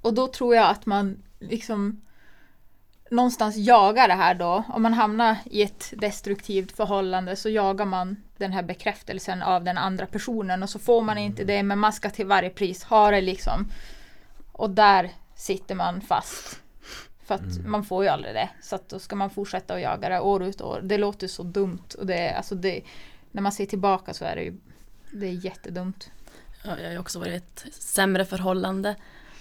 Och 0.01 0.13
då 0.13 0.27
tror 0.27 0.55
jag 0.55 0.69
att 0.69 0.85
man 0.85 1.23
liksom 1.39 2.01
någonstans 3.11 3.55
jagar 3.57 4.07
det 4.07 4.13
här 4.13 4.35
då. 4.35 4.63
Om 4.67 4.81
man 4.81 4.93
hamnar 4.93 5.37
i 5.45 5.61
ett 5.61 5.93
destruktivt 5.97 6.71
förhållande 6.71 7.35
så 7.35 7.49
jagar 7.49 7.85
man 7.85 8.15
den 8.37 8.51
här 8.51 8.63
bekräftelsen 8.63 9.41
av 9.41 9.63
den 9.63 9.77
andra 9.77 10.05
personen 10.05 10.63
och 10.63 10.69
så 10.69 10.79
får 10.79 11.01
man 11.01 11.17
inte 11.17 11.43
det 11.43 11.63
men 11.63 11.79
man 11.79 11.93
ska 11.93 12.09
till 12.09 12.25
varje 12.25 12.49
pris 12.49 12.83
ha 12.83 13.11
det 13.11 13.21
liksom. 13.21 13.71
Och 14.51 14.69
där 14.69 15.11
sitter 15.35 15.75
man 15.75 16.01
fast. 16.01 16.59
För 17.25 17.35
att 17.35 17.65
man 17.65 17.83
får 17.83 18.03
ju 18.03 18.09
aldrig 18.09 18.33
det. 18.33 18.49
Så 18.61 18.75
att 18.75 18.89
då 18.89 18.99
ska 18.99 19.15
man 19.15 19.29
fortsätta 19.29 19.73
att 19.73 19.81
jaga 19.81 20.09
det 20.09 20.19
år 20.19 20.43
ut 20.43 20.61
och 20.61 20.69
år. 20.69 20.81
Det 20.83 20.97
låter 20.97 21.27
så 21.27 21.43
dumt. 21.43 21.95
Och 21.97 22.05
det, 22.05 22.29
alltså 22.29 22.55
det, 22.55 22.81
när 23.31 23.41
man 23.41 23.51
ser 23.51 23.65
tillbaka 23.65 24.13
så 24.13 24.25
är 24.25 24.35
det 24.35 24.43
ju 24.43 24.53
det 25.11 25.27
är 25.27 25.45
jättedumt. 25.45 26.11
Ja, 26.63 26.77
jag 26.77 26.85
har 26.85 26.91
ju 26.91 26.99
också 26.99 27.19
varit 27.19 27.33
i 27.33 27.35
ett 27.35 27.73
sämre 27.73 28.25
förhållande. 28.25 28.95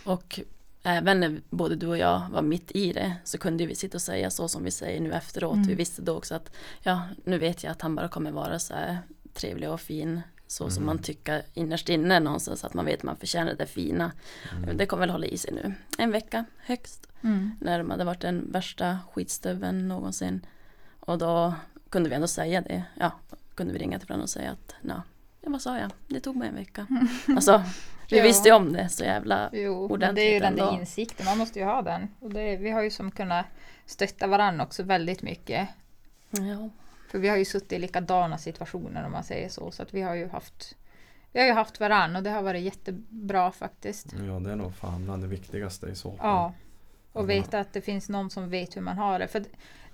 Och 0.05 0.41
även 0.83 1.21
när 1.21 1.41
både 1.51 1.77
du 1.77 1.87
och 1.87 1.99
jag 1.99 2.23
var 2.31 2.43
mitt 2.43 2.73
i 2.75 2.93
det 2.93 3.17
så 3.25 3.39
kunde 3.39 3.67
vi 3.67 3.75
sitta 3.75 3.97
och 3.97 4.03
säga 4.03 4.31
så 4.31 4.49
som 4.49 4.65
vi 4.65 4.71
säger 4.71 5.01
nu 5.01 5.13
efteråt. 5.13 5.55
Mm. 5.55 5.67
Vi 5.67 5.75
visste 5.75 6.03
då 6.03 6.17
också 6.17 6.35
att 6.35 6.53
ja, 6.83 7.03
nu 7.25 7.39
vet 7.39 7.65
jag 7.65 7.71
att 7.71 7.83
han 7.83 7.95
bara 7.95 8.09
kommer 8.09 8.31
vara 8.31 8.59
så 8.59 8.75
här 8.75 8.99
trevlig 9.35 9.71
och 9.71 9.81
fin. 9.81 10.21
Så 10.47 10.71
som 10.71 10.87
man 10.87 10.99
tycker 10.99 11.43
innerst 11.55 11.89
inne 11.89 12.21
någonstans 12.21 12.65
att 12.65 12.75
man 12.75 12.85
vet 12.85 12.99
att 12.99 13.03
man 13.03 13.17
förtjänar 13.17 13.55
det 13.55 13.67
fina. 13.67 14.13
Det 14.75 14.87
kommer 14.87 15.01
väl 15.01 15.11
hålla 15.11 15.27
i 15.27 15.39
sig 15.39 15.53
nu. 15.53 15.75
En 15.99 16.11
vecka 16.11 16.45
högst. 16.59 17.09
Mm. 17.21 17.51
När 17.61 17.79
de 17.79 17.91
hade 17.91 18.05
varit 18.05 18.21
den 18.21 18.53
värsta 18.53 18.99
skitstöveln 19.13 19.89
någonsin. 19.89 20.47
Och 21.01 21.19
då 21.19 21.55
kunde 21.89 22.09
vi 22.09 22.15
ändå 22.15 22.27
säga 22.27 22.61
det. 22.61 22.85
Ja, 22.95 23.13
kunde 23.55 23.73
vi 23.73 23.79
ringa 23.79 23.99
till 23.99 24.09
varandra 24.09 24.23
och 24.23 24.31
säga 24.31 24.51
att 24.51 24.75
ja 24.83 25.03
vad 25.41 25.63
sa 25.63 25.79
jag? 25.79 25.91
Det 26.09 26.21
tog 26.21 26.37
mig 26.37 26.49
en 26.49 26.55
vecka. 26.55 26.87
Alltså, 27.27 27.63
vi 28.11 28.17
Ja. 28.17 28.23
visste 28.23 28.49
ju 28.49 28.55
om 28.55 28.73
det 28.73 28.89
så 28.89 29.05
jävla 29.05 29.51
Jo, 29.53 29.83
men 29.83 29.91
ordentligt 29.91 30.17
det 30.17 30.31
är 30.31 30.35
ju 30.35 30.41
den 30.41 30.57
där 30.57 30.75
insikten, 30.75 31.27
man 31.27 31.39
måste 31.39 31.59
ju 31.59 31.65
ha 31.65 31.83
den. 31.83 32.09
Och 32.21 32.31
det, 32.31 32.57
vi 32.57 32.71
har 32.71 32.83
ju 32.83 32.91
som 32.91 33.11
kunnat 33.11 33.47
stötta 33.87 34.27
varandra 34.27 34.65
också 34.65 34.83
väldigt 34.83 35.23
mycket. 35.23 35.69
Ja. 36.31 36.69
För 37.11 37.19
vi 37.19 37.29
har 37.29 37.37
ju 37.37 37.45
suttit 37.45 37.73
i 37.73 37.79
likadana 37.79 38.39
situationer 38.39 39.07
om 39.07 39.13
man 39.13 39.25
säger 39.25 39.49
så. 39.49 39.71
Så 39.71 39.83
att 39.83 39.95
vi 39.95 40.03
har 40.03 40.15
ju 40.15 40.29
haft 40.29 40.77
vi 41.33 41.41
har 41.41 41.47
ju 41.47 41.53
haft 41.53 41.81
varandra 41.81 42.19
och 42.19 42.25
det 42.25 42.31
har 42.31 42.43
varit 42.43 42.63
jättebra 42.63 43.53
faktiskt. 43.53 44.07
Ja 44.13 44.41
det 44.41 44.53
är 44.53 44.57
nog 44.57 44.75
fan 44.75 45.05
bland 45.05 45.23
det 45.23 45.29
viktigaste 45.29 45.87
i 45.87 45.95
så 45.95 46.09
fall 46.11 46.19
Ja. 46.23 46.53
Och 47.13 47.31
veta 47.31 47.59
att 47.61 47.73
det 47.73 47.81
finns 47.81 48.09
någon 48.09 48.31
som 48.31 48.51
vet 48.51 48.77
hur 48.77 48.81
man 48.81 48.99
har 48.99 49.19
det. 49.19 49.29
För 49.29 49.45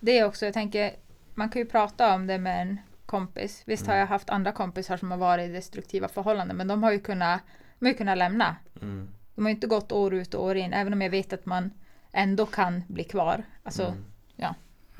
det 0.01 0.19
är 0.19 0.25
också, 0.25 0.45
jag 0.45 0.55
tänker, 0.55 0.93
man 1.35 1.49
kan 1.49 1.63
ju 1.63 1.67
prata 1.69 2.15
om 2.15 2.27
det 2.27 2.39
med 2.39 2.63
en 2.63 2.81
kompis. 3.07 3.63
Visst 3.67 3.87
har 3.87 3.95
jag 3.97 4.07
haft 4.07 4.31
andra 4.31 4.53
kompisar 4.53 4.97
som 4.97 5.11
har 5.11 5.19
varit 5.19 5.49
i 5.51 5.53
destruktiva 5.53 6.09
förhållanden 6.09 6.57
men 6.57 6.69
de 6.69 6.83
har 6.83 6.93
ju 6.93 7.01
kunnat, 7.01 7.41
de 7.81 7.87
har 7.87 7.93
ju 7.93 7.97
kunnat 7.99 8.19
lämna. 8.19 8.57
mm. 8.83 9.09
De 9.35 9.45
har 9.45 9.51
ju 9.51 9.55
inte 9.55 9.67
gått 9.67 9.93
år 9.93 10.15
ut 10.15 10.35
och 10.35 10.45
år 10.45 10.57
in, 10.57 10.73
även 10.73 10.93
om 10.93 11.03
jag 11.03 11.11
vet 11.11 11.33
att 11.33 11.47
man 11.47 11.71
ändå 12.13 12.47
kan 12.47 12.83
bli 12.89 13.05
kvar. 13.05 13.45
Alltså, 13.63 13.83
Mm. 13.83 14.05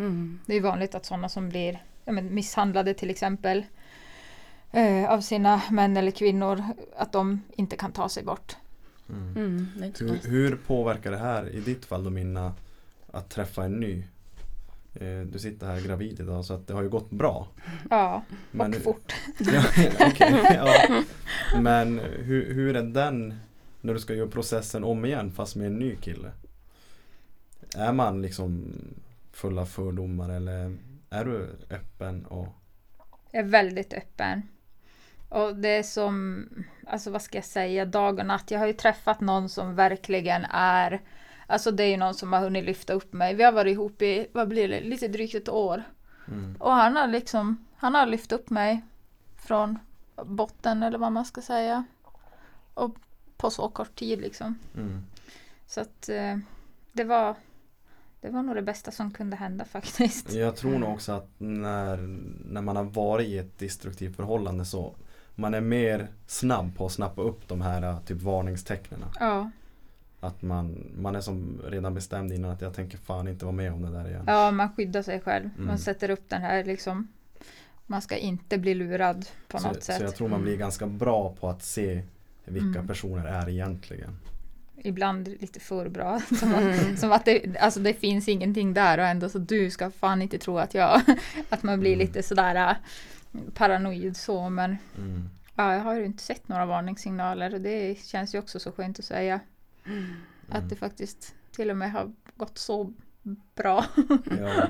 Mm. 0.01 0.41
Det 0.47 0.55
är 0.55 0.61
vanligt 0.61 0.95
att 0.95 1.07
sådana 1.07 1.29
som 1.29 1.49
blir 1.49 1.83
ja, 2.05 2.13
men 2.13 2.35
misshandlade 2.35 2.95
till 2.95 3.11
exempel 3.11 3.67
eh, 4.71 5.11
av 5.11 5.21
sina 5.21 5.63
män 5.71 5.97
eller 5.97 6.11
kvinnor, 6.11 6.65
att 6.97 7.13
de 7.13 7.43
inte 7.57 7.77
kan 7.77 7.93
ta 7.93 8.09
sig 8.09 8.25
bort. 8.25 8.57
Mm. 9.09 9.37
Mm. 9.37 9.93
Hur, 9.99 10.31
hur 10.31 10.57
påverkar 10.57 11.11
det 11.11 11.19
här 11.19 11.49
i 11.49 11.61
ditt 11.61 11.85
fall 11.85 12.11
Minna 12.11 12.55
att 13.13 13.31
träffa 13.31 13.65
en 13.65 13.73
ny? 13.73 14.05
Eh, 14.95 15.21
Du 15.21 15.39
sitter 15.39 15.67
här 15.67 15.81
gravid 15.81 16.21
idag 16.21 16.45
så 16.45 16.55
att 16.55 16.67
det 16.67 16.75
har 16.75 16.83
ju 16.83 16.89
gått 16.89 17.11
bra. 17.11 17.49
Ja, 17.91 18.23
Men, 18.51 18.75
och 18.75 18.81
fort. 18.81 19.15
ja, 19.39 19.63
okej, 20.01 20.41
ja. 20.55 21.03
Men 21.61 21.99
hur, 21.99 22.55
hur 22.55 22.77
är 22.77 22.83
den 22.83 23.35
när 23.81 23.95
du 23.95 24.01
ska 24.01 24.15
göra 24.15 24.29
processen 24.29 24.85
om 24.85 25.05
igen 25.05 25.33
fast 25.33 25.57
med 25.57 25.67
en 25.67 25.79
ny 25.79 25.97
kille? 25.97 26.31
Är 27.77 27.93
man 27.93 28.23
liksom 28.23 28.73
full 29.33 29.59
av 29.59 29.67
fördomar 29.67 30.29
eller 30.31 30.77
är 31.11 31.25
du 31.25 31.49
öppen 31.71 32.27
och 32.27 32.49
Jag 33.31 33.41
är 33.45 33.49
väldigt 33.49 33.93
öppen. 33.93 34.43
Och 35.29 35.57
det 35.57 35.69
är 35.69 35.83
som, 35.83 36.47
alltså 36.87 37.11
vad 37.11 37.23
ska 37.23 37.39
jag 37.39 37.45
säga, 37.45 37.85
dag 37.85 38.19
och 38.19 38.27
natt. 38.27 38.51
Jag 38.51 38.59
har 38.59 38.67
ju 38.67 38.73
träffat 38.73 39.21
någon 39.21 39.49
som 39.49 39.75
verkligen 39.75 40.45
är, 40.51 41.01
alltså 41.51 41.71
det 41.71 41.83
är 41.85 41.89
ju 41.89 41.97
någon 41.97 42.15
som 42.15 42.33
har 42.33 42.41
hunnit 42.41 42.65
lyfta 42.65 42.93
upp 42.93 43.13
mig. 43.13 43.35
Vi 43.35 43.43
har 43.43 43.53
varit 43.53 43.73
ihop 43.73 44.03
i, 44.03 44.27
vad 44.33 44.49
blir 44.49 44.69
det, 44.69 44.81
lite 44.81 45.09
drygt 45.09 45.35
ett 45.35 45.49
år. 45.49 45.83
mm, 46.29 46.57
Och 46.61 46.73
han 46.73 46.97
har 46.97 47.07
liksom, 47.07 47.67
han 47.77 47.95
har 47.95 48.07
lyft 48.07 48.33
upp 48.33 48.51
mig 48.51 48.83
från 49.37 49.79
botten 50.25 50.83
eller 50.83 50.99
vad 50.99 51.13
man 51.13 51.25
ska 51.25 51.41
säga. 51.41 51.85
Och 52.75 52.97
på 53.37 53.51
så 53.51 53.69
kort 53.69 53.95
tid 53.95 54.21
liksom. 54.21 54.59
mm, 54.77 55.03
Så 55.67 55.81
att 55.81 56.09
eh, 56.09 56.37
det 56.93 57.05
var, 57.05 57.35
det 58.21 58.31
var 58.31 58.43
nog 58.43 58.55
det 58.55 58.63
bästa 58.63 58.91
som 58.91 59.11
kunde 59.11 59.37
hända 59.37 59.65
faktiskt. 59.65 60.33
Jag 60.33 60.57
tror 60.57 60.79
nog 60.79 60.93
också 60.93 61.13
att 61.13 61.29
när, 61.39 61.97
när 62.53 62.63
man 62.63 62.77
har 62.77 62.85
varit 62.85 63.29
i 63.29 63.39
ett 63.39 63.59
destruktivt 63.59 64.17
förhållande 64.17 64.65
så 64.65 64.95
man 65.35 65.55
är 65.55 65.61
mer 65.61 66.09
snabb 66.27 66.77
på 66.77 66.87
att 66.87 66.93
snappa 66.93 67.23
upp 67.23 67.49
de 67.49 67.61
här 67.61 67.97
typ 68.07 68.23
varningstecknen. 68.23 69.05
Ja, 69.21 69.51
Att 70.21 70.43
man, 70.43 70.91
man 70.97 71.17
är 71.17 71.21
som 71.21 71.61
redan 71.69 71.95
bestämd 71.95 72.33
innan 72.33 72.51
att 72.51 72.61
jag 72.61 72.75
tänker 72.75 72.99
fan 72.99 73.29
inte 73.29 73.45
vara 73.45 73.55
med 73.55 73.73
om 73.73 73.83
det 73.83 73.91
där 73.91 74.09
igen. 74.09 74.25
ja 74.27 74.51
man 74.51 74.69
skyddar 74.75 75.03
sig 75.03 75.21
själv. 75.21 75.51
Mm. 75.55 75.67
Man 75.67 75.79
sätter 75.79 76.11
upp 76.11 76.29
den 76.29 76.43
här 76.43 76.65
liksom. 76.65 77.09
Man 77.87 78.03
ska 78.03 78.17
inte 78.17 78.59
bli 78.59 78.75
lurad 78.75 79.27
på 79.49 79.59
så, 79.59 79.69
något 79.69 79.77
så 79.77 79.93
sätt. 79.93 80.01
jag 80.03 80.15
tror 80.17 80.29
man 80.29 80.43
blir 80.43 80.57
ganska 80.57 80.87
bra 80.87 81.35
på 81.41 81.49
att 81.49 81.63
se 81.63 82.03
vilka 82.45 82.79
Mm. 82.79 82.87
personer 82.87 83.25
är 83.25 83.49
egentligen. 83.49 84.17
Ibland 84.77 85.29
lite 85.29 85.61
för 85.61 85.89
bra. 85.89 86.21
Som, 86.39 86.55
att, 86.55 86.99
som 86.99 87.13
att 87.13 87.25
det, 87.25 87.59
alltså 87.59 87.81
det 87.81 87.95
finns 87.95 88.29
ingenting 88.29 88.75
där 88.75 88.99
och 88.99 89.05
ändå 89.07 89.29
så 89.29 89.39
du 89.39 89.71
ska 89.71 89.91
fan 89.91 90.23
inte 90.23 90.39
tro 90.39 90.59
att 90.59 90.75
jag, 90.75 91.01
att 91.49 91.63
man 91.63 91.81
blir 91.81 91.93
Mm. 91.95 92.07
lite 92.07 92.23
sådär, 92.23 92.77
paranoid 93.55 94.17
så 94.17 94.49
men 94.49 94.77
Mm. 94.99 95.29
ja, 95.55 95.75
jag 95.75 95.81
har 95.81 95.95
ju 95.95 96.05
inte 96.05 96.23
sett 96.23 96.49
några 96.49 96.67
varningssignaler 96.67 97.55
och 97.55 97.61
det 97.61 97.99
känns 98.07 98.35
ju 98.35 98.39
också 98.39 98.61
så 98.61 98.73
skönt 98.73 98.99
att 98.99 99.05
säga. 99.05 99.41
Att 100.49 100.69
det 100.69 100.77
faktiskt 100.77 101.35
till 101.53 101.71
och 101.71 101.77
med 101.77 101.93
har 101.93 102.13
gått 102.37 102.59
så 102.59 102.93
bra. 103.55 103.85
Ja. 104.41 104.69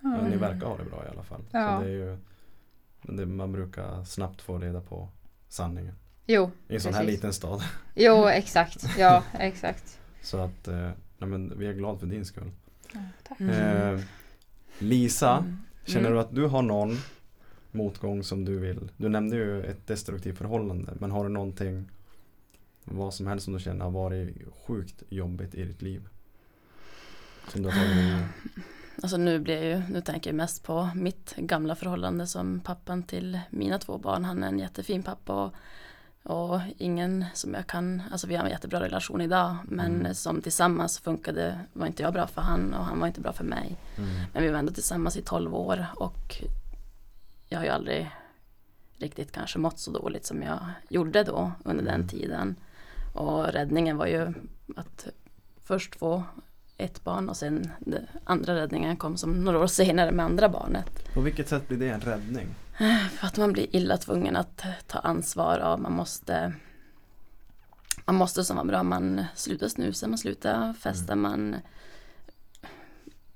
ja, 0.00 0.28
ni 0.28 0.36
verkar 0.36 0.66
ha 0.66 0.76
det 0.76 0.84
bra 0.84 1.04
i 1.06 1.08
alla 1.08 1.22
fall. 1.22 1.44
Ja. 1.50 1.76
Så 1.78 1.84
det 1.84 1.90
är 1.90 1.94
ju, 1.94 2.18
det, 3.02 3.26
man 3.26 3.52
brukar 3.52 4.04
snabbt 4.04 4.42
få 4.42 4.58
reda 4.58 4.80
på 4.80 5.08
sanningen. 5.48 5.94
Jo, 6.26 6.50
I 6.68 6.74
en 6.74 6.80
sån 6.80 6.94
här 6.94 7.04
liten 7.04 7.32
stad. 7.32 7.62
jo 7.94 8.26
exakt. 8.28 8.98
Ja, 8.98 9.22
exakt. 9.38 9.98
Så 10.22 10.38
att 10.38 10.68
eh, 10.68 10.90
nej, 11.18 11.28
men 11.28 11.58
vi 11.58 11.66
är 11.66 11.72
glada 11.72 11.98
för 11.98 12.06
din 12.06 12.24
skull. 12.24 12.50
Ja, 12.94 13.00
tack. 13.28 13.40
Eh, 13.40 14.00
Lisa, 14.78 15.44
känner 15.84 16.00
Mm. 16.06 16.12
du 16.12 16.20
att 16.20 16.34
du 16.34 16.46
har 16.46 16.62
någon 16.62 16.96
motgång 17.70 18.24
som 18.24 18.44
du 18.44 18.58
vill? 18.58 18.90
Du 18.96 19.08
nämnde 19.08 19.36
ju 19.36 19.62
ett 19.64 19.86
destruktivt 19.86 20.38
förhållande. 20.38 20.92
Men 21.00 21.10
har 21.10 21.24
du 21.24 21.30
någonting, 21.30 21.88
vad 22.96 23.14
som 23.14 23.26
helst 23.26 23.44
som 23.44 23.54
du 23.54 23.60
känner 23.60 23.84
har 23.84 23.92
varit 23.92 24.36
sjukt 24.66 25.02
jobbigt 25.08 25.54
i 25.54 25.64
ditt 25.64 25.82
liv? 25.82 26.08
Som 27.48 27.62
du 27.62 27.68
har 27.68 27.74
tagit? 27.76 28.24
Alltså 29.02 29.16
nu 29.16 29.38
blir 29.38 29.54
jag 29.54 29.64
ju, 29.64 29.82
nu 29.92 30.00
tänker 30.00 30.30
jag 30.30 30.34
mest 30.36 30.62
på 30.64 30.88
mitt 30.94 31.34
gamla 31.36 31.74
förhållande 31.74 32.26
som 32.26 32.60
pappan 32.60 33.02
till 33.02 33.40
mina 33.50 33.78
två 33.78 33.98
barn. 33.98 34.24
Han 34.24 34.42
är 34.42 34.48
en 34.48 34.58
jättefin 34.58 35.02
pappa 35.02 35.34
och, 35.44 35.52
och 36.22 36.60
ingen 36.78 37.24
som 37.34 37.54
jag 37.54 37.66
kan, 37.66 38.02
alltså 38.12 38.26
vi 38.26 38.36
har 38.36 38.44
en 38.44 38.50
jättebra 38.50 38.80
relation 38.80 39.20
idag 39.20 39.56
men 39.64 39.94
Mm. 40.00 40.14
som 40.14 40.42
tillsammans 40.42 40.98
funkade, 40.98 41.60
var 41.72 41.86
inte 41.86 42.02
jag 42.02 42.12
bra 42.12 42.26
för 42.26 42.40
han 42.42 42.74
och 42.74 42.84
han 42.84 43.00
var 43.00 43.06
inte 43.06 43.20
bra 43.20 43.32
för 43.32 43.44
mig. 43.44 43.76
Mm. 43.96 44.10
Men 44.32 44.42
vi 44.42 44.48
var 44.48 44.58
ändå 44.58 44.72
tillsammans 44.72 45.16
i 45.16 45.22
12 45.22 45.54
år 45.54 45.86
och 45.96 46.36
jag 47.48 47.58
har 47.58 47.64
ju 47.64 47.70
aldrig 47.70 48.10
riktigt 48.96 49.32
kanske 49.32 49.58
mått 49.58 49.78
så 49.78 49.90
dåligt 49.90 50.26
som 50.26 50.42
jag 50.42 50.58
gjorde 50.88 51.22
då 51.24 51.52
under 51.64 51.84
den 51.84 51.94
Mm. 51.94 52.08
tiden. 52.08 52.56
Och 53.12 53.46
räddningen 53.46 53.96
var 53.96 54.06
ju 54.06 54.32
att 54.76 55.08
först 55.64 55.96
få 55.96 56.24
ett 56.76 57.04
barn 57.04 57.28
och 57.28 57.36
sen 57.36 57.70
den 57.78 58.06
andra 58.24 58.54
räddningen 58.54 58.96
kom 58.96 59.16
som 59.16 59.44
några 59.44 59.58
år 59.58 59.66
senare 59.66 60.12
med 60.12 60.24
andra 60.24 60.48
barnet. 60.48 61.14
På 61.14 61.20
vilket 61.20 61.48
sätt 61.48 61.68
blir 61.68 61.78
det 61.78 61.88
en 61.88 62.00
räddning? 62.00 62.46
För 63.12 63.26
att 63.26 63.36
man 63.36 63.52
blir 63.52 63.76
illa 63.76 63.96
tvungen 63.96 64.36
att 64.36 64.64
ta 64.86 64.98
ansvar 64.98 65.58
och 65.58 65.80
man 65.80 65.92
måste 65.92 66.54
man 68.04 68.14
måste 68.14 68.44
som 68.44 68.56
var 68.56 68.64
bra, 68.64 68.82
man 68.82 69.24
slutar 69.34 69.68
snusa, 69.68 70.08
man 70.08 70.18
slutar 70.18 70.72
festa, 70.72 71.16
man 71.16 71.56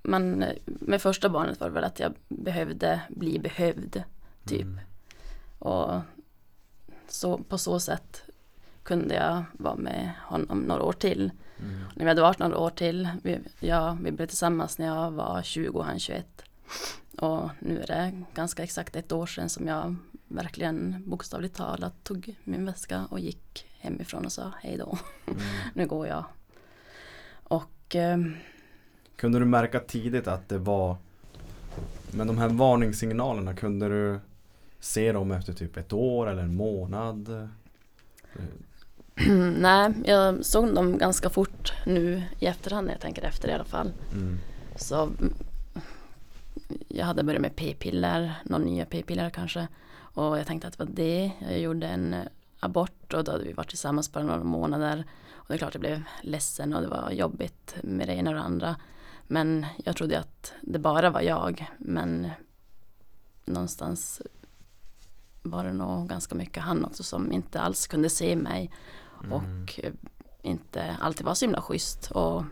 man, 0.03 0.44
med 0.65 1.03
första 1.03 1.28
barnet 1.28 1.61
var 1.61 1.69
det 1.69 1.74
väl 1.74 1.85
att 1.85 2.01
jag 2.01 2.15
behövde 2.28 3.01
bli 3.09 3.39
behövd, 3.39 4.03
typ. 4.47 4.62
Mm. 4.62 4.81
Och 5.59 6.01
så, 7.09 7.39
på 7.39 7.59
så 7.59 7.81
sätt 7.81 8.23
kunde 8.86 9.14
jag 9.14 9.44
vara 9.52 9.76
med 9.76 10.12
honom 10.22 10.60
några 10.60 10.82
år 10.82 10.92
till. 10.92 11.30
Mm. 11.58 11.80
När 11.94 12.04
vi 12.04 12.08
hade 12.08 12.22
varit 12.22 12.38
några 12.38 12.58
år 12.58 12.70
till, 12.70 13.08
vi, 13.22 13.38
ja, 13.60 13.98
vi 14.02 14.12
blev 14.12 14.26
tillsammans 14.26 14.78
när 14.78 14.86
jag 14.86 15.10
var 15.10 15.42
20 15.42 15.78
och 15.78 15.84
han 15.84 15.98
21. 15.98 16.42
Och 17.18 17.50
nu 17.58 17.80
är 17.80 17.86
det 17.86 18.22
ganska 18.34 18.62
exakt 18.62 18.96
ett 18.96 19.12
år 19.12 19.26
sedan 19.26 19.48
som 19.48 19.68
jag 19.68 19.96
verkligen 20.28 21.02
bokstavligt 21.06 21.56
talat 21.56 22.04
tog 22.04 22.36
min 22.44 22.66
väska 22.66 23.06
och 23.10 23.20
gick 23.20 23.66
hemifrån 23.78 24.24
och 24.24 24.32
sa 24.32 24.52
hej 24.62 24.76
då, 24.76 24.98
Mm. 25.26 25.38
nu 25.74 25.86
går 25.86 26.06
jag. 26.06 26.24
Och 27.32 27.94
ehm, 27.94 28.36
Kunde 29.16 29.38
du 29.38 29.44
märka 29.44 29.80
tidigt 29.80 30.28
att 30.28 30.48
det 30.48 30.58
var 30.58 30.96
Men 32.10 32.26
de 32.26 32.38
här 32.38 32.48
varningssignalerna 32.48 33.54
kunde 33.54 33.88
du 33.88 34.20
Se 34.80 35.12
dem 35.12 35.32
efter 35.32 35.52
typ 35.52 35.76
ett 35.76 35.92
år 35.92 36.30
eller 36.30 36.42
en 36.42 36.56
månad? 36.56 37.48
nej, 39.56 39.93
jag 40.05 40.44
såg 40.44 40.74
dem 40.74 40.98
ganska 40.98 41.30
fort 41.30 41.72
nu 41.86 42.22
i 42.38 42.47
efterhand 42.47 42.86
när 42.86 42.94
jag 42.94 43.01
tänker 43.01 43.22
efter 43.22 43.48
i 43.48 43.52
alla 43.52 43.64
fall. 43.64 43.93
Mm. 44.12 44.38
Så 44.76 45.10
jag 46.88 47.06
hade 47.06 47.22
börjat 47.22 47.43
med 47.43 47.56
p-piller, 47.56 48.34
någon 48.44 48.62
nya 48.62 48.86
p-piller 48.86 49.30
kanske. 49.30 49.68
Och 49.94 50.38
jag 50.38 50.47
tänkte 50.47 50.68
att 50.68 50.78
det 50.78 50.84
var 50.84 50.93
det. 50.93 51.30
Jag 51.38 51.60
gjorde 51.60 51.86
en 51.86 52.16
abort 52.60 53.14
och 53.14 53.24
då 53.24 53.32
hade 53.32 53.44
vi 53.44 53.52
varit 53.52 53.68
tillsammans 53.68 54.12
bara 54.12 54.24
några 54.24 54.44
månader. 54.44 55.05
Och 55.32 55.44
det 55.48 55.55
är 55.55 55.59
klart 55.59 55.74
jag 55.74 55.80
blev 55.80 56.02
ledsen 56.22 56.74
och 56.74 56.82
det 56.82 56.88
var 56.88 57.10
jobbigt 57.10 57.76
med 57.82 58.09
det 58.09 58.14
ena 58.14 58.30
och 58.30 58.36
det 58.36 58.43
andra. 58.43 58.76
Men 59.26 59.66
jag 59.84 59.97
trodde 59.97 60.18
att 60.18 60.52
det 60.60 60.78
bara 60.78 61.10
var 61.10 61.20
jag. 61.20 61.70
Men 61.78 62.30
någonstans 63.44 64.22
var 65.43 65.64
det 65.64 65.72
nog 65.72 66.09
ganska 66.09 66.34
mycket 66.34 66.62
han 66.62 66.84
också 66.84 67.02
som 67.02 67.32
inte 67.32 67.60
alls 67.60 67.86
kunde 67.86 68.10
se 68.10 68.36
mig. 68.36 68.70
Mm. 69.27 69.32
Och 69.32 69.81
eh, 69.82 69.93
inte 70.43 70.97
alltid 71.01 71.27
var 71.27 71.35
så 71.35 71.44
himla 71.44 71.62
schysst 71.62 72.11
och 72.11 72.44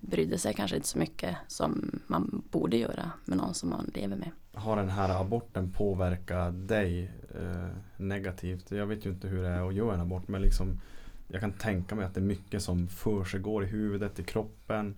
brydde 0.00 0.38
sig 0.38 0.54
kanske 0.54 0.76
inte 0.76 0.88
så 0.88 0.98
mycket 0.98 1.36
som 1.48 2.00
man 2.06 2.42
borde 2.50 2.76
göra 2.76 3.10
med 3.24 3.38
någon 3.38 3.54
som 3.54 3.70
man 3.70 3.90
lever 3.94 4.16
med. 4.16 4.30
Har 4.54 4.76
den 4.76 4.88
här 4.88 5.20
aborten 5.20 5.72
påverkat 5.72 6.68
dig 6.68 7.10
eh, 7.40 7.68
negativt? 7.96 8.70
Jag 8.70 8.86
vet 8.86 9.06
ju 9.06 9.10
inte 9.10 9.28
hur 9.28 9.42
det 9.42 9.48
är 9.48 9.68
att 9.68 9.74
göra 9.74 9.94
en 9.94 10.00
abort 10.00 10.28
men 10.28 10.42
liksom 10.42 10.80
Jag 11.28 11.40
kan 11.40 11.52
tänka 11.52 11.94
mig 11.94 12.04
att 12.04 12.14
det 12.14 12.20
är 12.20 12.24
mycket 12.24 12.62
som 12.62 12.88
försiggår 12.88 13.64
i 13.64 13.66
huvudet, 13.66 14.18
i 14.18 14.22
kroppen 14.22 14.94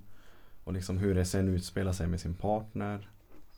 och 0.64 0.72
liksom 0.72 0.98
hur 0.98 1.14
det 1.14 1.24
sen 1.24 1.48
utspelar 1.48 1.92
sig 1.92 2.06
med 2.06 2.20
sin 2.20 2.34
partner. 2.34 3.08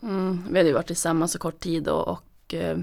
Mm, 0.02 0.42
vi 0.50 0.58
hade 0.58 0.68
ju 0.68 0.74
varit 0.74 0.86
tillsammans 0.86 1.32
så 1.32 1.38
kort 1.38 1.58
tid 1.58 1.82
då 1.82 1.94
och 1.94 2.54
eh, 2.54 2.78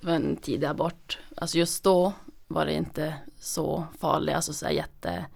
det 0.00 0.06
var 0.06 0.12
en 0.12 0.36
tidig 0.36 0.66
abort. 0.66 1.18
Alltså 1.36 1.58
just 1.58 1.84
då 1.84 2.12
var 2.48 2.66
det 2.66 2.72
inte 2.72 3.14
så 3.38 3.86
farligt, 3.98 4.34
alltså 4.34 4.52
så 4.52 4.66
här 4.66 4.72
jätte 4.72 5.26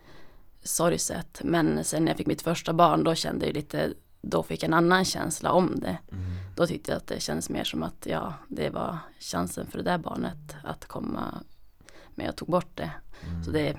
sorgset. 0.63 1.41
Men 1.45 1.85
sen 1.85 2.05
när 2.05 2.11
jag 2.11 2.19
fick 2.19 2.27
mitt 2.27 2.43
första 2.43 2.73
barn 2.73 3.05
då 3.05 3.15
kände 3.15 3.47
jag 3.47 3.55
lite, 3.55 3.93
då 4.21 4.43
fick 4.43 4.63
jag 4.63 4.69
en 4.69 4.75
annan 4.75 5.05
känsla 5.05 5.53
om 5.53 5.81
det. 5.81 5.99
Då 6.57 6.67
tyckte 6.67 6.91
jag 6.93 6.97
att 6.97 7.07
det 7.07 7.21
kändes 7.21 7.51
mer 7.51 7.65
som 7.65 7.83
att 7.83 8.07
ja, 8.07 8.35
det 8.49 8.71
var 8.71 8.99
chansen 9.19 9.67
för 9.67 9.79
det 9.79 9.85
där 9.85 9.99
barnet 9.99 10.57
att 10.65 10.85
komma. 10.85 11.43
Men 12.15 12.27
jag 12.27 12.37
tog 12.37 12.49
bort 12.49 12.77
det. 12.77 12.91
Så 13.45 13.51
det 13.51 13.77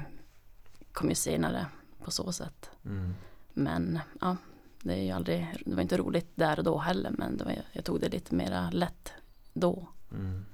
kom 0.94 1.10
ju 1.10 1.16
senare 1.16 1.66
på 2.04 2.12
så 2.12 2.32
sätt. 2.32 2.70
Mm. 2.86 3.16
Men 3.54 4.00
ja, 4.22 4.38
det 4.82 4.94
är 4.94 5.04
ju 5.04 5.12
aldrig, 5.12 5.58
det 5.66 5.76
var 5.76 5.82
inte 5.82 5.98
roligt 5.98 6.32
där 6.36 6.60
och 6.60 6.64
då 6.64 6.78
heller 6.78 7.12
men 7.12 7.38
var, 7.38 7.62
jag 7.72 7.86
tog 7.86 8.00
det 8.00 8.10
lite 8.10 8.36
mera 8.36 8.70
lätt 8.70 9.12
då. 9.54 9.88
Mm. 10.12 10.46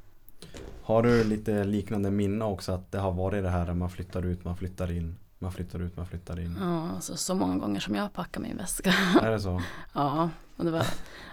Har 0.83 1.03
du 1.03 1.23
lite 1.23 1.63
liknande 1.63 2.11
minne 2.11 2.45
också 2.45 2.71
att 2.71 2.91
det 2.91 2.97
har 2.99 3.11
varit 3.11 3.43
det 3.43 3.49
här 3.49 3.65
där 3.65 3.73
man 3.73 3.89
flyttar 3.89 4.25
ut, 4.25 4.45
man 4.45 4.57
flyttar 4.57 4.91
in, 4.91 5.17
man 5.39 5.51
flyttar 5.51 5.79
ut, 5.79 5.97
man 5.97 6.05
flyttar 6.05 6.39
in? 6.39 6.57
Ja, 6.59 6.89
alltså 6.89 7.17
så 7.17 7.35
många 7.35 7.57
gånger 7.57 7.79
som 7.79 7.95
jag 7.95 8.13
packade 8.13 8.47
min 8.47 8.57
väska. 8.57 8.93
Är 9.21 9.31
det 9.31 9.39
så? 9.39 9.61
Ja, 9.93 10.29
och 10.55 10.65
det 10.65 10.71
var 10.71 10.85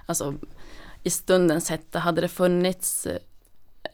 alltså 0.06 0.34
i 1.02 1.10
stundens 1.10 1.70
hetta 1.70 1.98
hade 1.98 2.20
det 2.20 2.28
funnits 2.28 3.06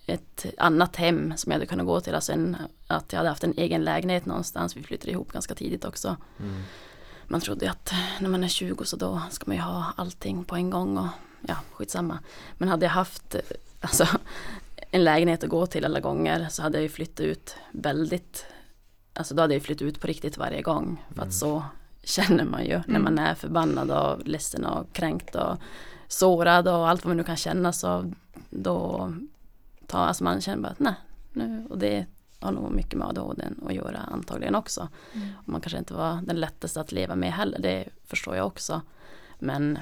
ett 0.07 0.47
annat 0.59 0.97
hem 0.97 1.33
som 1.37 1.53
jag 1.53 1.57
hade 1.57 1.67
kunnat 1.67 1.87
gå 1.87 2.01
till, 2.01 2.15
alltså 2.15 2.33
en, 2.33 2.57
att 2.87 3.13
jag 3.13 3.19
hade 3.19 3.29
haft 3.29 3.45
en 3.45 3.55
egen 3.57 3.85
lägenhet 3.85 4.27
någonstans. 4.27 4.77
Vi 4.77 4.83
flyttade 4.83 5.11
ihop 5.11 5.33
ganska 5.33 5.55
tidigt 5.55 5.85
också. 5.85 6.17
Mm. 6.39 6.63
Man 7.25 7.41
trodde 7.41 7.71
att 7.71 7.93
när 8.21 8.29
man 8.29 8.45
är 8.45 8.49
20 8.49 8.85
så 8.85 8.97
då 8.97 9.23
ska 9.31 9.45
man 9.47 9.57
ju 9.57 9.63
ha 9.63 9.93
allting 9.97 10.45
på 10.45 10.57
en 10.57 10.71
gång 10.71 10.99
och 10.99 11.09
ja, 11.41 11.57
skitsamma. 11.73 12.19
Men 12.59 12.69
hade 12.69 12.87
jag 12.87 12.91
haft 12.91 13.37
alltså, 13.81 14.07
en 14.95 15.05
lägenhet 15.05 15.45
att 15.45 15.51
gå 15.51 15.67
till 15.67 15.85
alla 15.85 16.01
gånger 16.01 16.47
så 16.51 16.63
hade 16.63 16.79
jag 16.79 16.83
ju 16.83 16.89
flyttat 16.89 17.21
ut 17.21 17.57
väldigt, 17.73 18.47
alltså 19.15 19.35
då 19.35 19.43
hade 19.43 19.55
jag 19.55 19.61
ju 19.61 19.65
flyttat 19.65 19.83
ut 19.83 20.01
på 20.01 20.07
riktigt 20.07 20.39
varje 20.39 20.63
gång. 20.63 21.05
För 21.09 21.15
Mm. 21.15 21.29
att 21.29 21.35
så 21.35 21.65
känner 22.05 22.45
man 22.45 22.65
ju 22.65 22.81
när 22.87 23.01
man 23.01 23.19
är 23.19 23.35
förbannad 23.35 23.91
och 23.91 24.27
ledsen 24.29 24.65
och 24.65 24.93
kränkt 24.93 25.35
och 25.35 25.57
sårad 26.09 26.69
och 26.69 26.89
allt 26.89 27.05
vad 27.05 27.11
man 27.11 27.17
nu 27.17 27.25
kan 27.25 27.37
känna 27.37 27.73
så 27.73 28.13
då 28.51 29.13
tar, 29.87 29.99
alltså 30.07 30.25
man 30.25 30.41
känner 30.41 30.63
bara 30.63 30.69
att 30.73 30.79
nej, 30.79 30.95
nu, 31.33 31.67
och 31.71 31.79
det 31.79 32.07
har 32.41 32.53
nog 32.53 32.73
mycket 32.73 32.99
med 32.99 33.09
ADHD 33.09 33.45
att 33.67 33.75
göra 33.75 33.99
antagligen 33.99 34.55
också. 34.55 34.89
Och 35.43 35.49
man 35.49 35.61
kanske 35.61 35.79
inte 35.79 35.95
var 35.95 36.21
den 36.23 36.41
lättaste 36.41 36.81
att 36.81 36.93
leva 36.93 37.15
med 37.17 37.33
heller, 37.33 37.59
det 37.59 37.89
förstår 38.07 38.37
jag 38.37 38.47
också. 38.47 38.81
Men 39.39 39.79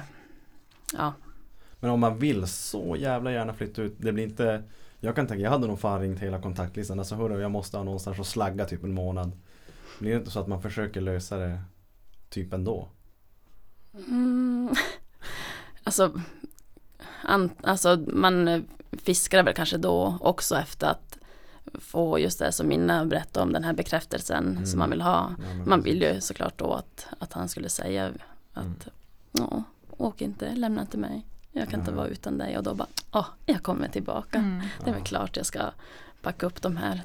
ja, 0.97 1.13
Men 1.79 1.89
om 1.89 1.99
man 1.99 2.17
vill 2.17 2.47
så 2.47 2.95
jävla 2.99 3.31
gärna 3.31 3.53
flytta 3.53 3.81
ut, 3.81 3.95
det 3.97 4.11
blir 4.11 4.23
inte 4.23 4.63
Jag 5.03 5.15
kan 5.15 5.27
tänka, 5.27 5.43
jag 5.43 5.51
hade 5.51 5.67
nog 5.67 5.79
fan 5.79 6.01
ringt 6.01 6.19
hela 6.19 6.41
kontaktlistan, 6.41 6.99
alltså 6.99 7.15
hörru 7.15 7.41
jag 7.41 7.51
måste 7.51 7.77
ha 7.77 7.83
någonstans 7.83 8.19
att 8.19 8.27
slagga 8.27 8.65
typ 8.65 8.83
en 8.83 8.93
månad 8.93 9.31
Blir 9.99 10.11
det 10.11 10.17
inte 10.17 10.31
så 10.31 10.39
att 10.39 10.47
man 10.47 10.61
försöker 10.61 11.01
lösa 11.01 11.37
det 11.37 11.61
typ 12.29 12.53
ändå? 12.53 12.87
Mm. 14.07 14.69
Alltså, 15.83 16.21
an, 17.23 17.49
alltså 17.63 18.03
man 18.07 18.65
fiskar 18.91 19.43
väl 19.43 19.53
kanske 19.53 19.77
då 19.77 20.17
också 20.21 20.55
efter 20.55 20.87
att 20.87 21.17
få 21.79 22.19
just 22.19 22.39
det 22.39 22.51
som 22.51 22.67
Minna 22.67 23.05
berättade 23.05 23.43
om 23.45 23.53
den 23.53 23.63
här 23.63 23.73
bekräftelsen 23.73 24.47
Mm. 24.51 24.65
som 24.65 24.79
man 24.79 24.89
vill 24.89 25.01
ha. 25.01 25.35
Ja, 25.39 25.65
Man 25.65 25.81
vill 25.81 26.01
ju 26.01 26.21
såklart 26.21 26.57
då 26.57 26.73
att, 26.73 27.07
att 27.19 27.33
han 27.33 27.49
skulle 27.49 27.69
säga 27.69 28.11
att 28.53 28.87
Mm. 29.39 29.63
åk 29.97 30.21
inte, 30.21 30.55
lämna 30.55 30.81
inte 30.81 30.97
mig. 30.97 31.25
Jag 31.51 31.69
kan 31.69 31.79
inte 31.79 31.91
Ja. 31.91 31.97
vara 31.97 32.07
utan 32.07 32.37
dig 32.37 32.57
och 32.57 32.63
då 32.63 32.73
bara, 32.73 32.87
åh, 33.11 33.25
jag 33.45 33.63
kommer 33.63 33.87
tillbaka. 33.87 34.37
Mm. 34.37 34.61
Det 34.83 34.89
är 34.89 34.93
väl 34.93 35.03
klart 35.03 35.37
jag 35.37 35.45
ska 35.45 35.59
packa 36.21 36.45
upp 36.45 36.61
de 36.61 36.77
här 36.77 37.01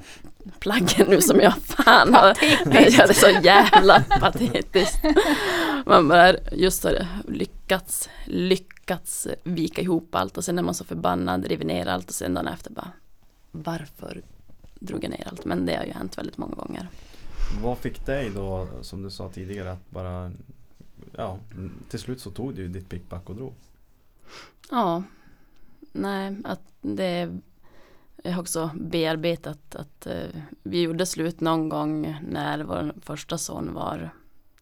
plaggen 0.59 1.07
nu 1.09 1.21
som 1.21 1.39
jag 1.39 1.57
fan 1.57 2.13
har. 2.13 2.27
Ja, 2.41 2.57
det 2.65 2.77
är 2.99 3.13
så 3.13 3.29
jävla 3.45 3.99
patetiskt. 4.19 5.03
Man 5.85 6.07
bara 6.07 6.33
just 6.51 6.83
har 6.83 7.07
lyckats, 7.27 8.09
lyckats 8.25 9.27
vika 9.43 9.81
ihop 9.81 10.15
allt 10.15 10.37
och 10.37 10.43
sen 10.45 10.59
är 10.59 10.63
man 10.63 10.73
så 10.73 10.83
förbannad, 10.83 11.45
river 11.45 11.65
ner 11.65 11.85
allt 11.87 12.09
och 12.09 12.15
sen 12.15 12.33
dagen 12.33 12.47
efter 12.47 12.71
bara 12.71 12.91
varför 13.51 14.21
drog 14.79 15.03
jag 15.03 15.09
ner 15.11 15.27
allt? 15.31 15.45
Men 15.45 15.65
det 15.65 15.75
har 15.75 15.83
ju 15.83 15.91
hänt 15.91 16.17
väldigt 16.17 16.37
många 16.37 16.55
gånger. 16.55 16.87
Vad 17.63 17.77
fick 17.77 18.05
dig 18.05 18.29
då, 18.35 18.67
som 18.81 19.01
du 19.03 19.09
sa 19.09 19.29
tidigare, 19.29 19.71
att 19.71 19.89
bara 19.89 20.31
Ja, 21.17 21.37
till 21.89 21.99
slut 21.99 22.21
så 22.21 22.31
tog 22.31 22.55
du 22.55 22.67
ditt 22.67 22.89
pickback 22.89 23.29
och 23.29 23.35
drog. 23.35 23.53
Ja, 24.71 25.03
nej, 25.91 26.37
att 26.43 26.61
det 26.81 27.39
jag 28.23 28.31
har 28.31 28.41
också 28.41 28.71
bearbetat 28.75 29.75
att 29.75 30.07
eh, 30.07 30.41
vi 30.63 30.81
gjorde 30.81 31.05
slut 31.05 31.41
någon 31.41 31.69
gång 31.69 32.19
när 32.27 32.63
vår 32.63 32.93
första 33.01 33.37
son 33.37 33.73
var 33.73 34.09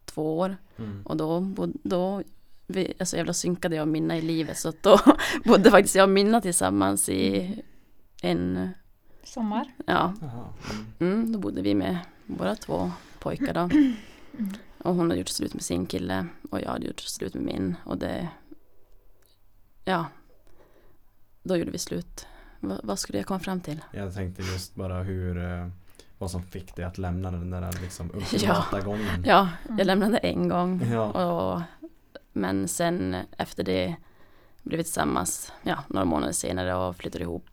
två 0.05 0.37
år 0.37 0.57
och 1.03 1.17
då, 1.17 1.53
då 1.83 2.23
vi, 2.67 2.93
alltså 2.99 3.17
jävla 3.17 3.33
synkade 3.33 3.75
jag 3.75 3.81
och 3.81 3.87
Minna 3.87 4.17
i 4.17 4.21
livet 4.21 4.57
så 4.57 4.69
att 4.69 4.83
då 4.83 4.99
bodde 5.45 5.71
faktiskt 5.71 5.95
jag 5.95 6.03
och 6.03 6.09
Minna 6.09 6.41
tillsammans 6.41 7.09
i 7.09 7.55
en, 8.21 8.69
Sommar. 9.23 9.71
ja. 9.85 10.13
Mm. 10.99 11.13
mm, 11.13 11.31
då 11.31 11.39
bodde 11.39 11.61
vi 11.61 11.75
med 11.75 11.97
våra 12.25 12.55
två 12.55 12.91
pojkar 13.19 13.53
då. 13.53 13.69
Och 14.77 14.95
hon 14.95 15.09
hade 15.09 15.19
gjort 15.19 15.27
slut 15.27 15.53
med 15.53 15.63
sin 15.63 15.85
kille 15.85 16.27
och 16.49 16.61
jag 16.61 16.69
hade 16.69 16.87
gjort 16.87 16.99
slut 16.99 17.33
med 17.33 17.43
min 17.43 17.75
och 17.83 17.97
det, 17.97 18.29
ja, 19.85 20.05
då 21.43 21.57
gjorde 21.57 21.71
vi 21.71 21.77
slut. 21.77 22.27
Va, 22.59 22.79
vad 22.83 22.99
skulle 22.99 23.19
jag 23.19 23.25
komma 23.25 23.39
fram 23.39 23.61
till? 23.61 23.81
Jag 23.91 24.13
tänkte 24.13 24.41
just 24.43 24.75
bara 24.75 25.03
hur 25.03 25.37
eh, 25.37 25.67
Vad 26.17 26.31
som 26.31 26.43
fick 26.43 26.75
dig 26.75 26.85
att 26.85 26.97
lämna 26.97 27.31
den 27.31 27.49
där 27.49 27.71
liksom 27.81 28.11
ultimata 28.13 28.81
gången. 28.81 29.23
Ja, 29.25 29.49
jag 29.77 29.87
lämnade 29.87 30.17
en 30.17 30.49
gång 30.49 30.81
Ja. 30.91 31.03
och, 31.11 31.61
men 32.33 32.67
sen 32.67 33.15
efter 33.37 33.63
det 33.63 33.95
blev 34.63 34.77
vi 34.77 34.83
tillsammans 34.83 35.51
ja, 35.63 35.83
några 35.87 36.05
månader 36.05 36.33
senare 36.33 36.75
och 36.75 36.95
flyttade 36.95 37.23
ihop 37.23 37.49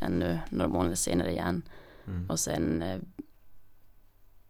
ännu 0.00 0.38
några 0.50 0.68
månader 0.68 0.96
senare 0.96 1.30
igen. 1.30 1.62
Mm. 2.06 2.30
Och 2.30 2.40
sen 2.40 2.82
eh, 2.82 2.98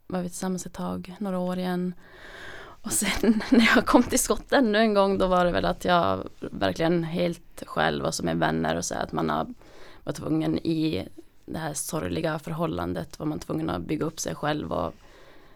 var 0.07 0.23
vi 0.23 0.29
tillsammans 0.29 0.67
ett 0.67 0.73
tag, 0.73 1.17
några 1.21 1.39
år 1.39 1.59
igen. 1.59 1.95
Och 2.83 2.93
sen 2.93 3.43
när 3.51 3.73
jag 3.77 3.87
kom 3.87 4.03
till 4.03 4.19
skott 4.19 4.53
ännu 4.53 4.79
en 4.79 4.95
gång 4.95 5.19
då 5.19 5.27
var 5.27 5.45
det 5.45 5.51
väl 5.53 5.65
att 5.65 5.85
jag 5.85 6.29
verkligen 6.41 7.05
helt 7.05 7.63
själv 7.67 8.05
och 8.05 8.15
som 8.15 8.29
är 8.29 8.35
vänner 8.35 8.77
och 8.77 8.85
så 8.85 8.95
att 8.95 9.13
man 9.13 9.31
har 9.31 9.47
var 10.05 10.13
tvungen 10.13 10.59
i 10.59 11.09
det 11.47 11.59
här 11.59 11.75
sorgliga 11.75 12.39
förhållandet 12.39 13.19
var 13.19 13.27
man 13.27 13.39
tvungen 13.39 13.71
att 13.71 13.83
bygga 13.83 14.07
upp 14.07 14.21
sig 14.21 14.35
själv 14.35 14.73
och 14.73 14.95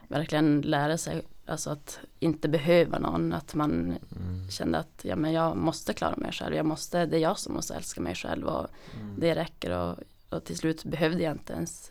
verkligen 0.08 0.60
lära 0.60 0.98
sig 0.98 1.22
alltså 1.46 1.70
att 1.70 1.98
inte 2.20 2.48
behöva 2.48 2.98
någon, 2.98 3.32
att 3.32 3.54
man 3.54 3.96
Mm. 4.16 4.50
kände 4.50 4.78
att 4.78 5.00
ja, 5.02 5.16
men 5.16 5.32
jag 5.32 5.56
måste 5.56 5.92
klara 5.92 6.14
mig 6.16 6.32
själv, 6.32 6.56
jag 6.56 6.66
måste, 6.66 7.06
det 7.06 7.16
är 7.16 7.20
jag 7.20 7.38
som 7.38 7.54
måste 7.54 7.74
älska 7.74 8.00
mig 8.00 8.14
själv 8.14 8.46
och 8.46 8.66
det 9.18 9.34
räcker 9.34 9.70
och, 9.78 9.98
och 10.28 10.44
till 10.44 10.56
slut 10.56 10.84
behövde 10.84 11.22
jag 11.22 11.32
inte 11.32 11.52
ens 11.52 11.90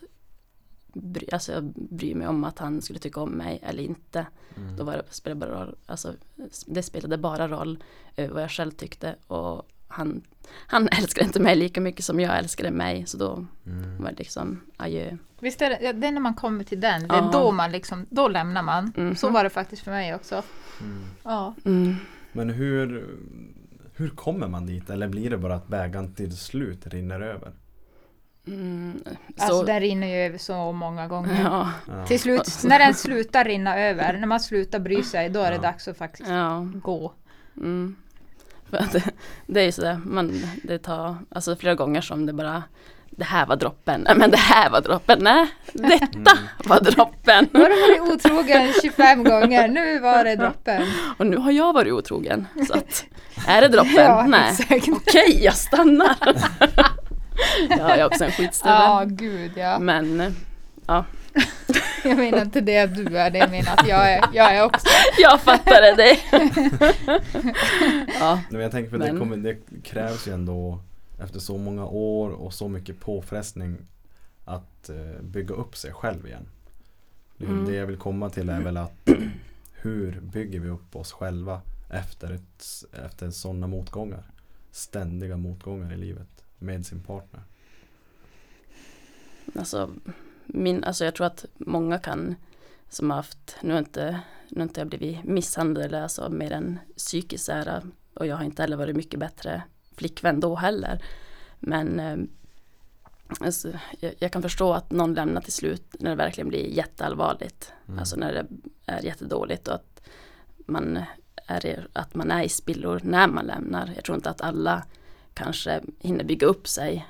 bry, 1.02 1.26
alltså 1.32 1.52
jag 1.52 1.64
bry 1.74 2.14
mig 2.14 2.26
om 2.28 2.44
att 2.44 2.58
han 2.58 2.82
skulle 2.82 2.98
tycka 2.98 3.20
om 3.20 3.30
mig 3.30 3.60
eller 3.62 3.82
inte. 3.82 4.26
Mm. 4.56 4.76
Då 4.76 4.84
var 4.84 4.92
det, 4.92 5.02
spelade 5.10 5.40
bara 5.40 5.64
roll, 5.64 5.74
alltså, 5.86 6.12
det 6.66 6.82
spelade 6.82 7.18
bara 7.18 7.48
roll 7.48 7.84
eh, 8.16 8.30
vad 8.30 8.42
jag 8.42 8.50
själv 8.50 8.70
tyckte 8.70 9.14
och 9.26 9.68
han, 9.88 10.22
han 10.48 10.88
älskade 10.98 11.26
inte 11.26 11.40
mig 11.40 11.56
lika 11.56 11.80
mycket 11.80 12.04
som 12.04 12.20
jag 12.20 12.38
älskade 12.38 12.70
mig 12.70 13.06
så 13.06 13.16
då 13.18 13.46
Mm. 13.66 14.02
var 14.02 14.10
det 14.10 14.18
liksom 14.18 14.60
adjö. 14.76 15.16
Visst 15.40 15.62
är 15.62 15.70
det, 15.70 15.92
det 15.92 16.06
är 16.06 16.12
när 16.12 16.20
man 16.20 16.34
kommer 16.34 16.64
till 16.64 16.80
den, 16.80 17.08
det 17.08 17.14
är 17.14 17.18
Ja. 17.18 17.30
då 17.32 17.52
man 17.52 17.72
liksom, 17.72 18.06
då 18.10 18.28
lämnar 18.28 18.62
man. 18.62 18.92
Mhm. 18.96 19.16
Så 19.16 19.30
var 19.30 19.44
det 19.44 19.50
faktiskt 19.50 19.82
för 19.82 19.90
mig 19.90 20.14
också. 20.14 20.42
Mm. 20.80 21.02
Ja. 21.24 21.54
Mm. 21.64 21.94
Men 22.32 22.50
hur 22.50 23.06
Hur 23.98 24.08
kommer 24.08 24.48
man 24.48 24.66
dit? 24.66 24.90
Eller 24.90 25.08
blir 25.08 25.30
det 25.30 25.38
bara 25.38 25.54
att 25.54 25.68
bägaren 25.68 26.14
till 26.14 26.36
slut 26.36 26.86
rinner 26.86 27.20
över? 27.20 27.52
Mm. 28.46 29.00
Alltså 29.38 29.58
Så, 29.58 29.62
den 29.62 29.80
rinner 29.80 30.06
ju 30.06 30.14
över 30.14 30.38
så 30.38 30.72
många 30.72 31.08
gånger. 31.08 31.42
ja, 31.44 31.70
Ja. 31.88 32.06
Till 32.06 32.20
slut, 32.20 32.48
när 32.64 32.78
den 32.78 32.94
slutar 32.94 33.44
rinna 33.44 33.78
över, 33.78 34.12
när 34.12 34.26
man 34.26 34.40
slutar 34.40 34.78
bry 34.78 35.02
sig, 35.02 35.28
då 35.28 35.40
är 35.40 35.50
det 35.50 35.56
Ja. 35.56 35.62
dags 35.62 35.88
att 35.88 35.98
faktiskt 35.98 36.28
ja. 36.28 36.66
gå. 36.74 37.12
Mm. 37.56 37.96
För 38.70 38.76
att 38.76 38.92
det, 38.92 39.02
det 39.46 39.60
är 39.60 39.64
ju 39.64 39.72
sådär, 39.72 40.00
man, 40.04 40.42
det 40.62 40.78
tar 40.78 41.16
alltså 41.30 41.56
flera 41.56 41.74
gånger 41.74 42.00
som 42.00 42.26
det 42.26 42.32
bara 42.32 42.62
Det 43.10 43.24
här 43.24 43.46
var 43.46 43.56
droppen, 43.56 44.00
nej 44.00 44.16
men 44.16 44.30
det 44.30 44.36
här 44.36 44.70
var 44.70 44.80
droppen, 44.80 45.18
nej 45.22 45.46
detta 45.72 46.06
Mm. 46.14 46.48
var 46.64 46.80
droppen. 46.80 47.48
Nu 47.52 47.60
har 47.60 47.68
du 47.68 48.00
varit 48.00 48.14
otrogen 48.14 48.72
25 48.82 49.24
gånger, 49.24 49.68
nu 49.68 49.98
var 49.98 50.24
det 50.24 50.36
droppen. 50.36 50.82
Och 51.18 51.26
nu 51.26 51.36
har 51.36 51.50
jag 51.52 51.72
varit 51.72 51.92
otrogen. 51.92 52.46
Så 52.66 52.74
att, 52.74 53.04
är 53.46 53.60
det 53.60 53.68
droppen? 53.76 53.94
Ja, 54.04 54.24
nej. 54.28 54.50
exakt. 54.50 54.88
Okej, 54.88 55.44
jag 55.44 55.54
stannar. 55.54 56.16
Ja, 57.70 57.76
jag 57.78 57.98
är 57.98 58.06
också 58.06 58.24
en 58.24 58.30
skitstövel. 58.30 58.80
Ja, 58.80 59.04
gud 59.06 59.52
ja. 59.56 59.78
Men 59.78 60.36
ja, 60.86 61.04
Jag 62.04 62.18
menar 62.18 62.42
inte 62.42 62.60
det 62.60 62.78
att 62.78 62.94
du 62.94 63.18
är 63.18 63.30
det, 63.30 63.38
jag 63.38 63.50
menar 63.50 63.72
att 63.72 63.88
jag 63.88 64.12
är, 64.12 64.24
jag 64.32 64.56
är 64.56 64.64
också. 64.64 64.86
jag 65.18 65.40
fattade 65.40 65.94
det. 65.96 66.18
ja, 68.20 68.40
Men 68.50 68.60
jag 68.60 68.70
tänker 68.70 68.90
för 68.90 68.98
det, 68.98 69.18
kommer, 69.18 69.36
det 69.36 69.56
krävs 69.82 70.28
ju 70.28 70.32
ändå 70.32 70.78
efter 71.20 71.38
så 71.38 71.58
många 71.58 71.86
år 71.86 72.30
och 72.30 72.54
så 72.54 72.68
mycket 72.68 73.00
påfrestning 73.00 73.76
att 74.44 74.88
eh, 74.88 75.22
bygga 75.22 75.54
upp 75.54 75.76
sig 75.76 75.92
själv 75.92 76.26
igen. 76.26 76.48
Det, 77.36 77.46
Mm. 77.46 77.64
det 77.66 77.74
jag 77.74 77.86
vill 77.86 77.96
komma 77.96 78.30
till 78.30 78.48
är 78.48 78.60
väl 78.60 78.76
att 78.76 79.08
hur 79.72 80.20
bygger 80.20 80.60
vi 80.60 80.68
upp 80.68 80.96
oss 80.96 81.12
själva 81.12 81.60
efter, 81.90 82.30
ett, 82.32 82.64
efter 83.06 83.30
sådana 83.30 83.66
motgångar? 83.66 84.22
Ständiga 84.70 85.36
motgångar 85.36 85.92
i 85.92 85.96
livet 85.96 86.44
med 86.58 86.86
sin 86.86 87.00
partner. 87.00 87.42
alltså, 89.54 89.90
min, 90.46 90.84
alltså 90.84 91.04
jag 91.04 91.14
tror 91.14 91.26
att 91.26 91.44
många 91.54 91.98
kan 91.98 92.34
som 92.88 93.10
har 93.10 93.16
haft, 93.16 93.56
nu 93.62 93.72
har 93.72 93.78
inte, 93.78 94.20
nu 94.48 94.60
har 94.60 94.62
inte 94.62 94.80
jag 94.80 94.88
blivit 94.88 95.24
misshandlad 95.24 95.84
eller 95.84 96.02
alltså 96.02 96.28
mer 96.28 96.52
än 96.52 96.78
psykiskt 96.96 97.44
så 97.44 97.52
här, 97.52 97.82
och 98.14 98.26
jag 98.26 98.36
har 98.36 98.44
inte 98.44 98.62
heller 98.62 98.76
varit 98.76 98.96
mycket 98.96 99.20
bättre 99.20 99.62
flickvän 99.96 100.40
då 100.40 100.54
heller. 100.54 101.04
Men 101.60 102.00
eh, 102.00 102.16
alltså, 103.40 103.72
jag, 104.00 104.14
jag 104.18 104.32
kan 104.32 104.42
förstå 104.42 104.72
att 104.72 104.90
någon 104.90 105.14
lämnar 105.14 105.40
till 105.40 105.52
slut 105.52 105.96
när 106.00 106.10
det 106.10 106.16
verkligen 106.16 106.48
blir 106.48 106.66
jätteallvarligt. 106.66 107.72
Mm. 107.88 107.98
Alltså 107.98 108.16
när 108.16 108.32
det 108.32 108.46
är 108.86 109.02
jättedåligt 109.02 109.68
och 109.68 109.74
att 109.74 110.00
man 110.66 110.98
är, 111.46 111.88
att 111.92 112.14
man 112.14 112.30
är 112.30 112.42
i 112.42 112.48
spillror 112.48 113.00
när 113.04 113.28
man 113.28 113.46
lämnar. 113.46 113.92
Jag 113.94 114.04
tror 114.04 114.16
inte 114.16 114.30
att 114.30 114.40
alla 114.40 114.84
kanske 115.36 115.80
hinner 115.98 116.24
bygga 116.24 116.46
upp 116.46 116.68
sig 116.68 117.06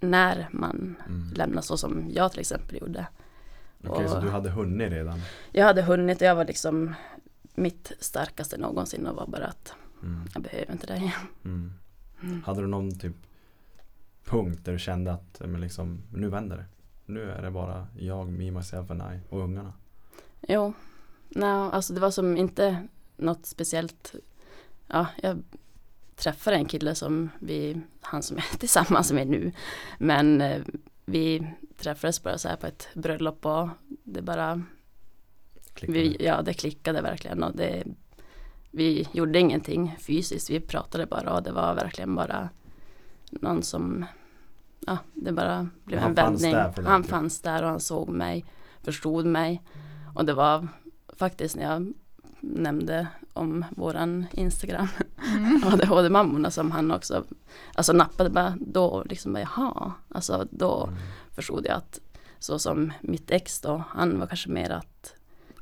när 0.00 0.48
man 0.52 0.96
Mm. 1.06 1.32
lämnar 1.36 1.62
så 1.62 1.76
som 1.76 2.10
jag 2.10 2.30
till 2.30 2.40
exempel 2.40 2.76
gjorde. 2.80 3.06
Okej, 3.86 4.08
så 4.08 4.16
Och- 4.16 4.22
du 4.24 4.30
hade 4.30 4.50
hunnit 4.50 4.90
redan? 4.92 5.20
Jag 5.52 5.64
hade 5.66 5.82
hunnit 5.82 6.20
och 6.20 6.26
jag 6.26 6.34
var 6.34 6.44
liksom 6.44 6.94
mitt 7.54 7.92
starkaste 8.00 8.56
någonsin 8.58 9.06
och 9.06 9.16
var 9.16 9.26
bara 9.26 9.46
att 9.46 9.74
Mm. 10.02 10.28
jag 10.34 10.42
behöver 10.42 10.72
inte 10.72 10.86
dig. 10.86 11.14
Mm. 11.44 11.72
Mm. 12.22 12.42
Hade 12.42 12.60
du 12.60 12.66
någon 12.66 12.98
typ 12.98 13.16
punkt 14.24 14.60
där 14.64 14.72
du 14.72 14.78
kände 14.78 15.12
att 15.12 15.40
men 15.40 15.60
liksom, 15.60 16.02
nu 16.12 16.28
vänder 16.28 16.56
det? 16.56 16.64
Nu 17.06 17.30
är 17.30 17.42
det 17.42 17.50
bara 17.50 17.86
jag, 17.98 18.28
me, 18.28 18.50
myself 18.50 18.90
and 18.90 19.02
I 19.02 19.20
och 19.28 19.40
ungarna. 19.40 19.72
Jo, 20.48 20.72
no, 21.28 21.44
alltså 21.70 21.92
det 21.94 22.00
var 22.00 22.10
som 22.10 22.36
inte 22.36 22.86
något 23.16 23.46
speciellt. 23.46 24.14
Ja, 24.86 25.06
jag 25.22 25.42
träffade 26.16 26.56
en 26.56 26.64
kille 26.64 26.94
som 26.94 27.30
vi, 27.38 27.80
han 28.00 28.22
som 28.22 28.36
är 28.36 28.44
tillsammans 28.58 29.12
med 29.12 29.28
nu. 29.28 29.52
Men 29.98 30.40
eh, 30.40 30.62
vi 31.04 31.46
träffades 31.78 32.22
bara 32.22 32.38
så 32.38 32.48
här 32.48 32.56
på 32.56 32.66
ett 32.66 32.88
bröllop 32.94 33.46
och 33.46 33.68
det 34.04 34.22
bara, 34.22 34.62
Klickade. 35.74 35.98
vi, 35.98 36.16
ja 36.20 36.42
det 36.42 36.54
klickade 36.54 37.02
verkligen 37.02 37.42
och 37.42 37.56
det, 37.56 37.84
vi 38.70 39.08
gjorde 39.12 39.38
ingenting 39.38 39.96
fysiskt, 40.00 40.50
vi 40.50 40.60
pratade 40.60 41.06
bara 41.06 41.34
och 41.34 41.42
det 41.42 41.52
var 41.52 41.74
verkligen 41.74 42.14
bara 42.14 42.48
någon 43.30 43.62
som, 43.62 44.04
ja 44.86 44.98
det 45.14 45.32
bara 45.32 45.68
blev 45.84 46.00
Han 46.00 46.10
en 46.10 46.14
vändning. 46.14 46.54
han 46.84 47.04
fanns 47.04 47.40
där 47.40 47.62
och 47.62 47.68
han 47.68 47.80
såg 47.80 48.08
mig, 48.08 48.44
förstod 48.82 49.26
mig 49.26 49.62
och 50.14 50.24
det 50.24 50.34
var 50.34 50.68
faktiskt 51.16 51.56
när 51.56 51.64
jag 51.64 51.92
nämnde 52.40 53.06
om 53.32 53.64
våran 53.76 54.26
Instagram 54.32 54.88
Mm. 55.34 55.60
ADHD-mammorna 55.72 56.50
som 56.50 56.70
han 56.70 56.90
också 56.90 57.24
alltså 57.74 57.92
nappade 57.92 58.30
bara 58.30 58.54
då 58.60 59.02
liksom 59.06 59.32
bara 59.32 59.40
jaha 59.40 59.92
alltså 60.08 60.46
då 60.50 60.84
Mm. 60.86 60.98
förstod 61.30 61.66
jag 61.66 61.76
att 61.76 62.00
så 62.38 62.58
som 62.58 62.92
mitt 63.00 63.30
ex 63.30 63.60
då 63.60 63.84
han 63.88 64.18
var 64.18 64.26
kanske 64.26 64.48
mer 64.50 64.70
att 64.70 65.14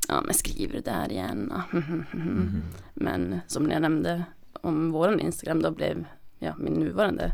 ja 0.08 0.20
men 0.20 0.34
skriver 0.34 0.72
du 0.74 0.80
där 0.80 1.12
igen 1.12 1.52
Mm. 2.12 2.62
men 2.94 3.40
som 3.46 3.70
jag 3.70 3.82
nämnde 3.82 4.24
om 4.52 4.90
våran 4.92 5.20
Instagram 5.20 5.62
då 5.62 5.70
blev 5.70 6.04
ja, 6.38 6.54
min 6.58 6.72
nuvarande 6.72 7.32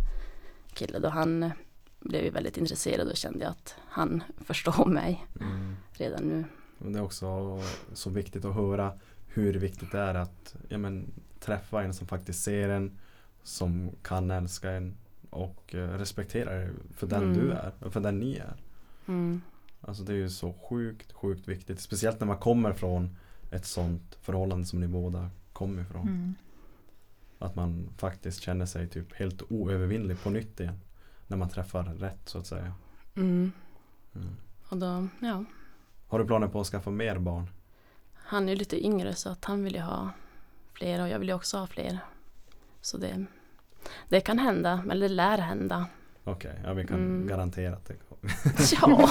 kille 0.75 0.99
då 0.99 1.09
han 1.09 1.51
blev 2.01 2.25
ju 2.25 2.31
väldigt 2.31 2.57
intresserad 2.57 3.09
och 3.09 3.17
kände 3.17 3.45
jag 3.45 3.51
att 3.51 3.75
han 3.89 4.23
förstår 4.45 4.85
mig 5.01 5.27
Mm. 5.41 5.77
redan 5.93 6.23
nu. 6.23 6.45
Och 6.79 6.93
det 6.93 6.99
är 6.99 7.03
också 7.03 7.61
så 7.93 8.11
viktigt 8.11 8.45
att 8.45 8.55
höra 8.55 8.93
hur 9.37 9.55
viktigt 9.55 9.93
det 9.93 9.99
är 9.99 10.15
att 10.15 10.57
ja, 10.69 10.79
men, 10.79 11.13
träffa 11.41 11.83
en 11.83 11.95
som 11.95 12.07
faktiskt 12.07 12.43
ser 12.43 12.69
en, 12.69 12.99
som 13.43 13.91
kan 14.03 14.31
älska 14.31 14.71
en 14.71 14.97
och 15.31 15.75
eh, 15.75 15.89
respektera 15.89 16.63
er 16.63 16.73
för 16.95 17.07
den 17.07 17.23
Mm. 17.23 17.35
du 17.35 17.51
är 17.53 17.73
och 17.81 17.93
för 17.93 18.01
den 18.01 18.19
ni 18.19 18.37
är. 18.37 18.57
Mm. 19.07 19.41
Alltså 19.81 20.03
det 20.03 20.13
är 20.13 20.17
ju 20.17 20.31
så 20.31 20.53
sjukt, 20.53 21.13
sjukt 21.13 21.49
viktigt. 21.49 21.81
Speciellt 21.81 22.21
när 22.21 22.27
man 22.27 22.39
kommer 22.39 22.73
från 22.73 23.17
ett 23.51 23.67
sånt 23.67 24.19
förhållande 24.21 24.67
som 24.67 24.81
ni 24.81 24.89
båda 24.89 25.31
kommer 25.53 25.83
ifrån. 25.83 26.09
Mm. 26.09 26.35
Att 27.39 27.55
man 27.55 27.89
faktiskt 27.97 28.41
känner 28.41 28.67
sig 28.67 28.89
typ 28.89 29.13
helt 29.15 29.43
oövervinnlig 29.49 30.23
på 30.23 30.31
nytt 30.31 30.61
igen. 30.61 30.81
När 31.27 31.37
man 31.37 31.49
träffar 31.49 31.85
rätt 31.85 32.21
så 32.29 32.39
att 32.39 32.47
säga. 32.47 32.75
Mm. 33.15 33.53
Mm. 34.15 34.37
Och 34.69 34.77
då, 34.77 35.09
ja, 35.21 35.45
Har 36.09 36.19
du 36.19 36.27
planer 36.27 36.49
på 36.49 36.61
att 36.61 36.67
skaffa 36.67 36.91
mer 36.91 37.19
barn? 37.19 37.49
Han 38.27 38.45
är 38.49 38.53
ju 38.53 38.59
lite 38.59 38.85
yngre 38.85 39.15
så 39.15 39.29
att 39.29 39.45
han 39.45 39.65
vill 39.65 39.75
ju 39.75 39.81
ha 39.81 40.11
fler 40.73 41.03
och 41.03 41.09
jag 41.09 41.19
vill 41.19 41.29
ju 41.29 41.35
också 41.35 41.57
ha 41.59 41.67
fler. 41.67 41.99
Så 42.81 42.97
det, 42.99 43.25
det 44.09 44.21
kan 44.21 44.39
hända, 44.39 44.85
eller 44.91 45.09
det 45.09 45.15
lär 45.15 45.39
hända. 45.39 45.87
Okej, 46.25 46.61
ja 46.65 46.73
vi 46.73 46.87
kan 46.87 46.97
Mm. 46.97 47.27
garantera 47.27 47.73
att 47.75 47.87
det 47.87 47.95
kommer. 47.95 48.35
Ja, 48.81 49.11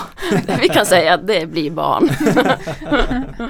vi 0.62 0.70
kan 0.70 0.86
säga 0.86 1.14
att 1.14 1.28
det 1.28 1.46
blir 1.52 1.72
barn. 1.72 2.10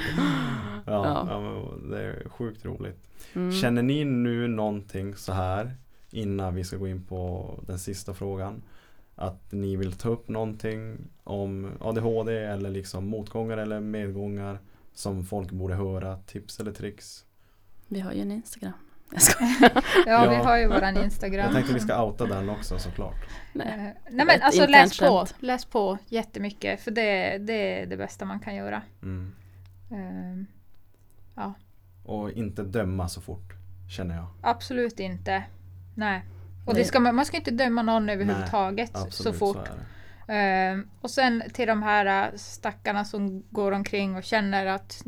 Ja, 0.88 1.06
Ja. 1.06 1.28
ja. 1.30 1.74
det 1.90 2.02
är 2.04 2.30
sjukt 2.30 2.66
roligt. 2.66 3.10
Mm. 3.34 3.52
Känner 3.52 3.82
ni 3.84 4.06
nu 4.06 4.48
någonting 4.48 5.16
så 5.16 5.34
här 5.34 5.72
innan 6.12 6.56
vi 6.56 6.64
ska 6.64 6.78
gå 6.78 6.88
in 6.88 7.04
på 7.06 7.50
den 7.68 7.80
sista 7.80 8.14
frågan? 8.14 8.64
Att 9.16 9.52
ni 9.52 9.76
vill 9.76 9.94
ta 9.94 10.10
upp 10.10 10.28
någonting 10.30 10.98
om 11.24 11.72
ADHD 11.80 12.38
eller 12.38 12.70
liksom 12.70 13.08
motgångar 13.08 13.58
eller 13.58 13.80
medgångar 13.80 14.60
som 14.96 15.26
folk 15.26 15.52
borde 15.52 15.76
höra, 15.76 16.18
tips 16.18 16.60
eller 16.60 16.72
tricks? 16.72 17.26
Vi 17.88 18.00
har 18.00 18.12
ju 18.14 18.22
en 18.22 18.32
Instagram. 18.32 18.74
Jag 19.12 19.22
skojar. 19.22 19.72
Ja, 20.06 20.30
vi 20.30 20.36
Ja. 20.36 20.44
har 20.44 20.58
ju 20.58 20.68
våran 20.68 20.98
Instagram. 20.98 21.46
Jag 21.46 21.54
tänkte 21.54 21.74
vi 21.74 21.80
ska 21.80 22.04
outa 22.04 22.26
den 22.26 22.50
också 22.50 22.80
såklart. 22.80 23.14
Eh, 23.24 23.30
Nej. 23.54 23.96
Nej 24.10 24.26
men 24.26 24.42
alltså 24.42 24.68
läs 24.68 25.00
på, 25.00 25.28
läs 25.40 25.66
på 25.66 25.98
jättemycket 26.08 26.82
för 26.82 26.92
det, 26.92 27.38
det 27.38 27.82
är 27.82 27.86
det 27.86 27.98
bästa 27.98 28.26
man 28.26 28.40
kan 28.40 28.56
göra. 28.56 28.82
Mm. 29.04 29.36
Ehm, 29.92 30.46
Och 32.04 32.32
inte 32.32 32.64
döma 32.64 33.08
så 33.08 33.22
fort, 33.22 33.54
känner 33.90 34.16
jag. 34.16 34.28
absolut 34.42 35.00
inte. 35.00 35.44
Nej. 35.96 36.26
Och 36.66 36.74
Nej. 36.74 36.84
det 36.84 36.88
ska 36.88 37.00
man, 37.00 37.16
man 37.16 37.26
ska 37.26 37.38
inte 37.38 37.52
döma 37.52 37.82
någon 37.82 38.10
överhuvudtaget 38.10 38.92
Absolut 38.96 39.14
så 39.14 39.34
fort. 39.34 39.68
Ehm, 39.68 39.74
och 41.02 41.12
sen 41.12 41.44
till 41.54 41.68
de 41.68 41.84
här 41.84 42.28
äh, 42.28 42.38
stackarna 42.38 43.06
som 43.06 43.44
går 43.50 43.72
omkring 43.72 44.16
och 44.16 44.24
känner 44.24 44.66
att 44.66 45.04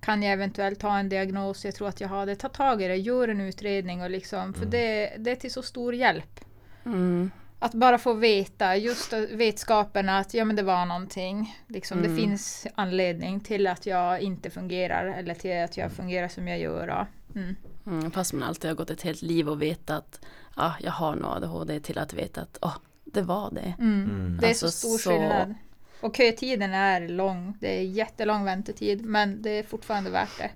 kan 0.00 0.22
jag 0.22 0.32
eventuellt 0.32 0.82
ha 0.82 0.98
en 0.98 1.08
diagnos, 1.08 1.64
jag 1.64 1.74
tror 1.74 1.88
att 1.88 2.00
jag 2.00 2.08
har 2.08 2.26
det. 2.26 2.36
Ta 2.36 2.48
tag 2.48 2.82
i 2.82 2.88
det, 2.88 2.96
gör 2.96 3.28
en 3.28 3.40
utredning 3.40 4.02
och 4.02 4.10
liksom, 4.10 4.54
för 4.54 4.60
Mm. 4.60 4.70
det, 4.70 5.12
det 5.18 5.30
är 5.30 5.36
till 5.36 5.52
så 5.52 5.62
stor 5.62 5.94
hjälp. 5.94 6.40
Mm. 6.84 7.30
Att 7.58 7.74
bara 7.74 7.98
få 7.98 8.12
veta, 8.12 8.76
just 8.76 9.12
vetskapen 9.12 10.08
att 10.08 10.34
ja 10.34 10.44
men 10.44 10.56
det 10.56 10.62
var 10.62 10.86
någonting. 10.86 11.56
Liksom, 11.66 11.98
Mm. 11.98 12.10
Det 12.10 12.22
finns 12.22 12.66
anledning 12.74 13.40
till 13.40 13.66
att 13.66 13.86
jag 13.86 14.20
inte 14.20 14.50
fungerar 14.50 15.06
eller 15.06 15.34
till 15.34 15.64
att 15.64 15.76
jag 15.76 15.92
fungerar 15.92 16.28
som 16.28 16.48
jag 16.48 16.58
gör. 16.58 16.88
ja. 16.88 17.06
Mm. 17.34 17.56
Mm, 17.86 18.10
fast 18.10 18.32
man 18.32 18.42
alltid 18.48 18.70
har 18.70 18.76
gått 18.76 18.90
ett 18.90 19.02
helt 19.02 19.22
liv 19.22 19.48
och 19.48 19.62
vetat 19.62 20.04
att 20.04 20.20
ah, 20.54 20.72
jag 20.80 20.92
har 20.92 21.14
nog 21.14 21.30
ADHD 21.30 21.80
till 21.80 21.98
att 21.98 22.12
veta 22.14 22.40
att 22.40 22.58
oh, 22.62 22.76
det 23.12 23.22
var 23.22 23.50
det. 23.50 23.74
Mm. 23.78 24.04
Mm. 24.10 24.36
Det 24.40 24.46
är 24.46 24.48
Alltså, 24.48 24.70
så 24.70 24.78
stor 24.78 24.98
så- 24.98 25.10
skillnad. 25.10 25.54
Och 26.00 26.16
kötiden 26.16 26.72
är 26.72 27.08
lång. 27.08 27.56
Det 27.60 27.78
är 27.78 27.82
jättelång 27.82 28.44
väntetid 28.44 29.04
men 29.04 29.42
det 29.42 29.50
är 29.58 29.62
fortfarande 29.62 30.10
värt 30.10 30.38
det. 30.38 30.50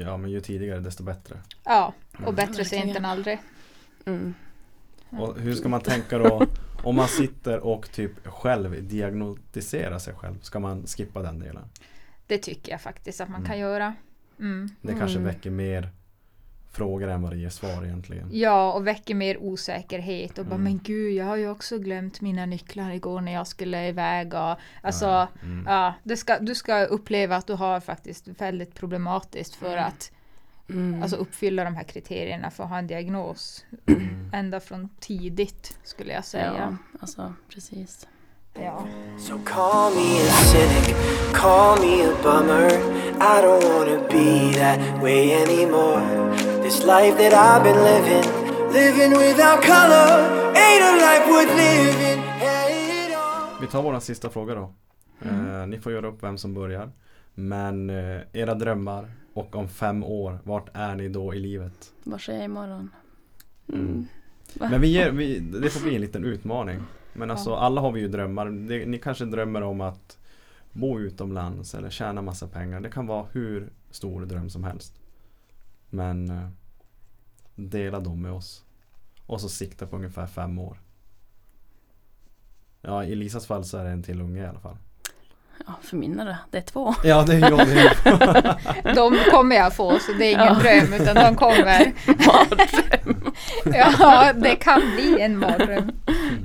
Ja, 0.00 0.16
men 0.16 0.30
ju 0.30 0.40
tidigare 0.40 0.80
desto 0.80 1.02
bättre. 1.02 1.38
Ja, 1.64 1.92
och 2.12 2.18
Mm. 2.20 2.34
bättre 2.34 2.64
sent 2.64 2.96
än 2.96 3.04
aldrig. 3.04 3.38
Mm. 4.06 4.34
Och 5.10 5.40
hur 5.40 5.54
ska 5.54 5.68
man 5.68 5.80
tänka 5.80 6.18
då 6.18 6.46
om 6.82 6.96
man 6.96 7.08
sitter 7.08 7.58
och 7.60 7.90
typ 7.92 8.26
själv 8.26 8.88
diagnostiserar 8.88 9.98
sig 9.98 10.14
själv? 10.14 10.40
Ska 10.40 10.60
man 10.60 10.86
skippa 10.86 11.22
den 11.22 11.38
delen? 11.38 11.64
Det 12.26 12.38
tycker 12.38 12.72
jag 12.72 12.80
faktiskt 12.80 13.20
att 13.20 13.28
man 13.28 13.40
Mm. 13.40 13.50
kan 13.50 13.58
göra. 13.58 13.94
Mm. 14.38 14.68
Det 14.82 14.92
kanske 14.94 15.18
Mm. 15.18 15.24
väcker 15.34 15.50
mer 15.50 15.90
frågor 16.74 17.08
än 17.08 17.22
vad 17.22 17.32
det 17.32 17.36
ger 17.36 17.48
svar 17.48 17.84
egentligen. 17.84 18.28
Ja, 18.32 18.72
och 18.72 18.86
väcker 18.86 19.14
mer 19.14 19.36
osäkerhet. 19.42 20.38
Och 20.38 20.44
bara, 20.44 20.54
Mm. 20.54 20.64
men 20.64 20.80
gud, 20.84 21.12
jag 21.14 21.24
har 21.24 21.36
ju 21.36 21.50
också 21.50 21.78
glömt 21.78 22.20
mina 22.20 22.46
nycklar 22.46 22.90
igår 22.90 23.20
när 23.20 23.32
jag 23.32 23.46
skulle 23.46 23.88
iväg. 23.88 24.34
Och, 24.34 24.56
alltså, 24.82 25.04
Ja, 25.04 25.28
ja, 25.66 25.78
mm. 25.86 25.92
det 26.02 26.16
ska, 26.16 26.38
du 26.38 26.54
ska 26.54 26.84
uppleva 26.84 27.36
att 27.36 27.46
du 27.46 27.52
har 27.54 27.80
faktiskt 27.80 28.28
väldigt 28.28 28.74
problematiskt 28.74 29.54
för 29.54 29.72
Mm. 29.72 29.84
att 29.84 30.10
Mm. 30.68 31.02
alltså, 31.02 31.16
uppfylla 31.16 31.64
de 31.64 31.74
här 31.76 31.84
kriterierna 31.84 32.50
för 32.50 32.64
att 32.64 32.70
ha 32.70 32.78
en 32.78 32.86
diagnos. 32.86 33.64
Mm. 33.86 34.30
Ända 34.32 34.60
från 34.60 34.88
tidigt 35.00 35.78
skulle 35.84 36.10
jag 36.10 36.18
ja, 36.18 36.22
säga. 36.22 36.78
alltså 37.00 37.32
precis. 37.54 38.06
Ja. 38.54 38.86
So 39.18 39.38
call 39.44 39.94
me 39.94 40.20
a 40.20 40.30
cynic, 40.52 40.96
call 41.32 41.78
me 41.80 42.04
a 42.04 42.12
bummer. 42.22 42.68
I 43.16 43.42
don't 43.42 43.64
wanna 43.78 44.08
be 44.10 44.52
that 44.58 45.02
way 45.02 45.32
anymore. 45.32 46.34
This 46.64 46.80
life 46.80 47.16
that 47.18 47.32
I've 47.34 47.62
been 47.62 47.82
living, 47.84 48.24
living 48.72 49.12
without 49.18 49.62
color, 49.62 50.08
ain't 50.56 50.82
a 50.82 50.92
life 50.96 51.26
worth 51.32 51.56
living. 51.56 52.22
Vi 53.60 53.66
tar 53.66 53.82
vår 53.82 54.00
sista 54.00 54.30
fråga 54.30 54.54
då. 54.54 54.72
Eh, 55.22 55.66
ni 55.66 55.78
får 55.78 55.92
göra 55.92 56.06
upp 56.06 56.22
vem 56.22 56.38
som 56.38 56.54
börjar. 56.54 56.90
Men 57.34 57.90
eh, 57.90 58.20
era 58.32 58.54
drömmar 58.54 59.10
och 59.34 59.56
om 59.56 59.68
fem 59.68 60.04
år, 60.04 60.38
vart 60.44 60.68
är 60.72 60.94
ni 60.94 61.08
då 61.08 61.34
i 61.34 61.38
livet? 61.38 61.92
Vad 62.04 62.20
sker 62.20 62.42
imorgon? 62.42 62.90
Mm. 63.68 63.84
Mm. 63.84 64.06
Men 64.70 64.80
vi 64.80 64.88
ger, 64.88 65.10
vi, 65.10 65.38
det 65.38 65.70
får 65.70 65.80
bli 65.80 65.94
en 65.94 66.00
liten 66.00 66.24
utmaning. 66.24 66.82
Men 67.12 67.30
alltså 67.30 67.54
alla 67.54 67.80
har 67.80 67.92
vi 67.92 68.00
ju 68.00 68.08
drömmar. 68.08 68.46
Det, 68.46 68.86
ni 68.86 68.98
kanske 68.98 69.24
drömmer 69.24 69.62
om 69.62 69.80
att 69.80 70.18
bo 70.72 71.00
utomlands 71.00 71.74
eller 71.74 71.90
tjäna 71.90 72.22
massa 72.22 72.46
pengar. 72.46 72.80
Det 72.80 72.90
kan 72.90 73.06
vara 73.06 73.26
hur 73.32 73.68
stor 73.90 74.26
dröm 74.26 74.50
som 74.50 74.64
helst. 74.64 75.03
Men 75.94 76.30
eh, 76.30 76.48
dela 77.54 78.00
dem 78.00 78.22
med 78.22 78.32
oss. 78.32 78.64
Och 79.26 79.40
så 79.40 79.48
sikta 79.48 79.86
på 79.86 79.96
ungefär 79.96 80.26
fem 80.26 80.58
år. 80.58 80.80
Ja, 82.80 83.04
i 83.04 83.14
Lisas 83.14 83.46
fall 83.46 83.64
så 83.64 83.78
är 83.78 83.84
det 83.84 83.90
en 83.90 84.02
till 84.02 84.20
unge 84.20 84.42
i 84.42 84.46
alla 84.46 84.60
fall. 84.60 84.76
Ja, 85.66 85.72
för 85.82 85.96
mina 85.96 86.24
då, 86.24 86.36
det 86.50 86.58
är 86.58 86.62
två. 86.62 86.94
Ja, 87.04 87.22
det 87.22 87.34
är 87.34 87.40
jag. 87.50 87.58
Det 87.66 87.80
är 87.80 88.94
De 88.94 89.18
kommer 89.30 89.56
jag 89.56 89.74
få, 89.76 89.98
så 89.98 90.12
det 90.12 90.24
är 90.26 90.32
ingen 90.32 90.44
Ja. 90.44 90.54
dröm, 90.54 90.92
utan 91.02 91.14
de 91.14 91.36
kommer. 91.36 91.92
Mardröm. 92.26 93.32
Ja, 93.64 94.32
det 94.32 94.56
kan 94.56 94.80
bli 94.80 95.20
en 95.20 95.38
mardröm. 95.38 95.92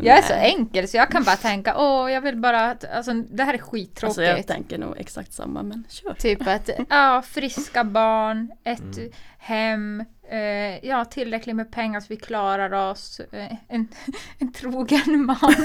Jag 0.02 0.18
är 0.18 0.22
så 0.22 0.34
enkel 0.34 0.88
så 0.88 0.98
jag 0.98 1.10
kan 1.12 1.24
bara 1.24 1.36
tänka, 1.36 1.78
åh, 1.78 2.12
jag 2.12 2.22
vill 2.22 2.38
bara 2.38 2.78
alltså 2.94 3.14
det 3.14 3.44
här 3.44 3.54
är 3.54 3.58
skittråkigt. 3.58 4.04
Alltså 4.04 4.24
jag 4.24 4.48
tänker 4.48 4.78
nog 4.78 4.98
exakt 4.98 5.34
samma 5.34 5.64
men 5.64 5.84
kör. 5.90 6.14
Typ 6.14 6.48
att, 6.48 6.70
ja, 6.90 7.22
friska 7.28 7.84
barn, 7.84 8.52
ett 8.64 8.80
Mm. 8.98 9.12
hem, 9.38 10.04
eh, 10.32 10.86
ja, 10.88 11.06
tillräckligt 11.06 11.56
med 11.56 11.72
pengar 11.72 12.00
så 12.00 12.06
vi 12.10 12.16
klarar 12.18 12.92
oss, 12.92 13.20
eh, 13.20 13.52
en, 13.68 13.88
en 14.40 14.54
trogen 14.54 15.26
man 15.26 15.36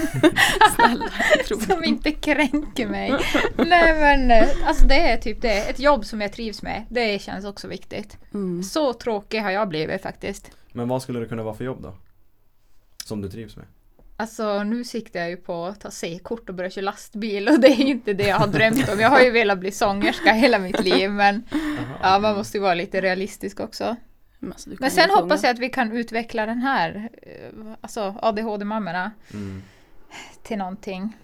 Snälla, 0.75 1.05
tror 1.47 1.59
som 1.59 1.83
inte 1.83 2.11
kränker 2.11 2.87
mig. 2.87 3.13
Nej 3.57 3.99
men, 3.99 4.31
eh, 4.31 4.49
alltså 4.67 4.85
det 4.87 4.99
är 5.11 5.17
typ 5.17 5.41
det. 5.41 5.69
Ett 5.69 5.79
jobb 5.79 6.05
som 6.05 6.21
jag 6.21 6.33
trivs 6.33 6.61
med, 6.61 6.85
det 6.89 7.21
känns 7.21 7.45
också 7.45 7.67
viktigt. 7.67 8.17
mm. 8.33 8.63
Så 8.63 8.93
tråkig 8.93 9.39
har 9.41 9.51
jag 9.51 9.69
blivit 9.69 10.01
faktiskt. 10.01 10.51
Men 10.71 10.87
vad 10.87 11.01
skulle 11.01 11.19
det 11.19 11.25
kunna 11.25 11.43
vara 11.43 11.55
för 11.55 11.63
jobb 11.63 11.81
då? 11.83 11.93
Som 13.05 13.21
du 13.21 13.29
trivs 13.29 13.55
med? 13.55 13.65
Alltså 14.17 14.63
nu 14.63 14.83
siktar 14.83 15.19
jag 15.19 15.29
ju 15.29 15.37
på 15.37 15.65
att 15.65 15.79
ta 15.79 15.91
C-kort 15.91 16.49
och 16.49 16.55
börja 16.55 16.69
köra 16.69 16.85
lastbil 16.85 17.47
och 17.47 17.59
det 17.59 17.67
är 17.67 17.75
ju 17.75 17.85
inte 17.87 18.13
det 18.13 18.27
jag 18.27 18.37
har 18.37 18.47
drömt 18.47 18.89
om. 18.93 18.99
Jag 18.99 19.09
har 19.09 19.21
ju 19.21 19.31
velat 19.31 19.59
bli 19.59 19.71
sångerska 19.71 20.33
hela 20.33 20.59
mitt 20.59 20.83
liv 20.83 21.11
men 21.11 21.43
ja, 22.01 22.19
man 22.19 22.35
måste 22.35 22.57
ju 22.57 22.61
vara 22.61 22.73
lite 22.73 23.01
realistisk 23.01 23.59
också. 23.59 23.95
Men, 24.39 24.51
alltså, 24.51 24.69
Men 24.79 24.91
sen 24.91 25.09
hoppas 25.09 25.43
jag 25.43 25.51
att 25.51 25.59
vi 25.59 25.69
kan 25.69 25.91
utveckla 25.91 26.45
den 26.45 26.57
här, 26.57 27.09
eh, 27.21 27.73
alltså 27.81 28.15
ADHD-mammorna 28.21 29.11
Mm. 29.33 29.61
till 30.43 30.57
någonting. 30.57 31.17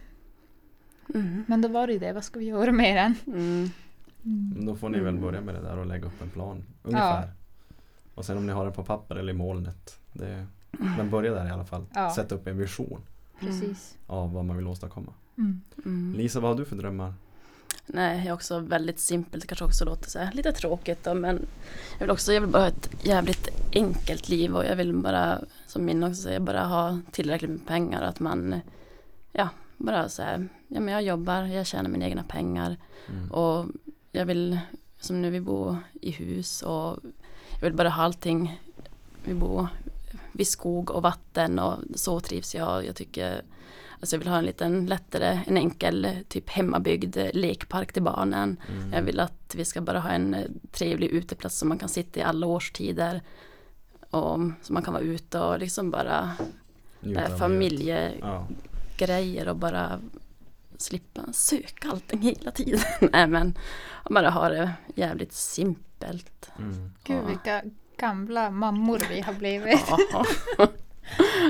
Mm. 1.16 1.44
Men 1.48 1.62
då 1.62 1.68
var 1.68 1.88
det 1.88 1.94
ju 1.94 2.00
det, 2.00 2.14
vad 2.14 2.24
ska 2.24 2.40
vi 2.40 2.46
göra 2.46 2.72
med 2.72 2.96
den? 2.98 3.16
Mm. 3.36 3.70
Men 4.56 4.66
Då 4.66 4.76
får 4.76 4.90
ni 4.90 5.00
väl 5.00 5.08
Mm. 5.08 5.22
börja 5.22 5.42
med 5.42 5.56
det 5.56 5.62
där 5.62 5.78
och 5.78 5.86
lägga 5.86 6.06
upp 6.06 6.22
en 6.22 6.30
plan. 6.30 6.64
Ungefär. 6.84 7.30
Och 8.16 8.26
sen 8.26 8.38
om 8.38 8.46
ni 8.46 8.54
har 8.54 8.64
den 8.66 8.74
på 8.74 8.84
papper 8.84 9.16
eller 9.16 9.34
i 9.34 9.36
molnet. 9.36 10.00
Det, 10.14 10.46
men 10.72 11.10
börja 11.10 11.34
där 11.34 11.48
i 11.48 11.52
alla 11.52 11.66
fall. 11.66 11.86
Ja. 11.94 12.14
Sätta 12.16 12.36
upp 12.36 12.48
en 12.48 12.58
vision 12.58 13.02
Precis. 13.40 13.98
av 14.08 14.34
vad 14.34 14.46
man 14.46 14.58
vill 14.58 14.68
åstadkomma. 14.68 15.14
Mm. 15.38 15.62
Mm. 15.86 16.14
Lisa, 16.18 16.40
vad 16.40 16.52
har 16.52 16.58
du 16.58 16.66
för 16.66 16.76
drömmar? 16.76 17.14
Nej, 17.86 18.18
jag 18.18 18.28
är 18.28 18.34
också 18.34 18.60
väldigt 18.60 19.00
simpelt. 19.00 19.42
Det 19.44 19.48
kanske 19.48 19.66
också 19.66 19.86
låter 19.86 20.10
så 20.10 20.20
här 20.20 20.32
lite 20.34 20.52
tråkigt 20.52 21.04
då, 21.04 21.14
men 21.14 21.46
jag 21.94 22.00
vill 22.06 22.10
också, 22.12 22.34
jag 22.34 22.42
vill 22.42 22.50
bara 22.50 22.62
ha 22.64 22.68
ett 22.68 23.06
jävligt 23.06 23.48
enkelt 23.74 24.30
liv 24.30 24.56
och 24.56 24.66
jag 24.66 24.76
vill 24.76 24.94
bara, 24.94 25.40
som 25.68 25.86
min 25.86 26.04
också 26.04 26.22
säger, 26.22 26.40
bara 26.40 26.66
ha 26.66 27.00
tillräckligt 27.12 27.52
med 27.52 27.68
pengar. 27.68 28.02
Att 28.02 28.20
man, 28.20 28.56
ja, 29.32 29.50
bara 29.78 30.10
så 30.10 30.22
här, 30.22 30.48
ja 30.68 30.80
men 30.80 30.94
jag 30.94 31.04
jobbar, 31.04 31.44
jag 31.44 31.66
tjänar 31.66 31.90
mina 31.90 32.06
egna 32.06 32.24
pengar 32.24 32.78
Mm. 33.10 33.32
och 33.32 33.66
jag 34.12 34.26
vill, 34.26 34.60
som 35.00 35.22
nu 35.22 35.30
vi 35.30 35.42
bor 35.42 35.78
i 36.02 36.12
hus 36.12 36.62
och 36.62 36.98
jag 37.54 37.62
vill 37.62 37.74
bara 37.74 37.90
ha 37.90 38.04
allting, 38.04 38.60
vi 39.24 39.34
bor 39.34 39.68
vid 40.42 40.48
skog 40.48 40.92
och 40.92 41.02
vatten 41.02 41.60
och 41.60 41.78
så 41.96 42.20
trivs 42.20 42.56
jag. 42.56 42.86
Jag 42.86 42.96
tycker 42.96 43.42
Alltså 44.00 44.16
jag 44.16 44.20
vill 44.20 44.28
ha 44.28 44.38
en 44.38 44.46
liten 44.46 44.86
lättare, 44.86 45.40
en 45.48 45.58
enkel 45.58 46.08
typ 46.28 46.50
hemmabyggd 46.50 47.18
lekpark 47.34 47.94
till 47.94 48.04
barnen. 48.04 48.58
Mm. 48.70 48.94
Jag 48.94 49.02
vill 49.02 49.20
att 49.20 49.56
vi 49.56 49.66
ska 49.66 49.82
bara 49.82 50.00
ha 50.00 50.10
en 50.10 50.34
eh, 50.34 50.46
trevlig 50.72 51.08
uteplats 51.08 51.58
som 51.58 51.70
man 51.70 51.80
kan 51.80 51.90
sitta 51.90 52.20
i 52.20 52.24
alla 52.24 52.48
årstider. 52.48 53.22
Och 54.10 54.40
så 54.62 54.74
man 54.74 54.84
kan 54.84 54.94
vara 54.94 55.04
ute 55.04 55.40
och 55.40 55.60
liksom 55.60 55.92
bara 55.92 56.32
äh, 57.02 57.38
familjegrejer 57.38 59.46
Ja. 59.46 59.52
och 59.52 59.58
bara 59.58 60.00
slippa 60.78 61.22
söka 61.34 61.92
allting 61.92 62.22
hela 62.22 62.52
tiden. 62.52 62.80
Nej 63.12 63.28
men 63.28 63.58
bara 64.10 64.30
ha 64.30 64.50
det 64.50 64.72
jävligt 64.96 65.34
simpelt. 65.34 66.52
Mm. 66.60 66.92
Gud 67.04 67.26
vilka 67.28 67.62
gamla 68.02 68.50
mammor 68.50 69.00
vi 69.10 69.22
har 69.22 69.34
blivit. 69.34 69.86
Ja. 70.12 70.26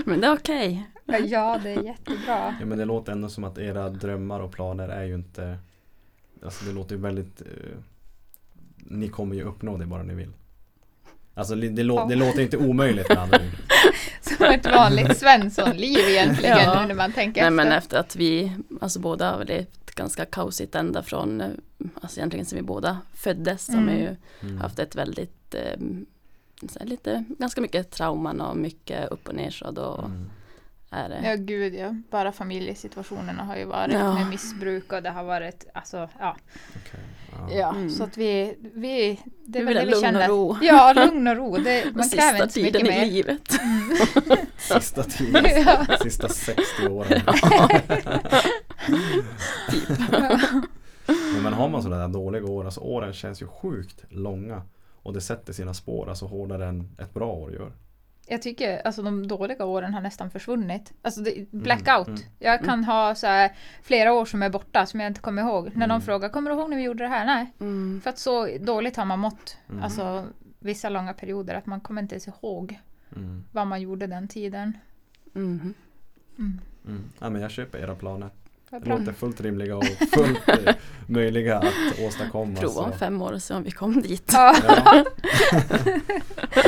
men 0.06 0.22
det 0.22 0.28
är 0.28 0.34
okej. 0.34 0.88
Ja, 1.26 1.60
det 1.64 1.70
är 1.70 1.84
jättebra. 1.84 2.56
Ja 2.60 2.66
men 2.66 2.78
det 2.78 2.86
låter 2.86 3.12
ändå 3.12 3.30
som 3.30 3.44
att 3.44 3.58
era 3.58 3.90
drömmar 3.90 4.40
och 4.40 4.52
planer 4.52 4.90
är 4.90 5.04
ju 5.04 5.16
inte 5.16 5.58
Alltså 6.44 6.66
det 6.66 6.72
låter 6.72 6.96
ju 6.96 7.02
väldigt 7.02 7.42
eh, 7.42 7.48
Ni 8.78 9.08
kommer 9.08 9.36
ju 9.36 9.44
uppnå 9.44 9.78
det 9.78 9.86
bara 9.86 10.04
ni 10.04 10.14
vill 10.14 10.30
Alltså 11.34 11.56
det, 11.56 11.84
lå- 11.84 11.96
Ja. 11.96 12.06
det 12.10 12.16
låter 12.16 12.42
inte 12.42 12.58
omöjligt 12.58 13.10
med 13.10 13.18
andra 13.18 13.38
ord. 13.38 13.58
Som 14.22 14.46
ett 14.46 14.66
vanligt 14.66 15.18
Svenssonliv 15.18 15.98
egentligen 16.00 16.58
Ja. 16.58 16.82
nu 16.82 16.88
när 16.88 16.96
man 16.96 17.12
tänker 17.14 17.42
Nej 17.42 17.52
men 17.52 17.68
efter. 17.68 17.78
efter 17.78 17.98
att 17.98 18.16
vi, 18.16 18.52
alltså 18.82 19.00
båda 19.00 19.32
har 19.38 19.46
levt 19.46 19.92
ganska 19.96 20.26
kaosigt 20.26 20.76
ända 20.76 21.04
från, 21.04 21.42
eh, 21.42 21.48
alltså 22.02 22.20
egentligen 22.20 22.46
sen 22.46 22.58
vi 22.58 22.64
båda 22.64 22.98
föddes. 23.14 23.70
Mm. 23.70 23.88
Har 23.88 23.94
vi 23.96 24.00
ju 24.02 24.16
Mm. 24.42 24.58
haft 24.62 24.80
ett 24.80 24.96
väldigt, 24.96 25.56
eh, 25.56 25.80
lite, 26.82 27.24
ganska 27.40 27.62
mycket 27.62 27.92
trauman 27.92 28.42
och 28.42 28.58
mycket 28.58 29.12
upp 29.12 29.28
och 29.28 29.36
ner 29.36 29.50
så 29.52 29.72
då 29.72 29.96
Mm. 30.06 30.30
är 30.92 31.10
det. 31.10 31.22
Ja 31.30 31.36
gud 31.36 31.74
ja, 31.76 31.96
bara 32.12 32.32
familjesituationerna 32.32 33.44
har 33.44 33.56
ju 33.56 33.66
varit 33.66 33.94
Ja. 33.94 34.14
med 34.14 34.28
missbruk 34.30 34.94
och 34.94 35.04
det 35.04 35.10
har 35.10 35.24
varit 35.24 35.66
alltså 35.74 36.10
ja. 36.20 36.36
Okej, 36.70 37.00
ja. 37.32 37.50
ja 37.58 37.70
Mm. 37.70 37.90
Så 37.90 38.04
att 38.04 38.18
vi, 38.18 38.56
vi 38.60 39.20
det 39.46 39.60
är 39.60 39.66
Vi 39.66 39.74
väl 39.74 39.88
det 39.88 39.96
vi 39.96 40.02
lugn 40.02 40.16
och 40.16 40.28
ro. 40.28 40.58
Ja, 40.62 40.94
lugn 40.94 41.28
och 41.28 41.36
ro. 41.38 41.58
Det, 41.64 41.86
man 41.96 42.10
kräver 42.10 42.38
sista 42.38 42.44
inte 42.44 42.54
så 42.54 42.60
mycket 42.60 42.74
tiden 42.82 42.94
i 42.94 43.00
mer. 43.00 43.06
livet. 43.06 43.42
Sista 44.58 45.04
tiden, 45.04 45.46
Ja. 45.66 45.86
sista 46.04 46.30
60 46.30 46.88
åren 46.88 47.22
Men 51.34 51.44
men 51.44 51.54
har 51.54 51.70
man 51.70 51.84
sådana 51.84 52.02
där 52.08 52.14
dåliga 52.14 52.46
år, 52.46 52.66
alltså 52.66 52.80
åren 52.82 53.14
känns 53.14 53.42
ju 53.42 53.48
sjukt 53.48 54.04
långa 54.10 54.62
Och 55.04 55.14
det 55.14 55.22
sätter 55.22 55.54
sina 55.54 55.74
spår, 55.74 56.10
alltså 56.10 56.26
hårdare 56.26 56.68
än 56.68 56.90
ett 56.98 57.14
bra 57.14 57.34
år 57.34 57.54
gör 57.54 57.72
Jag 58.28 58.42
tycker 58.42 58.82
alltså 58.86 59.02
de 59.02 59.28
dåliga 59.28 59.66
åren 59.66 59.94
har 59.94 60.02
nästan 60.02 60.30
försvunnit. 60.30 60.94
Alltså 61.02 61.22
det, 61.22 61.52
blackout. 61.52 62.08
mm. 62.08 62.20
Jag 62.40 62.64
kan 62.64 62.84
ha 62.84 63.16
så 63.16 63.28
här, 63.28 63.52
flera 63.84 64.14
år 64.14 64.26
som 64.26 64.44
är 64.44 64.50
borta 64.50 64.86
som 64.86 65.00
jag 65.00 65.08
inte 65.08 65.22
kommer 65.22 65.42
ihåg. 65.42 65.66
När 65.66 65.76
Mm. 65.76 65.90
någon 65.90 66.02
frågar, 66.02 66.30
kommer 66.30 66.52
du 66.52 66.58
ihåg 66.58 66.70
när 66.70 66.78
vi 66.78 66.84
gjorde 66.84 67.04
det 67.04 67.08
här? 67.10 67.26
Nej. 67.26 67.52
Mm. 67.60 68.02
För 68.04 68.10
att 68.10 68.20
så 68.20 68.58
dåligt 68.58 68.98
har 68.98 69.06
man 69.06 69.20
mått. 69.20 69.58
Mm. 69.70 69.84
Alltså 69.84 70.26
vissa 70.60 70.90
långa 70.90 71.14
perioder 71.14 71.56
att 71.56 71.66
man 71.66 71.82
kommer 71.82 72.02
inte 72.02 72.16
ens 72.16 72.28
ihåg 72.28 72.80
mm. 73.16 73.44
vad 73.52 73.68
man 73.68 73.82
gjorde 73.82 74.08
den 74.08 74.28
tiden. 74.28 74.78
Mm. 75.36 75.74
Mm. 76.38 76.60
Ja, 77.20 77.30
men 77.30 77.42
jag 77.42 77.52
köper 77.52 77.80
era 77.80 77.96
planer 77.96 78.30
Det 78.72 78.90
låter 78.90 79.14
fullt 79.14 79.42
rimliga 79.42 79.78
och 79.78 79.86
fullt 79.86 80.50
eh, 80.50 80.76
möjliga 81.08 81.58
att 81.58 82.00
åstadkomma 82.08 82.60
Prova 82.60 82.82
om 82.82 82.94
fem 82.94 83.22
år 83.22 83.34
och 83.34 83.42
se 83.42 83.54
om 83.54 83.64
vi 83.64 83.72
kommer 83.72 84.02
dit. 84.02 84.32
Ja. 84.34 84.56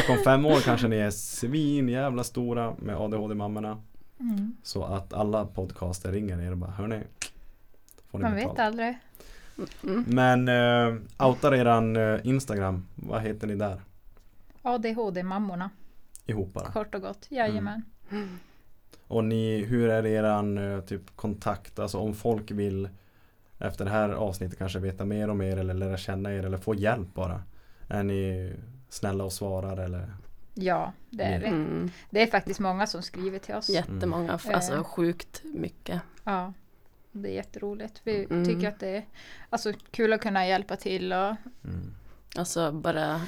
Om 0.10 0.18
fem 0.24 0.46
år 0.46 0.60
kanske 0.60 0.88
ni 0.88 0.96
är 0.96 1.12
svin 1.12 1.90
jävla 1.90 2.24
stora 2.24 2.76
med 2.80 2.96
ADHD-mammorna 2.96 3.78
Mm. 4.20 4.56
Så 4.64 4.84
att 4.84 5.14
alla 5.14 5.46
podcaster 5.46 6.12
ringer 6.12 6.42
er 6.42 6.52
och 6.52 6.58
bara 6.58 6.72
hörni 6.72 7.02
får 8.12 8.18
ni 8.18 8.24
Man 8.24 8.36
betalt. 8.36 8.54
vet 8.54 8.60
aldrig. 8.66 8.98
Mm. 9.84 10.06
Men 10.08 10.50
uh, 10.50 11.28
outar 11.28 11.54
eran 11.54 11.96
eh, 11.96 12.20
Instagram, 12.24 12.86
vad 12.96 13.22
heter 13.22 13.48
ni 13.48 13.56
där? 13.56 13.82
ADHD-mammorna. 14.62 15.70
Ihop 16.26 16.54
bara. 16.54 16.72
Kort 16.72 16.96
och 16.96 17.02
gott. 17.02 17.26
Jajamän. 17.30 17.84
Mm. 18.12 18.40
Och 19.08 19.24
ni, 19.24 19.64
hur 19.64 19.90
är 19.90 20.06
eran 20.06 20.58
eh, 20.58 20.82
typ 20.82 21.16
kontakt? 21.16 21.80
Alltså 21.80 21.98
om 21.98 22.14
folk 22.14 22.52
vill 22.52 22.90
efter 23.60 23.86
det 23.86 23.92
här 23.92 24.10
avsnittet 24.10 24.58
kanske 24.58 24.80
veta 24.80 25.06
mer 25.06 25.30
om 25.30 25.42
er 25.42 25.58
eller 25.58 25.74
lära 25.74 25.98
känna 25.98 26.34
er 26.34 26.46
eller 26.46 26.58
få 26.58 26.76
hjälp 26.76 27.14
bara. 27.14 27.44
Är 27.88 28.04
ni 28.04 28.54
snälla 28.90 29.24
och 29.24 29.34
svarar 29.34 29.78
eller? 29.78 30.14
Ja, 30.54 30.94
det 31.10 31.24
är 31.24 31.40
vi. 31.40 31.48
Mm. 31.48 31.90
Det 32.10 32.22
är 32.22 32.28
faktiskt 32.28 32.60
många 32.60 32.88
som 32.88 33.02
skriver 33.02 33.40
till 33.40 33.56
oss. 33.56 33.70
Jättemånga, 33.70 34.40
alltså 34.48 34.74
Eh. 34.74 34.84
sjukt 34.84 35.42
mycket. 35.44 36.02
Ja. 36.24 36.54
Det 37.12 37.30
är 37.30 37.34
jätteroligt. 37.34 38.02
Vi 38.04 38.24
Mm. 38.30 38.46
tycker 38.46 38.68
att 38.68 38.80
det 38.80 38.88
är 38.98 39.06
alltså, 39.50 39.74
kul 39.92 40.14
att 40.14 40.22
kunna 40.22 40.48
hjälpa 40.48 40.76
till 40.76 41.14
och 41.14 41.36
Mm. 41.64 41.94
Alltså 42.36 42.72
bara 42.72 43.22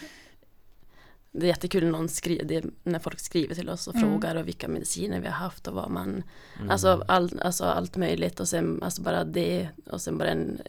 Det 1.38 1.46
är 1.46 1.48
jättekul 1.48 1.84
när, 1.84 1.92
någon 1.92 2.08
skri- 2.10 2.44
det, 2.46 2.66
när 2.84 3.00
folk 3.00 3.20
skriver 3.20 3.56
till 3.56 3.70
oss 3.70 3.88
och 3.88 3.96
Mm. 3.96 4.10
frågar 4.12 4.36
och 4.36 4.48
vilka 4.48 4.68
mediciner 4.68 5.20
vi 5.20 5.26
har 5.28 5.34
haft 5.34 5.68
och 5.68 5.74
vad 5.74 5.92
man 5.92 6.24
Mm. 6.58 6.70
Alltså, 6.70 7.04
all, 7.08 7.40
alltså 7.44 7.64
allt 7.66 7.98
möjligt 7.98 8.40
och 8.40 8.48
sen 8.48 8.84
alltså 8.84 9.02
bara 9.02 9.24
det 9.24 9.70
och 9.92 10.02
sen 10.02 10.18
bara 10.18 10.30
en 10.30 10.62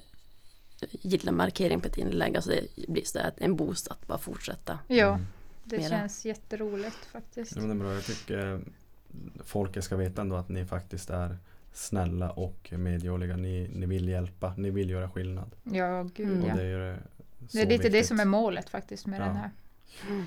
gilla-markering 0.90 1.80
på 1.80 1.86
ett 1.88 1.98
inlägg. 1.98 2.36
Alltså 2.36 2.51
det 2.51 2.88
blir 2.88 3.05
så 3.05 3.18
där 3.18 3.32
en 3.36 3.56
boost 3.56 3.88
att 3.88 4.06
bara 4.06 4.18
fortsätta. 4.18 4.78
ja, 4.86 5.09
Mm. 5.14 5.26
det 5.64 5.78
Mera. 5.78 5.88
känns 5.90 6.24
jätteroligt 6.24 7.05
faktiskt. 7.12 7.56
Ja, 7.56 7.62
det 7.62 7.70
är 7.70 7.74
bra. 7.74 7.94
Jag 7.94 8.05
tycker 8.05 8.60
folket 9.44 9.84
ska 9.84 9.97
veta 9.97 10.20
ändå 10.20 10.36
att 10.36 10.48
ni 10.48 10.64
faktiskt 10.64 11.10
är 11.10 11.36
snälla 11.72 12.30
och 12.30 12.72
medgörliga. 12.72 13.36
Ni, 13.36 13.70
ni 13.74 13.86
vill 13.86 14.09
hjälpa, 14.09 14.55
ni 14.56 14.70
vill 14.70 14.90
göra 14.90 15.10
skillnad. 15.10 15.51
Ja, 15.62 16.02
gud 16.14 16.28
Mm. 16.28 16.47
ja. 16.47 16.52
Och 16.52 16.59
det 16.59 16.64
är 16.64 17.02
Det 17.38 17.48
så 17.52 17.59
är 17.59 17.66
lite 17.66 17.82
det 17.82 17.88
viktigt. 17.88 18.06
som 18.06 18.20
är 18.20 18.24
målet 18.24 18.68
faktiskt 18.68 19.06
med 19.06 19.20
Ja. 19.20 19.24
den 19.24 19.36
här. 19.36 19.51
Mm. 20.09 20.24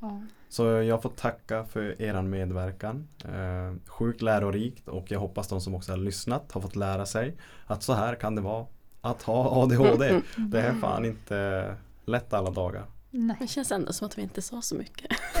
Ja. 0.00 0.22
Så 0.48 0.64
jag 0.66 1.02
får 1.02 1.08
tacka 1.10 1.64
för 1.64 2.02
eran 2.02 2.30
medverkan. 2.30 3.08
Eh, 3.24 3.74
sjukt 3.86 4.22
lärorikt 4.22 4.88
och 4.88 5.10
jag 5.10 5.20
hoppas 5.20 5.48
de 5.48 5.60
som 5.60 5.74
också 5.74 5.92
har 5.92 5.96
lyssnat 5.96 6.52
har 6.52 6.60
fått 6.60 6.76
lära 6.76 7.06
sig 7.06 7.34
att 7.66 7.82
så 7.82 7.92
här 7.92 8.14
kan 8.14 8.34
det 8.34 8.40
vara 8.42 8.66
att 9.00 9.22
ha 9.22 9.62
ADHD. 9.62 10.20
Det 10.36 10.60
är 10.60 10.72
fan 10.74 11.04
inte 11.04 11.74
lätt 12.04 12.32
alla 12.32 12.50
dagar. 12.50 12.84
Nej, 13.10 13.36
Det 13.40 13.46
känns 13.46 13.72
ändå 13.72 13.92
som 13.92 14.06
att 14.06 14.18
vi 14.18 14.22
inte 14.22 14.42
sa 14.42 14.62
så 14.62 14.74
mycket. 14.74 15.06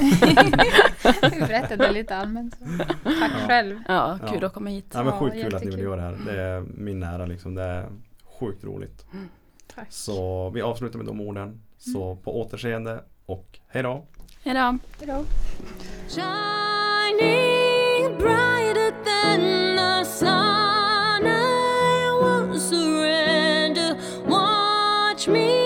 vi 1.32 1.40
berättade 1.40 1.90
lite 1.92 2.16
allmänt. 2.16 2.58
Så. 2.58 2.64
Tack 2.78 2.96
Ja. 3.04 3.46
själv. 3.46 3.78
Ja, 3.88 4.18
Ja. 4.22 4.28
kul 4.32 4.44
att 4.44 4.52
komma 4.52 4.70
hit. 4.70 4.86
Ja, 4.92 5.02
men 5.02 5.12
Ja, 5.14 5.18
sjukt 5.20 5.34
kul 5.42 5.54
att 5.54 5.64
ni 5.64 5.70
vill 5.70 5.80
göra 5.84 5.96
det 5.96 6.02
här. 6.02 6.18
Det 6.26 6.42
är 6.42 6.60
min 6.60 7.02
ära 7.02 7.26
liksom. 7.26 7.54
Det 7.54 7.62
är 7.62 7.88
sjukt 8.40 8.64
roligt. 8.64 9.06
Tack. 9.74 9.86
Så 9.90 10.50
vi 10.50 10.62
avslutar 10.62 10.96
med 10.98 11.06
de 11.06 11.20
orden. 11.20 11.60
Så 11.78 12.16
på 12.16 12.40
återseende 12.40 13.04
och 13.26 13.58
hej 13.68 13.82
då! 13.82 14.04
Hej 14.44 14.54
då! 14.54 14.78
Hej 14.98 15.06
då! 15.06 15.24
Shining 16.08 16.28
brighter 18.18 18.92
than 19.04 19.40
the 19.76 20.04
sun 20.04 21.26
I 21.26 22.10
won't 22.20 22.60
surrender 22.60 23.96
Watch 24.26 25.28
me 25.28 25.61